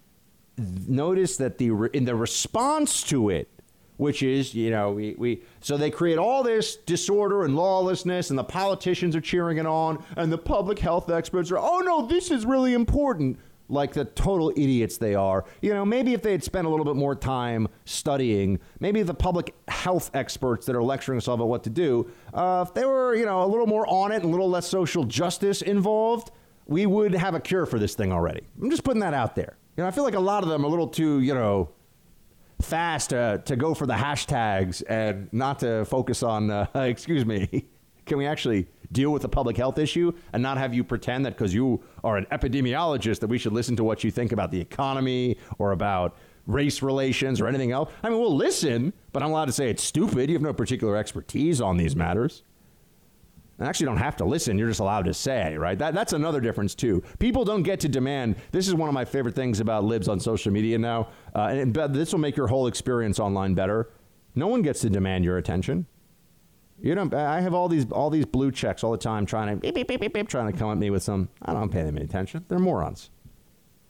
notice 0.88 1.38
that 1.38 1.58
the 1.58 1.70
in 1.94 2.06
the 2.06 2.16
response 2.16 3.04
to 3.04 3.30
it, 3.30 3.50
which 3.98 4.22
is, 4.22 4.54
you 4.54 4.70
know, 4.70 4.92
we, 4.92 5.16
we 5.18 5.44
so 5.60 5.78
they 5.78 5.92
create 5.92 6.18
all 6.18 6.44
this 6.44 6.76
disorder 6.76 7.44
and 7.44 7.56
lawlessness, 7.56 8.30
and 8.30 8.38
the 8.38 8.44
politicians 8.44 9.16
are 9.16 9.22
cheering 9.22 9.58
it 9.58 9.66
on, 9.66 10.04
and 10.16 10.32
the 10.32 10.38
public 10.38 10.80
health 10.80 11.10
experts 11.10 11.52
are, 11.52 11.60
oh 11.60 11.80
no, 11.80 12.06
this 12.06 12.32
is 12.32 12.46
really 12.46 12.74
important 12.74 13.40
like 13.70 13.94
the 13.94 14.06
total 14.06 14.50
idiots 14.52 14.98
they 14.98 15.16
are. 15.16 15.46
You 15.62 15.74
know, 15.74 15.86
maybe 15.86 16.14
if 16.14 16.22
they 16.22 16.32
had 16.32 16.44
spent 16.44 16.68
a 16.68 16.70
little 16.70 16.86
bit 16.86 16.96
more 16.96 17.16
time 17.16 17.68
studying, 17.86 18.60
maybe 18.80 19.04
the 19.04 19.14
public 19.14 19.54
health 19.68 20.12
experts 20.14 20.66
that 20.68 20.76
are 20.76 20.84
lecturing 20.84 21.18
us 21.18 21.28
all 21.28 21.36
about 21.36 21.48
what 21.48 21.64
to 21.66 21.70
do, 21.70 22.10
uh, 22.34 22.66
if 22.68 22.74
they 22.74 22.86
were, 22.86 23.16
you 23.16 23.26
know, 23.26 23.44
a 23.44 23.48
little 23.48 23.68
more 23.68 23.86
on 23.88 24.12
it 24.12 24.18
and 24.18 24.26
a 24.26 24.28
little 24.28 24.50
less 24.50 24.68
social 24.68 25.04
justice 25.04 25.62
involved, 25.62 26.32
we 26.66 26.86
would 26.86 27.14
have 27.14 27.34
a 27.34 27.40
cure 27.40 27.66
for 27.66 27.80
this 27.80 27.96
thing 27.96 28.12
already. 28.12 28.42
I'm 28.62 28.70
just 28.70 28.84
putting 28.84 29.02
that 29.02 29.14
out 29.14 29.36
there. 29.36 29.58
You 29.76 29.84
know, 29.84 29.88
I 29.88 29.92
feel 29.92 30.04
like 30.04 30.16
a 30.16 30.20
lot 30.20 30.44
of 30.44 30.50
them 30.50 30.64
are 30.64 30.68
a 30.68 30.70
little 30.70 30.88
too, 30.88 31.20
you 31.20 31.34
know, 31.34 31.70
fast 32.62 33.14
uh, 33.14 33.38
to 33.40 33.56
go 33.56 33.74
for 33.74 33.86
the 33.86 33.94
hashtags 33.94 34.84
and 34.90 35.32
not 35.32 35.60
to 35.60 35.86
focus 35.86 36.24
on, 36.24 36.50
uh, 36.50 36.68
excuse 36.76 37.26
me, 37.26 37.66
can 38.06 38.18
we 38.18 38.26
actually 38.26 38.68
deal 38.92 39.12
with 39.12 39.22
the 39.22 39.30
public 39.30 39.58
health 39.58 39.78
issue 39.78 40.12
and 40.34 40.42
not 40.42 40.58
have 40.58 40.74
you 40.74 40.84
pretend 40.84 41.26
that 41.26 41.32
because 41.32 41.54
you 41.54 41.84
are 42.04 42.18
an 42.18 42.26
epidemiologist 42.32 43.20
that 43.20 43.28
we 43.28 43.38
should 43.38 43.54
listen 43.54 43.76
to 43.76 43.84
what 43.84 44.04
you 44.04 44.12
think 44.12 44.32
about 44.32 44.52
the 44.52 44.60
economy 44.60 45.38
or 45.58 45.72
about 45.72 46.18
race 46.46 46.82
relations 46.82 47.42
or 47.42 47.48
anything 47.48 47.72
else. 47.72 47.92
I 48.02 48.10
mean, 48.10 48.20
we'll 48.20 48.36
listen, 48.36 48.94
but 49.12 49.22
I'm 49.22 49.32
allowed 49.32 49.46
to 49.46 49.52
say 49.52 49.70
it's 49.70 49.84
stupid. 49.84 50.30
You 50.30 50.36
have 50.36 50.42
no 50.42 50.54
particular 50.54 50.96
expertise 50.96 51.62
on 51.62 51.78
these 51.78 51.96
matters. 51.96 52.44
And 53.60 53.68
actually 53.68 53.88
don't 53.88 53.98
have 53.98 54.16
to 54.18 54.26
listen. 54.26 54.58
You're 54.58 54.68
just 54.68 54.80
allowed 54.80 55.06
to 55.06 55.14
say, 55.14 55.58
right? 55.58 55.78
That, 55.78 55.94
that's 55.94 56.14
another 56.14 56.40
difference, 56.40 56.76
too. 56.76 57.04
People 57.18 57.44
don't 57.44 57.64
get 57.64 57.80
to 57.82 57.90
demand. 57.90 58.36
This 58.52 58.68
is 58.68 58.76
one 58.76 58.88
of 58.88 58.94
my 58.94 59.04
favorite 59.04 59.34
things 59.34 59.60
about 59.60 59.84
libs 59.84 60.08
on 60.08 60.20
social 60.20 60.52
media 60.52 60.78
now. 60.78 61.10
Uh, 61.36 61.48
and 61.48 61.74
this 61.74 62.12
will 62.12 62.20
make 62.20 62.38
your 62.38 62.48
whole 62.48 62.68
experience 62.68 63.20
online 63.20 63.56
better. 63.56 63.90
No 64.36 64.48
one 64.48 64.62
gets 64.62 64.82
to 64.82 64.90
demand 64.92 65.26
your 65.26 65.38
attention. 65.38 65.88
You 66.80 66.94
don't. 66.94 67.14
I 67.14 67.42
have 67.42 67.54
all 67.54 67.68
these 67.68 67.92
all 67.92 68.10
these 68.10 68.26
blue 68.26 68.52
checks 68.52 68.84
all 68.84 68.92
the 68.92 68.98
time, 68.98 69.26
trying 69.26 69.50
to 69.50 69.56
beep, 69.56 69.74
beep, 69.74 69.88
beep, 69.88 70.00
beep, 70.00 70.14
beep, 70.14 70.30
trying 70.30 70.52
to 70.52 70.58
come 70.58 70.72
at 70.72 70.78
me 70.78 70.90
with 70.90 71.02
some. 71.02 71.30
I 71.42 71.54
don't 71.54 71.72
pay 71.72 71.84
them 71.84 71.98
any 71.98 72.06
attention. 72.06 72.46
They're 72.48 72.60
morons. 72.60 73.10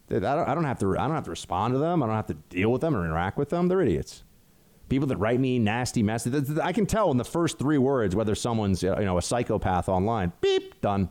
I 0.09 0.19
don't, 0.19 0.47
I 0.49 0.55
don't 0.55 0.63
have 0.63 0.79
to. 0.79 0.97
I 0.97 1.05
don't 1.05 1.15
have 1.15 1.25
to 1.25 1.29
respond 1.29 1.73
to 1.73 1.79
them. 1.79 2.01
I 2.01 2.05
don't 2.05 2.15
have 2.15 2.27
to 2.27 2.33
deal 2.33 2.71
with 2.71 2.81
them 2.81 2.95
or 2.95 3.03
interact 3.03 3.37
with 3.37 3.49
them. 3.49 3.67
They're 3.67 3.81
idiots. 3.81 4.23
People 4.87 5.07
that 5.09 5.17
write 5.17 5.39
me 5.41 5.59
nasty 5.59 6.01
messages. 6.01 6.57
I 6.57 6.71
can 6.71 6.85
tell 6.85 7.11
in 7.11 7.17
the 7.17 7.25
first 7.25 7.59
three 7.59 7.77
words 7.77 8.15
whether 8.15 8.35
someone's 8.35 8.81
you 8.81 8.95
know 8.95 9.17
a 9.17 9.21
psychopath 9.21 9.89
online. 9.89 10.31
Beep. 10.39 10.79
Done. 10.79 11.09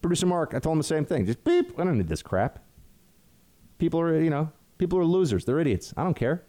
Producer 0.00 0.26
Mark. 0.26 0.52
I 0.52 0.58
told 0.58 0.74
him 0.74 0.78
the 0.78 0.84
same 0.84 1.04
thing. 1.04 1.26
Just 1.26 1.44
beep. 1.44 1.78
I 1.78 1.84
don't 1.84 1.96
need 1.96 2.08
this 2.08 2.22
crap. 2.22 2.58
People 3.78 4.00
are 4.00 4.20
you 4.20 4.30
know 4.30 4.50
people 4.78 4.98
are 4.98 5.04
losers. 5.04 5.44
They're 5.44 5.60
idiots. 5.60 5.94
I 5.96 6.02
don't 6.02 6.14
care. 6.14 6.42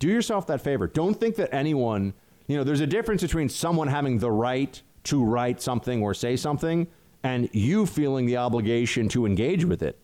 Do 0.00 0.08
yourself 0.08 0.48
that 0.48 0.60
favor. 0.60 0.88
Don't 0.88 1.14
think 1.14 1.36
that 1.36 1.54
anyone 1.54 2.14
you 2.46 2.56
know, 2.56 2.64
there's 2.64 2.80
a 2.80 2.86
difference 2.86 3.22
between 3.22 3.48
someone 3.48 3.88
having 3.88 4.18
the 4.18 4.30
right 4.30 4.80
to 5.04 5.24
write 5.24 5.60
something 5.60 6.02
or 6.02 6.14
say 6.14 6.36
something 6.36 6.86
and 7.22 7.48
you 7.52 7.86
feeling 7.86 8.26
the 8.26 8.36
obligation 8.36 9.08
to 9.08 9.26
engage 9.26 9.64
with 9.64 9.82
it. 9.82 9.98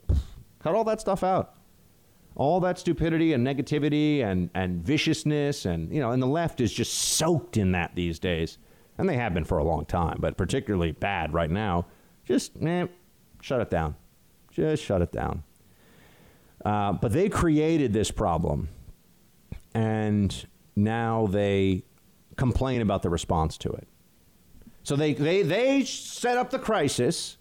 Cut 0.60 0.74
all 0.74 0.84
that 0.84 1.00
stuff 1.00 1.22
out. 1.22 1.54
All 2.34 2.60
that 2.60 2.78
stupidity 2.78 3.34
and 3.34 3.46
negativity 3.46 4.24
and, 4.24 4.48
and 4.54 4.82
viciousness 4.82 5.66
and 5.66 5.92
you 5.92 6.00
know, 6.00 6.12
and 6.12 6.22
the 6.22 6.26
left 6.26 6.60
is 6.60 6.72
just 6.72 6.94
soaked 6.94 7.56
in 7.56 7.72
that 7.72 7.94
these 7.94 8.18
days. 8.18 8.58
And 8.96 9.08
they 9.08 9.16
have 9.16 9.34
been 9.34 9.44
for 9.44 9.58
a 9.58 9.64
long 9.64 9.84
time, 9.86 10.18
but 10.20 10.36
particularly 10.36 10.92
bad 10.92 11.32
right 11.32 11.50
now. 11.50 11.86
Just 12.24 12.52
eh, 12.62 12.86
shut 13.40 13.60
it 13.60 13.70
down. 13.70 13.96
Just 14.50 14.82
shut 14.82 15.02
it 15.02 15.12
down. 15.12 15.42
Uh, 16.64 16.92
but 16.92 17.12
they 17.12 17.28
created 17.28 17.92
this 17.94 18.10
problem, 18.10 18.68
and 19.74 20.46
now 20.76 21.26
they 21.26 21.84
complain 22.40 22.80
about 22.80 23.02
the 23.02 23.10
response 23.10 23.58
to 23.58 23.70
it. 23.70 23.86
So 24.82 24.96
they, 24.96 25.12
they, 25.12 25.42
they 25.42 25.84
set 25.84 26.38
up 26.38 26.48
the 26.48 26.58
crisis, 26.58 27.36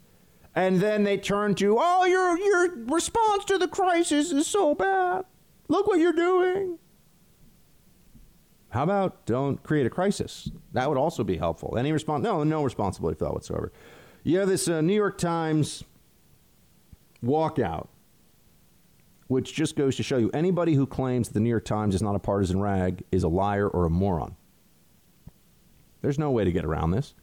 and 0.55 0.81
then 0.81 1.05
they 1.05 1.17
turn 1.17 1.55
to, 1.55 1.77
oh, 1.79 2.05
your, 2.05 2.37
your 2.37 2.85
response 2.85 3.45
to 3.45 3.57
the 3.57 3.69
crisis 3.69 4.33
is 4.33 4.45
so 4.45 4.75
bad. 4.75 5.23
Look 5.69 5.87
what 5.87 5.99
you're 5.99 6.11
doing. 6.11 6.79
How 8.71 8.83
about 8.83 9.25
don't 9.25 9.63
create 9.63 9.85
a 9.85 9.89
crisis? 9.89 10.51
That 10.73 10.89
would 10.89 10.97
also 10.97 11.23
be 11.23 11.37
helpful. 11.37 11.77
Any 11.77 11.93
response? 11.93 12.21
No, 12.21 12.43
no 12.43 12.61
responsibility 12.61 13.17
for 13.17 13.23
that 13.23 13.33
whatsoever. 13.33 13.71
You 14.23 14.39
have 14.39 14.49
this 14.49 14.67
uh, 14.67 14.81
New 14.81 14.93
York 14.93 15.17
Times 15.17 15.85
walkout, 17.23 17.87
which 19.27 19.53
just 19.53 19.77
goes 19.77 19.95
to 19.95 20.03
show 20.03 20.17
you 20.17 20.29
anybody 20.33 20.73
who 20.73 20.85
claims 20.85 21.29
that 21.29 21.35
the 21.35 21.39
New 21.39 21.49
York 21.49 21.63
Times 21.63 21.95
is 21.95 22.01
not 22.01 22.15
a 22.15 22.19
partisan 22.19 22.59
rag 22.59 23.03
is 23.13 23.23
a 23.23 23.29
liar 23.29 23.67
or 23.69 23.85
a 23.85 23.89
moron. 23.89 24.35
There's 26.01 26.19
no 26.19 26.31
way 26.31 26.43
to 26.43 26.51
get 26.51 26.65
around 26.65 26.91
this. 26.91 27.13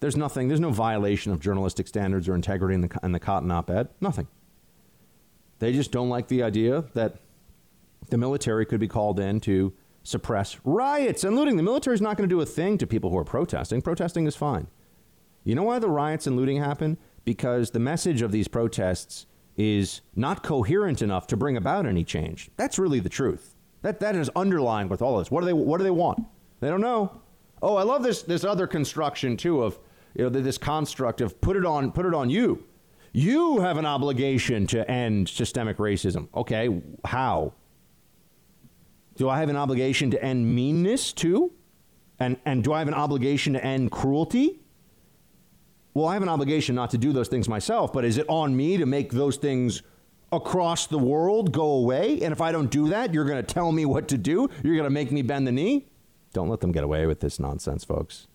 There's 0.00 0.16
nothing, 0.16 0.48
there's 0.48 0.60
no 0.60 0.70
violation 0.70 1.32
of 1.32 1.40
journalistic 1.40 1.88
standards 1.88 2.28
or 2.28 2.34
integrity 2.34 2.74
in 2.74 2.82
the, 2.82 2.98
in 3.02 3.12
the 3.12 3.20
Cotton 3.20 3.50
op 3.50 3.70
ed. 3.70 3.88
Nothing. 4.00 4.26
They 5.60 5.72
just 5.72 5.92
don't 5.92 6.08
like 6.08 6.28
the 6.28 6.42
idea 6.42 6.84
that 6.94 7.16
the 8.10 8.18
military 8.18 8.66
could 8.66 8.80
be 8.80 8.88
called 8.88 9.18
in 9.18 9.40
to 9.40 9.72
suppress 10.02 10.58
riots 10.64 11.24
and 11.24 11.34
looting. 11.34 11.56
The 11.56 11.62
military 11.62 11.94
is 11.94 12.02
not 12.02 12.16
going 12.16 12.28
to 12.28 12.34
do 12.34 12.40
a 12.40 12.46
thing 12.46 12.76
to 12.78 12.86
people 12.86 13.10
who 13.10 13.16
are 13.16 13.24
protesting. 13.24 13.80
Protesting 13.80 14.26
is 14.26 14.36
fine. 14.36 14.66
You 15.44 15.54
know 15.54 15.62
why 15.62 15.78
the 15.78 15.88
riots 15.88 16.26
and 16.26 16.36
looting 16.36 16.58
happen? 16.58 16.98
Because 17.24 17.70
the 17.70 17.78
message 17.78 18.20
of 18.20 18.30
these 18.32 18.48
protests 18.48 19.26
is 19.56 20.00
not 20.14 20.42
coherent 20.42 21.00
enough 21.00 21.26
to 21.28 21.36
bring 21.36 21.56
about 21.56 21.86
any 21.86 22.04
change. 22.04 22.50
That's 22.56 22.78
really 22.78 23.00
the 23.00 23.08
truth. 23.08 23.54
That, 23.82 24.00
that 24.00 24.16
is 24.16 24.30
underlying 24.34 24.88
with 24.88 25.00
all 25.00 25.18
of 25.18 25.24
this. 25.24 25.30
What 25.30 25.40
do 25.40 25.46
they, 25.46 25.52
what 25.52 25.78
do 25.78 25.84
they 25.84 25.90
want? 25.90 26.24
They 26.60 26.68
don't 26.68 26.80
know. 26.80 27.20
Oh, 27.64 27.76
I 27.76 27.82
love 27.82 28.02
this 28.02 28.20
this 28.20 28.44
other 28.44 28.66
construction 28.66 29.38
too 29.38 29.62
of 29.62 29.78
you 30.14 30.24
know 30.24 30.28
this 30.28 30.58
construct 30.58 31.22
of 31.22 31.40
put 31.40 31.56
it 31.56 31.64
on 31.64 31.92
put 31.92 32.04
it 32.04 32.12
on 32.12 32.28
you. 32.28 32.62
You 33.14 33.60
have 33.60 33.78
an 33.78 33.86
obligation 33.86 34.66
to 34.66 34.88
end 34.90 35.30
systemic 35.30 35.78
racism. 35.78 36.28
Okay, 36.34 36.82
how? 37.06 37.54
Do 39.16 39.30
I 39.30 39.38
have 39.38 39.48
an 39.48 39.56
obligation 39.56 40.10
to 40.10 40.22
end 40.22 40.54
meanness 40.54 41.14
too? 41.14 41.52
And 42.20 42.36
and 42.44 42.62
do 42.62 42.74
I 42.74 42.80
have 42.80 42.88
an 42.88 42.94
obligation 42.94 43.54
to 43.54 43.64
end 43.64 43.90
cruelty? 43.90 44.60
Well, 45.94 46.06
I 46.06 46.12
have 46.12 46.22
an 46.22 46.28
obligation 46.28 46.74
not 46.74 46.90
to 46.90 46.98
do 46.98 47.14
those 47.14 47.28
things 47.28 47.48
myself, 47.48 47.94
but 47.94 48.04
is 48.04 48.18
it 48.18 48.26
on 48.28 48.54
me 48.54 48.76
to 48.76 48.84
make 48.84 49.10
those 49.10 49.38
things 49.38 49.80
across 50.32 50.86
the 50.86 50.98
world 50.98 51.50
go 51.50 51.64
away? 51.64 52.20
And 52.20 52.30
if 52.30 52.42
I 52.42 52.52
don't 52.52 52.70
do 52.70 52.90
that, 52.90 53.14
you're 53.14 53.24
going 53.24 53.42
to 53.42 53.54
tell 53.54 53.72
me 53.72 53.86
what 53.86 54.08
to 54.08 54.18
do? 54.18 54.50
You're 54.62 54.74
going 54.76 54.84
to 54.84 54.90
make 54.90 55.10
me 55.10 55.22
bend 55.22 55.46
the 55.46 55.52
knee? 55.52 55.86
Don't 56.34 56.48
let 56.50 56.60
them 56.60 56.72
get 56.72 56.84
away 56.84 57.06
with 57.06 57.20
this 57.20 57.38
nonsense, 57.40 57.84
folks. 57.84 58.26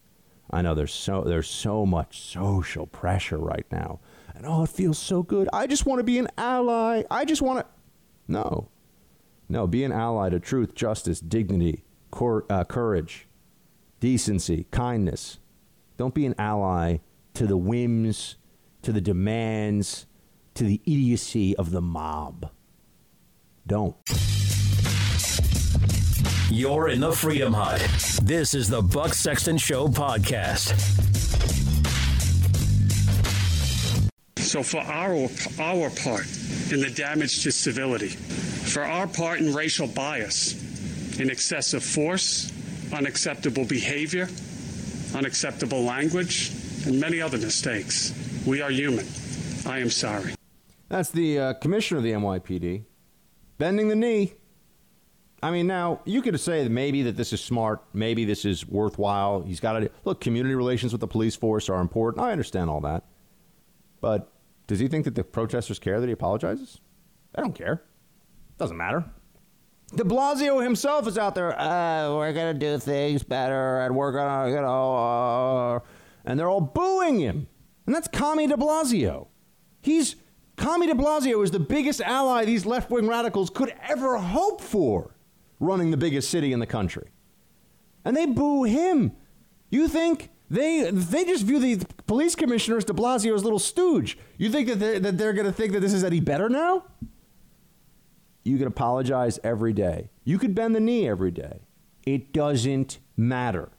I 0.49 0.63
know 0.63 0.73
there's 0.73 0.93
so 0.93 1.21
there's 1.21 1.49
so 1.49 1.85
much 1.85 2.19
social 2.21 2.87
pressure 2.87 3.37
right 3.37 3.67
now. 3.71 3.99
And 4.33 4.45
oh, 4.47 4.63
it 4.63 4.69
feels 4.69 4.97
so 4.97 5.21
good. 5.21 5.47
I 5.53 5.67
just 5.67 5.85
want 5.85 5.99
to 5.99 6.03
be 6.03 6.17
an 6.17 6.29
ally. 6.37 7.03
I 7.11 7.25
just 7.25 7.41
want 7.43 7.59
to 7.59 7.65
No. 8.27 8.69
No, 9.49 9.67
be 9.67 9.83
an 9.83 9.91
ally 9.91 10.29
to 10.29 10.39
truth, 10.39 10.73
justice, 10.75 11.19
dignity, 11.19 11.83
cor- 12.09 12.45
uh, 12.49 12.63
courage, 12.63 13.27
decency, 13.99 14.65
kindness. 14.71 15.39
Don't 15.97 16.13
be 16.13 16.25
an 16.25 16.35
ally 16.37 16.97
to 17.33 17.45
the 17.47 17.57
whims, 17.57 18.37
to 18.83 18.91
the 18.93 19.01
demands, 19.01 20.05
to 20.53 20.63
the 20.63 20.79
idiocy 20.85 21.55
of 21.57 21.71
the 21.71 21.81
mob. 21.81 22.49
Don't. 23.67 23.95
You're 26.51 26.89
in 26.89 27.01
the 27.01 27.11
Freedom 27.11 27.53
Hut. 27.53 27.79
This 28.23 28.55
is 28.55 28.67
the 28.67 28.81
Buck 28.81 29.13
Sexton 29.13 29.59
Show 29.59 29.87
podcast. 29.87 30.73
So, 34.39 34.63
for 34.63 34.79
our, 34.79 35.13
our 35.61 35.91
part 35.91 36.25
in 36.71 36.81
the 36.81 36.91
damage 36.95 37.43
to 37.43 37.51
civility, 37.51 38.07
for 38.07 38.83
our 38.83 39.05
part 39.05 39.41
in 39.41 39.53
racial 39.53 39.85
bias, 39.85 41.19
in 41.19 41.29
excessive 41.29 41.83
force, 41.83 42.51
unacceptable 42.93 43.65
behavior, 43.65 44.27
unacceptable 45.13 45.83
language, 45.83 46.51
and 46.87 46.99
many 46.99 47.21
other 47.21 47.37
mistakes, 47.37 48.11
we 48.47 48.59
are 48.59 48.71
human. 48.71 49.05
I 49.67 49.77
am 49.77 49.91
sorry. 49.91 50.33
That's 50.87 51.11
the 51.11 51.39
uh, 51.39 51.53
commissioner 51.53 51.99
of 51.99 52.03
the 52.03 52.13
NYPD 52.13 52.85
bending 53.59 53.89
the 53.89 53.95
knee. 53.95 54.33
I 55.41 55.51
mean, 55.51 55.67
now 55.67 56.01
you 56.05 56.21
could 56.21 56.37
say 56.39 56.63
that 56.63 56.69
maybe 56.69 57.03
that 57.03 57.15
this 57.15 57.31
is 57.31 57.41
smart, 57.41 57.81
maybe 57.93 58.25
this 58.25 58.43
is 58.43 58.67
worthwhile. 58.67 59.41
He's 59.41 59.59
got 59.59 59.79
to 59.79 59.89
look. 60.03 60.19
Community 60.19 60.55
relations 60.55 60.91
with 60.91 61.01
the 61.01 61.07
police 61.07 61.35
force 61.35 61.69
are 61.69 61.79
important. 61.79 62.23
I 62.23 62.31
understand 62.31 62.69
all 62.69 62.81
that, 62.81 63.03
but 64.01 64.31
does 64.67 64.79
he 64.79 64.87
think 64.87 65.05
that 65.05 65.15
the 65.15 65.23
protesters 65.23 65.79
care 65.79 65.99
that 65.99 66.07
he 66.07 66.13
apologizes? 66.13 66.81
I 67.35 67.41
don't 67.41 67.55
care. 67.55 67.83
Doesn't 68.57 68.77
matter. 68.77 69.05
De 69.95 70.03
Blasio 70.03 70.61
himself 70.61 71.07
is 71.07 71.17
out 71.17 71.33
there. 71.33 71.59
Uh, 71.59 72.13
we're 72.13 72.33
gonna 72.33 72.53
do 72.53 72.77
things 72.77 73.23
better, 73.23 73.79
and 73.79 73.95
we're 73.95 74.11
gonna, 74.11 74.49
you 74.49 74.61
know, 74.61 74.95
uh, 74.95 75.79
and 76.25 76.39
they're 76.39 76.49
all 76.49 76.61
booing 76.61 77.19
him. 77.19 77.47
And 77.85 77.95
that's 77.95 78.07
Commie 78.07 78.45
De 78.45 78.55
Blasio. 78.55 79.27
He's 79.81 80.15
Commie 80.57 80.87
De 80.87 80.93
Blasio 80.93 81.43
is 81.43 81.51
the 81.51 81.59
biggest 81.59 82.01
ally 82.01 82.45
these 82.45 82.65
left 82.65 82.91
wing 82.91 83.07
radicals 83.07 83.49
could 83.49 83.73
ever 83.87 84.17
hope 84.17 84.61
for 84.61 85.15
running 85.59 85.91
the 85.91 85.97
biggest 85.97 86.29
city 86.29 86.53
in 86.53 86.59
the 86.59 86.65
country. 86.65 87.09
And 88.05 88.15
they 88.15 88.25
boo 88.25 88.63
him. 88.63 89.11
You 89.69 89.87
think 89.87 90.29
they 90.49 90.89
they 90.91 91.25
just 91.25 91.43
view 91.43 91.59
the 91.59 91.85
police 92.07 92.35
commissioner 92.35 92.77
as 92.77 92.85
de 92.85 92.93
Blasio's 92.93 93.43
little 93.43 93.59
stooge. 93.59 94.17
You 94.37 94.49
think 94.49 94.67
that 94.67 94.79
they're, 94.79 94.99
that 94.99 95.17
they're 95.17 95.33
going 95.33 95.45
to 95.45 95.51
think 95.51 95.73
that 95.73 95.81
this 95.81 95.93
is 95.93 96.03
any 96.03 96.19
better 96.19 96.49
now? 96.49 96.85
You 98.43 98.57
can 98.57 98.67
apologize 98.67 99.39
every 99.43 99.73
day. 99.73 100.09
You 100.23 100.39
could 100.39 100.55
bend 100.55 100.75
the 100.75 100.79
knee 100.79 101.07
every 101.07 101.31
day. 101.31 101.61
It 102.05 102.33
doesn't 102.33 102.97
matter 103.15 103.69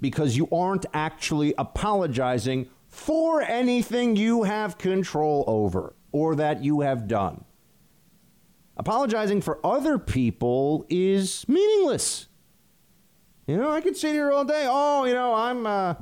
because 0.00 0.36
you 0.36 0.48
aren't 0.52 0.86
actually 0.92 1.54
apologizing 1.58 2.68
for 2.86 3.40
anything 3.42 4.16
you 4.16 4.42
have 4.42 4.76
control 4.78 5.44
over 5.46 5.94
or 6.12 6.36
that 6.36 6.62
you 6.62 6.80
have 6.80 7.08
done. 7.08 7.44
Apologizing 8.82 9.40
for 9.40 9.64
other 9.64 9.96
people 9.96 10.84
is 10.88 11.48
meaningless. 11.48 12.26
You 13.46 13.56
know, 13.56 13.70
I 13.70 13.80
could 13.80 13.96
sit 13.96 14.10
here 14.10 14.32
all 14.32 14.44
day. 14.44 14.66
Oh, 14.68 15.04
you 15.04 15.14
know, 15.14 15.32
I'm, 15.32 15.64
uh, 15.66 15.94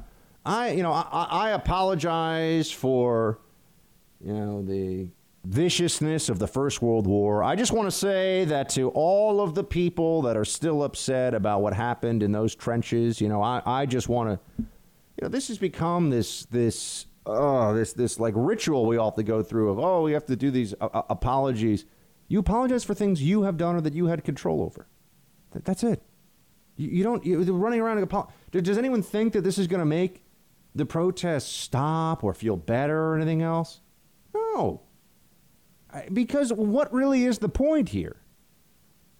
I, 0.46 0.70
you 0.70 0.82
know, 0.82 0.90
I, 0.90 1.26
I 1.30 1.50
apologize 1.50 2.70
for, 2.70 3.38
you 4.24 4.32
know, 4.32 4.62
the 4.62 5.08
viciousness 5.44 6.30
of 6.30 6.38
the 6.38 6.46
First 6.46 6.80
World 6.80 7.06
War. 7.06 7.42
I 7.42 7.54
just 7.54 7.70
want 7.70 7.86
to 7.86 7.94
say 7.94 8.46
that 8.46 8.70
to 8.70 8.88
all 8.94 9.42
of 9.42 9.54
the 9.54 9.62
people 9.62 10.22
that 10.22 10.38
are 10.38 10.46
still 10.46 10.82
upset 10.82 11.34
about 11.34 11.60
what 11.60 11.74
happened 11.74 12.22
in 12.22 12.32
those 12.32 12.54
trenches, 12.54 13.20
you 13.20 13.28
know, 13.28 13.42
I, 13.42 13.60
I 13.66 13.84
just 13.84 14.08
want 14.08 14.30
to, 14.30 14.62
you 14.62 15.20
know, 15.20 15.28
this 15.28 15.48
has 15.48 15.58
become 15.58 16.08
this 16.08 16.46
this 16.46 17.04
oh 17.26 17.74
this 17.74 17.92
this 17.92 18.18
like 18.18 18.32
ritual 18.34 18.86
we 18.86 18.96
all 18.96 19.10
have 19.10 19.16
to 19.16 19.22
go 19.22 19.42
through 19.42 19.68
of 19.68 19.78
oh 19.78 20.02
we 20.02 20.12
have 20.12 20.24
to 20.24 20.34
do 20.34 20.50
these 20.50 20.72
uh, 20.80 21.02
apologies. 21.10 21.84
You 22.30 22.38
apologize 22.38 22.84
for 22.84 22.94
things 22.94 23.20
you 23.20 23.42
have 23.42 23.56
done 23.56 23.74
or 23.74 23.80
that 23.80 23.92
you 23.92 24.06
had 24.06 24.22
control 24.22 24.62
over. 24.62 24.86
Th- 25.52 25.64
that's 25.64 25.82
it. 25.82 26.00
You, 26.76 26.88
you 26.88 27.02
don't 27.02 27.26
you're 27.26 27.42
running 27.42 27.80
around. 27.80 27.98
And 27.98 28.64
Does 28.64 28.78
anyone 28.78 29.02
think 29.02 29.32
that 29.32 29.42
this 29.42 29.58
is 29.58 29.66
going 29.66 29.80
to 29.80 29.84
make 29.84 30.24
the 30.72 30.86
protests 30.86 31.50
stop 31.50 32.22
or 32.22 32.32
feel 32.32 32.56
better 32.56 32.96
or 32.96 33.16
anything 33.16 33.42
else? 33.42 33.80
No. 34.32 34.82
Because 36.12 36.52
what 36.52 36.92
really 36.92 37.24
is 37.24 37.40
the 37.40 37.48
point 37.48 37.88
here? 37.88 38.22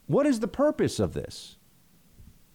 What 0.06 0.24
is 0.24 0.38
the 0.38 0.46
purpose 0.46 1.00
of 1.00 1.12
this? 1.12 1.56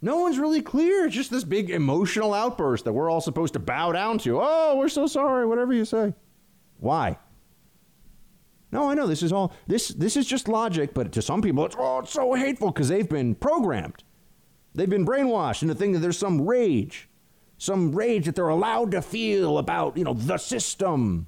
No 0.02 0.20
one's 0.20 0.40
really 0.40 0.62
clear. 0.62 1.06
It's 1.06 1.16
just 1.16 1.32
this 1.32 1.44
big 1.44 1.70
emotional 1.70 2.34
outburst 2.34 2.86
that 2.86 2.94
we're 2.94 3.10
all 3.10 3.20
supposed 3.20 3.54
to 3.54 3.60
bow 3.60 3.92
down 3.92 4.20
to. 4.20 4.40
Oh, 4.42 4.78
we're 4.78 4.88
so 4.88 5.06
sorry, 5.06 5.46
whatever 5.46 5.74
you 5.74 5.84
say. 5.84 6.14
Why? 6.80 7.18
No, 8.76 8.90
I 8.90 8.94
know 8.94 9.08
this 9.08 9.24
is 9.24 9.32
all 9.32 9.54
this 9.68 9.88
this 9.88 10.18
is 10.18 10.28
just 10.28 10.50
logic, 10.50 10.94
but 10.94 11.14
to 11.14 11.22
some 11.22 11.42
people 11.42 11.64
it's 11.64 11.78
oh, 11.80 12.00
it's 12.00 12.12
so 12.12 12.34
hateful 12.34 12.72
because 12.72 12.90
they've 12.90 13.08
been 13.08 13.34
programmed. 13.34 14.04
They've 14.74 14.90
been 14.90 15.06
brainwashed 15.06 15.62
into 15.62 15.76
thinking 15.76 15.94
that 15.94 16.00
there's 16.00 16.18
some 16.18 16.42
rage, 16.42 17.08
some 17.58 17.96
rage 17.96 18.26
that 18.26 18.36
they're 18.36 18.50
allowed 18.50 18.92
to 18.92 19.02
feel 19.02 19.60
about, 19.60 19.96
you 19.96 20.04
know, 20.04 20.14
the 20.14 20.38
system. 20.38 21.28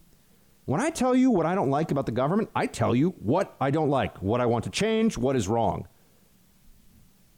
When 0.66 0.82
I 0.82 0.90
tell 0.90 1.16
you 1.16 1.32
what 1.32 1.46
I 1.46 1.56
don't 1.56 1.70
like 1.70 1.90
about 1.90 2.06
the 2.06 2.12
government, 2.12 2.50
I 2.54 2.68
tell 2.68 2.94
you 2.94 3.12
what 3.12 3.56
I 3.62 3.72
don't 3.72 3.90
like, 3.90 4.22
what 4.22 4.42
I 4.42 4.46
want 4.46 4.66
to 4.66 4.70
change, 4.70 5.18
what 5.18 5.38
is 5.38 5.48
wrong. 5.48 5.88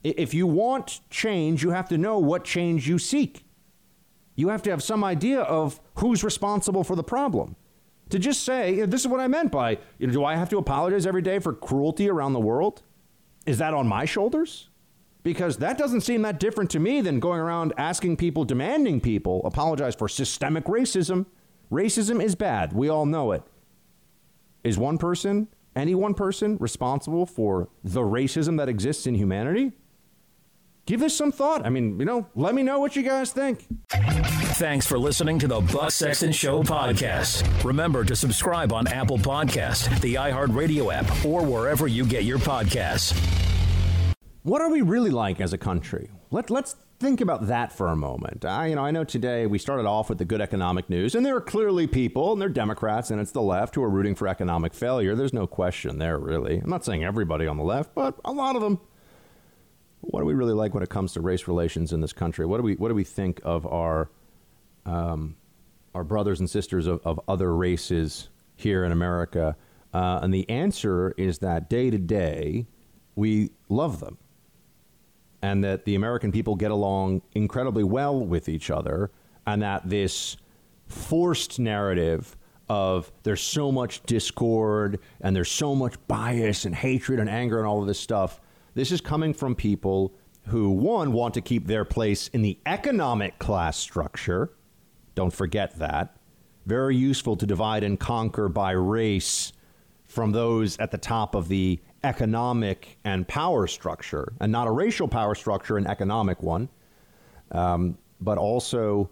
If 0.04 0.34
you 0.34 0.48
want 0.48 1.02
change, 1.12 1.62
you 1.62 1.70
have 1.70 1.88
to 1.90 2.00
know 2.00 2.18
what 2.18 2.44
change 2.44 2.90
you 2.90 2.98
seek. 2.98 3.46
You 4.36 4.50
have 4.50 4.64
to 4.64 4.72
have 4.72 4.82
some 4.82 5.04
idea 5.04 5.42
of 5.42 5.80
who's 6.00 6.24
responsible 6.24 6.84
for 6.84 6.96
the 6.96 7.04
problem. 7.04 7.56
To 8.10 8.20
just 8.20 8.44
say, 8.44 8.76
"Yeah, 8.76 8.86
this 8.86 9.02
is 9.02 9.08
what 9.08 9.20
I 9.20 9.28
meant 9.28 9.52
by, 9.52 9.78
you 10.00 10.08
know, 10.08 10.14
do 10.14 10.26
I 10.26 10.36
have 10.36 10.50
to 10.50 10.58
apologize 10.58 11.06
every 11.06 11.22
day 11.22 11.40
for 11.40 11.54
cruelty 11.54 12.10
around 12.10 12.34
the 12.34 12.40
world? 12.40 12.82
Is 13.46 13.58
that 13.60 13.74
on 13.74 13.88
my 13.88 14.06
shoulders? 14.06 14.70
Because 15.22 15.58
that 15.58 15.78
doesn't 15.78 16.02
seem 16.02 16.22
that 16.24 16.40
different 16.40 16.70
to 16.72 16.80
me 16.80 17.02
than 17.02 17.20
going 17.20 17.40
around 17.40 17.74
asking 17.78 18.18
people, 18.18 18.46
demanding 18.46 19.00
people 19.02 19.42
apologize 19.46 19.96
for 19.96 20.08
systemic 20.08 20.66
racism. 20.66 21.26
Racism 21.72 22.24
is 22.24 22.36
bad. 22.36 22.74
We 22.74 22.90
all 22.90 23.06
know 23.06 23.32
it. 23.32 23.44
Is 24.64 24.78
one 24.78 24.98
person, 24.98 25.48
any 25.76 25.94
one 25.94 26.14
person, 26.14 26.58
responsible 26.60 27.26
for 27.26 27.70
the 27.84 28.02
racism 28.02 28.58
that 28.58 28.70
exists 28.70 29.06
in 29.06 29.16
humanity? 29.16 29.74
Give 30.90 31.02
this 31.02 31.16
some 31.16 31.32
thought. 31.32 31.68
I 31.68 31.70
mean, 31.70 32.00
you 32.00 32.06
know, 32.06 32.26
let 32.34 32.56
me 32.56 32.64
know 32.64 32.80
what 32.80 32.96
you 32.96 33.04
guys 33.04 33.32
think. 33.32 33.68
Thanks 33.92 34.88
for 34.88 34.98
listening 34.98 35.38
to 35.38 35.48
the 35.48 35.62
Buck 35.62 35.92
Sexton 35.92 36.32
Show 36.32 36.64
podcast. 36.64 37.64
Remember 37.64 38.04
to 38.04 38.16
subscribe 38.16 38.74
on 38.74 38.88
Apple 38.88 39.20
Podcast, 39.20 40.02
the 40.02 40.16
iHeartRadio 40.16 40.92
app, 40.92 41.24
or 41.24 41.44
wherever 41.44 41.86
you 41.86 42.08
get 42.08 42.24
your 42.24 42.40
podcasts. 42.40 43.16
What 44.42 44.64
are 44.64 44.72
we 44.72 44.82
really 44.82 45.12
like 45.12 45.40
as 45.40 45.54
a 45.54 45.60
country? 45.60 46.10
Let, 46.32 46.50
let's 46.50 46.76
think 47.00 47.22
about 47.22 47.46
that 47.46 47.72
for 47.72 47.90
a 47.90 47.96
moment. 47.96 48.44
I, 48.44 48.66
you 48.66 48.76
know, 48.76 48.84
I 48.84 48.90
know 48.90 49.04
today 49.04 49.46
we 49.46 49.60
started 49.60 49.86
off 49.86 50.10
with 50.10 50.18
the 50.18 50.26
good 50.26 50.42
economic 50.42 50.90
news, 50.90 51.14
and 51.14 51.24
there 51.24 51.36
are 51.36 51.42
clearly 51.42 51.86
people, 51.86 52.34
and 52.34 52.42
they're 52.42 52.50
Democrats, 52.50 53.12
and 53.12 53.22
it's 53.22 53.32
the 53.32 53.44
left 53.44 53.76
who 53.76 53.84
are 53.84 53.90
rooting 53.92 54.16
for 54.16 54.28
economic 54.28 54.74
failure. 54.74 55.14
There's 55.14 55.34
no 55.34 55.46
question 55.46 56.00
there, 56.00 56.18
really. 56.18 56.58
I'm 56.58 56.70
not 56.72 56.84
saying 56.84 57.04
everybody 57.04 57.46
on 57.46 57.58
the 57.58 57.64
left, 57.64 57.94
but 57.94 58.20
a 58.26 58.32
lot 58.32 58.56
of 58.56 58.64
them. 58.64 58.80
What 60.02 60.22
do 60.22 60.26
we 60.26 60.34
really 60.34 60.54
like 60.54 60.74
when 60.74 60.84
it 60.84 60.90
comes 60.90 61.14
to 61.14 61.22
race 61.22 61.48
relations 61.48 61.94
in 61.94 62.02
this 62.02 62.14
country? 62.14 62.46
What 62.46 62.58
do 62.58 62.64
we 62.64 62.76
What 62.76 62.90
do 62.90 62.96
we 62.96 63.04
think 63.04 63.42
of 63.44 63.66
our 63.68 64.10
um, 64.86 65.36
our 65.94 66.04
brothers 66.04 66.40
and 66.40 66.50
sisters 66.50 66.88
of, 66.88 67.02
of 67.06 67.20
other 67.28 67.56
races 67.56 68.30
here 68.56 68.84
in 68.86 68.92
America? 68.92 69.56
Uh, 69.94 70.20
and 70.22 70.34
the 70.34 70.50
answer 70.50 71.14
is 71.18 71.40
that 71.40 71.70
day 71.70 71.90
to 71.90 71.98
day, 71.98 72.68
we 73.16 73.50
love 73.70 74.00
them 74.00 74.18
and 75.42 75.64
that 75.64 75.86
the 75.86 75.96
American 75.96 76.32
people 76.32 76.56
get 76.56 76.72
along 76.72 77.22
incredibly 77.34 77.84
well 77.84 78.20
with 78.20 78.50
each 78.50 78.70
other, 78.70 79.12
and 79.48 79.62
that 79.62 79.88
this 79.90 80.38
forced 80.86 81.60
narrative 81.60 82.36
of 82.68 83.12
there's 83.24 83.42
so 83.42 83.72
much 83.72 84.04
discord 84.04 85.00
and 85.22 85.36
there's 85.36 85.50
so 85.50 85.74
much 85.74 85.96
bias 86.08 86.66
and 86.66 86.76
hatred 86.76 87.20
and 87.20 87.30
anger 87.30 87.58
and 87.58 87.68
all 87.68 87.82
of 87.82 87.88
this 87.88 88.00
stuff, 88.00 88.42
this 88.80 88.92
is 88.94 89.02
coming 89.02 89.34
from 89.34 89.56
people 89.56 90.14
who, 90.48 90.70
one, 90.70 91.12
want 91.12 91.34
to 91.34 91.42
keep 91.42 91.68
their 91.68 91.84
place 91.84 92.30
in 92.30 92.42
the 92.42 92.58
economic 92.66 93.38
class 93.38 93.78
structure. 93.78 94.54
Don't 95.16 95.34
forget 95.34 95.78
that. 95.80 96.16
Very 96.66 96.96
useful 96.96 97.36
to 97.36 97.46
divide 97.46 97.84
and 97.84 98.00
conquer 98.00 98.48
by 98.48 98.72
race 98.72 99.52
from 100.06 100.32
those 100.32 100.78
at 100.80 100.92
the 100.92 100.98
top 100.98 101.36
of 101.36 101.50
the 101.50 101.80
economic 102.04 102.98
and 103.04 103.28
power 103.28 103.68
structure, 103.68 104.32
and 104.40 104.50
not 104.50 104.66
a 104.66 104.72
racial 104.72 105.10
power 105.10 105.36
structure, 105.36 105.78
an 105.78 105.86
economic 105.86 106.42
one. 106.42 106.70
Um, 107.52 107.98
but 108.22 108.38
also, 108.38 109.10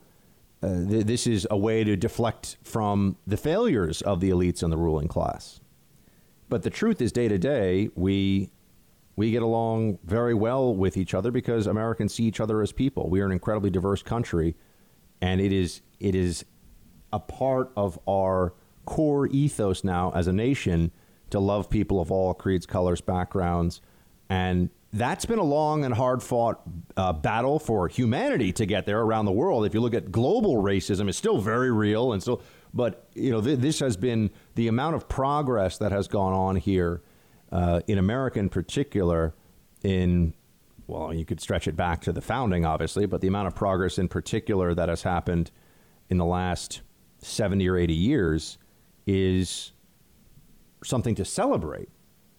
uh, 0.64 0.86
th- 0.88 1.06
this 1.06 1.28
is 1.28 1.46
a 1.52 1.58
way 1.58 1.84
to 1.84 1.98
deflect 1.98 2.58
from 2.64 3.18
the 3.28 3.38
failures 3.38 4.02
of 4.02 4.22
the 4.22 4.30
elites 4.30 4.64
and 4.64 4.72
the 4.72 4.78
ruling 4.78 5.10
class. 5.10 5.60
But 6.48 6.64
the 6.64 6.70
truth 6.70 7.02
is, 7.02 7.12
day 7.12 7.28
to 7.28 7.38
day, 7.38 7.90
we 7.96 8.50
we 9.18 9.32
get 9.32 9.42
along 9.42 9.98
very 10.06 10.36
well 10.36 10.74
with 10.74 10.96
each 10.96 11.14
other 11.14 11.32
because 11.32 11.68
Americans 11.68 12.14
see 12.14 12.24
each 12.24 12.40
other 12.40 12.62
as 12.62 12.72
people. 12.72 13.10
We 13.10 13.20
are 13.20 13.26
an 13.26 13.32
incredibly 13.32 13.72
diverse 13.72 14.04
country, 14.04 14.56
and 15.20 15.42
it 15.42 15.52
is 15.52 15.82
it 16.00 16.16
is 16.16 16.46
a 17.12 17.20
part 17.20 17.72
of 17.76 18.00
our 18.08 18.54
core 18.86 19.28
ethos 19.28 19.84
now 19.84 20.12
as 20.16 20.28
a 20.28 20.34
nation 20.34 20.92
to 21.32 21.40
love 21.40 21.70
people 21.70 22.00
of 22.00 22.12
all 22.12 22.34
creeds, 22.34 22.66
colors, 22.68 23.02
backgrounds, 23.02 23.82
and 24.30 24.70
that's 24.94 25.26
been 25.26 25.40
a 25.40 25.44
long 25.44 25.84
and 25.84 25.96
hard 25.96 26.22
fought 26.22 26.62
uh, 26.96 27.12
battle 27.12 27.58
for 27.60 27.88
humanity 27.88 28.54
to 28.54 28.66
get 28.68 28.86
there 28.86 29.02
around 29.02 29.26
the 29.26 29.32
world. 29.32 29.66
If 29.66 29.74
you 29.74 29.82
look 29.82 29.96
at 29.96 30.12
global 30.12 30.62
racism, 30.62 31.10
it's 31.10 31.18
still 31.18 31.40
very 31.40 31.72
real, 31.72 32.14
and 32.14 32.22
still, 32.22 32.44
but 32.72 33.10
you 33.16 33.32
know 33.32 33.42
th- 33.42 33.58
this 33.58 33.80
has 33.80 33.98
been 33.98 34.30
the 34.54 34.68
amount 34.68 34.96
of 34.96 35.10
progress 35.10 35.80
that 35.80 35.92
has 35.92 36.08
gone 36.08 36.34
on 36.34 36.56
here 36.58 37.02
uh, 37.52 37.82
in 37.88 37.98
America, 37.98 38.40
in 38.40 38.50
particular, 38.50 39.34
in 39.84 40.34
well, 40.88 41.14
you 41.14 41.26
could 41.26 41.42
stretch 41.42 41.68
it 41.68 41.76
back 41.76 42.02
to 42.02 42.14
the 42.14 42.22
founding, 42.22 42.66
obviously, 42.66 43.06
but 43.06 43.20
the 43.20 43.28
amount 43.28 43.48
of 43.48 43.56
progress 43.56 43.98
in 43.98 44.08
particular 44.08 44.74
that 44.74 44.88
has 44.88 45.04
happened 45.04 45.52
in 46.10 46.18
the 46.18 46.26
last 46.26 46.82
70 47.20 47.68
or 47.68 47.78
80 47.78 47.94
years 47.94 48.58
is 49.06 49.74
something 50.84 51.14
to 51.16 51.26
celebrate. 51.26 51.90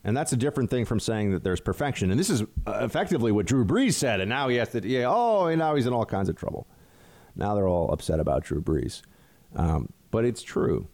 And 0.04 0.16
that's 0.16 0.32
a 0.32 0.36
different 0.36 0.70
thing 0.70 0.86
from 0.86 1.00
saying 1.00 1.32
that 1.32 1.44
there's 1.44 1.60
perfection. 1.60 2.10
And 2.10 2.18
this 2.18 2.30
is 2.30 2.42
uh, 2.66 2.78
effectively 2.80 3.32
what 3.32 3.44
Drew 3.44 3.64
Brees 3.64 3.94
said. 3.94 4.20
And 4.20 4.30
now 4.30 4.48
he 4.48 4.56
has 4.56 4.70
to, 4.70 4.86
yeah, 4.86 5.04
oh, 5.06 5.46
and 5.46 5.58
now 5.58 5.74
he's 5.74 5.86
in 5.86 5.92
all 5.92 6.06
kinds 6.06 6.30
of 6.30 6.36
trouble. 6.36 6.66
Now 7.36 7.54
they're 7.54 7.68
all 7.68 7.92
upset 7.92 8.18
about 8.18 8.44
Drew 8.44 8.62
Brees. 8.62 9.02
Um, 9.54 9.92
but 10.10 10.24
it's 10.24 10.42
true. 10.42 10.88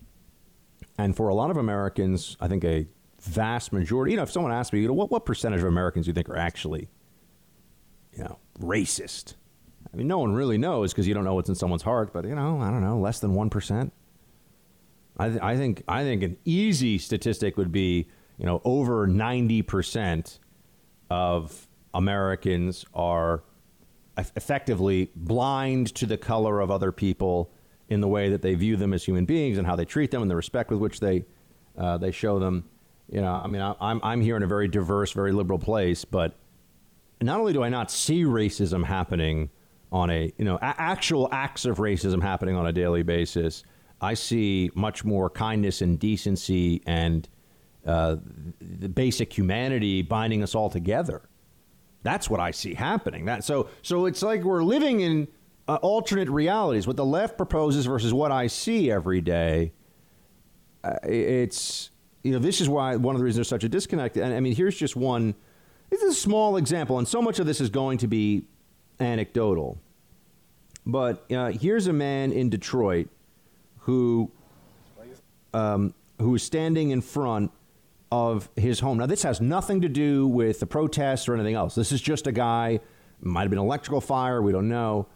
And 0.98 1.14
for 1.14 1.28
a 1.28 1.34
lot 1.34 1.50
of 1.50 1.56
Americans, 1.56 2.36
I 2.40 2.48
think 2.48 2.64
a 2.64 2.86
vast 3.24 3.72
majority, 3.72 4.12
you 4.12 4.16
know, 4.16 4.22
if 4.22 4.30
someone 4.30 4.52
asked 4.52 4.72
me, 4.72 4.80
you 4.80 4.88
know, 4.88 4.94
what, 4.94 5.10
what 5.10 5.24
percentage 5.24 5.60
of 5.60 5.66
Americans 5.66 6.06
do 6.06 6.10
you 6.10 6.14
think 6.14 6.28
are 6.28 6.36
actually, 6.36 6.88
you 8.12 8.24
know, 8.24 8.38
racist? 8.60 9.34
I 9.92 9.96
mean, 9.96 10.06
no 10.06 10.18
one 10.18 10.32
really 10.32 10.58
knows 10.58 10.92
because 10.92 11.06
you 11.06 11.14
don't 11.14 11.24
know 11.24 11.34
what's 11.34 11.48
in 11.48 11.54
someone's 11.54 11.82
heart, 11.82 12.12
but, 12.12 12.24
you 12.24 12.34
know, 12.34 12.60
I 12.60 12.70
don't 12.70 12.82
know, 12.82 12.98
less 12.98 13.20
than 13.20 13.32
1%. 13.32 13.90
I, 15.16 15.28
th- 15.28 15.40
I 15.40 15.56
think 15.56 15.84
I 15.86 16.02
think 16.02 16.22
an 16.22 16.36
easy 16.44 16.98
statistic 16.98 17.56
would 17.56 17.70
be 17.70 18.08
you 18.38 18.46
know 18.46 18.60
over 18.64 19.06
ninety 19.06 19.62
percent 19.62 20.40
of 21.10 21.68
Americans 21.92 22.84
are 22.94 23.44
eff- 24.16 24.32
effectively 24.36 25.10
blind 25.14 25.94
to 25.94 26.06
the 26.06 26.16
color 26.16 26.60
of 26.60 26.70
other 26.70 26.90
people 26.90 27.52
in 27.88 28.00
the 28.00 28.08
way 28.08 28.28
that 28.30 28.42
they 28.42 28.54
view 28.54 28.76
them 28.76 28.92
as 28.92 29.04
human 29.04 29.24
beings 29.24 29.58
and 29.58 29.66
how 29.66 29.76
they 29.76 29.84
treat 29.84 30.10
them 30.10 30.22
and 30.22 30.30
the 30.30 30.36
respect 30.36 30.70
with 30.70 30.80
which 30.80 31.00
they 31.00 31.24
uh, 31.78 31.96
they 31.96 32.10
show 32.10 32.38
them. 32.38 32.68
You 33.10 33.20
know, 33.20 33.40
I 33.42 33.46
mean, 33.46 33.62
I, 33.62 33.74
I'm 33.80 34.00
I'm 34.02 34.20
here 34.20 34.36
in 34.36 34.42
a 34.42 34.46
very 34.46 34.68
diverse, 34.68 35.12
very 35.12 35.32
liberal 35.32 35.58
place, 35.58 36.04
but 36.04 36.34
not 37.20 37.38
only 37.38 37.52
do 37.52 37.62
I 37.62 37.68
not 37.68 37.90
see 37.90 38.24
racism 38.24 38.84
happening 38.84 39.50
on 39.92 40.10
a 40.10 40.32
you 40.38 40.44
know 40.44 40.56
a- 40.56 40.74
actual 40.78 41.28
acts 41.32 41.64
of 41.64 41.78
racism 41.78 42.22
happening 42.22 42.56
on 42.56 42.66
a 42.66 42.72
daily 42.72 43.02
basis. 43.02 43.62
I 44.00 44.14
see 44.14 44.70
much 44.74 45.04
more 45.04 45.30
kindness 45.30 45.80
and 45.80 45.98
decency 45.98 46.82
and 46.86 47.28
uh, 47.86 48.16
the 48.60 48.88
basic 48.88 49.36
humanity 49.36 50.02
binding 50.02 50.42
us 50.42 50.54
all 50.54 50.68
together. 50.68 51.28
That's 52.02 52.28
what 52.28 52.40
I 52.40 52.50
see 52.50 52.74
happening. 52.74 53.26
That 53.26 53.44
so 53.44 53.68
so 53.82 54.06
it's 54.06 54.22
like 54.22 54.42
we're 54.42 54.64
living 54.64 55.00
in 55.00 55.28
uh, 55.68 55.76
alternate 55.76 56.28
realities. 56.28 56.86
What 56.86 56.96
the 56.96 57.04
left 57.04 57.36
proposes 57.36 57.86
versus 57.86 58.12
what 58.12 58.32
I 58.32 58.46
see 58.46 58.90
every 58.90 59.20
day. 59.20 59.72
Uh, 60.82 60.96
it's 61.02 61.90
you 62.24 62.32
know 62.32 62.38
this 62.38 62.60
is 62.60 62.68
why 62.68 62.96
one 62.96 63.14
of 63.14 63.20
the 63.20 63.24
reasons 63.24 63.36
there's 63.36 63.48
such 63.48 63.64
a 63.64 63.68
disconnect. 63.68 64.16
And 64.16 64.34
I 64.34 64.40
mean, 64.40 64.56
here's 64.56 64.76
just 64.76 64.96
one. 64.96 65.34
This 65.90 66.02
is 66.02 66.16
a 66.16 66.20
small 66.20 66.56
example, 66.56 66.98
and 66.98 67.06
so 67.06 67.22
much 67.22 67.38
of 67.38 67.46
this 67.46 67.60
is 67.60 67.70
going 67.70 67.98
to 67.98 68.08
be 68.08 68.46
anecdotal. 68.98 69.78
But 70.86 71.30
uh, 71.30 71.52
here's 71.52 71.86
a 71.86 71.92
man 71.92 72.32
in 72.32 72.48
Detroit 72.48 73.08
who 73.80 74.32
um, 75.52 75.94
who 76.18 76.34
is 76.34 76.42
standing 76.42 76.90
in 76.90 77.02
front 77.02 77.52
of 78.10 78.48
his 78.56 78.80
home. 78.80 78.98
Now, 78.98 79.06
this 79.06 79.22
has 79.22 79.40
nothing 79.40 79.82
to 79.82 79.88
do 79.88 80.26
with 80.26 80.60
the 80.60 80.66
protests 80.66 81.28
or 81.28 81.34
anything 81.34 81.54
else. 81.54 81.74
This 81.74 81.92
is 81.92 82.00
just 82.00 82.26
a 82.26 82.32
guy. 82.32 82.80
Might 83.20 83.42
have 83.42 83.50
been 83.50 83.58
electrical 83.58 84.00
fire. 84.00 84.40
We 84.40 84.52
don't 84.52 84.68
know. 84.68 85.06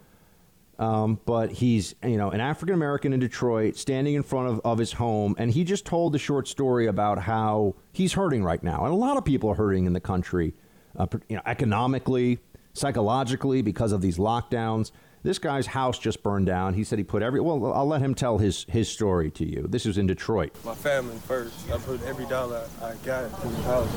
Um, 0.78 1.18
but 1.26 1.50
he's 1.50 1.96
you 2.04 2.16
know 2.16 2.30
an 2.30 2.40
African 2.40 2.74
American 2.74 3.12
in 3.12 3.18
Detroit 3.18 3.76
standing 3.76 4.14
in 4.14 4.22
front 4.22 4.48
of, 4.48 4.60
of 4.64 4.78
his 4.78 4.92
home, 4.92 5.34
and 5.36 5.50
he 5.50 5.64
just 5.64 5.84
told 5.84 6.12
the 6.12 6.18
short 6.18 6.46
story 6.46 6.86
about 6.86 7.18
how 7.18 7.74
he's 7.92 8.12
hurting 8.12 8.44
right 8.44 8.62
now, 8.62 8.84
and 8.84 8.92
a 8.92 8.96
lot 8.96 9.16
of 9.16 9.24
people 9.24 9.50
are 9.50 9.56
hurting 9.56 9.86
in 9.86 9.92
the 9.92 10.00
country, 10.00 10.54
uh, 10.96 11.06
you 11.28 11.34
know, 11.34 11.42
economically, 11.46 12.38
psychologically 12.74 13.60
because 13.60 13.90
of 13.90 14.00
these 14.00 14.18
lockdowns. 14.18 14.92
This 15.24 15.40
guy's 15.40 15.66
house 15.66 15.98
just 15.98 16.22
burned 16.22 16.46
down. 16.46 16.74
He 16.74 16.84
said 16.84 16.96
he 16.98 17.04
put 17.04 17.24
every. 17.24 17.40
Well, 17.40 17.72
I'll 17.72 17.88
let 17.88 18.00
him 18.00 18.14
tell 18.14 18.38
his 18.38 18.64
his 18.68 18.88
story 18.88 19.32
to 19.32 19.44
you. 19.44 19.66
This 19.68 19.84
was 19.84 19.98
in 19.98 20.06
Detroit. 20.06 20.54
My 20.64 20.76
family 20.76 21.16
first. 21.26 21.68
I 21.72 21.78
put 21.78 22.00
every 22.04 22.26
dollar 22.26 22.64
I 22.80 22.94
got 23.04 23.24
in 23.24 23.52
the 23.52 23.62
house. 23.62 23.90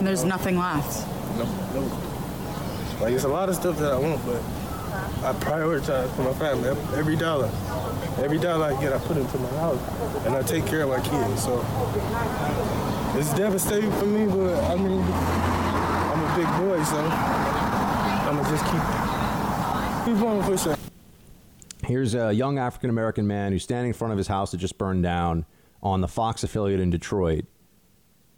There's 0.00 0.24
nothing 0.24 0.58
left. 0.58 1.06
No, 1.38 1.44
no. 1.72 1.82
Like 3.00 3.14
it's 3.14 3.22
a 3.22 3.28
lot 3.28 3.48
of 3.48 3.54
stuff 3.54 3.78
that 3.78 3.92
I 3.92 3.98
want, 3.98 4.26
but 4.26 4.42
I 5.22 5.32
prioritize 5.32 6.14
for 6.14 6.22
my 6.22 6.32
family. 6.34 6.68
Every 6.96 7.16
dollar, 7.16 7.50
every 8.22 8.38
dollar 8.38 8.66
I 8.66 8.80
get, 8.80 8.92
I 8.92 8.98
put 8.98 9.16
into 9.16 9.38
my 9.38 9.48
house, 9.50 10.26
and 10.26 10.34
I 10.34 10.42
take 10.42 10.66
care 10.66 10.82
of 10.82 10.90
my 10.90 11.00
kids. 11.00 11.42
So 11.42 11.64
it's 13.18 13.32
devastating 13.34 13.90
for 13.92 14.06
me, 14.06 14.26
but 14.26 14.62
I 14.64 14.76
mean, 14.76 15.00
I'm 15.02 16.22
a 16.22 16.36
big 16.36 16.46
boy, 16.60 16.82
so 16.84 16.98
I'm 18.28 18.36
gonna 18.36 18.48
just 18.50 18.64
keep 18.64 18.82
keep 20.04 20.22
on 20.24 20.42
pushing. 20.44 20.76
Here's 21.84 22.14
a 22.14 22.32
young 22.32 22.58
African 22.58 22.90
American 22.90 23.26
man 23.26 23.52
who's 23.52 23.62
standing 23.62 23.88
in 23.88 23.94
front 23.94 24.12
of 24.12 24.18
his 24.18 24.26
house 24.26 24.50
that 24.50 24.58
just 24.58 24.76
burned 24.76 25.02
down 25.02 25.46
on 25.82 26.02
the 26.02 26.08
Fox 26.08 26.44
affiliate 26.44 26.80
in 26.80 26.90
Detroit. 26.90 27.46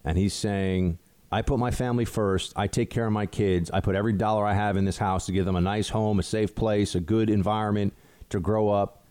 And 0.04 0.16
he's 0.16 0.32
saying, 0.32 0.99
I 1.32 1.42
put 1.42 1.58
my 1.58 1.70
family 1.70 2.04
first. 2.04 2.52
I 2.56 2.66
take 2.66 2.90
care 2.90 3.06
of 3.06 3.12
my 3.12 3.26
kids. 3.26 3.70
I 3.70 3.80
put 3.80 3.94
every 3.94 4.12
dollar 4.12 4.44
I 4.44 4.54
have 4.54 4.76
in 4.76 4.84
this 4.84 4.98
house 4.98 5.26
to 5.26 5.32
give 5.32 5.44
them 5.44 5.54
a 5.54 5.60
nice 5.60 5.88
home, 5.88 6.18
a 6.18 6.24
safe 6.24 6.54
place, 6.54 6.94
a 6.94 7.00
good 7.00 7.30
environment 7.30 7.94
to 8.30 8.40
grow 8.40 8.68
up. 8.68 9.04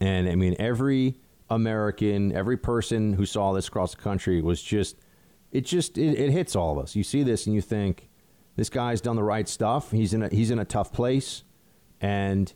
And 0.00 0.28
I 0.28 0.34
mean, 0.34 0.54
every 0.58 1.16
American, 1.48 2.32
every 2.36 2.58
person 2.58 3.14
who 3.14 3.24
saw 3.24 3.52
this 3.54 3.68
across 3.68 3.94
the 3.94 4.02
country 4.02 4.42
was 4.42 4.62
just, 4.62 4.96
it 5.50 5.64
just, 5.64 5.96
it, 5.96 6.18
it 6.18 6.30
hits 6.30 6.54
all 6.54 6.78
of 6.78 6.84
us. 6.84 6.94
You 6.94 7.02
see 7.02 7.22
this 7.22 7.46
and 7.46 7.54
you 7.54 7.62
think, 7.62 8.10
this 8.56 8.68
guy's 8.68 9.00
done 9.00 9.16
the 9.16 9.22
right 9.22 9.48
stuff. 9.48 9.90
He's 9.90 10.12
in 10.14 10.22
a, 10.22 10.28
he's 10.28 10.50
in 10.50 10.58
a 10.58 10.64
tough 10.64 10.92
place. 10.92 11.42
And 12.00 12.52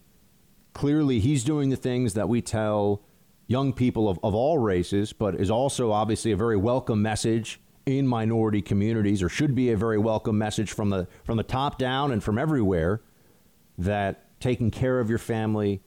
clearly 0.75 1.21
he's 1.21 1.45
doing 1.45 1.71
the 1.71 1.77
things 1.77 2.15
that 2.15 2.29
we 2.29 2.43
tell 2.43 3.03
young 3.47 3.73
people 3.73 4.09
of, 4.09 4.19
of 4.23 4.35
all 4.35 4.59
races, 4.59 5.13
but 5.13 5.35
is 5.35 5.51
also 5.51 5.91
obviously 5.91 6.33
a 6.33 6.37
very 6.37 6.57
welcome 6.57 7.01
message 7.01 7.61
in 7.87 8.07
minority 8.07 8.63
communities, 8.63 9.23
or 9.23 9.29
should 9.29 9.55
be 9.55 9.71
a 9.71 9.77
very 9.77 9.99
welcome 9.99 10.37
message 10.39 10.73
from 10.73 10.91
the 10.91 11.07
from 11.25 11.37
the 11.37 11.43
top 11.43 11.79
down 11.79 12.13
and 12.13 12.23
from 12.23 12.39
everywhere 12.39 13.01
that 13.79 14.39
taking 14.41 14.71
care 14.71 15.01
of 15.01 15.09
your 15.09 15.19
family, 15.19 15.83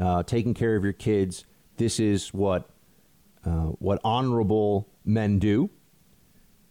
uh, 0.00 0.22
taking 0.22 0.54
care 0.54 0.76
of 0.76 0.84
your 0.84 0.92
kids, 0.92 1.44
this 1.76 1.98
is 1.98 2.32
what 2.34 2.68
uh, 3.44 3.72
what 3.78 4.00
honorable 4.04 4.88
men 5.04 5.38
do. 5.38 5.70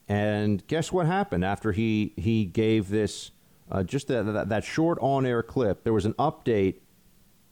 And 0.07 0.65
guess 0.67 0.91
what 0.91 1.05
happened 1.05 1.43
after 1.45 1.71
he 1.71 2.13
he 2.17 2.45
gave 2.45 2.89
this 2.89 3.31
uh, 3.71 3.83
just 3.83 4.07
that, 4.07 4.23
that 4.23 4.49
that 4.49 4.63
short 4.63 4.97
on 5.01 5.25
air 5.25 5.43
clip? 5.43 5.83
There 5.83 5.93
was 5.93 6.05
an 6.05 6.13
update 6.13 6.75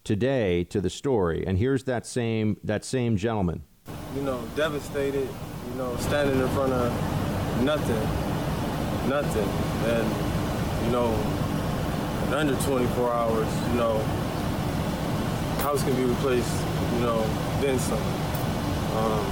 today 0.03 0.64
to 0.65 0.81
the 0.81 0.89
story, 0.89 1.44
and 1.45 1.57
here's 1.57 1.84
that 1.84 2.06
same 2.06 2.57
that 2.64 2.85
same 2.85 3.18
gentleman. 3.18 3.64
You 4.15 4.22
know, 4.22 4.41
devastated. 4.56 5.27
You 5.78 5.84
know, 5.84 5.95
standing 5.98 6.40
in 6.40 6.48
front 6.56 6.74
of 6.74 6.91
nothing, 7.62 8.02
nothing, 9.08 9.48
and 9.86 10.84
you 10.84 10.91
know, 10.91 11.14
in 12.26 12.34
under 12.34 12.56
24 12.64 13.14
hours, 13.14 13.48
you 13.70 13.76
know, 13.76 13.99
house 15.60 15.84
can 15.84 15.95
be 15.95 16.04
replaced. 16.06 16.52
You 16.94 17.02
know, 17.02 17.22
then 17.62 17.78
some. 17.78 18.02
Um, 18.98 19.24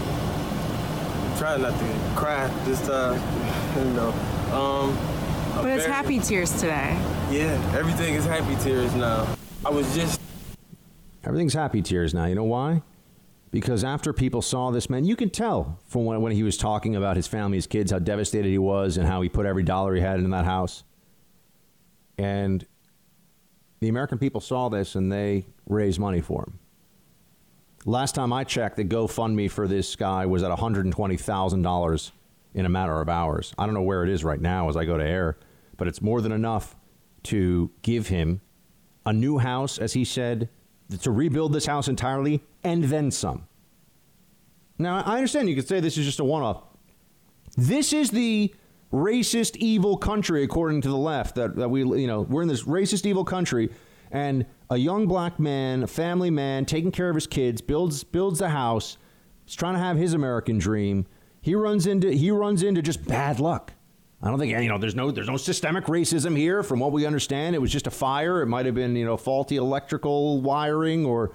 trying 1.39 1.63
not 1.63 1.79
to 1.79 2.13
cry 2.15 2.45
this 2.65 2.79
time. 2.85 3.19
you 3.79 3.93
know. 3.95 4.09
Um, 4.53 4.95
But 5.55 5.71
it's 5.71 5.85
happy 5.87 6.19
tears 6.19 6.51
today. 6.61 6.95
Yeah, 7.31 7.75
everything 7.75 8.13
is 8.13 8.25
happy 8.25 8.55
tears 8.63 8.93
now. 8.93 9.35
I 9.65 9.71
was 9.71 9.95
just 9.95 10.21
Everything's 11.23 11.55
happy 11.55 11.81
tears 11.81 12.13
now. 12.13 12.25
You 12.25 12.35
know 12.35 12.43
why? 12.43 12.83
Because 13.55 13.85
after 13.85 14.11
people 14.11 14.41
saw 14.41 14.69
this 14.69 14.89
man, 14.89 15.05
you 15.05 15.15
can 15.15 15.29
tell 15.29 15.79
from 15.87 16.03
when, 16.03 16.19
when 16.19 16.33
he 16.33 16.43
was 16.43 16.57
talking 16.57 16.97
about 16.97 17.15
his 17.15 17.25
family, 17.25 17.55
his 17.55 17.67
kids, 17.67 17.89
how 17.89 17.99
devastated 17.99 18.49
he 18.49 18.57
was, 18.57 18.97
and 18.97 19.07
how 19.07 19.21
he 19.21 19.29
put 19.29 19.45
every 19.45 19.63
dollar 19.63 19.95
he 19.95 20.01
had 20.01 20.19
in 20.19 20.29
that 20.31 20.43
house. 20.43 20.83
And 22.17 22.67
the 23.79 23.87
American 23.87 24.17
people 24.17 24.41
saw 24.41 24.67
this 24.67 24.95
and 24.95 25.09
they 25.09 25.45
raised 25.69 26.01
money 26.01 26.19
for 26.19 26.43
him. 26.43 26.59
Last 27.85 28.13
time 28.13 28.33
I 28.33 28.43
checked, 28.43 28.75
the 28.75 28.83
GoFundMe 28.83 29.49
for 29.49 29.69
this 29.69 29.95
guy 29.95 30.25
was 30.25 30.43
at 30.43 30.51
$120,000 30.51 32.11
in 32.55 32.65
a 32.65 32.69
matter 32.69 32.99
of 32.99 33.07
hours. 33.07 33.53
I 33.57 33.65
don't 33.65 33.73
know 33.73 33.83
where 33.83 34.03
it 34.03 34.09
is 34.09 34.25
right 34.25 34.41
now 34.41 34.67
as 34.67 34.75
I 34.75 34.83
go 34.83 34.97
to 34.97 35.05
air, 35.05 35.37
but 35.77 35.87
it's 35.87 36.01
more 36.01 36.19
than 36.19 36.33
enough 36.33 36.75
to 37.23 37.71
give 37.83 38.09
him 38.09 38.41
a 39.05 39.13
new 39.13 39.37
house, 39.37 39.77
as 39.77 39.93
he 39.93 40.03
said, 40.03 40.49
to 41.01 41.09
rebuild 41.09 41.53
this 41.53 41.65
house 41.65 41.87
entirely, 41.87 42.43
and 42.65 42.83
then 42.85 43.11
some. 43.11 43.47
Now, 44.77 45.01
I 45.05 45.15
understand 45.15 45.47
you 45.47 45.55
could 45.55 45.67
say 45.67 45.79
this 45.79 45.97
is 45.97 46.05
just 46.05 46.19
a 46.19 46.25
one 46.25 46.41
off. 46.41 46.63
This 47.55 47.93
is 47.93 48.09
the 48.09 48.53
racist, 48.91 49.55
evil 49.57 49.95
country, 49.97 50.43
according 50.43 50.81
to 50.81 50.89
the 50.89 50.97
left, 50.97 51.35
that, 51.35 51.55
that 51.55 51.69
we, 51.69 51.81
you 51.81 52.07
know, 52.07 52.21
we're 52.21 52.41
in 52.41 52.49
this 52.49 52.63
racist, 52.63 53.05
evil 53.05 53.23
country, 53.23 53.69
and 54.11 54.45
a 54.69 54.77
young 54.77 55.07
black 55.07 55.39
man, 55.39 55.83
a 55.83 55.87
family 55.87 56.29
man, 56.31 56.65
taking 56.65 56.91
care 56.91 57.09
of 57.09 57.15
his 57.15 57.27
kids, 57.27 57.61
builds 57.61 58.03
builds 58.03 58.41
a 58.41 58.49
house, 58.49 58.97
he's 59.45 59.55
trying 59.55 59.75
to 59.75 59.79
have 59.79 59.95
his 59.95 60.13
American 60.13 60.57
dream. 60.57 61.05
He 61.41 61.55
runs 61.55 61.85
into 61.85 62.11
he 62.11 62.31
runs 62.31 62.63
into 62.63 62.81
just 62.81 63.05
bad 63.05 63.39
luck. 63.39 63.73
I 64.21 64.29
don't 64.29 64.39
think 64.39 64.51
you 64.51 64.69
know. 64.69 64.79
There's 64.79 64.95
no 64.95 65.11
there's 65.11 65.29
no 65.29 65.37
systemic 65.37 65.85
racism 65.85 66.35
here, 66.35 66.63
from 66.63 66.79
what 66.79 66.91
we 66.91 67.05
understand. 67.05 67.55
It 67.55 67.59
was 67.59 67.71
just 67.71 67.85
a 67.85 67.91
fire. 67.91 68.41
It 68.41 68.47
might 68.47 68.65
have 68.65 68.73
been 68.73 68.95
you 68.95 69.05
know 69.05 69.17
faulty 69.17 69.57
electrical 69.57 70.41
wiring, 70.41 71.05
or 71.05 71.31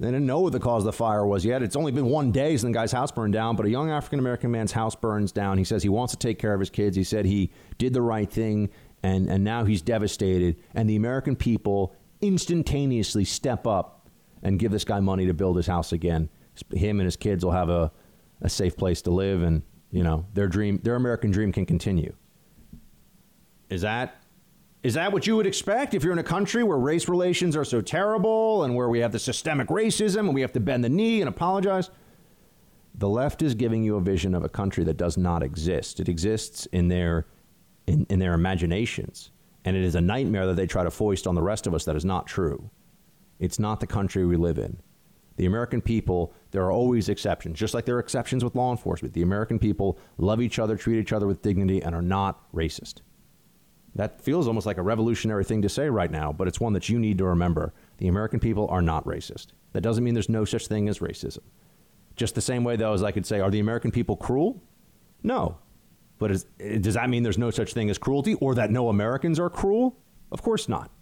they 0.00 0.06
didn't 0.06 0.26
know 0.26 0.40
what 0.40 0.52
the 0.52 0.60
cause 0.60 0.82
of 0.82 0.86
the 0.86 0.92
fire 0.92 1.26
was 1.26 1.44
yet. 1.44 1.62
It's 1.62 1.74
only 1.74 1.90
been 1.90 2.06
one 2.06 2.30
day 2.30 2.50
since 2.50 2.62
the 2.62 2.72
guy's 2.72 2.92
house 2.92 3.10
burned 3.10 3.32
down. 3.32 3.56
But 3.56 3.66
a 3.66 3.70
young 3.70 3.90
African 3.90 4.20
American 4.20 4.50
man's 4.50 4.70
house 4.70 4.94
burns 4.94 5.32
down. 5.32 5.58
He 5.58 5.64
says 5.64 5.82
he 5.82 5.88
wants 5.88 6.12
to 6.12 6.18
take 6.18 6.38
care 6.38 6.54
of 6.54 6.60
his 6.60 6.70
kids. 6.70 6.96
He 6.96 7.02
said 7.02 7.26
he 7.26 7.50
did 7.78 7.94
the 7.94 8.02
right 8.02 8.30
thing, 8.30 8.70
and 9.02 9.28
and 9.28 9.42
now 9.42 9.64
he's 9.64 9.82
devastated. 9.82 10.56
And 10.74 10.88
the 10.88 10.94
American 10.94 11.34
people 11.34 11.94
instantaneously 12.20 13.24
step 13.24 13.66
up 13.66 14.08
and 14.42 14.58
give 14.58 14.70
this 14.70 14.84
guy 14.84 15.00
money 15.00 15.26
to 15.26 15.34
build 15.34 15.56
his 15.56 15.66
house 15.66 15.92
again. 15.92 16.28
Him 16.72 17.00
and 17.00 17.06
his 17.06 17.16
kids 17.16 17.44
will 17.44 17.52
have 17.52 17.68
a 17.68 17.90
a 18.40 18.48
safe 18.48 18.76
place 18.76 19.02
to 19.02 19.10
live, 19.10 19.42
and 19.42 19.62
you 19.90 20.04
know 20.04 20.26
their 20.34 20.46
dream, 20.46 20.78
their 20.84 20.94
American 20.94 21.32
dream, 21.32 21.50
can 21.50 21.66
continue. 21.66 22.14
Is 23.68 23.82
that 23.82 24.22
is 24.82 24.94
that 24.94 25.12
what 25.12 25.26
you 25.26 25.36
would 25.36 25.46
expect 25.46 25.94
if 25.94 26.04
you're 26.04 26.12
in 26.12 26.18
a 26.18 26.24
country 26.24 26.62
where 26.62 26.78
race 26.78 27.08
relations 27.08 27.56
are 27.56 27.64
so 27.64 27.80
terrible 27.80 28.62
and 28.62 28.74
where 28.76 28.88
we 28.88 29.00
have 29.00 29.12
the 29.12 29.18
systemic 29.18 29.68
racism 29.68 30.20
and 30.20 30.34
we 30.34 30.40
have 30.40 30.52
to 30.52 30.60
bend 30.60 30.84
the 30.84 30.88
knee 30.88 31.20
and 31.20 31.28
apologize? 31.28 31.90
The 32.94 33.08
left 33.08 33.42
is 33.42 33.54
giving 33.54 33.82
you 33.82 33.96
a 33.96 34.00
vision 34.00 34.34
of 34.34 34.44
a 34.44 34.48
country 34.48 34.84
that 34.84 34.96
does 34.96 35.16
not 35.16 35.42
exist. 35.42 36.00
It 36.00 36.08
exists 36.08 36.66
in 36.66 36.88
their 36.88 37.26
in, 37.86 38.06
in 38.10 38.18
their 38.18 38.34
imaginations, 38.34 39.30
and 39.64 39.74
it 39.74 39.82
is 39.82 39.94
a 39.94 40.00
nightmare 40.00 40.46
that 40.46 40.56
they 40.56 40.66
try 40.66 40.84
to 40.84 40.90
foist 40.90 41.26
on 41.26 41.34
the 41.34 41.42
rest 41.42 41.66
of 41.66 41.74
us 41.74 41.84
that 41.86 41.96
is 41.96 42.04
not 42.04 42.26
true. 42.26 42.70
It's 43.38 43.58
not 43.58 43.80
the 43.80 43.86
country 43.86 44.26
we 44.26 44.36
live 44.36 44.58
in. 44.58 44.78
The 45.36 45.46
American 45.46 45.80
people, 45.80 46.34
there 46.50 46.64
are 46.64 46.72
always 46.72 47.08
exceptions, 47.08 47.58
just 47.58 47.72
like 47.72 47.84
there 47.84 47.96
are 47.96 48.00
exceptions 48.00 48.44
with 48.44 48.56
law 48.56 48.72
enforcement. 48.72 49.14
The 49.14 49.22
American 49.22 49.58
people 49.58 49.98
love 50.18 50.42
each 50.42 50.58
other, 50.58 50.76
treat 50.76 50.98
each 50.98 51.12
other 51.12 51.26
with 51.26 51.40
dignity, 51.42 51.80
and 51.80 51.94
are 51.94 52.02
not 52.02 52.52
racist. 52.52 52.96
That 53.98 54.22
feels 54.22 54.46
almost 54.46 54.64
like 54.64 54.78
a 54.78 54.82
revolutionary 54.82 55.42
thing 55.42 55.60
to 55.62 55.68
say 55.68 55.90
right 55.90 56.10
now, 56.10 56.32
but 56.32 56.46
it's 56.46 56.60
one 56.60 56.72
that 56.74 56.88
you 56.88 57.00
need 57.00 57.18
to 57.18 57.24
remember. 57.24 57.74
The 57.96 58.06
American 58.06 58.38
people 58.38 58.68
are 58.68 58.80
not 58.80 59.04
racist. 59.04 59.48
That 59.72 59.80
doesn't 59.80 60.04
mean 60.04 60.14
there's 60.14 60.28
no 60.28 60.44
such 60.44 60.68
thing 60.68 60.88
as 60.88 61.00
racism. 61.00 61.40
Just 62.14 62.36
the 62.36 62.40
same 62.40 62.62
way, 62.62 62.76
though, 62.76 62.92
as 62.92 63.02
I 63.02 63.10
could 63.10 63.26
say, 63.26 63.40
are 63.40 63.50
the 63.50 63.58
American 63.58 63.90
people 63.90 64.16
cruel? 64.16 64.62
No. 65.24 65.58
But 66.18 66.30
is, 66.30 66.44
does 66.80 66.94
that 66.94 67.10
mean 67.10 67.24
there's 67.24 67.38
no 67.38 67.50
such 67.50 67.74
thing 67.74 67.90
as 67.90 67.98
cruelty 67.98 68.34
or 68.34 68.54
that 68.54 68.70
no 68.70 68.88
Americans 68.88 69.40
are 69.40 69.50
cruel? 69.50 69.98
Of 70.30 70.42
course 70.42 70.68
not. 70.68 70.92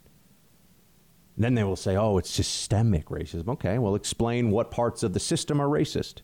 Then 1.37 1.55
they 1.55 1.65
will 1.65 1.77
say, 1.77 1.97
oh, 1.99 2.17
it's 2.17 2.31
systemic 2.31 3.09
racism. 3.11 3.49
Okay, 3.49 3.77
well, 3.77 3.95
explain 3.95 4.51
what 4.51 4.71
parts 4.71 5.03
of 5.03 5.13
the 5.13 5.21
system 5.21 5.61
are 5.61 5.69
racist. 5.69 6.23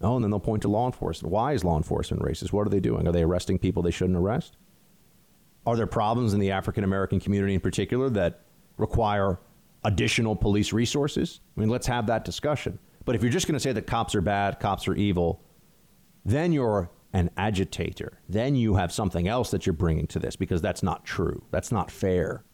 Oh, 0.00 0.14
and 0.14 0.24
then 0.24 0.30
they'll 0.30 0.40
point 0.40 0.62
to 0.62 0.68
law 0.68 0.86
enforcement. 0.86 1.30
Why 1.30 1.52
is 1.52 1.62
law 1.62 1.76
enforcement 1.76 2.22
racist? 2.22 2.54
What 2.54 2.66
are 2.66 2.70
they 2.70 2.80
doing? 2.80 3.06
Are 3.06 3.12
they 3.12 3.22
arresting 3.22 3.58
people 3.58 3.82
they 3.82 3.90
shouldn't 3.90 4.16
arrest? 4.16 4.56
Are 5.68 5.76
there 5.76 5.86
problems 5.86 6.32
in 6.32 6.40
the 6.40 6.50
African 6.50 6.82
American 6.82 7.20
community 7.20 7.52
in 7.52 7.60
particular 7.60 8.08
that 8.08 8.40
require 8.78 9.38
additional 9.84 10.34
police 10.34 10.72
resources? 10.72 11.40
I 11.54 11.60
mean, 11.60 11.68
let's 11.68 11.86
have 11.86 12.06
that 12.06 12.24
discussion. 12.24 12.78
But 13.04 13.16
if 13.16 13.22
you're 13.22 13.30
just 13.30 13.46
going 13.46 13.52
to 13.52 13.60
say 13.60 13.72
that 13.72 13.86
cops 13.86 14.14
are 14.14 14.22
bad, 14.22 14.60
cops 14.60 14.88
are 14.88 14.94
evil, 14.94 15.42
then 16.24 16.54
you're 16.54 16.90
an 17.12 17.28
agitator. 17.36 18.18
Then 18.30 18.56
you 18.56 18.76
have 18.76 18.90
something 18.90 19.28
else 19.28 19.50
that 19.50 19.66
you're 19.66 19.74
bringing 19.74 20.06
to 20.06 20.18
this 20.18 20.36
because 20.36 20.62
that's 20.62 20.82
not 20.82 21.04
true. 21.04 21.44
That's 21.50 21.70
not 21.70 21.90
fair. 21.90 22.44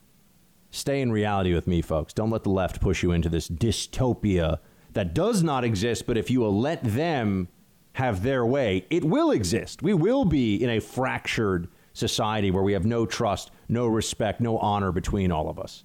Stay 0.73 1.01
in 1.01 1.12
reality 1.12 1.55
with 1.55 1.69
me, 1.69 1.82
folks. 1.82 2.12
Don't 2.12 2.31
let 2.31 2.43
the 2.43 2.51
left 2.51 2.81
push 2.81 3.05
you 3.05 3.12
into 3.12 3.28
this 3.28 3.49
dystopia 3.49 4.59
that 4.95 5.15
does 5.15 5.45
not 5.45 5.62
exist, 5.62 6.09
but 6.09 6.19
if 6.19 6.32
you 6.32 6.41
will 6.41 6.59
let 6.59 6.82
them 6.82 7.47
have 7.93 8.24
their 8.24 8.45
way, 8.45 8.85
it 8.91 9.05
will 9.05 9.31
exist. 9.31 9.85
We 9.85 9.95
will 9.95 10.24
be 10.24 10.61
in 10.61 10.69
a 10.69 10.81
fractured 10.81 11.69
society 11.95 12.51
where 12.51 12.62
we 12.62 12.75
have 12.75 12.85
no 12.85 13.07
trust, 13.07 13.51
no 13.69 13.87
respect, 13.87 14.41
no 14.41 14.59
honor 14.59 14.93
between 14.93 15.33
all 15.33 15.49
of 15.49 15.59
us. 15.59 15.85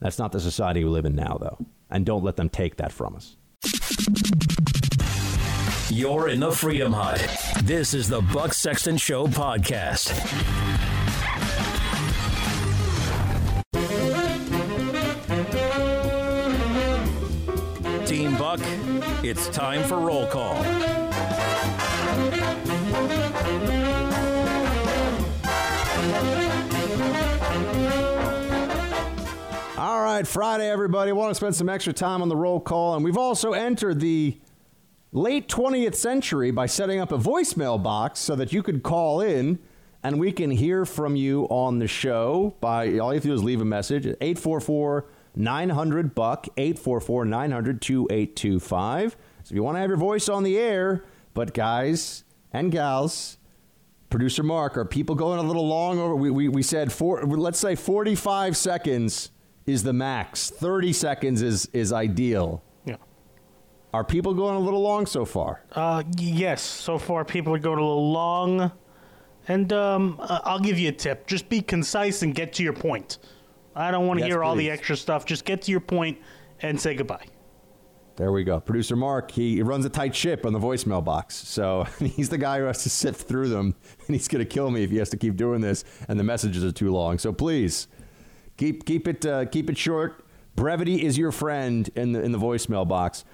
That's 0.00 0.18
not 0.18 0.32
the 0.32 0.40
society 0.40 0.84
we 0.84 0.90
live 0.90 1.06
in 1.06 1.14
now, 1.14 1.38
though. 1.40 1.58
And 1.88 2.04
don't 2.04 2.22
let 2.22 2.36
them 2.36 2.50
take 2.50 2.76
that 2.76 2.92
from 2.92 3.16
us. 3.16 3.36
You're 5.90 6.28
in 6.28 6.40
the 6.40 6.52
Freedom 6.52 6.92
Hut. 6.92 7.18
This 7.64 7.94
is 7.94 8.08
the 8.08 8.20
Buck 8.20 8.54
Sexton 8.54 8.96
Show 8.96 9.26
podcast. 9.26 10.14
Team 18.06 18.36
Buck, 18.36 18.60
it's 19.24 19.48
time 19.48 19.82
for 19.84 19.98
roll 19.98 20.26
call. 20.26 20.64
Right, 30.20 30.28
Friday, 30.28 30.68
everybody. 30.68 31.12
Want 31.12 31.30
to 31.30 31.34
spend 31.34 31.56
some 31.56 31.70
extra 31.70 31.94
time 31.94 32.20
on 32.20 32.28
the 32.28 32.36
roll 32.36 32.60
call. 32.60 32.94
And 32.94 33.02
we've 33.02 33.16
also 33.16 33.54
entered 33.54 34.00
the 34.00 34.36
late 35.12 35.48
20th 35.48 35.94
century 35.94 36.50
by 36.50 36.66
setting 36.66 37.00
up 37.00 37.10
a 37.10 37.16
voicemail 37.16 37.82
box 37.82 38.20
so 38.20 38.36
that 38.36 38.52
you 38.52 38.62
could 38.62 38.82
call 38.82 39.22
in 39.22 39.58
and 40.02 40.20
we 40.20 40.30
can 40.30 40.50
hear 40.50 40.84
from 40.84 41.16
you 41.16 41.44
on 41.44 41.78
the 41.78 41.88
show 41.88 42.54
by 42.60 42.98
all 42.98 43.12
you 43.12 43.14
have 43.14 43.22
to 43.22 43.28
do 43.28 43.32
is 43.32 43.42
leave 43.42 43.62
a 43.62 43.64
message 43.64 44.06
at 44.06 44.18
844 44.20 45.06
900 45.36 46.14
buck 46.14 46.46
844 46.58 47.24
900 47.24 47.80
2825 47.80 49.12
so 49.12 49.16
if 49.42 49.52
you 49.52 49.62
want 49.62 49.76
to 49.76 49.80
have 49.80 49.88
your 49.88 49.96
voice 49.96 50.28
on 50.28 50.42
the 50.42 50.58
air 50.58 51.02
but 51.32 51.54
guys 51.54 52.24
and 52.52 52.70
gals 52.70 53.38
producer 54.10 54.42
mark 54.42 54.76
are 54.76 54.84
people 54.84 55.14
going 55.14 55.38
a 55.38 55.42
little 55.42 55.66
long 55.66 55.98
over 55.98 56.14
we, 56.14 56.30
we, 56.30 56.48
we 56.48 56.62
said 56.62 56.92
four 56.92 57.24
let's 57.24 57.58
say 57.58 57.74
45 57.74 58.56
seconds 58.56 59.30
is 59.70 59.82
the 59.82 59.92
max 59.92 60.50
30 60.50 60.92
seconds 60.92 61.42
is 61.42 61.66
is 61.72 61.92
ideal 61.92 62.62
Yeah. 62.84 62.96
are 63.94 64.04
people 64.04 64.34
going 64.34 64.56
a 64.56 64.60
little 64.60 64.82
long 64.82 65.06
so 65.06 65.24
far 65.24 65.62
Uh, 65.72 66.02
yes, 66.18 66.60
so 66.62 66.98
far 66.98 67.24
people 67.24 67.54
are 67.54 67.58
going 67.58 67.78
a 67.78 67.82
little 67.86 68.12
long. 68.12 68.72
And 69.48 69.72
um, 69.72 70.16
I'll 70.20 70.60
give 70.60 70.78
you 70.78 70.90
a 70.90 70.92
tip. 70.92 71.26
Just 71.26 71.48
be 71.48 71.60
concise 71.60 72.22
and 72.22 72.34
get 72.34 72.52
to 72.52 72.62
your 72.62 72.74
point. 72.74 73.18
I 73.74 73.90
don't 73.90 74.06
want 74.06 74.18
to 74.20 74.26
Yes, 74.26 74.32
hear 74.34 74.44
all 74.44 74.54
the 74.54 74.70
extra 74.70 74.96
stuff. 74.96 75.24
Just 75.24 75.44
get 75.44 75.62
to 75.62 75.70
your 75.72 75.80
point 75.80 76.18
and 76.62 76.78
say 76.78 76.94
goodbye. 76.94 77.24
There 78.16 78.30
we 78.30 78.44
go. 78.44 78.60
Producer 78.60 78.94
Mark, 78.96 79.30
he, 79.30 79.56
he 79.56 79.62
runs 79.62 79.84
a 79.86 79.88
tight 79.88 80.14
ship 80.14 80.44
on 80.46 80.52
the 80.52 80.60
voicemail 80.60 81.02
box. 81.02 81.34
So 81.34 81.84
he's 81.98 82.28
the 82.28 82.38
guy 82.38 82.58
who 82.58 82.66
has 82.66 82.82
to 82.84 82.90
sift 82.90 83.26
through 83.26 83.48
them, 83.48 83.74
and 84.06 84.14
he's 84.14 84.28
going 84.28 84.44
to 84.44 84.48
kill 84.48 84.70
me 84.70 84.84
if 84.84 84.90
he 84.90 84.98
has 84.98 85.08
to 85.10 85.16
keep 85.16 85.36
doing 85.36 85.62
this 85.62 85.84
and 86.06 86.20
the 86.20 86.24
messages 86.24 86.62
are 86.62 86.70
too 86.70 86.92
long. 86.92 87.18
So 87.18 87.32
please, 87.32 87.88
keep, 88.60 88.84
keep, 88.84 89.08
it, 89.08 89.24
uh, 89.24 89.46
keep 89.46 89.70
it 89.70 89.78
short. 89.78 90.22
Brevity 90.54 91.02
is 91.04 91.16
your 91.16 91.32
friend 91.32 91.88
in 91.96 92.12
the, 92.12 92.22
in 92.22 92.30
the 92.30 92.38
voicemail 92.38 92.86
box. 92.86 93.24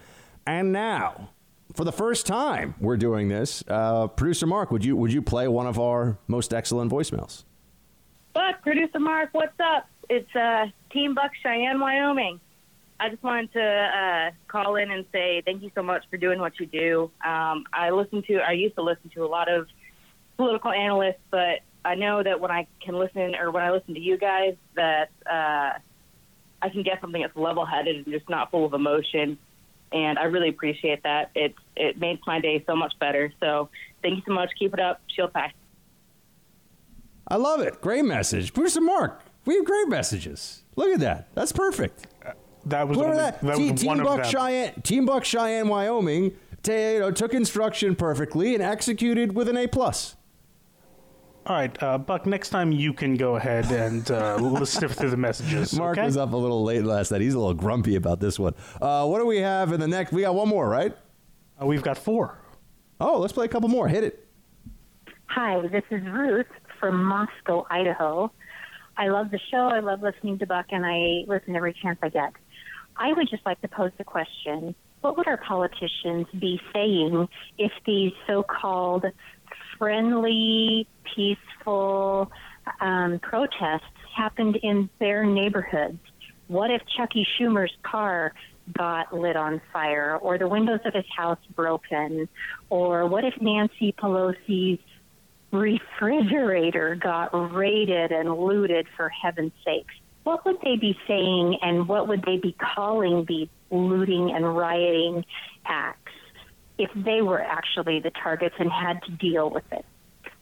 And 0.47 0.73
now, 0.73 1.31
for 1.75 1.85
the 1.85 1.93
first 1.93 2.27
time 2.27 2.77
we're 2.81 2.97
doing 2.97 3.29
this, 3.29 3.65
uh, 3.67 4.07
Producer 4.07 4.47
Mark, 4.47 4.71
would 4.71 4.85
you, 4.85 4.95
would 4.97 5.13
you 5.13 5.21
play 5.21 5.49
one 5.49 5.67
of 5.67 5.81
our 5.81 6.17
most 6.29 6.55
excellent 6.55 6.93
voicemails? 6.93 7.43
Buck, 8.35 8.63
producer 8.63 9.01
Mark, 9.01 9.31
what's 9.33 9.59
up? 9.59 9.89
It's 10.09 10.35
uh, 10.37 10.67
Team 10.93 11.15
Buck 11.15 11.33
Cheyenne, 11.43 11.81
Wyoming. 11.81 12.39
I 13.01 13.09
just 13.09 13.23
wanted 13.23 13.53
to 13.55 13.63
uh, 13.63 14.31
call 14.47 14.77
in 14.77 14.91
and 14.91 15.05
say 15.11 15.43
thank 15.45 15.63
you 15.63 15.71
so 15.75 15.83
much 15.83 16.05
for 16.09 16.17
doing 16.17 16.39
what 16.39 16.61
you 16.61 16.67
do. 16.67 17.11
Um, 17.25 17.65
I 17.73 17.91
listen 17.91 18.23
to, 18.29 18.37
I 18.37 18.53
used 18.53 18.77
to 18.77 18.83
listen 18.83 19.11
to 19.15 19.25
a 19.25 19.27
lot 19.27 19.51
of 19.51 19.67
political 20.37 20.71
analysts, 20.71 21.21
but 21.31 21.61
I 21.87 21.95
know 21.95 22.23
that 22.23 22.41
when 22.41 22.51
I 22.51 22.67
can 22.85 22.97
listen 22.99 23.35
or 23.37 23.51
when 23.51 23.63
I 23.63 23.71
listen 23.71 23.95
to 23.95 24.01
you 24.01 24.17
guys, 24.19 24.57
that 24.75 25.11
uh, 25.25 25.79
I 26.61 26.69
can 26.71 26.83
get 26.83 27.01
something 27.01 27.23
that's 27.23 27.37
level-headed 27.37 27.97
and 27.97 28.07
just 28.07 28.29
not 28.29 28.51
full 28.51 28.65
of 28.65 28.73
emotion. 28.75 29.39
And 29.93 30.19
I 30.19 30.25
really 30.25 30.49
appreciate 30.49 31.05
that. 31.05 31.31
It 31.37 31.55
it 31.77 31.99
makes 31.99 32.23
my 32.27 32.41
day 32.41 32.65
so 32.67 32.75
much 32.75 32.93
better. 32.99 33.33
So 33.39 33.69
thank 34.03 34.17
you 34.17 34.23
so 34.27 34.33
much. 34.35 34.51
Keep 34.59 34.75
it 34.75 34.81
up. 34.81 35.01
Shield 35.15 35.33
pack. 35.33 35.55
I 37.29 37.37
love 37.37 37.61
it. 37.61 37.81
Great 37.81 38.05
message. 38.05 38.53
Producer 38.53 38.81
Mark, 38.81 39.23
we 39.45 39.55
have 39.57 39.65
great 39.65 39.89
messages. 39.89 40.65
Look 40.75 40.89
at 40.93 41.01
that. 41.01 41.29
That's 41.35 41.53
perfect. 41.53 42.07
That 42.67 42.89
was 42.89 42.97
Look 42.99 43.07
only- 43.07 43.19
that. 43.19 43.41
that 43.43 43.57
Team, 43.57 43.73
was 43.73 43.81
Team 43.81 43.87
one 43.89 44.01
of 44.01 44.07
Buck 44.07 44.23
them. 44.23 44.31
Cheyenne, 44.31 44.83
Team 44.83 45.07
Buck 45.07 45.25
Cheyenne, 45.25 45.69
Wyoming, 45.69 46.37
ta- 46.65 46.73
you 46.73 46.99
know, 47.01 47.11
took 47.13 47.33
instruction 47.33 47.95
perfectly 47.95 48.55
and 48.55 48.63
executed 48.63 49.35
with 49.37 49.49
an 49.49 49.57
A 49.57 49.69
plus. 49.69 50.17
All 51.47 51.55
right, 51.55 51.81
uh, 51.81 51.97
Buck. 51.97 52.27
Next 52.27 52.49
time 52.49 52.73
you 52.73 52.93
can 52.93 53.15
go 53.15 53.37
ahead 53.37 53.71
and 53.71 54.11
uh, 54.11 54.37
let's 54.41 54.73
sift 54.73 54.99
through 54.99 55.11
the 55.11 55.17
messages. 55.17 55.79
Mark 55.79 55.97
okay? 55.97 56.05
was 56.05 56.17
up 56.17 56.33
a 56.33 56.37
little 56.37 56.65
late 56.65 56.83
last 56.83 57.13
night. 57.13 57.21
He's 57.21 57.35
a 57.35 57.39
little 57.39 57.55
grumpy 57.55 57.95
about 57.95 58.19
this 58.19 58.37
one. 58.37 58.55
Uh, 58.83 59.07
what 59.07 59.21
do 59.21 59.27
we 59.27 59.39
have 59.39 59.71
in 59.71 59.79
the 59.79 59.87
next? 59.87 60.11
We 60.11 60.23
got 60.23 60.35
one 60.35 60.49
more, 60.49 60.69
right? 60.69 60.97
Uh, 61.63 61.67
we've 61.67 61.85
got 61.85 61.99
four. 61.99 62.41
Oh, 63.01 63.21
let's 63.21 63.33
play 63.33 63.45
a 63.45 63.49
couple 63.49 63.69
more. 63.69 63.87
Hit 63.87 64.03
it. 64.03 64.27
Hi, 65.27 65.61
this 65.69 65.85
is 65.93 66.03
Ruth 66.09 66.47
from 66.81 67.05
Moscow, 67.05 67.65
Idaho. 67.71 68.33
I 68.97 69.07
love 69.07 69.31
the 69.31 69.41
show. 69.53 69.69
I 69.69 69.79
love 69.79 70.03
listening 70.03 70.41
to 70.41 70.47
Buck, 70.47 70.67
and 70.71 70.85
I 70.85 71.31
listen 71.31 71.55
every 71.55 71.77
chance 71.81 72.01
I 72.03 72.09
get. 72.09 72.33
I 72.97 73.13
would 73.13 73.31
just 73.31 73.47
like 73.47 73.61
to 73.61 73.69
pose 73.69 73.93
the 73.99 74.05
question 74.05 74.75
what 75.07 75.17
would 75.17 75.29
our 75.29 75.37
politicians 75.37 76.27
be 76.41 76.61
saying 76.73 77.29
if 77.59 77.71
these 77.85 78.13
so 78.27 78.43
called 78.43 79.05
friendly, 79.79 80.87
peaceful 81.15 82.31
um, 82.81 83.19
protests 83.21 83.85
happened 84.17 84.57
in 84.63 84.89
their 84.99 85.25
neighborhoods? 85.25 85.99
What 86.49 86.71
if 86.71 86.83
Chucky 86.97 87.27
Schumer's 87.39 87.73
car 87.83 88.33
got 88.73 89.13
lit 89.13 89.37
on 89.37 89.61
fire, 89.73 90.17
or 90.21 90.39
the 90.39 90.49
windows 90.49 90.81
of 90.85 90.95
his 90.95 91.05
house 91.17 91.39
broken, 91.55 92.29
or 92.69 93.07
what 93.07 93.25
if 93.25 93.35
Nancy 93.41 93.93
Pelosi's 93.93 94.81
refrigerator 95.53 96.97
got 96.97 97.31
raided 97.55 98.13
and 98.13 98.37
looted 98.37 98.87
for 98.97 99.09
heaven's 99.09 99.53
sakes? 99.65 99.95
What 100.25 100.45
would 100.45 100.57
they 100.63 100.77
be 100.77 100.99
saying 101.07 101.59
and 101.63 101.87
what 101.87 102.09
would 102.09 102.23
they 102.25 102.39
be 102.39 102.57
calling 102.75 103.25
these 103.29 103.49
looting 103.71 104.33
and 104.35 104.57
rioting 104.57 105.25
acts 105.65 106.06
if 106.79 106.91
they 106.95 107.23
were 107.23 107.41
actually 107.41 108.01
the 108.01 108.11
targets 108.11 108.55
and 108.59 108.71
had 108.71 109.03
to 109.05 109.11
deal 109.13 109.51
with 109.51 109.65
it? 109.73 109.85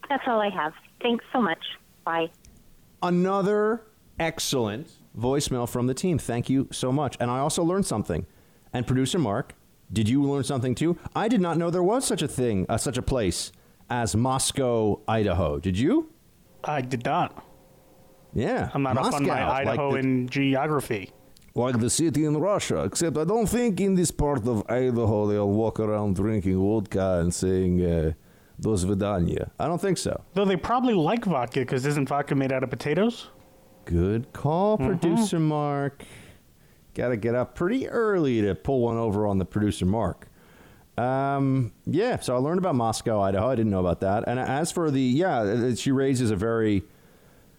That's 0.09 0.23
all 0.27 0.41
I 0.41 0.51
have. 0.51 0.73
Thanks 1.03 1.25
so 1.33 1.41
much. 1.41 1.59
Bye. 2.05 2.31
Another 3.03 3.83
excellent 4.19 4.91
voicemail 5.19 5.69
from 5.69 5.87
the 5.87 5.95
team. 5.95 6.19
Thank 6.19 6.49
you 6.49 6.69
so 6.73 6.91
much. 6.93 7.17
And 7.21 7.31
I 7.31 7.39
also 7.39 7.63
learned 7.63 7.87
something. 7.87 8.27
And 8.73 8.87
producer 8.87 9.19
Mark, 9.19 9.55
did 9.93 10.09
you 10.09 10.23
learn 10.23 10.45
something 10.45 10.75
too? 10.75 10.99
I 11.15 11.29
did 11.29 11.41
not 11.41 11.57
know 11.57 11.71
there 11.71 11.83
was 11.83 12.05
such 12.05 12.23
a 12.23 12.29
thing, 12.29 12.67
uh, 12.69 12.77
such 12.79 12.97
a 12.99 13.03
place 13.03 13.53
as 13.91 14.17
Moscow, 14.17 15.01
Idaho. 15.07 15.59
Did 15.59 15.79
you? 15.79 16.11
I 16.65 16.81
did 16.81 17.05
not. 17.05 17.45
Yeah, 18.33 18.71
I'm 18.75 18.83
not 18.83 18.97
up 18.97 19.15
on 19.15 19.25
my 19.27 19.41
Moscow, 19.41 19.53
like 19.53 19.69
Idaho 19.69 19.93
the- 19.93 19.99
in 19.99 20.29
geography. 20.29 21.11
Like 21.55 21.79
the 21.81 21.91
city 21.91 22.25
in 22.25 22.37
Russia. 22.37 22.85
Except 22.85 23.17
I 23.17 23.25
don't 23.25 23.47
think 23.49 23.81
in 23.81 23.95
this 23.95 24.11
part 24.11 24.47
of 24.47 24.65
Idaho 24.69 25.27
they'll 25.27 25.49
walk 25.51 25.79
around 25.81 26.17
drinking 26.17 26.59
vodka 26.59 27.21
and 27.21 27.33
saying 27.33 27.85
uh, 27.85 28.13
"Dos 28.61 28.85
Vidania." 28.85 29.51
I 29.59 29.67
don't 29.67 29.81
think 29.81 29.99
so. 29.99 30.21
Though 30.35 30.45
they 30.45 30.57
probably 30.57 30.95
like 30.95 31.25
vodka 31.25 31.61
because 31.61 31.87
isn't 31.87 32.09
vodka 32.09 32.35
made 32.35 32.53
out 32.53 32.63
of 32.65 32.71
potatoes? 32.71 33.29
Good 33.85 34.33
call, 34.33 34.79
Mhm. 34.79 34.87
producer 34.87 35.39
Mark. 35.39 36.05
Got 36.95 37.09
to 37.09 37.17
get 37.17 37.35
up 37.35 37.55
pretty 37.55 37.89
early 37.89 38.41
to 38.43 38.55
pull 38.55 38.81
one 38.81 38.97
over 38.97 39.27
on 39.27 39.39
the 39.39 39.45
producer 39.45 39.85
Mark. 39.85 40.29
Um, 40.97 41.73
yeah, 41.87 42.21
so 42.21 42.37
I 42.37 42.39
learned 42.39 42.59
about 42.59 42.77
Moscow, 42.77 43.21
Idaho. 43.21 43.49
I 43.49 43.57
didn't 43.57 43.73
know 43.73 43.81
about 43.81 44.01
that. 44.01 44.25
And 44.29 44.39
as 44.39 44.71
for 44.71 44.93
the, 44.93 45.01
yeah, 45.01 45.39
uh, 45.41 45.75
she 45.75 45.91
raises 45.91 46.31
a 46.31 46.37
very 46.37 46.85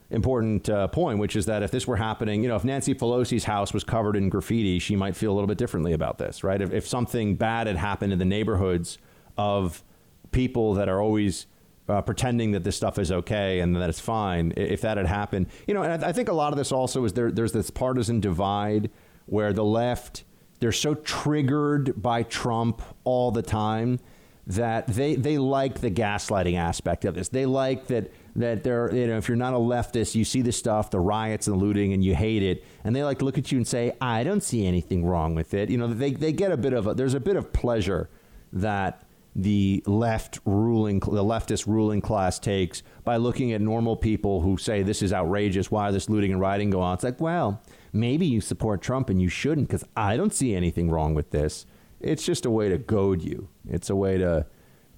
important 0.09 0.69
uh, 0.69 0.87
point, 0.87 1.19
which 1.19 1.35
is 1.35 1.45
that 1.47 1.63
if 1.63 1.71
this 1.71 1.87
were 1.87 1.95
happening, 1.97 2.43
you 2.43 2.49
know, 2.49 2.55
if 2.55 2.63
Nancy 2.63 2.93
Pelosi's 2.93 3.43
house 3.45 3.73
was 3.73 3.83
covered 3.83 4.15
in 4.15 4.29
graffiti, 4.29 4.79
she 4.79 4.95
might 4.95 5.15
feel 5.15 5.31
a 5.31 5.35
little 5.35 5.47
bit 5.47 5.57
differently 5.57 5.93
about 5.93 6.17
this, 6.17 6.43
right? 6.43 6.61
If, 6.61 6.71
if 6.71 6.87
something 6.87 7.35
bad 7.35 7.67
had 7.67 7.77
happened 7.77 8.13
in 8.13 8.19
the 8.19 8.25
neighborhoods 8.25 8.97
of 9.37 9.83
people 10.31 10.73
that 10.75 10.89
are 10.89 11.01
always 11.01 11.47
uh, 11.87 12.01
pretending 12.01 12.51
that 12.51 12.63
this 12.63 12.75
stuff 12.75 12.97
is 12.97 13.11
okay 13.11 13.59
and 13.59 13.75
that 13.75 13.89
it's 13.89 13.99
fine. 13.99 14.53
If 14.57 14.81
that 14.81 14.97
had 14.97 15.05
happened, 15.05 15.47
you 15.67 15.73
know, 15.73 15.83
and 15.83 16.03
I, 16.03 16.09
I 16.09 16.11
think 16.11 16.29
a 16.29 16.33
lot 16.33 16.51
of 16.51 16.57
this 16.57 16.71
also 16.71 17.03
is 17.05 17.13
there. 17.13 17.31
There's 17.31 17.51
this 17.51 17.69
partisan 17.69 18.19
divide 18.19 18.89
where 19.25 19.53
the 19.53 19.63
left 19.63 20.23
they're 20.59 20.71
so 20.71 20.95
triggered 20.95 22.01
by 22.01 22.23
Trump 22.23 22.81
all 23.03 23.31
the 23.31 23.41
time 23.41 23.99
that 24.47 24.87
they 24.87 25.15
they 25.15 25.37
like 25.37 25.81
the 25.81 25.91
gaslighting 25.91 26.57
aspect 26.57 27.05
of 27.05 27.15
this. 27.15 27.29
They 27.29 27.45
like 27.45 27.87
that 27.87 28.11
that 28.35 28.63
they're 28.63 28.93
you 28.93 29.07
know 29.07 29.17
if 29.17 29.27
you're 29.27 29.37
not 29.37 29.53
a 29.53 29.57
leftist, 29.57 30.15
you 30.15 30.25
see 30.25 30.41
the 30.41 30.51
stuff, 30.51 30.91
the 30.91 30.99
riots 30.99 31.47
and 31.47 31.59
the 31.59 31.63
looting, 31.63 31.93
and 31.93 32.03
you 32.03 32.15
hate 32.15 32.43
it, 32.43 32.63
and 32.83 32.95
they 32.95 33.03
like 33.03 33.21
look 33.21 33.37
at 33.37 33.51
you 33.51 33.57
and 33.57 33.67
say, 33.67 33.93
I 34.01 34.23
don't 34.23 34.41
see 34.41 34.65
anything 34.65 35.05
wrong 35.05 35.35
with 35.35 35.53
it. 35.53 35.69
You 35.69 35.77
know, 35.77 35.87
they 35.87 36.11
they 36.11 36.33
get 36.33 36.51
a 36.51 36.57
bit 36.57 36.73
of 36.73 36.87
a, 36.87 36.93
there's 36.93 37.13
a 37.13 37.19
bit 37.19 37.35
of 37.35 37.53
pleasure 37.53 38.09
that 38.51 39.05
the 39.35 39.83
left 39.85 40.39
ruling 40.45 40.99
the 40.99 41.23
leftist 41.23 41.67
ruling 41.67 41.99
class 41.99 42.39
takes 42.39 42.83
by 43.03 43.17
looking 43.17 43.51
at 43.51 43.59
normal 43.59 43.97
people 43.97 44.41
who 44.41 44.57
say 44.57 44.81
this 44.81 45.01
is 45.01 45.11
outrageous. 45.11 45.69
Why 45.69 45.89
are 45.89 45.91
this 45.91 46.09
looting 46.09 46.31
and 46.31 46.39
rioting 46.39 46.69
go 46.69 46.79
on? 46.81 46.93
It's 46.93 47.03
like 47.03 47.19
well 47.19 47.61
maybe 47.91 48.25
you 48.25 48.39
support 48.39 48.81
trump 48.81 49.09
and 49.09 49.21
you 49.21 49.29
shouldn't 49.29 49.67
because 49.67 49.85
i 49.95 50.17
don't 50.17 50.33
see 50.33 50.55
anything 50.55 50.89
wrong 50.89 51.13
with 51.13 51.31
this. 51.31 51.65
It's 51.99 52.23
just 52.23 52.45
a 52.45 52.51
way 52.51 52.69
to 52.69 52.77
goad 52.77 53.23
you. 53.23 53.49
It's 53.69 53.89
a 53.89 53.95
way 53.95 54.17
to 54.17 54.45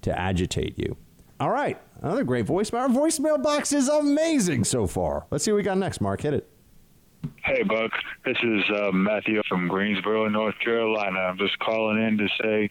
to 0.02 0.16
agitate 0.16 0.78
you. 0.78 0.96
All 1.40 1.50
right 1.50 1.80
another 2.02 2.24
great 2.24 2.46
voicemail 2.46 2.80
our 2.80 2.88
voicemail 2.88 3.42
box 3.42 3.72
is 3.72 3.88
amazing 3.88 4.64
so 4.64 4.86
far 4.86 5.26
let's 5.30 5.44
see 5.44 5.50
what 5.50 5.56
we 5.56 5.62
got 5.62 5.78
next 5.78 6.00
mark 6.00 6.20
hit 6.20 6.34
it 6.34 6.48
Hey, 7.44 7.62
Buck. 7.62 7.90
This 8.24 8.36
is 8.42 8.62
uh, 8.76 8.92
Matthew 8.92 9.42
from 9.48 9.68
Greensboro, 9.68 10.28
North 10.28 10.58
Carolina. 10.60 11.18
I'm 11.18 11.38
just 11.38 11.58
calling 11.58 12.00
in 12.00 12.18
to 12.18 12.28
say 12.40 12.70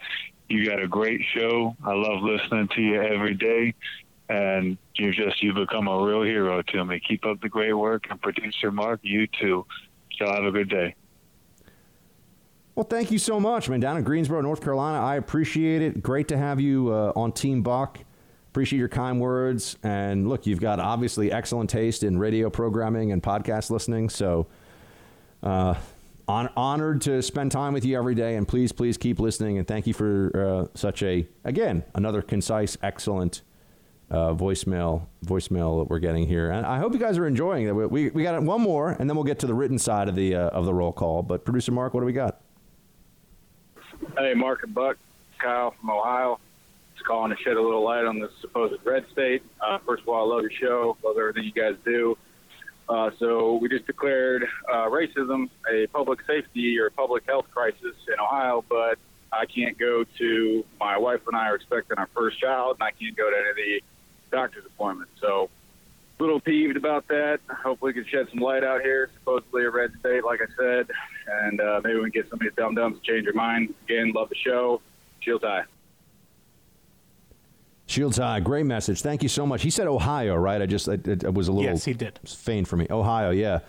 you 0.49 0.65
got 0.65 0.81
a 0.81 0.87
great 0.87 1.21
show. 1.35 1.75
I 1.83 1.93
love 1.93 2.21
listening 2.21 2.69
to 2.75 2.81
you 2.81 3.01
every 3.01 3.33
day, 3.33 3.73
and 4.29 4.77
you've 4.95 5.15
just 5.15 5.41
you 5.43 5.53
become 5.53 5.87
a 5.87 6.03
real 6.03 6.23
hero 6.23 6.61
to 6.61 6.85
me. 6.85 7.01
Keep 7.05 7.25
up 7.25 7.41
the 7.41 7.49
great 7.49 7.73
work, 7.73 8.05
and 8.09 8.21
producer 8.21 8.71
Mark, 8.71 8.99
you 9.03 9.27
too. 9.27 9.65
So 10.17 10.25
have 10.27 10.43
a 10.43 10.51
good 10.51 10.69
day. 10.69 10.95
Well, 12.75 12.85
thank 12.85 13.11
you 13.11 13.17
so 13.17 13.39
much, 13.39 13.69
man. 13.69 13.79
Down 13.79 13.97
in 13.97 14.03
Greensboro, 14.03 14.41
North 14.41 14.61
Carolina, 14.61 15.03
I 15.03 15.15
appreciate 15.15 15.81
it. 15.81 16.03
Great 16.03 16.27
to 16.27 16.37
have 16.37 16.61
you 16.61 16.93
uh, 16.93 17.11
on 17.15 17.31
Team 17.31 17.63
Buck. 17.63 17.99
Appreciate 18.57 18.79
your 18.79 18.89
kind 18.89 19.21
words. 19.21 19.77
And 19.83 20.27
look, 20.27 20.47
you've 20.47 20.59
got 20.59 20.79
obviously 20.79 21.31
excellent 21.31 21.69
taste 21.69 22.01
in 22.01 22.17
radio 22.17 22.49
programming 22.49 23.11
and 23.11 23.21
podcast 23.21 23.69
listening. 23.69 24.09
So, 24.09 24.47
uh, 25.43 25.75
on, 26.27 26.49
honored 26.57 27.01
to 27.01 27.21
spend 27.21 27.51
time 27.51 27.73
with 27.73 27.85
you 27.85 27.95
every 27.95 28.15
day. 28.15 28.35
And 28.35 28.47
please, 28.47 28.71
please 28.71 28.97
keep 28.97 29.19
listening. 29.19 29.59
And 29.59 29.67
thank 29.67 29.85
you 29.85 29.93
for 29.93 30.31
uh, 30.33 30.75
such 30.75 31.03
a, 31.03 31.27
again, 31.43 31.83
another 31.93 32.23
concise, 32.23 32.79
excellent 32.81 33.43
uh, 34.09 34.33
voicemail 34.33 35.05
voicemail 35.23 35.79
that 35.79 35.91
we're 35.91 35.99
getting 35.99 36.27
here. 36.27 36.49
And 36.49 36.65
I 36.65 36.79
hope 36.79 36.93
you 36.93 36.99
guys 36.99 37.19
are 37.19 37.27
enjoying 37.27 37.67
it. 37.67 37.75
We, 37.75 37.85
we, 37.85 38.09
we 38.09 38.23
got 38.23 38.41
one 38.41 38.61
more, 38.61 38.89
and 38.89 39.07
then 39.07 39.15
we'll 39.15 39.23
get 39.23 39.37
to 39.41 39.45
the 39.45 39.53
written 39.53 39.77
side 39.77 40.09
of 40.09 40.15
the 40.15 40.33
uh, 40.33 40.49
of 40.49 40.65
the 40.65 40.73
roll 40.73 40.91
call. 40.91 41.21
But 41.21 41.45
producer 41.45 41.71
Mark, 41.71 41.93
what 41.93 41.99
do 41.99 42.07
we 42.07 42.11
got? 42.11 42.41
Hey, 44.17 44.33
Mark 44.33 44.63
and 44.63 44.73
Buck, 44.73 44.97
Kyle 45.37 45.75
from 45.79 45.91
Ohio. 45.91 46.39
Just 46.97 47.05
calling 47.05 47.29
to 47.29 47.37
shed 47.43 47.57
a 47.57 47.61
little 47.61 47.83
light 47.83 48.05
on 48.05 48.19
this 48.19 48.31
supposed 48.41 48.73
red 48.83 49.05
state. 49.11 49.43
Uh, 49.61 49.77
first 49.85 50.01
of 50.01 50.09
all, 50.09 50.31
I 50.31 50.35
love 50.35 50.41
your 50.41 50.51
show, 50.51 50.97
love 51.03 51.15
everything 51.15 51.43
you 51.43 51.51
guys 51.51 51.75
do. 51.85 52.17
Uh, 52.89 53.11
so 53.19 53.57
we 53.57 53.69
just 53.69 53.85
declared 53.85 54.47
uh, 54.67 54.85
racism 54.85 55.47
a 55.71 55.85
public 55.87 56.19
safety 56.25 56.79
or 56.79 56.89
public 56.89 57.23
health 57.27 57.45
crisis 57.53 57.95
in 58.07 58.19
Ohio, 58.19 58.65
but 58.67 58.97
I 59.31 59.45
can't 59.45 59.77
go 59.77 60.05
to 60.17 60.65
my 60.79 60.97
wife 60.97 61.21
and 61.27 61.35
I 61.35 61.49
are 61.49 61.55
expecting 61.55 61.99
our 61.99 62.09
first 62.15 62.39
child, 62.39 62.77
and 62.79 62.83
I 62.83 62.91
can't 62.91 63.15
go 63.15 63.29
to 63.29 63.35
any 63.35 63.49
of 63.49 63.55
the 63.55 63.81
doctor's 64.31 64.65
appointments. 64.65 65.11
So 65.21 65.51
a 66.19 66.23
little 66.23 66.39
peeved 66.39 66.77
about 66.77 67.07
that. 67.09 67.41
Hopefully, 67.47 67.93
we 67.93 68.01
can 68.01 68.09
shed 68.09 68.27
some 68.31 68.39
light 68.39 68.63
out 68.63 68.81
here. 68.81 69.11
Supposedly 69.19 69.65
a 69.65 69.69
red 69.69 69.91
state, 69.99 70.23
like 70.23 70.39
I 70.41 70.47
said, 70.57 70.87
and 71.27 71.61
uh, 71.61 71.81
maybe 71.83 71.97
we 71.97 72.09
can 72.09 72.21
get 72.21 72.29
some 72.29 72.37
of 72.37 72.39
these 72.39 72.55
dum 72.55 72.73
dums 72.73 72.99
to 72.99 73.05
change 73.05 73.25
their 73.25 73.33
mind. 73.33 73.75
Again, 73.83 74.13
love 74.13 74.29
the 74.29 74.35
show. 74.35 74.81
Shield 75.19 75.43
tie. 75.43 75.65
Shields 77.87 78.17
High, 78.17 78.41
great 78.41 78.65
message. 78.65 79.01
Thank 79.01 79.23
you 79.23 79.29
so 79.29 79.45
much. 79.45 79.63
He 79.63 79.69
said 79.69 79.87
Ohio, 79.87 80.35
right? 80.35 80.61
I 80.61 80.65
just 80.65 80.87
it, 80.89 81.07
it 81.07 81.33
was 81.33 81.47
a 81.47 81.51
little 81.53 81.71
Yes, 81.71 81.85
he 81.85 81.93
did. 81.93 82.19
faint 82.25 82.67
for 82.67 82.75
me. 82.77 82.85
Ohio, 82.89 83.31
yeah. 83.31 83.59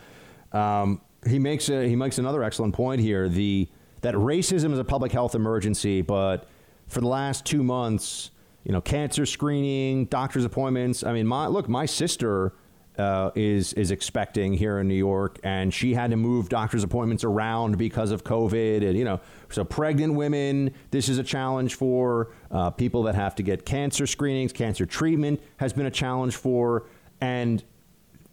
Um, 0.53 1.01
he 1.27 1.39
makes 1.39 1.69
a, 1.69 1.89
he 1.89 1.95
makes 1.97 2.19
another 2.19 2.43
excellent 2.43 2.75
point 2.75 3.01
here. 3.01 3.29
The 3.29 3.69
that 4.01 4.15
racism 4.15 4.73
is 4.73 4.79
a 4.79 4.85
public 4.85 5.13
health 5.13 5.35
emergency, 5.35 6.03
but 6.03 6.49
for 6.89 7.01
the 7.01 7.07
last 7.09 7.45
two 7.45 7.63
months, 7.63 8.31
you 8.65 8.73
know, 8.73 8.81
cancer 8.81 9.25
screening, 9.25 10.07
doctor's 10.07 10.45
appointments. 10.45 11.05
I 11.05 11.13
mean, 11.13 11.27
my 11.27 11.47
look, 11.47 11.69
my 11.69 11.87
sister 11.87 12.53
uh, 12.99 13.31
is 13.35 13.73
is 13.75 13.91
expecting 13.91 14.53
here 14.53 14.79
in 14.79 14.89
New 14.89 14.95
York, 14.95 15.39
and 15.45 15.73
she 15.73 15.95
had 15.95 16.11
to 16.11 16.17
move 16.17 16.49
doctor's 16.49 16.83
appointments 16.83 17.23
around 17.23 17.79
because 17.79 18.11
of 18.11 18.25
COVID, 18.25 18.87
and 18.87 18.99
you 18.99 19.05
know, 19.05 19.21
so 19.51 19.65
pregnant 19.65 20.15
women. 20.15 20.75
This 20.91 21.09
is 21.09 21.19
a 21.19 21.23
challenge 21.23 21.77
for 21.77 22.33
uh, 22.51 22.71
people 22.71 23.05
that 23.05 23.15
have 23.15 23.37
to 23.37 23.43
get 23.43 23.65
cancer 23.65 24.07
screenings, 24.07 24.53
cancer 24.53 24.85
treatment 24.85 25.41
has 25.59 25.73
been 25.73 25.87
a 25.87 25.91
challenge 25.91 26.37
for, 26.37 26.87
and 27.21 27.63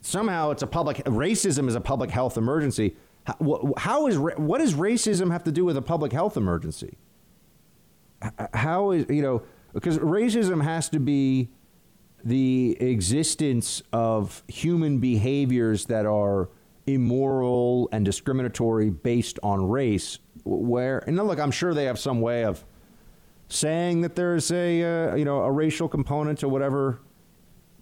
somehow 0.01 0.51
it's 0.51 0.63
a 0.63 0.67
public 0.67 0.97
racism 1.05 1.67
is 1.67 1.75
a 1.75 1.81
public 1.81 2.09
health 2.09 2.37
emergency. 2.37 2.95
How, 3.25 3.73
how 3.77 4.07
is 4.07 4.17
what 4.17 4.59
does 4.59 4.73
racism 4.73 5.31
have 5.31 5.43
to 5.43 5.51
do 5.51 5.63
with 5.63 5.77
a 5.77 5.81
public 5.81 6.11
health 6.11 6.37
emergency? 6.37 6.97
How 8.53 8.91
is 8.91 9.05
you 9.09 9.21
know 9.21 9.43
because 9.73 9.99
racism 9.99 10.63
has 10.63 10.89
to 10.89 10.99
be 10.99 11.49
the 12.25 12.75
existence 12.79 13.83
of 13.93 14.43
human 14.47 14.97
behaviors 14.97 15.85
that 15.85 16.07
are 16.07 16.49
immoral 16.87 17.87
and 17.91 18.03
discriminatory 18.03 18.89
based 18.89 19.39
on 19.43 19.69
race. 19.69 20.19
Where 20.43 20.99
and 21.07 21.15
look, 21.17 21.39
I'm 21.39 21.51
sure 21.51 21.73
they 21.73 21.85
have 21.85 21.99
some 21.99 22.21
way 22.21 22.43
of 22.43 22.65
saying 23.47 24.01
that 24.01 24.15
there's 24.15 24.51
a 24.51 24.83
uh, 24.83 25.15
you 25.15 25.25
know 25.25 25.41
a 25.41 25.51
racial 25.51 25.87
component 25.87 26.39
to 26.39 26.49
whatever 26.49 26.99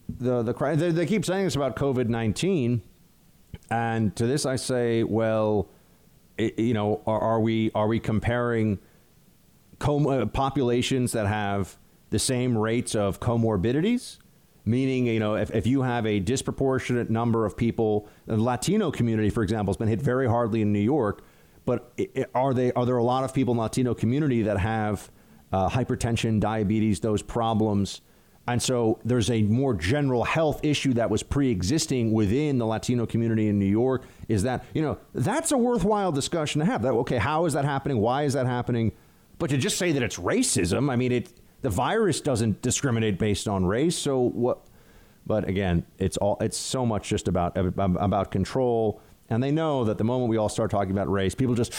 the 0.09 0.43
the 0.43 0.53
crime. 0.53 0.77
They, 0.77 0.91
they 0.91 1.05
keep 1.05 1.25
saying 1.25 1.45
this 1.45 1.55
about 1.55 1.75
COVID 1.75 2.07
nineteen, 2.07 2.81
and 3.69 4.15
to 4.15 4.27
this 4.27 4.45
I 4.45 4.57
say, 4.57 5.03
well, 5.03 5.69
i 6.39 6.53
you 6.57 6.73
know, 6.73 7.01
are, 7.07 7.19
are 7.19 7.39
we 7.39 7.71
are 7.75 7.87
we 7.87 7.99
comparing 7.99 8.79
com- 9.79 10.07
uh, 10.07 10.25
populations 10.25 11.13
that 11.13 11.27
have 11.27 11.77
the 12.09 12.19
same 12.19 12.57
rates 12.57 12.95
of 12.95 13.19
comorbidities? 13.19 14.19
Meaning, 14.65 15.07
you 15.07 15.19
know, 15.19 15.35
if, 15.35 15.51
if 15.51 15.67
you 15.67 15.81
have 15.81 16.05
a 16.05 16.19
disproportionate 16.19 17.09
number 17.09 17.45
of 17.45 17.57
people, 17.57 18.07
the 18.27 18.37
Latino 18.37 18.91
community, 18.91 19.29
for 19.29 19.43
example, 19.43 19.71
has 19.73 19.77
been 19.77 19.89
hit 19.89 20.01
very 20.01 20.27
hardly 20.27 20.61
in 20.61 20.71
New 20.71 20.79
York. 20.79 21.21
But 21.65 21.91
i- 21.99 22.07
i- 22.15 22.25
are 22.33 22.53
they 22.53 22.71
are 22.73 22.85
there 22.85 22.97
a 22.97 23.03
lot 23.03 23.23
of 23.25 23.33
people 23.33 23.53
in 23.53 23.57
the 23.57 23.63
Latino 23.63 23.93
community 23.93 24.41
that 24.43 24.57
have 24.59 25.09
uh, 25.51 25.69
hypertension, 25.69 26.39
diabetes, 26.39 26.99
those 27.01 27.21
problems? 27.21 28.01
And 28.47 28.61
so 28.61 28.99
there's 29.05 29.29
a 29.29 29.41
more 29.43 29.73
general 29.73 30.23
health 30.25 30.59
issue 30.65 30.93
that 30.95 31.09
was 31.09 31.23
pre-existing 31.23 32.11
within 32.11 32.57
the 32.57 32.65
Latino 32.65 33.05
community 33.05 33.47
in 33.47 33.57
New 33.59 33.65
York. 33.65 34.03
Is 34.27 34.43
that 34.43 34.65
you 34.73 34.81
know 34.81 34.97
that's 35.13 35.51
a 35.51 35.57
worthwhile 35.57 36.11
discussion 36.11 36.59
to 36.59 36.65
have. 36.65 36.81
That 36.83 36.91
okay? 36.93 37.17
How 37.17 37.45
is 37.45 37.53
that 37.53 37.65
happening? 37.65 37.99
Why 37.99 38.23
is 38.23 38.33
that 38.33 38.45
happening? 38.45 38.91
But 39.39 39.49
to 39.49 39.57
just 39.57 39.77
say 39.77 39.91
that 39.93 40.03
it's 40.03 40.17
racism, 40.17 40.89
I 40.91 40.95
mean, 40.95 41.11
it 41.11 41.31
the 41.63 41.69
virus 41.69 42.21
doesn't 42.21 42.61
discriminate 42.61 43.17
based 43.17 43.47
on 43.47 43.65
race. 43.65 43.97
So 43.97 44.19
what? 44.19 44.59
But 45.25 45.47
again, 45.47 45.85
it's 45.97 46.17
all 46.17 46.37
it's 46.41 46.57
so 46.57 46.85
much 46.85 47.09
just 47.09 47.27
about 47.27 47.57
about 47.57 48.29
control. 48.29 49.01
And 49.29 49.41
they 49.41 49.51
know 49.51 49.85
that 49.85 49.97
the 49.97 50.03
moment 50.03 50.29
we 50.29 50.37
all 50.37 50.49
start 50.49 50.69
talking 50.69 50.91
about 50.91 51.09
race, 51.09 51.33
people 51.33 51.55
just 51.55 51.73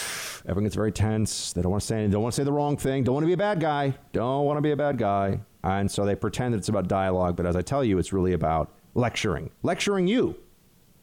everyone 0.47 0.65
gets 0.65 0.75
very 0.75 0.91
tense. 0.91 1.53
They 1.53 1.63
don't 1.63 1.71
want 1.71 1.83
to 1.83 1.87
say 1.87 1.97
anything. 1.97 2.13
Don't 2.13 2.23
want 2.23 2.35
to 2.35 2.41
say 2.41 2.45
the 2.45 2.53
wrong 2.53 2.77
thing. 2.77 3.05
Don't 3.05 3.15
want 3.15 3.25
to 3.25 3.29
be 3.29 3.35
a 3.35 3.37
bad 3.37 3.61
guy. 3.61 3.95
Don't 4.13 4.47
want 4.47 4.57
to 4.57 4.63
be 4.63 4.73
a 4.73 4.77
bad 4.77 4.99
guy. 4.99 5.41
And 5.63 5.91
so 5.91 6.05
they 6.05 6.15
pretend 6.15 6.55
that 6.55 6.59
it's 6.59 6.71
about 6.71 6.89
dialogue. 6.89 7.37
But 7.37 7.47
as 7.47 7.55
I 7.55 7.63
tell 7.63 7.85
you, 7.85 7.99
it's 7.99 8.13
really 8.13 8.33
about 8.33 8.73
lecturing, 8.95 9.51
lecturing 9.63 10.07
you, 10.07 10.37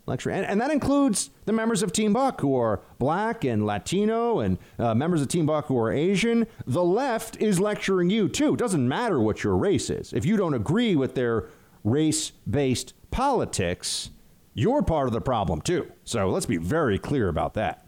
lecturing, 0.06 0.38
and, 0.38 0.45
and 0.45 0.61
that 0.61 0.72
includes 0.72 1.30
the 1.45 1.53
members 1.53 1.84
of 1.84 1.91
Team 1.91 2.14
Buck 2.14 2.41
who 2.41 2.56
are 2.56 2.82
black 2.99 3.44
and 3.44 3.65
Latino, 3.65 4.40
and 4.40 4.57
uh, 4.80 4.94
members 4.95 5.22
of 5.22 5.28
Team 5.28 5.45
Buck 5.45 5.68
who 5.68 5.78
are 5.78 5.91
Asian. 5.91 6.48
The 6.65 6.84
left 6.84 7.38
is 7.41 7.60
lecturing 7.60 8.10
you 8.10 8.28
too. 8.28 8.53
It 8.53 8.60
doesn't 8.60 8.88
matter 8.88 9.19
what 9.19 9.44
your 9.44 9.56
race 9.56 9.90
is. 9.90 10.14
If 10.14 10.26
you 10.26 10.38
don't 10.38 10.53
agree 10.53 10.95
with 10.95 11.15
their 11.15 11.49
race-based 11.84 12.94
politics, 13.11 14.11
you're 14.53 14.82
part 14.82 15.07
of 15.07 15.14
the 15.14 15.22
problem 15.22 15.61
too. 15.61 15.91
So 16.03 16.30
let's 16.30 16.45
be 16.45 16.57
very 16.57 16.99
clear 16.99 17.28
about 17.28 17.53
that. 17.56 17.86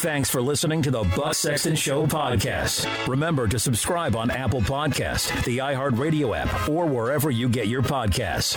Thanks 0.00 0.30
for 0.30 0.40
listening 0.40 0.80
to 0.82 0.90
the 0.90 1.02
Buck 1.14 1.34
Sexton 1.34 1.76
Show 1.76 2.06
podcast. 2.06 3.06
Remember 3.06 3.46
to 3.46 3.58
subscribe 3.58 4.16
on 4.16 4.30
Apple 4.30 4.62
Podcast, 4.62 5.44
the 5.44 5.58
iHeartRadio 5.58 6.34
app, 6.34 6.68
or 6.70 6.86
wherever 6.86 7.30
you 7.30 7.50
get 7.50 7.68
your 7.68 7.82
podcasts. 7.82 8.56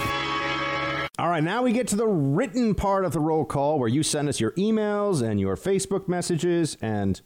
All 1.20 1.30
right, 1.30 1.44
now 1.44 1.62
we 1.62 1.74
get 1.74 1.90
to 1.90 1.96
the 1.98 2.08
written 2.08 2.74
part 2.74 3.04
of 3.04 3.12
the 3.12 3.20
roll 3.20 3.44
call 3.44 3.78
where 3.78 3.90
you 3.90 4.04
send 4.04 4.30
us 4.30 4.40
your 4.40 4.52
emails 4.52 5.22
and 5.22 5.40
your 5.40 5.58
Facebook 5.58 6.08
messages 6.08 6.78
and 6.82 7.20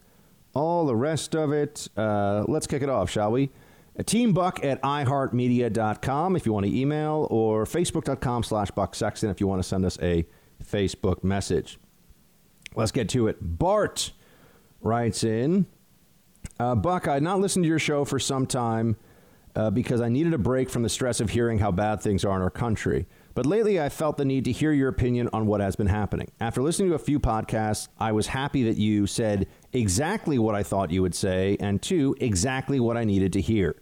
all 0.55 0.85
the 0.87 0.95
rest 0.95 1.35
of 1.35 1.53
it. 1.53 1.87
Uh, 1.95 2.43
let's 2.47 2.65
kick 2.65 2.81
it 2.81 2.89
off, 2.89 3.11
shall 3.11 3.31
we? 3.31 3.51
Team 4.05 4.33
Buck 4.33 4.63
at 4.63 4.81
iHeartMedia.com 4.81 6.35
if 6.35 6.45
you 6.45 6.53
want 6.53 6.65
to 6.65 6.75
email, 6.75 7.27
or 7.29 7.65
Facebook.com 7.65 8.43
slash 8.43 8.71
Buck 8.71 8.95
Sexton 8.95 9.29
if 9.29 9.39
you 9.39 9.47
want 9.47 9.61
to 9.61 9.67
send 9.67 9.85
us 9.85 9.97
a 10.01 10.25
Facebook 10.63 11.23
message. 11.23 11.77
Let's 12.77 12.91
get 12.91 13.09
to 13.09 13.27
it. 13.27 13.37
Bart 13.41 14.11
writes 14.81 15.23
in 15.23 15.65
uh, 16.59 16.75
Buck, 16.75 17.07
I 17.07 17.15
had 17.15 17.23
not 17.23 17.39
listened 17.39 17.63
to 17.63 17.67
your 17.67 17.79
show 17.79 18.05
for 18.05 18.19
some 18.19 18.45
time 18.45 18.97
uh, 19.55 19.71
because 19.71 19.99
I 19.99 20.09
needed 20.09 20.33
a 20.33 20.37
break 20.37 20.69
from 20.69 20.83
the 20.83 20.89
stress 20.89 21.19
of 21.19 21.31
hearing 21.31 21.57
how 21.57 21.71
bad 21.71 22.01
things 22.01 22.23
are 22.23 22.35
in 22.35 22.41
our 22.41 22.51
country. 22.51 23.07
But 23.33 23.47
lately, 23.47 23.81
I 23.81 23.89
felt 23.89 24.17
the 24.17 24.25
need 24.25 24.45
to 24.45 24.51
hear 24.51 24.71
your 24.71 24.89
opinion 24.89 25.29
on 25.33 25.47
what 25.47 25.61
has 25.61 25.75
been 25.75 25.87
happening. 25.87 26.29
After 26.39 26.61
listening 26.61 26.89
to 26.89 26.95
a 26.95 26.99
few 26.99 27.19
podcasts, 27.19 27.87
I 27.99 28.11
was 28.11 28.27
happy 28.27 28.63
that 28.63 28.77
you 28.77 29.07
said 29.07 29.47
exactly 29.73 30.37
what 30.39 30.55
I 30.55 30.63
thought 30.63 30.91
you 30.91 31.01
would 31.01 31.15
say, 31.15 31.57
and 31.59 31.81
two, 31.81 32.15
exactly 32.19 32.79
what 32.79 32.97
I 32.97 33.03
needed 33.03 33.33
to 33.33 33.41
hear. 33.41 33.75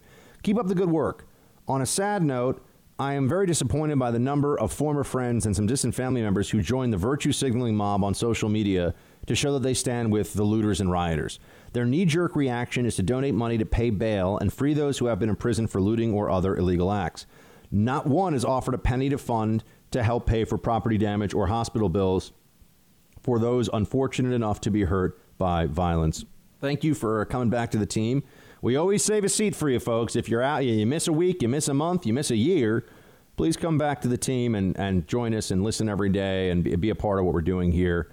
Keep 0.43 0.57
up 0.57 0.67
the 0.67 0.75
good 0.75 0.89
work. 0.89 1.27
On 1.67 1.81
a 1.81 1.85
sad 1.85 2.23
note, 2.23 2.65
I 2.97 3.15
am 3.15 3.27
very 3.27 3.45
disappointed 3.45 3.99
by 3.99 4.11
the 4.11 4.19
number 4.19 4.57
of 4.57 4.71
former 4.71 5.03
friends 5.03 5.45
and 5.45 5.53
some 5.53 5.67
distant 5.67 5.93
family 5.93 6.21
members 6.21 6.49
who 6.49 6.61
joined 6.61 6.93
the 6.93 6.97
virtue 6.97 7.33
signaling 7.33 7.75
mob 7.75 8.05
on 8.05 8.13
social 8.13 8.47
media 8.47 8.93
to 9.25 9.35
show 9.35 9.51
that 9.53 9.63
they 9.63 9.73
stand 9.73 10.13
with 10.13 10.33
the 10.33 10.43
looters 10.43 10.79
and 10.79 10.89
rioters. 10.89 11.37
Their 11.73 11.83
knee 11.83 12.05
jerk 12.05 12.37
reaction 12.37 12.85
is 12.85 12.95
to 12.95 13.03
donate 13.03 13.33
money 13.33 13.57
to 13.57 13.65
pay 13.65 13.89
bail 13.89 14.37
and 14.37 14.53
free 14.53 14.73
those 14.73 14.97
who 14.97 15.07
have 15.07 15.19
been 15.19 15.27
imprisoned 15.27 15.71
for 15.71 15.81
looting 15.81 16.13
or 16.13 16.29
other 16.29 16.55
illegal 16.55 16.89
acts. 16.89 17.25
Not 17.69 18.07
one 18.07 18.31
has 18.31 18.45
offered 18.45 18.75
a 18.75 18.77
penny 18.77 19.09
to 19.09 19.17
fund 19.17 19.65
to 19.91 20.01
help 20.01 20.25
pay 20.25 20.45
for 20.45 20.57
property 20.57 20.97
damage 20.97 21.33
or 21.33 21.47
hospital 21.47 21.89
bills 21.89 22.31
for 23.19 23.39
those 23.39 23.69
unfortunate 23.73 24.33
enough 24.33 24.61
to 24.61 24.71
be 24.71 24.83
hurt 24.83 25.19
by 25.37 25.65
violence. 25.65 26.23
Thank 26.61 26.85
you 26.85 26.93
for 26.93 27.25
coming 27.25 27.49
back 27.49 27.71
to 27.71 27.77
the 27.77 27.85
team. 27.85 28.23
We 28.65 28.77
always 28.77 29.03
save 29.03 29.23
a 29.23 29.29
seat 29.29 29.55
for 29.55 29.69
you 29.69 29.79
folks. 29.79 30.15
If 30.15 30.27
you're 30.27 30.41
out, 30.41 30.65
you 30.65 30.87
miss 30.87 31.07
a 31.07 31.13
week, 31.13 31.43
you 31.43 31.47
miss 31.47 31.67
a 31.67 31.73
month, 31.75 32.03
you 32.07 32.13
miss 32.13 32.31
a 32.31 32.35
year, 32.35 32.83
please 33.37 33.55
come 33.55 33.77
back 33.77 34.01
to 34.01 34.07
the 34.07 34.17
team 34.17 34.55
and, 34.55 34.75
and 34.75 35.07
join 35.07 35.35
us 35.35 35.51
and 35.51 35.63
listen 35.63 35.87
every 35.87 36.09
day 36.09 36.49
and 36.49 36.63
be, 36.63 36.75
be 36.75 36.89
a 36.89 36.95
part 36.95 37.19
of 37.19 37.25
what 37.25 37.35
we're 37.35 37.41
doing 37.41 37.71
here. 37.71 38.09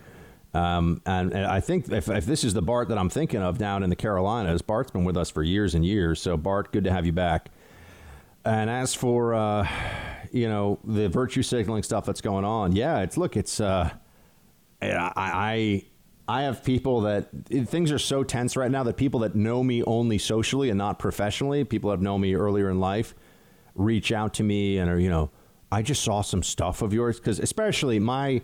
Um, 0.53 1.01
and, 1.07 1.33
and, 1.33 1.47
I 1.47 1.61
think 1.61 1.91
if, 1.91 2.07
if, 2.11 2.27
this 2.27 2.45
is 2.45 2.53
the 2.53 2.61
Bart 2.61 2.91
that 2.91 2.99
I'm 2.99 3.09
thinking 3.09 3.41
of 3.41 3.57
down 3.57 3.83
in 3.83 3.89
the 3.89 3.97
Carolinas, 3.97 4.61
Bart's 4.61 4.91
been 4.91 5.05
with 5.05 5.17
us 5.17 5.31
for 5.31 5.43
years 5.43 5.75
and 5.75 5.87
years. 5.87 6.21
So, 6.21 6.37
Bart, 6.37 6.71
good 6.71 6.85
to 6.85 6.93
have 6.93 7.07
you 7.07 7.13
back. 7.13 7.49
And 8.45 8.69
as 8.69 8.95
for 8.95 9.33
uh, 9.33 9.67
you 10.33 10.51
know 10.51 10.79
the 10.85 11.09
virtue 11.09 11.43
signaling 11.43 11.83
stuff 11.83 12.05
that's 12.05 12.21
going 12.21 12.45
on, 12.45 12.73
yeah, 12.73 13.01
it's 13.01 13.17
look, 13.17 13.39
it's 13.39 13.59
uh, 13.59 13.89
I, 14.83 15.13
I 15.17 15.85
I 16.33 16.45
have 16.45 16.65
people 16.65 17.03
that 17.03 17.29
things 17.67 17.93
are 17.93 17.99
so 17.99 18.25
tense 18.25 18.57
right 18.57 18.71
now 18.71 18.85
that 18.85 18.97
people 18.97 19.21
that 19.21 19.35
know 19.35 19.63
me 19.63 19.83
only 19.83 20.17
socially 20.17 20.71
and 20.71 20.79
not 20.79 20.99
professionally, 20.99 21.63
people 21.63 21.91
that 21.91 21.97
have 21.97 22.03
known 22.03 22.23
me 22.23 22.35
earlier 22.35 22.71
in 22.71 22.81
life, 22.81 23.15
reach 23.75 24.13
out 24.13 24.33
to 24.35 24.43
me 24.43 24.79
and 24.79 24.91
are 24.91 24.99
you 24.99 25.11
know, 25.11 25.31
I 25.71 25.83
just 25.83 26.03
saw 26.03 26.23
some 26.23 26.43
stuff 26.43 26.81
of 26.81 26.95
yours 26.95 27.19
because 27.21 27.39
especially 27.39 27.99
my 27.99 28.41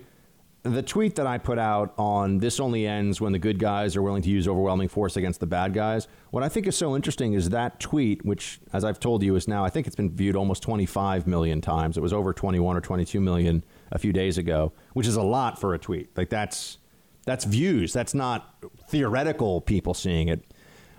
the 0.65 0.83
tweet 0.83 1.15
that 1.17 1.27
I 1.27 1.39
put 1.39 1.59
out 1.59 1.95
on 1.97 2.37
this 2.37 2.61
only 2.61 2.87
ends 2.87 3.23
when 3.23 3.33
the 3.33 3.39
good 3.39 3.59
guys 3.59 3.97
are 3.97 4.03
willing 4.03 4.21
to 4.21 4.29
use 4.29 4.47
overwhelming 4.47 4.89
force 4.89 5.17
against 5.17 5.41
the 5.41 5.47
bad 5.47 5.73
guys. 5.73 6.09
What 6.31 6.43
I 6.43 6.51
think 6.51 6.67
is 6.67 6.77
so 6.77 6.95
interesting 6.95 7.33
is 7.33 7.49
that 7.51 7.81
tweet, 7.81 8.23
which, 8.23 8.61
as 8.75 8.85
I've 8.85 9.01
told 9.01 9.23
you, 9.23 9.35
is 9.37 9.49
now, 9.49 9.65
I 9.65 9.71
think 9.71 9.87
it's 9.87 9.97
been 9.97 10.11
viewed 10.11 10.37
almost 10.37 10.63
25 10.63 11.27
million 11.27 11.63
times. 11.63 11.97
It 11.97 12.01
was 12.01 12.13
over 12.13 12.35
21 12.35 12.77
or 12.77 12.83
22 12.83 13.19
million 13.19 13.65
a 13.93 13.99
few 13.99 14.13
days 14.13 14.37
ago, 14.37 14.73
which 14.93 15.07
is 15.07 15.17
a 15.17 15.23
lot 15.23 15.59
for 15.59 15.73
a 15.73 15.79
tweet. 15.79 16.15
Like, 16.19 16.29
that's, 16.29 16.79
that's 17.29 17.45
views. 17.45 17.93
That's 17.93 18.15
not 18.15 18.55
theoretical 18.89 19.61
people 19.61 19.93
seeing 19.93 20.29
it. 20.29 20.43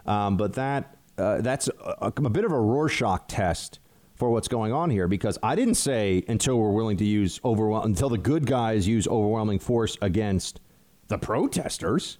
Um, 0.06 0.38
but 0.38 0.54
that, 0.54 0.96
uh, 1.18 1.42
that's 1.42 1.68
a, 1.68 2.14
a 2.16 2.30
bit 2.30 2.46
of 2.46 2.52
a 2.52 2.60
Rorschach 2.60 3.28
test 3.28 3.80
for 4.14 4.30
what's 4.30 4.48
going 4.48 4.72
on 4.72 4.92
here 4.92 5.08
because 5.08 5.40
I 5.42 5.56
didn't 5.56 5.74
say 5.74 6.24
until 6.28 6.60
we're 6.60 6.72
willing 6.72 6.98
to 6.98 7.06
use 7.06 7.40
overwhelm 7.44 7.84
until 7.84 8.10
the 8.10 8.20
good 8.20 8.46
guys 8.46 8.88
use 8.88 9.08
overwhelming 9.08 9.58
force 9.58 9.98
against 10.04 10.60
the 11.08 11.18
protesters. 11.18 12.20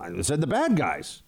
I 0.00 0.22
said 0.22 0.40
the 0.40 0.46
bad 0.46 0.74
guys. 0.74 1.22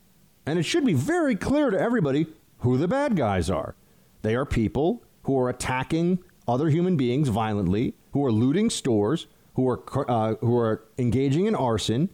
And 0.46 0.58
it 0.58 0.62
should 0.62 0.86
be 0.86 0.94
very 0.94 1.36
clear 1.36 1.68
to 1.68 1.78
everybody 1.78 2.28
who 2.60 2.78
the 2.78 2.88
bad 2.88 3.14
guys 3.14 3.50
are. 3.50 3.76
They 4.22 4.34
are 4.34 4.46
people 4.46 5.04
who 5.24 5.38
are 5.38 5.50
attacking 5.50 6.20
other 6.46 6.70
human 6.70 6.96
beings 6.96 7.28
violently, 7.28 7.94
who 8.12 8.24
are 8.24 8.32
looting 8.32 8.70
stores, 8.70 9.26
who 9.58 9.68
are 9.68 10.08
uh, 10.08 10.36
who 10.36 10.56
are 10.56 10.84
engaging 10.98 11.46
in 11.46 11.56
arson, 11.56 12.08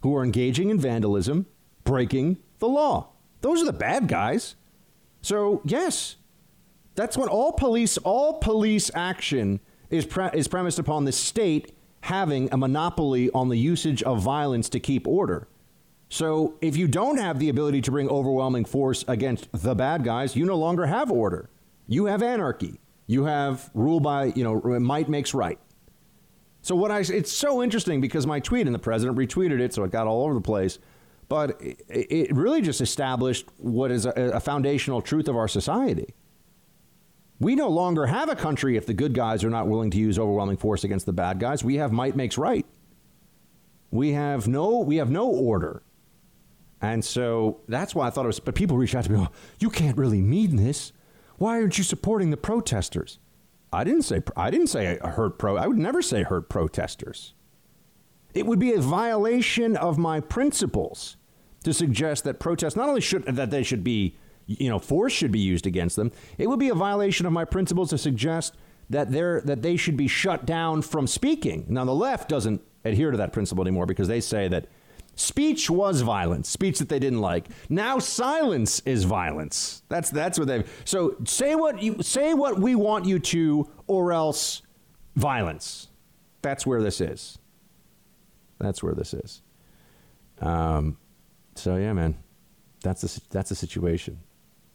who 0.00 0.16
are 0.16 0.24
engaging 0.24 0.70
in 0.70 0.80
vandalism, 0.80 1.44
breaking 1.84 2.38
the 2.58 2.66
law. 2.66 3.08
Those 3.42 3.60
are 3.60 3.66
the 3.66 3.74
bad 3.74 4.08
guys. 4.08 4.54
So, 5.20 5.60
yes, 5.66 6.16
that's 6.94 7.14
what 7.14 7.28
all 7.28 7.52
police 7.52 7.98
all 7.98 8.38
police 8.38 8.90
action 8.94 9.60
is 9.90 10.06
pre- 10.06 10.30
is 10.32 10.48
premised 10.48 10.78
upon 10.78 11.04
the 11.04 11.12
state 11.12 11.76
having 12.00 12.48
a 12.50 12.56
monopoly 12.56 13.30
on 13.32 13.50
the 13.50 13.58
usage 13.58 14.02
of 14.02 14.22
violence 14.22 14.70
to 14.70 14.80
keep 14.80 15.06
order. 15.06 15.48
So 16.08 16.54
if 16.62 16.78
you 16.78 16.88
don't 16.88 17.18
have 17.18 17.38
the 17.38 17.50
ability 17.50 17.82
to 17.82 17.90
bring 17.90 18.08
overwhelming 18.08 18.64
force 18.64 19.04
against 19.06 19.48
the 19.52 19.74
bad 19.74 20.02
guys, 20.02 20.34
you 20.34 20.46
no 20.46 20.56
longer 20.56 20.86
have 20.86 21.10
order. 21.10 21.50
You 21.88 22.06
have 22.06 22.22
anarchy. 22.22 22.80
You 23.06 23.24
have 23.24 23.70
rule 23.74 24.00
by, 24.00 24.26
you 24.36 24.44
know, 24.44 24.80
might 24.80 25.10
makes 25.10 25.34
right. 25.34 25.58
So 26.66 26.74
what 26.74 26.90
I 26.90 26.98
it's 26.98 27.30
so 27.30 27.62
interesting 27.62 28.00
because 28.00 28.26
my 28.26 28.40
tweet 28.40 28.66
and 28.66 28.74
the 28.74 28.80
president 28.80 29.16
retweeted 29.16 29.60
it, 29.60 29.72
so 29.72 29.84
it 29.84 29.92
got 29.92 30.08
all 30.08 30.24
over 30.24 30.34
the 30.34 30.40
place. 30.40 30.80
But 31.28 31.60
it, 31.60 32.34
really 32.34 32.60
just 32.60 32.80
established 32.80 33.46
what 33.58 33.92
is 33.92 34.04
a, 34.04 34.40
foundational 34.40 35.00
truth 35.00 35.28
of 35.28 35.36
our 35.36 35.46
society. 35.46 36.12
We 37.38 37.54
no 37.54 37.68
longer 37.68 38.06
have 38.06 38.28
a 38.28 38.34
country 38.34 38.76
if 38.76 38.84
the 38.84 38.94
good 38.94 39.14
guys 39.14 39.44
are 39.44 39.48
not 39.48 39.68
willing 39.68 39.92
to 39.92 39.98
use 39.98 40.18
overwhelming 40.18 40.56
force 40.56 40.82
against 40.82 41.06
the 41.06 41.12
bad 41.12 41.38
guys. 41.38 41.62
We 41.62 41.76
have 41.76 41.92
might 41.92 42.16
makes 42.16 42.36
right. 42.36 42.66
We 43.92 44.10
have 44.14 44.48
no 44.48 44.80
we 44.80 44.96
have 44.96 45.08
no 45.08 45.28
order. 45.28 45.84
And 46.82 47.04
so 47.04 47.60
that's 47.68 47.94
why 47.94 48.08
I 48.08 48.10
thought 48.10 48.24
it 48.24 48.26
was 48.26 48.40
but 48.40 48.56
people 48.56 48.76
reach 48.76 48.96
out 48.96 49.04
to 49.04 49.12
me, 49.12 49.20
oh, 49.20 49.28
you 49.60 49.70
can't 49.70 49.96
really 49.96 50.20
mean 50.20 50.56
this. 50.56 50.92
Why 51.36 51.60
aren't 51.60 51.78
you 51.78 51.84
supporting 51.84 52.30
the 52.30 52.36
protesters? 52.36 53.20
I 53.76 53.84
didn't 53.84 54.02
say 54.02 54.22
I 54.36 54.50
didn't 54.50 54.68
say 54.68 54.98
hurt 55.02 55.38
pro 55.38 55.56
I 55.56 55.66
would 55.66 55.78
never 55.78 56.00
say 56.02 56.22
hurt 56.22 56.48
protesters. 56.48 57.34
It 58.34 58.46
would 58.46 58.58
be 58.58 58.72
a 58.72 58.80
violation 58.80 59.76
of 59.76 59.98
my 59.98 60.20
principles 60.20 61.16
to 61.64 61.72
suggest 61.72 62.24
that 62.24 62.40
protests 62.40 62.76
not 62.76 62.88
only 62.88 63.00
should 63.00 63.24
that 63.26 63.50
they 63.50 63.62
should 63.62 63.84
be 63.84 64.16
you 64.46 64.70
know, 64.70 64.78
force 64.78 65.12
should 65.12 65.32
be 65.32 65.40
used 65.40 65.66
against 65.66 65.96
them. 65.96 66.12
It 66.38 66.46
would 66.46 66.60
be 66.60 66.68
a 66.68 66.74
violation 66.74 67.26
of 67.26 67.32
my 67.32 67.44
principles 67.44 67.90
to 67.90 67.98
suggest 67.98 68.54
that 68.88 69.10
they're 69.10 69.40
that 69.42 69.62
they 69.62 69.76
should 69.76 69.96
be 69.96 70.08
shut 70.08 70.46
down 70.46 70.82
from 70.82 71.06
speaking. 71.06 71.66
Now, 71.68 71.84
the 71.84 71.94
left 71.94 72.28
doesn't 72.28 72.62
adhere 72.84 73.10
to 73.10 73.18
that 73.18 73.32
principle 73.32 73.62
anymore 73.62 73.86
because 73.86 74.08
they 74.08 74.20
say 74.20 74.48
that 74.48 74.68
speech 75.16 75.68
was 75.68 76.02
violence, 76.02 76.48
speech 76.48 76.78
that 76.78 76.88
they 76.88 76.98
didn't 77.00 77.20
like. 77.20 77.48
Now, 77.68 77.98
silence 77.98 78.80
is 78.86 79.04
violence. 79.04 79.82
That's 79.88 80.10
that's 80.10 80.38
what 80.38 80.46
they. 80.46 80.64
So 80.84 81.16
say 81.24 81.56
what 81.56 81.82
you 81.82 82.02
say 82.02 82.34
what 82.34 82.60
we 82.60 82.76
want 82.76 83.06
you 83.06 83.18
to, 83.18 83.68
or 83.88 84.12
else 84.12 84.62
violence. 85.16 85.88
That's 86.42 86.64
where 86.64 86.80
this 86.80 87.00
is. 87.00 87.38
That's 88.58 88.82
where 88.82 88.94
this 88.94 89.12
is. 89.12 89.42
Um, 90.40 90.98
so 91.56 91.76
yeah, 91.76 91.92
man, 91.92 92.16
that's 92.82 93.00
the 93.02 93.20
that's 93.30 93.48
the 93.48 93.56
situation. 93.56 94.20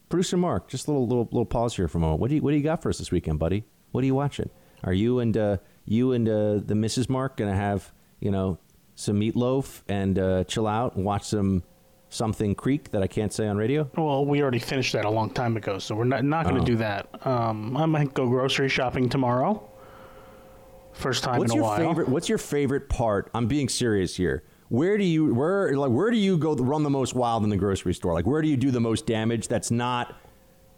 Producer 0.10 0.36
Mark, 0.36 0.68
just 0.68 0.88
a 0.88 0.92
little 0.92 1.08
little 1.08 1.26
little 1.26 1.46
pause 1.46 1.76
here 1.76 1.88
for 1.88 2.00
a 2.00 2.02
moment. 2.02 2.20
What 2.20 2.30
do 2.30 2.36
you 2.36 2.42
what 2.42 2.52
do 2.52 2.58
you 2.58 2.64
got 2.64 2.82
for 2.82 2.90
us 2.90 2.98
this 2.98 3.12
weekend, 3.12 3.40
buddy? 3.40 3.64
What 3.92 4.04
are 4.04 4.08
you 4.08 4.16
watching? 4.16 4.50
Are 4.84 4.94
you 4.94 5.20
and 5.20 5.38
uh, 5.38 5.58
you 5.86 6.12
and 6.12 6.28
uh, 6.28 6.54
the 6.56 6.74
Mrs. 6.74 7.10
Mark 7.10 7.38
gonna 7.38 7.56
have 7.56 7.94
you 8.20 8.32
know 8.32 8.58
some 8.96 9.20
meatloaf 9.20 9.82
and 9.88 10.18
uh, 10.20 10.44
chill 10.46 10.68
out 10.68 10.96
and 10.96 11.06
watch 11.06 11.24
some 11.24 11.64
something 12.10 12.54
Creek 12.56 12.92
that 12.92 13.02
I 13.02 13.08
can't 13.08 13.32
say 13.32 13.48
on 13.48 13.58
radio? 13.58 13.90
Well, 13.96 14.26
we 14.26 14.42
already 14.42 14.60
finished 14.60 14.94
that 14.94 15.06
a 15.06 15.10
long 15.10 15.30
time 15.30 15.56
ago, 15.58 15.80
so 15.80 15.96
we're 15.96 16.04
not 16.04 16.24
not 16.26 16.44
going 16.44 16.56
to 16.58 16.62
Oh. 16.62 16.66
do 16.66 16.76
that. 16.78 17.08
Um, 17.26 17.78
I 17.78 17.86
might 17.86 18.14
go 18.14 18.28
grocery 18.28 18.68
shopping 18.70 19.08
tomorrow. 19.10 19.68
First 20.94 21.24
time 21.24 21.40
what's 21.40 21.52
in 21.54 21.58
a 21.60 21.62
your 21.62 21.70
while. 21.70 21.78
favorite? 21.78 22.10
What's 22.10 22.28
your 22.30 22.38
favorite 22.38 22.90
part? 22.90 23.30
I'm 23.34 23.48
being 23.48 23.70
serious 23.70 24.16
here. 24.16 24.44
Where 24.68 24.98
do 24.98 25.04
you 25.04 25.34
where 25.34 25.74
like 25.76 25.92
where 25.92 26.12
do 26.12 26.18
you 26.18 26.38
go 26.38 26.54
run 26.56 26.84
the 26.84 26.90
most 26.90 27.14
wild 27.16 27.44
in 27.44 27.50
the 27.50 27.58
grocery 27.58 27.94
store? 27.94 28.14
Like 28.14 28.26
where 28.26 28.42
do 28.42 28.48
you 28.50 28.58
do 28.58 28.72
the 28.72 28.80
most 28.82 29.06
damage? 29.06 29.48
That's 29.48 29.72
not 29.72 30.16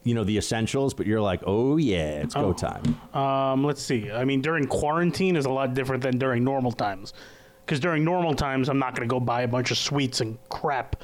you 0.04 0.14
know 0.14 0.24
the 0.24 0.38
essentials, 0.38 0.94
but 0.94 1.08
you're 1.08 1.22
like, 1.22 1.42
oh 1.48 1.78
yeah, 1.78 2.22
it's 2.22 2.36
go 2.36 2.46
Oh. 2.50 2.54
time. 2.54 3.00
Um, 3.14 3.64
let's 3.64 3.82
see. 3.82 4.12
I 4.12 4.24
mean, 4.26 4.42
during 4.42 4.68
quarantine 4.68 5.36
is 5.36 5.46
a 5.46 5.50
lot 5.50 5.74
different 5.74 6.04
than 6.04 6.18
during 6.20 6.44
normal 6.44 6.72
times. 6.72 7.14
Because 7.66 7.80
during 7.80 8.04
normal 8.04 8.34
times, 8.34 8.70
I'm 8.70 8.80
not 8.80 8.96
going 8.96 9.08
to 9.08 9.12
go 9.12 9.20
buy 9.20 9.44
a 9.44 9.48
bunch 9.48 9.72
of 9.72 9.78
sweets 9.78 10.20
and 10.22 10.38
crap. 10.50 10.98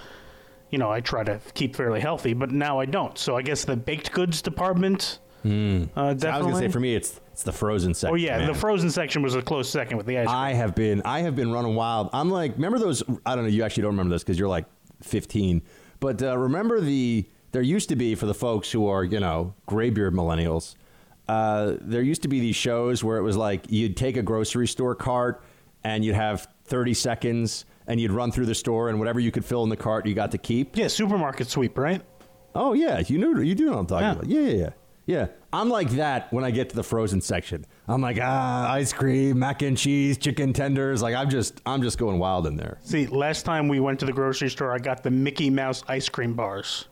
You 0.71 0.77
know, 0.77 0.91
I 0.91 0.99
try 1.01 1.23
to 1.23 1.39
keep 1.53 1.75
fairly 1.75 1.99
healthy, 1.99 2.33
but 2.33 2.51
now 2.51 2.79
I 2.79 2.85
don't. 2.85 3.17
So 3.17 3.35
I 3.37 3.41
guess 3.41 3.63
the 3.65 3.75
baked 3.75 4.11
goods 4.11 4.41
department. 4.41 5.19
Uh, 5.43 5.47
So 5.47 5.49
I 5.95 6.11
was 6.11 6.45
gonna 6.45 6.57
say 6.57 6.67
for 6.67 6.81
me, 6.81 6.95
it's 6.95 7.19
it's 7.31 7.43
the 7.43 7.53
frozen 7.53 7.93
section. 7.93 8.13
oh 8.13 8.15
yeah, 8.17 8.39
man. 8.39 8.47
the 8.47 8.53
frozen 8.53 8.89
section 8.91 9.21
was 9.21 9.35
a 9.35 9.41
close 9.41 9.69
second 9.69 9.95
with 9.95 10.05
the 10.05 10.17
ice 10.17 10.27
cream. 10.27 10.35
I 10.35 10.51
have 10.53 10.75
been 10.75 11.01
I 11.05 11.21
have 11.21 11.33
been 11.35 11.49
running 11.51 11.75
wild. 11.75 12.09
I'm 12.11 12.29
like, 12.29 12.55
remember 12.55 12.77
those? 12.77 13.01
I 13.25 13.35
don't 13.35 13.45
know. 13.45 13.49
You 13.49 13.63
actually 13.63 13.83
don't 13.83 13.91
remember 13.93 14.13
this 14.13 14.21
because 14.21 14.37
you're 14.37 14.49
like 14.49 14.65
15. 15.01 15.61
But 16.01 16.21
uh, 16.21 16.37
remember 16.37 16.81
the 16.81 17.25
there 17.53 17.61
used 17.61 17.87
to 17.89 17.95
be 17.95 18.15
for 18.15 18.25
the 18.25 18.33
folks 18.33 18.69
who 18.69 18.87
are 18.87 19.05
you 19.05 19.21
know 19.21 19.53
graybeard 19.65 20.13
millennials. 20.13 20.75
Uh, 21.29 21.75
there 21.79 22.01
used 22.01 22.23
to 22.23 22.27
be 22.27 22.41
these 22.41 22.57
shows 22.57 23.01
where 23.01 23.17
it 23.17 23.21
was 23.23 23.37
like 23.37 23.71
you'd 23.71 23.95
take 23.95 24.17
a 24.17 24.21
grocery 24.21 24.67
store 24.67 24.93
cart 24.93 25.41
and 25.83 26.03
you'd 26.03 26.15
have 26.15 26.47
30 26.65 26.93
seconds 26.93 27.65
and 27.87 27.99
you'd 27.99 28.11
run 28.11 28.31
through 28.31 28.45
the 28.45 28.55
store 28.55 28.89
and 28.89 28.99
whatever 28.99 29.19
you 29.19 29.31
could 29.31 29.45
fill 29.45 29.63
in 29.63 29.69
the 29.69 29.77
cart 29.77 30.05
you 30.05 30.13
got 30.13 30.31
to 30.31 30.37
keep. 30.37 30.77
Yeah, 30.77 30.87
supermarket 30.87 31.47
sweep, 31.49 31.77
right? 31.77 32.01
Oh 32.55 32.73
yeah, 32.73 32.99
you 32.99 33.17
knew 33.17 33.39
you 33.41 33.55
do 33.55 33.65
know 33.65 33.71
what 33.71 33.79
I'm 33.79 33.85
talking 33.87 34.09
about. 34.09 34.25
Yeah, 34.27 34.41
yeah, 34.41 34.57
yeah. 34.57 34.69
Yeah, 35.05 35.27
I'm 35.51 35.69
like 35.69 35.89
that 35.91 36.31
when 36.31 36.43
I 36.43 36.51
get 36.51 36.69
to 36.69 36.75
the 36.75 36.83
frozen 36.83 37.19
section. 37.19 37.65
I'm 37.87 37.99
like, 37.99 38.19
ah, 38.21 38.71
ice 38.71 38.93
cream, 38.93 39.39
mac 39.39 39.63
and 39.63 39.75
cheese, 39.75 40.19
chicken 40.19 40.53
tenders. 40.53 41.01
Like 41.01 41.15
I'm 41.15 41.31
just, 41.31 41.61
I'm 41.65 41.81
just 41.81 41.97
going 41.97 42.19
wild 42.19 42.45
in 42.45 42.55
there. 42.55 42.77
See, 42.83 43.07
last 43.07 43.43
time 43.43 43.67
we 43.67 43.79
went 43.79 43.99
to 44.01 44.05
the 44.05 44.13
grocery 44.13 44.51
store, 44.51 44.71
I 44.71 44.77
got 44.77 45.01
the 45.01 45.09
Mickey 45.09 45.49
Mouse 45.49 45.83
ice 45.87 46.09
cream 46.09 46.35
bars. 46.35 46.89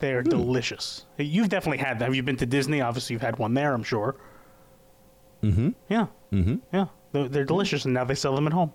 They 0.00 0.12
are 0.12 0.22
delicious. 0.22 1.06
You've 1.16 1.48
definitely 1.48 1.78
had 1.78 1.98
that. 2.00 2.04
Have 2.04 2.14
you 2.14 2.22
been 2.22 2.36
to 2.36 2.44
Disney? 2.46 2.82
Obviously, 2.82 3.14
you've 3.14 3.22
had 3.22 3.38
one 3.38 3.54
there, 3.54 3.72
I'm 3.72 3.82
sure. 3.82 4.16
Mm-hmm. 5.42 5.70
Yeah. 5.88 6.06
Mm-hmm. 6.30 6.56
Yeah. 6.74 6.86
They're, 7.16 7.28
they're 7.28 7.44
delicious, 7.44 7.84
and 7.86 7.94
now 7.94 8.04
they 8.04 8.14
sell 8.14 8.34
them 8.34 8.46
at 8.46 8.52
home. 8.52 8.72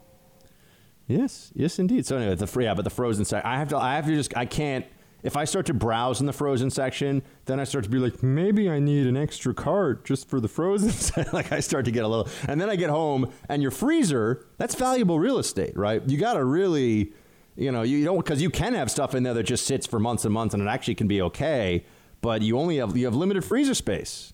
Yes, 1.08 1.52
yes, 1.56 1.78
indeed. 1.78 2.06
So 2.06 2.18
anyway, 2.18 2.36
the 2.36 2.48
free, 2.48 2.66
yeah, 2.66 2.74
but 2.74 2.84
the 2.84 2.90
frozen 2.90 3.26
section, 3.26 3.50
I 3.50 3.58
have 3.58 3.70
to, 3.70 3.78
I 3.78 3.96
have 3.96 4.06
to 4.06 4.16
just, 4.16 4.36
I 4.36 4.46
can't. 4.46 4.86
If 5.24 5.38
I 5.38 5.46
start 5.46 5.68
to 5.68 5.76
browse 5.76 6.20
in 6.20 6.26
the 6.26 6.34
frozen 6.34 6.72
section, 6.72 7.22
then 7.46 7.60
I 7.60 7.64
start 7.64 7.84
to 7.84 7.92
be 7.92 8.00
like, 8.00 8.24
maybe 8.24 8.72
I 8.72 8.80
need 8.80 9.06
an 9.06 9.16
extra 9.16 9.54
cart 9.54 10.04
just 10.04 10.28
for 10.28 10.40
the 10.40 10.48
frozen. 10.48 11.26
like 11.34 11.52
I 11.52 11.60
start 11.60 11.86
to 11.86 11.92
get 11.92 12.04
a 12.04 12.08
little, 12.08 12.28
and 12.48 12.60
then 12.60 12.72
I 12.72 12.76
get 12.76 12.90
home, 12.90 13.32
and 13.48 13.62
your 13.62 13.70
freezer, 13.70 14.48
that's 14.58 14.74
valuable 14.74 15.20
real 15.20 15.38
estate, 15.38 15.78
right? 15.78 16.02
You 16.10 16.18
got 16.18 16.34
to 16.34 16.44
really, 16.44 17.14
you 17.56 17.72
know, 17.72 17.84
you 17.84 18.04
don't 18.04 18.18
because 18.18 18.42
you 18.42 18.50
can 18.50 18.74
have 18.74 18.90
stuff 18.90 19.14
in 19.14 19.22
there 19.22 19.36
that 19.36 19.44
just 19.44 19.68
sits 19.68 19.86
for 19.86 20.00
months 20.00 20.26
and 20.26 20.34
months, 20.34 20.56
and 20.56 20.64
it 20.64 20.68
actually 20.68 20.96
can 20.96 21.08
be 21.08 21.22
okay, 21.22 21.86
but 22.22 22.42
you 22.42 22.58
only 22.58 22.78
have 22.78 22.98
you 22.98 23.06
have 23.06 23.16
limited 23.16 23.46
freezer 23.46 23.76
space. 23.76 24.31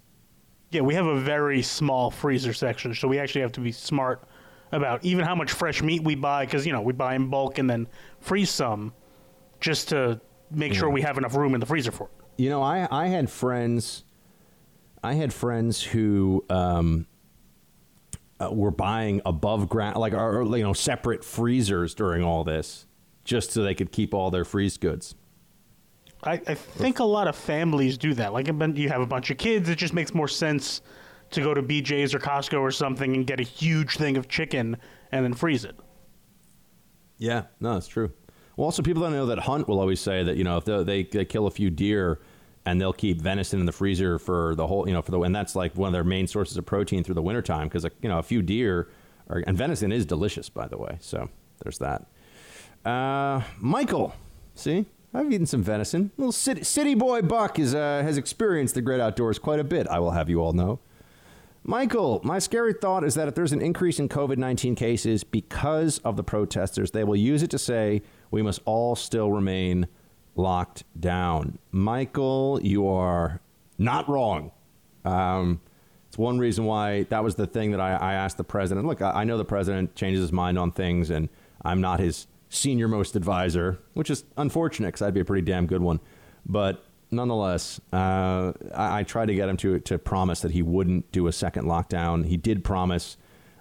Yeah, 0.71 0.81
we 0.81 0.93
have 0.95 1.05
a 1.05 1.19
very 1.19 1.61
small 1.61 2.11
freezer 2.11 2.53
section, 2.53 2.93
so 2.93 3.07
we 3.07 3.19
actually 3.19 3.41
have 3.41 3.53
to 3.53 3.61
be 3.61 3.71
smart 3.71 4.23
about 4.71 5.03
even 5.05 5.23
how 5.23 5.33
much 5.33 5.51
fresh 5.51 5.81
meat 5.81 6.03
we 6.03 6.15
buy 6.15 6.45
because 6.45 6.65
you 6.65 6.73
know 6.73 6.81
we 6.81 6.93
buy 6.93 7.15
in 7.15 7.29
bulk 7.29 7.57
and 7.57 7.69
then 7.69 7.87
freeze 8.19 8.49
some 8.49 8.93
just 9.59 9.89
to 9.89 10.19
make 10.51 10.73
sure 10.73 10.89
we 10.89 11.01
have 11.01 11.17
enough 11.17 11.35
room 11.35 11.53
in 11.53 11.59
the 11.59 11.65
freezer 11.65 11.91
for 11.91 12.05
it. 12.07 12.43
You 12.43 12.49
know, 12.49 12.61
I 12.61 12.87
I 12.91 13.07
had 13.07 13.29
friends, 13.29 14.03
I 15.03 15.13
had 15.13 15.33
friends 15.33 15.81
who 15.81 16.43
um, 16.49 17.07
uh, 18.39 18.49
were 18.51 18.71
buying 18.71 19.21
above 19.25 19.69
ground, 19.69 19.97
like 19.97 20.13
or, 20.13 20.43
you 20.55 20.63
know, 20.63 20.73
separate 20.73 21.23
freezers 21.23 21.95
during 21.95 22.23
all 22.23 22.43
this, 22.43 22.85
just 23.23 23.51
so 23.51 23.63
they 23.63 23.73
could 23.73 23.91
keep 23.91 24.13
all 24.13 24.31
their 24.31 24.45
freeze 24.45 24.77
goods. 24.77 25.15
I, 26.23 26.33
I 26.33 26.53
think 26.55 26.99
a 26.99 27.03
lot 27.03 27.27
of 27.27 27.35
families 27.35 27.97
do 27.97 28.13
that. 28.15 28.33
Like 28.33 28.47
you 28.47 28.89
have 28.89 29.01
a 29.01 29.05
bunch 29.05 29.29
of 29.29 29.37
kids, 29.37 29.69
it 29.69 29.77
just 29.77 29.93
makes 29.93 30.13
more 30.13 30.27
sense 30.27 30.81
to 31.31 31.41
go 31.41 31.53
to 31.53 31.61
BJ's 31.61 32.13
or 32.13 32.19
Costco 32.19 32.59
or 32.59 32.71
something 32.71 33.15
and 33.15 33.27
get 33.27 33.39
a 33.39 33.43
huge 33.43 33.97
thing 33.97 34.17
of 34.17 34.27
chicken 34.27 34.77
and 35.11 35.23
then 35.25 35.33
freeze 35.33 35.65
it. 35.65 35.75
Yeah, 37.17 37.43
no, 37.59 37.73
that's 37.73 37.87
true. 37.87 38.11
Well, 38.55 38.65
also 38.65 38.81
people 38.81 39.03
that 39.03 39.11
know 39.11 39.27
that 39.27 39.39
hunt 39.39 39.67
will 39.67 39.79
always 39.79 39.99
say 39.99 40.23
that 40.23 40.35
you 40.35 40.43
know 40.43 40.57
if 40.57 40.65
they, 40.65 40.83
they 40.83 41.03
they 41.03 41.25
kill 41.25 41.47
a 41.47 41.51
few 41.51 41.69
deer 41.69 42.19
and 42.65 42.81
they'll 42.81 42.93
keep 42.93 43.21
venison 43.21 43.59
in 43.59 43.65
the 43.65 43.71
freezer 43.71 44.17
for 44.17 44.55
the 44.55 44.65
whole 44.65 44.87
you 44.87 44.93
know 44.93 45.01
for 45.01 45.11
the 45.11 45.21
and 45.21 45.35
that's 45.35 45.55
like 45.55 45.75
one 45.75 45.87
of 45.87 45.93
their 45.93 46.03
main 46.03 46.27
sources 46.27 46.57
of 46.57 46.65
protein 46.65 47.03
through 47.03 47.15
the 47.15 47.21
wintertime 47.21 47.67
because 47.67 47.85
you 48.01 48.09
know 48.09 48.17
a 48.17 48.23
few 48.23 48.41
deer 48.41 48.89
are, 49.29 49.43
and 49.45 49.57
venison 49.57 49.91
is 49.91 50.05
delicious 50.05 50.49
by 50.49 50.67
the 50.67 50.77
way. 50.77 50.97
So 50.99 51.29
there's 51.63 51.77
that. 51.79 52.07
Uh, 52.83 53.41
Michael, 53.59 54.13
see, 54.55 54.85
I've 55.17 55.31
eaten 55.31 55.47
some 55.47 55.63
venison. 55.63 56.11
Little 56.17 56.31
city, 56.31 56.63
city 56.63 56.93
boy 56.93 57.23
Buck 57.23 57.57
is 57.57 57.73
uh, 57.73 58.03
has 58.03 58.17
experienced 58.17 58.75
the 58.75 58.81
great 58.81 59.01
outdoors 59.01 59.39
quite 59.39 59.59
a 59.59 59.63
bit. 59.63 59.87
I 59.87 59.97
will 59.97 60.11
have 60.11 60.29
you 60.29 60.41
all 60.41 60.53
know. 60.53 60.79
Michael, 61.63 62.21
my 62.23 62.37
scary 62.37 62.73
thought 62.73 63.03
is 63.03 63.15
that 63.15 63.27
if 63.27 63.33
there's 63.33 63.51
an 63.51 63.61
increase 63.61 63.97
in 63.97 64.09
COVID 64.09 64.37
19 64.37 64.75
cases 64.75 65.23
because 65.23 65.97
of 65.99 66.17
the 66.17 66.23
protesters, 66.23 66.91
they 66.91 67.03
will 67.03 67.15
use 67.15 67.41
it 67.41 67.49
to 67.49 67.57
say 67.57 68.03
we 68.29 68.43
must 68.43 68.61
all 68.65 68.95
still 68.95 69.31
remain 69.31 69.87
locked 70.35 70.83
down. 70.99 71.57
Michael, 71.71 72.59
you 72.61 72.87
are 72.87 73.41
not 73.79 74.07
wrong. 74.07 74.51
Um, 75.03 75.61
it's 76.07 76.17
one 76.17 76.37
reason 76.37 76.65
why 76.65 77.03
that 77.03 77.23
was 77.23 77.33
the 77.33 77.47
thing 77.47 77.71
that 77.71 77.81
I, 77.81 77.95
I 77.95 78.13
asked 78.13 78.37
the 78.37 78.43
president. 78.43 78.85
Look, 78.85 79.01
I, 79.01 79.11
I 79.11 79.23
know 79.23 79.39
the 79.39 79.45
president 79.45 79.95
changes 79.95 80.21
his 80.21 80.31
mind 80.31 80.59
on 80.59 80.71
things, 80.71 81.09
and 81.09 81.27
I'm 81.65 81.81
not 81.81 81.99
his 81.99 82.27
senior 82.49 82.87
most 82.87 83.15
advisor, 83.15 83.79
which 83.93 84.09
is 84.09 84.23
unfortunate 84.37 84.87
because 84.87 85.01
I'd 85.01 85.13
be 85.13 85.19
a 85.19 85.25
pretty 85.25 85.45
damn 85.45 85.67
good 85.67 85.81
one. 85.81 85.99
But 86.45 86.83
nonetheless, 87.11 87.79
uh, 87.91 88.53
I, 88.73 88.99
I 88.99 89.03
tried 89.03 89.27
to 89.27 89.35
get 89.35 89.49
him 89.49 89.57
to 89.57 89.79
to 89.79 89.97
promise 89.97 90.41
that 90.41 90.51
he 90.51 90.61
wouldn't 90.61 91.11
do 91.11 91.27
a 91.27 91.31
second 91.31 91.65
lockdown. 91.65 92.25
He 92.25 92.37
did 92.37 92.63
promise. 92.63 93.17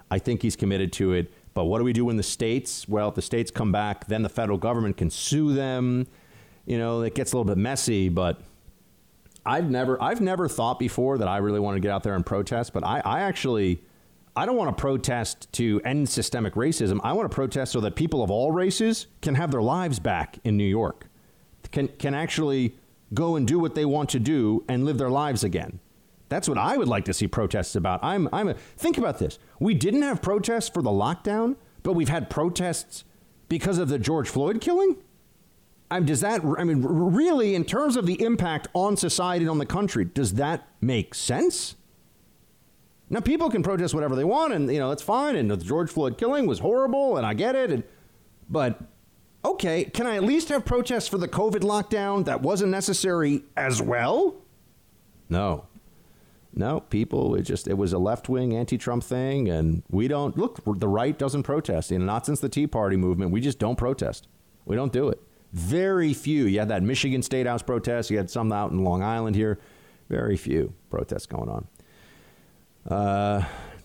I 0.09 0.19
think 0.19 0.41
he's 0.41 0.55
committed 0.55 0.93
to 0.93 1.13
it. 1.13 1.31
But 1.53 1.65
what 1.65 1.79
do 1.79 1.83
we 1.83 1.93
do 1.93 2.09
in 2.09 2.17
the 2.17 2.23
states? 2.23 2.87
Well, 2.87 3.09
if 3.09 3.15
the 3.15 3.21
states 3.21 3.49
come 3.49 3.71
back, 3.71 4.07
then 4.07 4.21
the 4.21 4.29
federal 4.29 4.57
government 4.57 4.95
can 4.95 5.09
sue 5.09 5.53
them. 5.53 6.07
You 6.65 6.77
know, 6.77 7.01
it 7.01 7.15
gets 7.15 7.33
a 7.33 7.37
little 7.37 7.51
bit 7.51 7.57
messy, 7.59 8.09
but 8.09 8.41
I've 9.45 9.69
never 9.69 10.01
I've 10.01 10.21
never 10.21 10.47
thought 10.47 10.77
before 10.77 11.17
that 11.17 11.27
I 11.27 11.37
really 11.37 11.59
want 11.59 11.75
to 11.75 11.79
get 11.79 11.91
out 11.91 12.03
there 12.03 12.15
and 12.15 12.25
protest, 12.25 12.73
but 12.73 12.83
I, 12.83 13.01
I 13.03 13.21
actually 13.21 13.81
I 14.37 14.45
don't 14.45 14.55
want 14.55 14.69
to 14.77 14.79
protest 14.79 15.51
to 15.53 15.81
end 15.83 16.07
systemic 16.07 16.53
racism. 16.53 16.99
I 17.03 17.13
want 17.13 17.29
to 17.29 17.33
protest 17.33 17.71
so 17.71 17.79
that 17.81 17.95
people 17.95 18.21
of 18.21 18.29
all 18.29 18.51
races 18.51 19.07
can 19.23 19.33
have 19.33 19.49
their 19.49 19.63
lives 19.63 19.97
back 19.97 20.37
in 20.43 20.55
New 20.55 20.63
York. 20.63 21.07
Can 21.71 21.87
can 21.87 22.13
actually 22.13 22.75
go 23.15 23.35
and 23.35 23.47
do 23.47 23.57
what 23.57 23.73
they 23.73 23.83
want 23.83 24.09
to 24.09 24.19
do 24.19 24.63
and 24.69 24.85
live 24.85 24.99
their 24.99 25.09
lives 25.09 25.43
again. 25.43 25.79
That's 26.29 26.47
what 26.47 26.59
I 26.59 26.77
would 26.77 26.87
like 26.87 27.05
to 27.05 27.13
see 27.13 27.27
protests 27.27 27.75
about. 27.75 27.99
I'm 28.03 28.29
I'm 28.31 28.49
a, 28.49 28.53
think 28.53 28.99
about 28.99 29.17
this. 29.17 29.39
We 29.59 29.73
didn't 29.73 30.03
have 30.03 30.21
protests 30.21 30.69
for 30.69 30.83
the 30.83 30.91
lockdown, 30.91 31.55
but 31.81 31.93
we've 31.93 32.09
had 32.09 32.29
protests 32.29 33.05
because 33.49 33.79
of 33.79 33.89
the 33.89 33.97
George 33.97 34.29
Floyd 34.29 34.61
killing. 34.61 34.97
I 35.89 35.99
mean, 35.99 36.05
does 36.05 36.21
that? 36.21 36.41
I 36.59 36.63
mean, 36.63 36.83
really, 36.83 37.55
in 37.55 37.65
terms 37.65 37.95
of 37.95 38.05
the 38.05 38.21
impact 38.21 38.67
on 38.73 38.97
society 38.97 39.45
and 39.45 39.49
on 39.49 39.57
the 39.57 39.65
country, 39.65 40.05
does 40.05 40.35
that 40.35 40.67
make 40.79 41.15
sense? 41.15 41.76
Now, 43.09 43.21
people 43.21 43.49
can 43.49 43.63
protest 43.63 43.93
whatever 43.93 44.15
they 44.15 44.25
want, 44.25 44.53
and 44.53 44.71
you 44.71 44.79
know 44.79 44.89
that's 44.89 45.03
fine. 45.03 45.35
And 45.35 45.49
the 45.49 45.57
George 45.57 45.89
Floyd 45.89 46.17
killing 46.17 46.45
was 46.45 46.59
horrible, 46.59 47.17
and 47.17 47.25
I 47.25 47.33
get 47.33 47.55
it. 47.55 47.71
And, 47.71 47.83
but 48.49 48.81
okay, 49.45 49.85
can 49.85 50.05
I 50.05 50.17
at 50.17 50.23
least 50.23 50.49
have 50.49 50.65
protests 50.65 51.07
for 51.07 51.17
the 51.17 51.27
COVID 51.27 51.61
lockdown 51.61 52.25
that 52.25 52.41
wasn't 52.41 52.71
necessary 52.71 53.43
as 53.55 53.81
well? 53.81 54.35
No, 55.29 55.67
no, 56.53 56.81
people. 56.81 57.35
It 57.35 57.43
just 57.43 57.67
it 57.67 57.77
was 57.77 57.93
a 57.93 57.99
left 57.99 58.27
wing 58.27 58.55
anti 58.55 58.77
Trump 58.77 59.03
thing, 59.03 59.47
and 59.47 59.83
we 59.89 60.07
don't 60.07 60.37
look. 60.37 60.59
The 60.65 60.87
right 60.87 61.17
doesn't 61.17 61.43
protest. 61.43 61.91
You 61.91 61.99
know, 61.99 62.05
not 62.05 62.25
since 62.25 62.41
the 62.41 62.49
Tea 62.49 62.67
Party 62.67 62.97
movement. 62.97 63.31
We 63.31 63.39
just 63.39 63.59
don't 63.59 63.77
protest. 63.77 64.27
We 64.65 64.75
don't 64.75 64.91
do 64.91 65.07
it. 65.07 65.21
Very 65.53 66.13
few. 66.13 66.45
You 66.45 66.59
had 66.59 66.69
that 66.69 66.83
Michigan 66.83 67.21
State 67.21 67.47
House 67.47 67.61
protest. 67.61 68.09
You 68.11 68.17
had 68.17 68.29
some 68.29 68.51
out 68.51 68.71
in 68.71 68.83
Long 68.83 69.01
Island 69.01 69.35
here. 69.35 69.59
Very 70.09 70.35
few 70.35 70.73
protests 70.89 71.25
going 71.25 71.47
on. 71.47 71.67
Uh, 72.87 73.43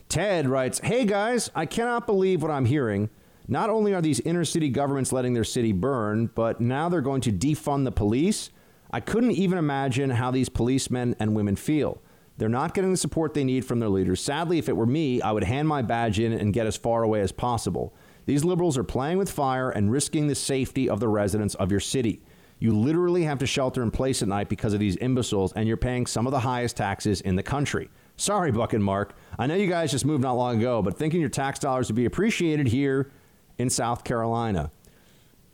Ted 0.08 0.46
writes, 0.48 0.78
"Hey 0.80 1.04
guys, 1.04 1.50
I 1.54 1.66
cannot 1.66 2.06
believe 2.06 2.42
what 2.42 2.50
I'm 2.50 2.66
hearing. 2.66 3.10
Not 3.48 3.70
only 3.70 3.92
are 3.94 4.02
these 4.02 4.20
inner 4.20 4.44
city 4.44 4.68
governments 4.68 5.12
letting 5.12 5.34
their 5.34 5.44
city 5.44 5.72
burn, 5.72 6.30
but 6.34 6.60
now 6.60 6.88
they're 6.88 7.00
going 7.00 7.20
to 7.22 7.32
defund 7.32 7.84
the 7.84 7.92
police. 7.92 8.50
I 8.90 9.00
couldn't 9.00 9.32
even 9.32 9.58
imagine 9.58 10.10
how 10.10 10.30
these 10.30 10.48
policemen 10.48 11.16
and 11.18 11.34
women 11.34 11.56
feel. 11.56 12.00
They're 12.38 12.48
not 12.48 12.74
getting 12.74 12.92
the 12.92 12.96
support 12.96 13.34
they 13.34 13.44
need 13.44 13.64
from 13.64 13.80
their 13.80 13.88
leaders. 13.88 14.22
Sadly, 14.22 14.58
if 14.58 14.68
it 14.68 14.76
were 14.76 14.86
me, 14.86 15.20
I 15.20 15.32
would 15.32 15.44
hand 15.44 15.66
my 15.66 15.82
badge 15.82 16.18
in 16.18 16.32
and 16.32 16.52
get 16.52 16.66
as 16.66 16.76
far 16.76 17.02
away 17.02 17.20
as 17.20 17.32
possible. 17.32 17.94
These 18.26 18.44
liberals 18.44 18.78
are 18.78 18.84
playing 18.84 19.18
with 19.18 19.30
fire 19.30 19.70
and 19.70 19.90
risking 19.90 20.28
the 20.28 20.34
safety 20.34 20.88
of 20.88 21.00
the 21.00 21.08
residents 21.08 21.54
of 21.56 21.70
your 21.70 21.80
city. 21.80 22.22
You 22.58 22.72
literally 22.72 23.24
have 23.24 23.38
to 23.38 23.46
shelter 23.46 23.82
in 23.82 23.90
place 23.90 24.22
at 24.22 24.28
night 24.28 24.48
because 24.48 24.72
of 24.72 24.80
these 24.80 24.96
imbeciles, 24.96 25.52
and 25.54 25.66
you're 25.66 25.76
paying 25.76 26.06
some 26.06 26.26
of 26.26 26.30
the 26.30 26.40
highest 26.40 26.76
taxes 26.76 27.20
in 27.20 27.34
the 27.34 27.42
country. 27.42 27.90
Sorry, 28.16 28.52
Buck 28.52 28.72
and 28.72 28.84
Mark. 28.84 29.14
I 29.39 29.47
know 29.47 29.55
you 29.55 29.66
guys 29.66 29.90
just 29.90 30.05
moved 30.05 30.22
not 30.22 30.34
long 30.34 30.59
ago, 30.59 30.82
but 30.82 30.97
thinking 30.97 31.20
your 31.20 31.30
tax 31.30 31.59
dollars 31.59 31.89
would 31.89 31.97
be 31.97 32.05
appreciated 32.05 32.68
here 32.68 33.10
in 33.59 33.70
South 33.70 34.05
Carolina. 34.05 34.70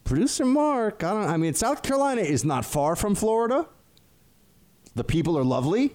Producer 0.04 0.44
Mark, 0.44 1.04
I 1.04 1.12
don't. 1.12 1.24
I 1.30 1.36
mean, 1.36 1.54
South 1.54 1.82
Carolina 1.82 2.22
is 2.22 2.44
not 2.44 2.64
far 2.64 2.96
from 2.96 3.14
Florida. 3.14 3.66
The 4.94 5.04
people 5.04 5.38
are 5.38 5.44
lovely. 5.44 5.94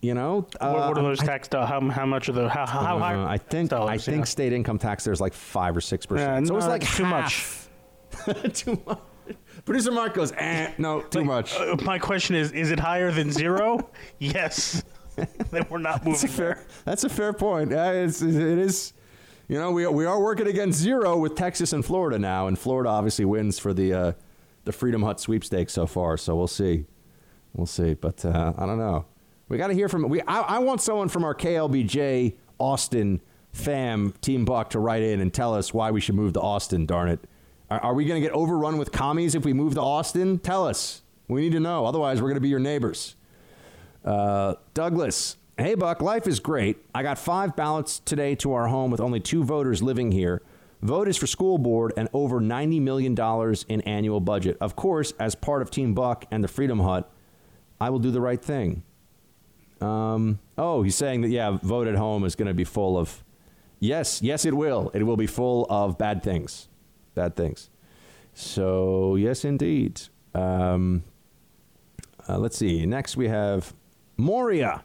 You 0.00 0.14
know, 0.14 0.46
what, 0.60 0.60
what 0.60 0.76
are 0.76 0.98
uh, 0.98 1.02
those 1.02 1.20
I- 1.20 1.26
tax 1.26 1.48
dollars? 1.48 1.68
How, 1.68 1.80
how 1.88 2.06
much 2.06 2.28
of 2.28 2.34
the 2.34 2.48
how, 2.48 2.66
how 2.66 2.96
uh, 2.96 2.98
high? 2.98 3.32
I 3.34 3.38
think 3.38 3.72
I 3.72 3.98
think 3.98 4.18
yeah. 4.18 4.24
state 4.24 4.52
income 4.52 4.78
tax 4.78 5.04
there's 5.04 5.20
like 5.20 5.34
five 5.34 5.76
or 5.76 5.80
six 5.80 6.06
Yeah, 6.06 6.16
percent. 6.16 6.46
so 6.48 6.52
no, 6.52 6.58
it's 6.58 6.68
like 6.68 6.82
too 6.82 7.04
half. 7.04 7.70
too 8.52 8.80
much. 8.86 8.98
Producer 9.64 9.90
Mark 9.90 10.14
goes, 10.14 10.32
eh, 10.36 10.72
no, 10.78 11.02
too 11.02 11.24
much. 11.24 11.54
Uh, 11.56 11.76
my 11.82 11.98
question 11.98 12.36
is: 12.36 12.52
Is 12.52 12.70
it 12.70 12.78
higher 12.78 13.10
than 13.10 13.30
zero? 13.30 13.90
yes. 14.18 14.82
then 15.50 15.66
we're 15.68 15.78
not 15.78 16.04
moving. 16.04 16.12
That's 16.12 16.24
a 16.24 16.28
fair. 16.28 16.64
That's 16.84 17.04
a 17.04 17.08
fair 17.08 17.32
point. 17.32 17.72
Uh, 17.72 17.92
it's, 17.94 18.22
it 18.22 18.34
is. 18.34 18.92
You 19.48 19.58
know, 19.58 19.70
we 19.72 19.86
we 19.86 20.04
are 20.04 20.20
working 20.20 20.46
against 20.46 20.78
zero 20.78 21.16
with 21.16 21.34
Texas 21.34 21.72
and 21.72 21.84
Florida 21.84 22.18
now, 22.18 22.48
and 22.48 22.58
Florida 22.58 22.90
obviously 22.90 23.24
wins 23.24 23.58
for 23.58 23.72
the 23.72 23.92
uh, 23.94 24.12
the 24.64 24.72
Freedom 24.72 25.02
Hut 25.02 25.20
sweepstakes 25.20 25.72
so 25.72 25.86
far. 25.86 26.18
So 26.18 26.36
we'll 26.36 26.46
see, 26.46 26.84
we'll 27.54 27.66
see. 27.66 27.94
But 27.94 28.24
uh, 28.24 28.52
I 28.58 28.66
don't 28.66 28.78
know. 28.78 29.06
We 29.48 29.56
got 29.56 29.68
to 29.68 29.74
hear 29.74 29.88
from 29.88 30.06
we. 30.08 30.20
I, 30.22 30.40
I 30.40 30.58
want 30.58 30.82
someone 30.82 31.08
from 31.08 31.24
our 31.24 31.34
KLBJ 31.34 32.34
Austin 32.58 33.22
fam 33.52 34.12
Team 34.20 34.44
Buck 34.44 34.70
to 34.70 34.78
write 34.78 35.02
in 35.02 35.20
and 35.20 35.32
tell 35.32 35.54
us 35.54 35.72
why 35.72 35.90
we 35.90 36.00
should 36.02 36.14
move 36.14 36.34
to 36.34 36.40
Austin. 36.40 36.84
Darn 36.84 37.08
it. 37.08 37.20
Are, 37.70 37.80
are 37.80 37.94
we 37.94 38.04
going 38.04 38.20
to 38.20 38.26
get 38.26 38.34
overrun 38.34 38.76
with 38.76 38.92
commies 38.92 39.34
if 39.34 39.44
we 39.44 39.54
move 39.54 39.74
to 39.74 39.80
Austin? 39.80 40.38
Tell 40.38 40.66
us. 40.66 41.02
We 41.28 41.42
need 41.42 41.52
to 41.52 41.60
know. 41.60 41.86
Otherwise, 41.86 42.20
we're 42.20 42.28
going 42.28 42.36
to 42.36 42.40
be 42.40 42.48
your 42.48 42.58
neighbors. 42.58 43.16
Uh, 44.04 44.54
Douglas, 44.74 45.36
hey 45.56 45.74
Buck, 45.74 46.00
life 46.00 46.26
is 46.26 46.40
great. 46.40 46.78
I 46.94 47.02
got 47.02 47.18
five 47.18 47.56
ballots 47.56 47.98
today 47.98 48.34
to 48.36 48.52
our 48.52 48.68
home 48.68 48.90
with 48.90 49.00
only 49.00 49.20
two 49.20 49.44
voters 49.44 49.82
living 49.82 50.12
here. 50.12 50.42
Vote 50.80 51.08
is 51.08 51.16
for 51.16 51.26
school 51.26 51.58
board 51.58 51.92
and 51.96 52.08
over 52.12 52.40
$90 52.40 52.80
million 52.80 53.16
in 53.68 53.80
annual 53.80 54.20
budget. 54.20 54.56
Of 54.60 54.76
course, 54.76 55.12
as 55.18 55.34
part 55.34 55.60
of 55.60 55.70
Team 55.70 55.92
Buck 55.92 56.24
and 56.30 56.44
the 56.44 56.48
Freedom 56.48 56.78
Hut, 56.78 57.10
I 57.80 57.90
will 57.90 57.98
do 57.98 58.12
the 58.12 58.20
right 58.20 58.40
thing. 58.40 58.84
Um, 59.80 60.38
oh, 60.56 60.82
he's 60.82 60.94
saying 60.94 61.22
that, 61.22 61.28
yeah, 61.28 61.58
vote 61.62 61.88
at 61.88 61.96
home 61.96 62.24
is 62.24 62.36
going 62.36 62.48
to 62.48 62.54
be 62.54 62.64
full 62.64 62.96
of. 62.96 63.24
Yes, 63.80 64.22
yes, 64.22 64.44
it 64.44 64.54
will. 64.54 64.90
It 64.94 65.04
will 65.04 65.16
be 65.16 65.26
full 65.26 65.66
of 65.68 65.98
bad 65.98 66.22
things. 66.22 66.68
Bad 67.14 67.36
things. 67.36 67.70
So, 68.34 69.16
yes, 69.16 69.44
indeed. 69.44 70.00
Um, 70.34 71.04
uh, 72.28 72.38
let's 72.38 72.56
see. 72.56 72.86
Next, 72.86 73.16
we 73.16 73.28
have 73.28 73.72
Moria. 74.20 74.82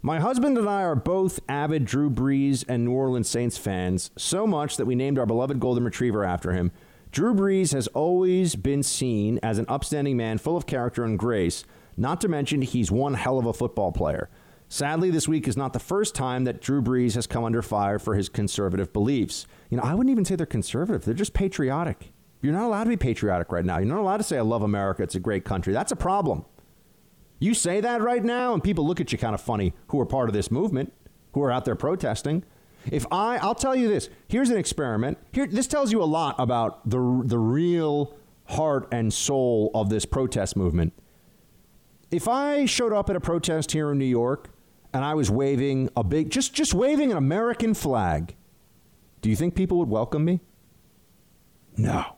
My 0.00 0.18
husband 0.18 0.56
and 0.56 0.66
I 0.66 0.82
are 0.82 0.94
both 0.94 1.40
avid 1.46 1.84
Drew 1.84 2.08
Brees 2.08 2.64
and 2.66 2.86
New 2.86 2.92
Orleans 2.92 3.28
Saints 3.28 3.58
fans, 3.58 4.10
so 4.16 4.46
much 4.46 4.78
that 4.78 4.86
we 4.86 4.94
named 4.94 5.18
our 5.18 5.26
beloved 5.26 5.60
Golden 5.60 5.84
Retriever 5.84 6.24
after 6.24 6.52
him. 6.52 6.72
Drew 7.12 7.34
Brees 7.34 7.74
has 7.74 7.86
always 7.88 8.56
been 8.56 8.82
seen 8.82 9.38
as 9.42 9.58
an 9.58 9.66
upstanding 9.68 10.16
man 10.16 10.38
full 10.38 10.56
of 10.56 10.64
character 10.64 11.04
and 11.04 11.18
grace, 11.18 11.64
not 11.98 12.18
to 12.22 12.28
mention 12.28 12.62
he's 12.62 12.90
one 12.90 13.12
hell 13.12 13.38
of 13.38 13.44
a 13.44 13.52
football 13.52 13.92
player. 13.92 14.30
Sadly, 14.70 15.10
this 15.10 15.28
week 15.28 15.46
is 15.46 15.58
not 15.58 15.74
the 15.74 15.78
first 15.78 16.14
time 16.14 16.44
that 16.44 16.62
Drew 16.62 16.80
Brees 16.80 17.14
has 17.14 17.26
come 17.26 17.44
under 17.44 17.60
fire 17.60 17.98
for 17.98 18.14
his 18.14 18.30
conservative 18.30 18.90
beliefs. 18.90 19.46
You 19.68 19.76
know, 19.76 19.82
I 19.82 19.92
wouldn't 19.92 20.12
even 20.12 20.24
say 20.24 20.34
they're 20.34 20.46
conservative, 20.46 21.04
they're 21.04 21.12
just 21.12 21.34
patriotic. 21.34 22.10
You're 22.40 22.54
not 22.54 22.64
allowed 22.64 22.84
to 22.84 22.90
be 22.90 22.96
patriotic 22.96 23.52
right 23.52 23.66
now. 23.66 23.76
You're 23.76 23.94
not 23.94 24.00
allowed 24.00 24.16
to 24.16 24.22
say, 24.22 24.38
I 24.38 24.40
love 24.40 24.62
America, 24.62 25.02
it's 25.02 25.14
a 25.14 25.20
great 25.20 25.44
country. 25.44 25.74
That's 25.74 25.92
a 25.92 25.96
problem. 25.96 26.46
You 27.38 27.54
say 27.54 27.80
that 27.80 28.00
right 28.00 28.24
now, 28.24 28.54
and 28.54 28.62
people 28.62 28.86
look 28.86 29.00
at 29.00 29.12
you 29.12 29.18
kind 29.18 29.34
of 29.34 29.40
funny 29.40 29.74
who 29.88 30.00
are 30.00 30.06
part 30.06 30.28
of 30.28 30.32
this 30.32 30.50
movement, 30.50 30.92
who 31.32 31.42
are 31.42 31.50
out 31.50 31.64
there 31.64 31.76
protesting. 31.76 32.44
If 32.90 33.06
I, 33.12 33.36
I'll 33.38 33.54
tell 33.54 33.74
you 33.74 33.88
this. 33.88 34.08
Here's 34.28 34.48
an 34.50 34.56
experiment. 34.56 35.18
Here, 35.32 35.46
this 35.46 35.66
tells 35.66 35.92
you 35.92 36.02
a 36.02 36.04
lot 36.04 36.36
about 36.38 36.88
the 36.88 37.22
the 37.24 37.38
real 37.38 38.16
heart 38.46 38.88
and 38.92 39.12
soul 39.12 39.70
of 39.74 39.90
this 39.90 40.06
protest 40.06 40.56
movement. 40.56 40.92
If 42.10 42.28
I 42.28 42.64
showed 42.64 42.92
up 42.92 43.10
at 43.10 43.16
a 43.16 43.20
protest 43.20 43.72
here 43.72 43.90
in 43.90 43.98
New 43.98 44.04
York 44.04 44.50
and 44.94 45.04
I 45.04 45.14
was 45.14 45.30
waving 45.30 45.90
a 45.96 46.04
big, 46.04 46.30
just 46.30 46.54
just 46.54 46.72
waving 46.72 47.10
an 47.10 47.18
American 47.18 47.74
flag, 47.74 48.36
do 49.20 49.28
you 49.28 49.36
think 49.36 49.54
people 49.54 49.78
would 49.78 49.90
welcome 49.90 50.24
me? 50.24 50.40
No, 51.76 52.16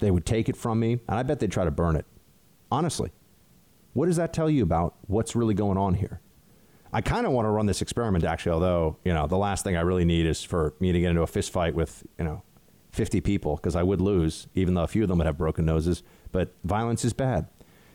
they 0.00 0.10
would 0.10 0.26
take 0.26 0.48
it 0.48 0.56
from 0.56 0.80
me, 0.80 1.00
and 1.08 1.18
I 1.18 1.22
bet 1.22 1.38
they'd 1.38 1.50
try 1.50 1.64
to 1.64 1.70
burn 1.70 1.96
it. 1.96 2.04
Honestly. 2.70 3.12
What 3.92 4.06
does 4.06 4.16
that 4.16 4.32
tell 4.32 4.48
you 4.48 4.62
about 4.62 4.94
what's 5.06 5.36
really 5.36 5.54
going 5.54 5.78
on 5.78 5.94
here? 5.94 6.20
I 6.92 7.00
kind 7.00 7.26
of 7.26 7.32
want 7.32 7.46
to 7.46 7.50
run 7.50 7.66
this 7.66 7.80
experiment, 7.80 8.24
actually, 8.24 8.52
although, 8.52 8.96
you 9.04 9.14
know, 9.14 9.26
the 9.26 9.38
last 9.38 9.64
thing 9.64 9.76
I 9.76 9.80
really 9.80 10.04
need 10.04 10.26
is 10.26 10.44
for 10.44 10.74
me 10.78 10.92
to 10.92 11.00
get 11.00 11.10
into 11.10 11.22
a 11.22 11.26
fist 11.26 11.50
fight 11.50 11.74
with, 11.74 12.02
you 12.18 12.24
know, 12.24 12.42
50 12.90 13.22
people, 13.22 13.56
because 13.56 13.74
I 13.74 13.82
would 13.82 14.00
lose, 14.00 14.46
even 14.54 14.74
though 14.74 14.82
a 14.82 14.86
few 14.86 15.02
of 15.02 15.08
them 15.08 15.18
would 15.18 15.26
have 15.26 15.38
broken 15.38 15.64
noses. 15.64 16.02
But 16.32 16.54
violence 16.64 17.04
is 17.04 17.14
bad. 17.14 17.48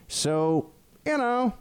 So, 0.08 0.72
you 1.06 1.16
know, 1.16 1.54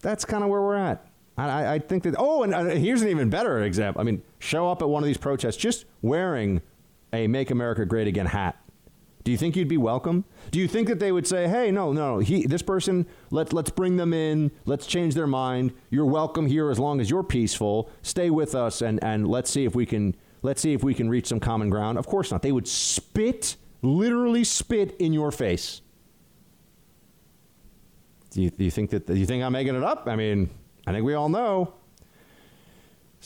that's 0.00 0.26
kind 0.26 0.44
of 0.44 0.50
where 0.50 0.60
we're 0.60 0.76
at. 0.76 1.06
I, 1.38 1.74
I 1.74 1.78
think 1.78 2.02
that, 2.04 2.14
oh, 2.18 2.42
and 2.42 2.54
uh, 2.54 2.64
here's 2.64 3.02
an 3.02 3.08
even 3.08 3.30
better 3.30 3.62
example. 3.62 4.00
I 4.00 4.04
mean, 4.04 4.22
show 4.38 4.70
up 4.70 4.82
at 4.82 4.88
one 4.88 5.02
of 5.02 5.06
these 5.06 5.18
protests 5.18 5.56
just 5.56 5.84
wearing 6.02 6.62
a 7.12 7.26
Make 7.26 7.50
America 7.50 7.84
Great 7.84 8.06
Again 8.06 8.26
hat. 8.26 8.58
Do 9.26 9.32
you 9.32 9.38
think 9.38 9.56
you'd 9.56 9.66
be 9.66 9.76
welcome? 9.76 10.24
Do 10.52 10.60
you 10.60 10.68
think 10.68 10.86
that 10.86 11.00
they 11.00 11.10
would 11.10 11.26
say, 11.26 11.48
"Hey, 11.48 11.72
no, 11.72 11.92
no, 11.92 12.20
he, 12.20 12.46
this 12.46 12.62
person, 12.62 13.06
let 13.32 13.52
let's 13.52 13.70
bring 13.70 13.96
them 13.96 14.12
in. 14.12 14.52
Let's 14.66 14.86
change 14.86 15.14
their 15.14 15.26
mind. 15.26 15.72
You're 15.90 16.06
welcome 16.06 16.46
here 16.46 16.70
as 16.70 16.78
long 16.78 17.00
as 17.00 17.10
you're 17.10 17.24
peaceful. 17.24 17.90
Stay 18.02 18.30
with 18.30 18.54
us, 18.54 18.82
and 18.82 19.02
and 19.02 19.26
let's 19.26 19.50
see 19.50 19.64
if 19.64 19.74
we 19.74 19.84
can 19.84 20.14
let's 20.42 20.60
see 20.60 20.74
if 20.74 20.84
we 20.84 20.94
can 20.94 21.10
reach 21.10 21.26
some 21.26 21.40
common 21.40 21.70
ground." 21.70 21.98
Of 21.98 22.06
course 22.06 22.30
not. 22.30 22.42
They 22.42 22.52
would 22.52 22.68
spit, 22.68 23.56
literally 23.82 24.44
spit 24.44 24.94
in 25.00 25.12
your 25.12 25.32
face. 25.32 25.80
Do 28.30 28.42
you, 28.42 28.50
do 28.50 28.62
you 28.62 28.70
think 28.70 28.90
that? 28.90 29.08
Do 29.08 29.14
you 29.14 29.26
think 29.26 29.42
I'm 29.42 29.50
making 29.50 29.74
it 29.74 29.82
up? 29.82 30.04
I 30.06 30.14
mean, 30.14 30.50
I 30.86 30.92
think 30.92 31.04
we 31.04 31.14
all 31.14 31.28
know. 31.28 31.74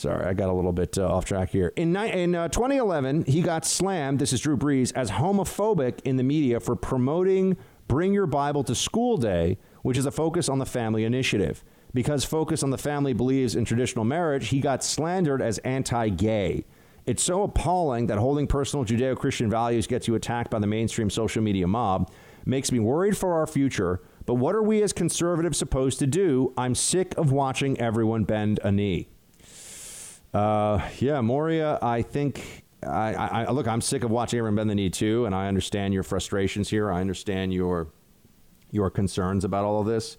Sorry, 0.01 0.25
I 0.25 0.33
got 0.33 0.49
a 0.49 0.53
little 0.55 0.73
bit 0.73 0.97
uh, 0.97 1.07
off 1.07 1.27
track 1.27 1.51
here. 1.51 1.75
In, 1.77 1.93
ni- 1.93 2.11
in 2.11 2.35
uh, 2.35 2.49
2011, 2.49 3.27
he 3.27 3.43
got 3.43 3.67
slammed, 3.67 4.19
this 4.19 4.33
is 4.33 4.41
Drew 4.41 4.57
Brees, 4.57 4.95
as 4.95 5.11
homophobic 5.11 6.01
in 6.07 6.17
the 6.17 6.23
media 6.23 6.59
for 6.59 6.75
promoting 6.75 7.59
Bring 7.87 8.15
Your 8.15 8.25
Bible 8.25 8.65
to 8.65 8.75
School 8.75 9.19
Day, 9.19 9.59
which 9.83 9.99
is 9.99 10.07
a 10.07 10.11
focus 10.11 10.49
on 10.49 10.59
the 10.59 10.65
family 10.65 11.05
initiative. 11.05 11.63
Because 11.93 12.25
Focus 12.25 12.63
on 12.63 12.71
the 12.71 12.79
Family 12.79 13.13
believes 13.13 13.55
in 13.55 13.67
traditional 13.67 14.07
marriage, 14.07 14.49
he 14.49 14.61
got 14.61 14.83
slandered 14.83 15.43
as 15.43 15.59
anti 15.59 16.09
gay. 16.09 16.65
It's 17.05 17.23
so 17.23 17.43
appalling 17.43 18.07
that 18.07 18.17
holding 18.17 18.47
personal 18.47 18.87
Judeo 18.87 19.15
Christian 19.15 19.51
values 19.51 19.87
gets 19.87 20.09
you 20.09 20.15
attacked 20.15 20.51
by 20.51 20.61
the 20.61 20.67
mainstream 20.67 21.11
social 21.11 21.43
media 21.43 21.67
mob. 21.67 22.11
Makes 22.47 22.73
me 22.73 22.79
worried 22.79 23.19
for 23.19 23.35
our 23.35 23.47
future. 23.47 24.01
But 24.25 24.37
what 24.37 24.55
are 24.55 24.63
we 24.63 24.83
as 24.83 24.95
conservatives 24.95 25.59
supposed 25.59 25.99
to 25.99 26.07
do? 26.07 26.55
I'm 26.57 26.75
sick 26.75 27.15
of 27.19 27.33
watching 27.33 27.79
everyone 27.79 28.25
bend 28.25 28.61
a 28.65 28.73
knee. 28.73 29.09
Uh, 30.33 30.81
yeah, 30.99 31.21
Moria, 31.21 31.79
I 31.83 32.03
think. 32.03 32.65
I, 32.83 33.15
I, 33.15 33.51
look. 33.51 33.69
I'm 33.69 33.81
sick 33.81 34.05
of 34.05 34.11
watching 34.11 34.39
everyone 34.39 34.57
bend 34.57 34.71
the 34.71 34.75
knee 34.75 34.91
too, 34.91 35.27
and 35.27 35.35
I 35.35 35.49
understand 35.49 35.93
your 35.93 36.03
frustrations 36.03 36.71
here. 36.71 36.91
I 36.91 37.01
understand 37.01 37.53
your 37.53 37.89
your 38.71 38.89
concerns 38.91 39.45
about 39.45 39.65
all 39.65 39.81
of 39.81 39.87
this. 39.87 40.17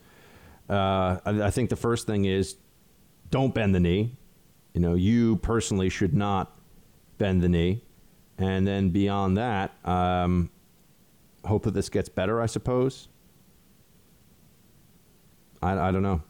Uh, 0.69 1.17
I, 1.25 1.43
I 1.43 1.51
think 1.51 1.69
the 1.69 1.75
first 1.75 2.05
thing 2.05 2.25
is 2.25 2.57
don't 3.31 3.55
bend 3.55 3.73
the 3.73 3.79
knee. 3.79 4.15
You 4.73 4.81
know, 4.81 4.93
you 4.93 5.37
personally 5.37 5.89
should 5.89 6.13
not 6.13 6.55
bend 7.17 7.41
the 7.41 7.49
knee, 7.49 7.83
and 8.37 8.67
then 8.67 8.89
beyond 8.89 9.37
that, 9.37 9.73
um, 9.85 10.51
hope 11.45 11.63
that 11.63 11.73
this 11.73 11.89
gets 11.89 12.09
better. 12.09 12.41
I 12.41 12.45
suppose. 12.45 13.07
I, 15.63 15.77
I 15.77 15.91
don't 15.91 16.03
know. 16.03 16.21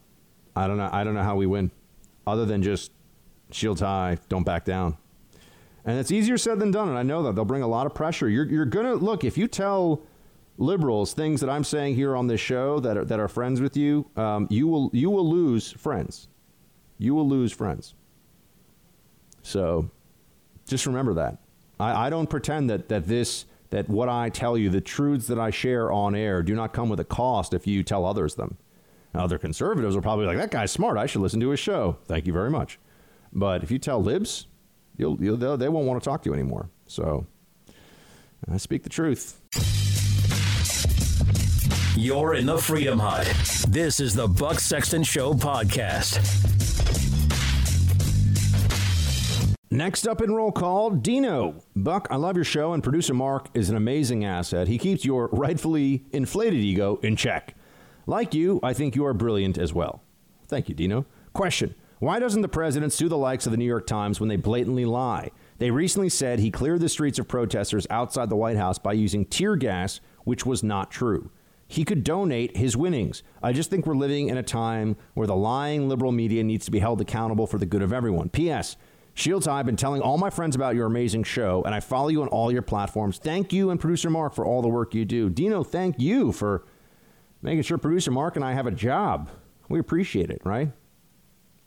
I 0.56 0.68
don't 0.68 0.78
know. 0.78 0.90
I 0.92 1.04
don't 1.04 1.14
know 1.14 1.24
how 1.24 1.36
we 1.36 1.46
win, 1.46 1.72
other 2.26 2.46
than 2.46 2.64
just 2.64 2.92
shields 3.54 3.82
high, 3.82 4.18
don't 4.30 4.44
back 4.44 4.66
down. 4.66 4.98
And 5.84 6.00
it's 6.00 6.12
easier 6.12 6.38
said 6.38 6.60
than 6.60 6.72
done, 6.72 6.90
and 6.90 6.98
I 6.98 7.04
know 7.04 7.24
that 7.24 7.36
they'll 7.36 7.46
bring 7.46 7.64
a 7.64 7.68
lot 7.68 7.86
of 7.86 7.96
pressure. 7.96 8.30
You're, 8.30 8.46
you're 8.46 8.66
gonna 8.66 8.94
look 8.94 9.24
if 9.24 9.38
you 9.38 9.48
tell 9.48 10.02
liberals 10.58 11.14
things 11.14 11.42
that 11.42 11.50
I'm 11.50 11.64
saying 11.64 11.96
here 11.96 12.16
on 12.16 12.28
this 12.28 12.40
show 12.40 12.80
that 12.82 12.98
are, 12.98 13.06
that 13.06 13.20
are 13.20 13.28
friends 13.28 13.62
with 13.62 13.76
you, 13.76 14.06
um, 14.16 14.48
you 14.50 14.68
will 14.68 14.92
you 14.94 15.10
will 15.10 15.28
lose 15.28 15.72
friends. 15.72 16.28
You 16.98 17.16
will 17.16 17.28
lose 17.28 17.52
friends. 17.52 17.96
So, 19.42 19.90
just 20.68 20.86
remember 20.86 21.16
that. 21.16 21.40
I, 21.80 22.08
I 22.08 22.10
don't 22.12 22.30
pretend 22.30 22.70
that 22.70 22.90
that 22.90 23.08
this 23.08 23.46
that 23.72 23.90
what 23.90 24.08
I 24.10 24.30
tell 24.30 24.58
you, 24.58 24.70
the 24.70 24.82
truths 24.82 25.28
that 25.28 25.40
I 25.40 25.50
share 25.50 25.92
on 25.92 26.14
air, 26.14 26.44
do 26.44 26.54
not 26.54 26.74
come 26.74 26.90
with 26.90 27.00
a 27.00 27.06
cost 27.06 27.54
if 27.54 27.66
you 27.66 27.84
tell 27.84 28.06
others 28.06 28.36
them. 28.36 28.58
Other 29.16 29.38
conservatives 29.38 29.96
are 29.96 30.02
probably 30.02 30.26
like, 30.26 30.38
that 30.38 30.52
guy's 30.52 30.72
smart. 30.72 30.98
I 30.98 31.06
should 31.06 31.22
listen 31.22 31.40
to 31.42 31.50
his 31.50 31.60
show. 31.60 31.98
Thank 32.06 32.28
you 32.28 32.34
very 32.34 32.50
much. 32.50 32.80
But 33.34 33.64
if 33.64 33.72
you 33.72 33.80
tell 33.80 34.02
libs, 34.02 34.48
you'll, 34.98 35.22
you'll 35.24 35.58
they 35.58 35.70
won't 35.70 35.88
want 35.88 36.02
to 36.02 36.10
talk 36.10 36.24
to 36.24 36.30
you 36.30 36.34
anymore. 36.34 36.70
So 36.88 37.26
I 38.50 38.58
speak 38.58 38.84
the 38.84 38.90
truth. 38.90 39.40
You're 41.96 42.34
in 42.36 42.46
the 42.46 42.58
Freedom 42.58 43.00
Hut. 43.00 43.32
This 43.68 44.00
is 44.00 44.16
the 44.16 44.28
Buck 44.28 44.60
Sexton 44.60 45.04
Show 45.04 45.34
podcast. 45.34 46.20
Next 49.70 50.06
up 50.06 50.22
in 50.22 50.34
roll 50.34 50.52
call, 50.52 50.90
Dino. 50.90 51.64
Buck, 51.76 52.08
I 52.10 52.18
love 52.18 52.36
your 52.36 52.44
show, 52.44 52.74
and 52.74 52.84
producer 52.84 53.14
Mark 53.14 53.48
is 53.54 53.70
an 53.70 53.78
amazing 53.78 54.26
asset. 54.26 54.68
He 54.68 54.78
keeps 54.78 55.06
your 55.06 55.30
rightfully 55.32 56.04
inflated 56.12 56.60
ego 56.60 57.00
in 57.04 57.16
check. 57.16 57.56
Like 58.06 58.34
you, 58.34 58.60
I 58.64 58.74
think 58.74 58.96
you 58.96 59.06
are 59.06 59.14
brilliant 59.14 59.58
as 59.58 59.74
well. 59.74 60.02
Thank 60.48 60.68
you, 60.68 60.76
Dino. 60.76 61.06
Question 61.34 61.76
why 62.02 62.18
doesn't 62.18 62.42
the 62.42 62.48
president 62.48 62.92
sue 62.92 63.08
the 63.08 63.18
likes 63.18 63.46
of 63.46 63.52
the 63.52 63.60
New 63.60 63.66
York 63.66 63.86
Times 63.86 64.20
when 64.20 64.28
they 64.28 64.36
blatantly 64.36 64.86
lie? 64.86 65.30
They 65.60 65.70
recently 65.70 66.10
said 66.10 66.40
he 66.40 66.50
cleared 66.50 66.82
the 66.82 66.90
streets 66.90 67.20
of 67.20 67.28
protesters 67.28 67.86
outside 67.92 68.28
the 68.28 68.36
White 68.36 68.58
House 68.58 68.80
by 68.80 68.94
using 68.94 69.24
tear 69.24 69.56
gas, 69.56 70.02
which 70.24 70.44
was 70.44 70.64
not 70.64 70.90
true. 70.90 71.30
He 71.68 71.86
could 71.86 72.04
donate 72.04 72.58
his 72.58 72.76
winnings. 72.76 73.22
I 73.44 73.54
just 73.54 73.70
think 73.70 73.86
we're 73.86 73.94
living 73.94 74.30
in 74.30 74.38
a 74.40 74.42
time 74.42 74.96
where 75.14 75.28
the 75.28 75.36
lying 75.36 75.88
liberal 75.88 76.12
media 76.12 76.44
needs 76.44 76.66
to 76.66 76.72
be 76.72 76.80
held 76.80 77.02
accountable 77.02 77.46
for 77.46 77.60
the 77.60 77.68
good 77.68 77.84
of 77.84 77.94
everyone. 77.94 78.30
P.S. 78.30 78.78
Shields, 79.14 79.48
I've 79.48 79.68
been 79.68 79.76
telling 79.76 80.02
all 80.02 80.18
my 80.18 80.32
friends 80.32 80.56
about 80.56 80.74
your 80.74 80.88
amazing 80.88 81.22
show, 81.22 81.62
and 81.68 81.76
I 81.76 81.82
follow 81.82 82.08
you 82.08 82.24
on 82.24 82.30
all 82.30 82.52
your 82.52 82.64
platforms. 82.64 83.20
Thank 83.20 83.54
you 83.54 83.70
and 83.70 83.80
producer 83.80 84.10
Mark 84.10 84.34
for 84.34 84.44
all 84.44 84.64
the 84.64 84.68
work 84.70 84.96
you 84.96 85.06
do. 85.06 85.30
Dino, 85.30 85.64
thank 85.64 86.00
you 86.00 86.32
for 86.32 86.66
making 87.44 87.62
sure 87.62 87.78
producer 87.78 88.10
Mark 88.10 88.36
and 88.36 88.44
I 88.44 88.54
have 88.54 88.66
a 88.66 88.72
job. 88.72 89.30
We 89.70 89.78
appreciate 89.78 90.32
it, 90.32 90.42
right? 90.44 90.72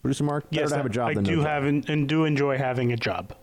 Producer 0.05 0.24
Mark, 0.24 0.51
better 0.51 0.60
Yes, 0.60 0.68
to 0.68 0.76
have 0.76 0.85
a 0.85 0.90
job 0.90 1.09
I 1.09 1.14
than 1.14 1.24
do 1.24 1.36
no 1.36 1.36
job. 1.39 1.47
have 1.47 1.64
and, 1.64 1.89
and 1.89 2.06
do 2.06 2.26
enjoy 2.26 2.59
having 2.59 2.93
a 2.93 2.97
job. 2.97 3.35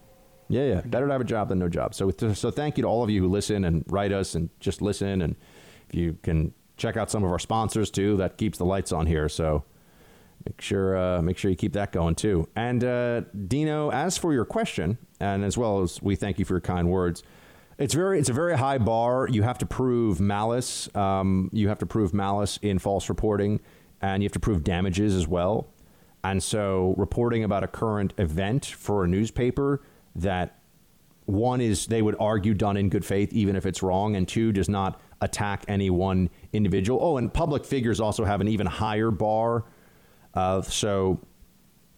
Yeah, 0.47 0.65
yeah. 0.65 0.81
Better 0.81 1.07
to 1.07 1.11
have 1.11 1.21
a 1.21 1.23
job 1.23 1.49
than 1.49 1.57
no 1.57 1.67
job. 1.67 1.95
So, 1.95 2.11
so 2.11 2.51
thank 2.51 2.77
you 2.77 2.83
to 2.83 2.87
all 2.87 3.03
of 3.03 3.09
you 3.09 3.19
who 3.23 3.29
listen 3.29 3.65
and 3.65 3.83
write 3.87 4.11
us 4.11 4.35
and 4.35 4.51
just 4.59 4.79
listen. 4.79 5.23
And 5.23 5.35
if 5.89 5.95
you 5.95 6.19
can 6.21 6.53
check 6.77 6.97
out 6.97 7.09
some 7.09 7.23
of 7.23 7.31
our 7.31 7.39
sponsors 7.39 7.89
too, 7.89 8.15
that 8.17 8.37
keeps 8.37 8.59
the 8.59 8.65
lights 8.65 8.91
on 8.91 9.07
here. 9.07 9.27
So 9.27 9.63
make 10.45 10.61
sure 10.61 10.95
uh, 10.95 11.21
make 11.23 11.39
sure 11.39 11.49
you 11.49 11.57
keep 11.57 11.73
that 11.73 11.91
going 11.91 12.13
too. 12.13 12.47
And 12.55 12.83
uh, 12.83 13.21
Dino, 13.47 13.89
as 13.91 14.19
for 14.19 14.31
your 14.31 14.45
question, 14.45 14.99
and 15.19 15.43
as 15.43 15.57
well 15.57 15.81
as 15.81 15.99
we 15.99 16.15
thank 16.15 16.37
you 16.37 16.45
for 16.45 16.53
your 16.53 16.61
kind 16.61 16.89
words. 16.91 17.23
It's 17.79 17.95
very 17.95 18.19
it's 18.19 18.29
a 18.29 18.33
very 18.33 18.55
high 18.55 18.77
bar. 18.77 19.27
You 19.31 19.41
have 19.41 19.57
to 19.57 19.65
prove 19.65 20.19
malice. 20.19 20.95
Um, 20.95 21.49
you 21.53 21.69
have 21.69 21.79
to 21.79 21.87
prove 21.87 22.13
malice 22.13 22.59
in 22.61 22.77
false 22.77 23.09
reporting, 23.09 23.61
and 23.99 24.21
you 24.21 24.27
have 24.27 24.33
to 24.33 24.39
prove 24.39 24.63
damages 24.63 25.15
as 25.15 25.27
well. 25.27 25.67
And 26.23 26.41
so, 26.41 26.93
reporting 26.97 27.43
about 27.43 27.63
a 27.63 27.67
current 27.67 28.13
event 28.17 28.65
for 28.65 29.03
a 29.03 29.07
newspaper 29.07 29.81
that 30.15 30.59
one 31.25 31.61
is 31.61 31.87
they 31.87 32.01
would 32.01 32.15
argue 32.19 32.53
done 32.53 32.77
in 32.77 32.89
good 32.89 33.05
faith, 33.05 33.33
even 33.33 33.55
if 33.55 33.65
it's 33.65 33.81
wrong, 33.81 34.15
and 34.15 34.27
two 34.27 34.51
does 34.51 34.69
not 34.69 35.01
attack 35.21 35.63
any 35.67 35.89
one 35.89 36.29
individual. 36.53 36.99
Oh, 37.01 37.17
and 37.17 37.33
public 37.33 37.65
figures 37.65 37.99
also 37.99 38.25
have 38.25 38.41
an 38.41 38.47
even 38.47 38.67
higher 38.67 39.11
bar. 39.11 39.65
Uh, 40.33 40.61
so, 40.61 41.19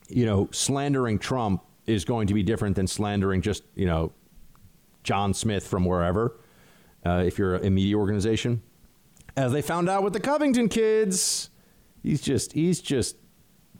you 0.09 0.25
know, 0.25 0.47
slandering 0.51 1.19
Trump 1.19 1.63
is 1.85 2.05
going 2.05 2.27
to 2.27 2.33
be 2.33 2.43
different 2.43 2.75
than 2.75 2.87
slandering 2.87 3.41
just 3.41 3.63
you 3.75 3.85
know 3.85 4.11
John 5.03 5.33
Smith 5.33 5.67
from 5.67 5.85
wherever. 5.85 6.39
Uh, 7.05 7.23
if 7.25 7.37
you're 7.37 7.55
a 7.55 7.69
media 7.69 7.97
organization, 7.97 8.61
as 9.35 9.51
they 9.51 9.61
found 9.61 9.89
out 9.89 10.03
with 10.03 10.13
the 10.13 10.19
Covington 10.19 10.69
kids, 10.69 11.49
he's 12.01 12.21
just 12.21 12.53
he's 12.53 12.79
just 12.81 13.17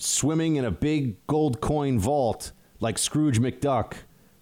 swimming 0.04 0.56
in 0.56 0.66
a 0.66 0.72
big 0.72 1.26
gold 1.28 1.62
coin 1.62 2.00
vault 2.00 2.52
like 2.80 2.98
Scrooge 2.98 3.40
McDuck, 3.40 3.94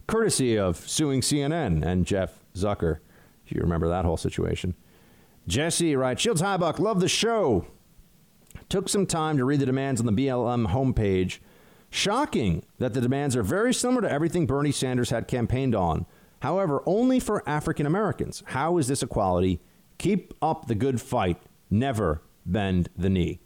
courtesy 0.08 0.58
of 0.58 0.78
suing 0.90 1.22
CNN 1.22 1.86
and 1.86 2.06
Jeff 2.06 2.44
Zucker. 2.56 3.00
You 3.48 3.62
remember 3.62 3.88
that 3.90 4.06
whole 4.06 4.18
situation. 4.18 4.76
Jesse 5.48 5.96
writes, 5.96 6.22
Shields 6.22 6.42
high 6.42 6.58
Buck, 6.58 6.80
love 6.80 7.00
the 7.00 7.10
show. 7.10 7.68
Took 8.70 8.90
some 8.90 9.06
time 9.06 9.38
to 9.38 9.46
read 9.46 9.60
the 9.60 9.66
demands 9.66 10.00
on 10.00 10.06
the 10.06 10.12
BLM 10.14 10.68
homepage. 10.68 11.40
Shocking 11.90 12.64
that 12.78 12.94
the 12.94 13.02
demands 13.02 13.36
are 13.36 13.44
very 13.44 13.74
similar 13.74 14.02
to 14.02 14.12
everything 14.12 14.46
Bernie 14.46 14.72
Sanders 14.72 15.10
had 15.10 15.28
campaigned 15.28 15.76
on. 15.76 16.06
However, 16.40 16.82
only 16.86 17.20
for 17.20 17.48
African 17.48 17.86
Americans. 17.86 18.44
How 18.48 18.78
is 18.78 18.88
this 18.88 19.04
equality? 19.04 19.60
Keep 19.98 20.34
up 20.42 20.68
the 20.68 20.76
good 20.76 21.02
fight. 21.02 21.38
Never 21.70 22.22
bend 22.46 22.90
the 22.98 23.10
knee. 23.10 23.42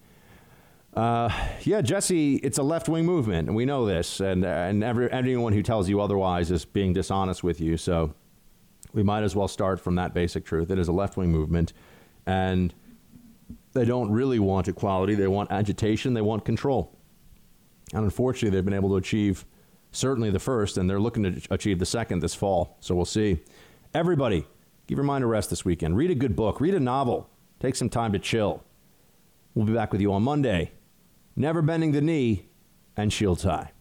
Uh, 0.96 1.30
yeah, 1.64 1.82
Jesse, 1.82 2.36
it's 2.38 2.58
a 2.58 2.64
left 2.64 2.88
wing 2.88 3.06
movement, 3.06 3.50
and 3.50 3.56
we 3.56 3.66
know 3.66 3.86
this. 3.86 4.22
And, 4.22 4.46
and 4.46 4.84
every, 4.84 5.12
anyone 5.12 5.52
who 5.52 5.62
tells 5.62 5.90
you 5.90 6.00
otherwise 6.00 6.52
is 6.52 6.64
being 6.64 6.94
dishonest 6.94 7.44
with 7.44 7.60
you. 7.60 7.76
So 7.76 8.14
we 8.94 9.04
might 9.04 9.24
as 9.24 9.36
well 9.36 9.50
start 9.50 9.82
from 9.82 9.96
that 9.96 10.14
basic 10.14 10.46
truth. 10.46 10.72
It 10.72 10.80
is 10.80 10.88
a 10.88 10.94
left 10.94 11.18
wing 11.18 11.32
movement, 11.32 11.74
and 12.26 12.74
they 13.74 13.84
don't 13.84 14.10
really 14.10 14.40
want 14.40 14.70
equality. 14.70 15.16
They 15.16 15.28
want 15.28 15.52
agitation, 15.52 16.14
they 16.14 16.22
want 16.22 16.46
control. 16.46 16.98
And 17.94 18.06
unfortunately, 18.06 18.56
they've 18.56 18.64
been 18.64 18.74
able 18.74 18.90
to 18.90 18.96
achieve 18.96 19.46
certainly 19.92 20.30
the 20.30 20.40
first, 20.40 20.78
and 20.78 20.90
they're 20.90 21.00
looking 21.00 21.24
to 21.24 21.42
achieve 21.54 21.80
the 21.80 21.86
second 21.86 22.22
this 22.22 22.34
fall. 22.34 22.78
So 22.80 22.96
we'll 22.96 23.04
see. 23.04 23.42
Everybody, 23.94 24.46
give 24.88 24.98
your 24.98 25.06
mind 25.06 25.26
a 25.26 25.28
rest 25.28 25.50
this 25.50 25.66
weekend. 25.66 25.98
Read 25.98 26.12
a 26.12 26.16
good 26.16 26.38
book, 26.38 26.62
read 26.62 26.74
a 26.74 26.80
novel, 26.80 27.30
take 27.60 27.76
some 27.76 27.90
time 27.90 28.14
to 28.14 28.20
chill. 28.20 28.64
We'll 29.54 29.66
be 29.66 29.74
back 29.74 29.92
with 29.92 30.02
you 30.02 30.14
on 30.14 30.24
Monday. 30.24 30.72
Never 31.36 31.62
bending 31.62 31.92
the 31.92 32.02
knee 32.02 32.48
and 32.96 33.12
shields 33.12 33.44
high. 33.44 33.72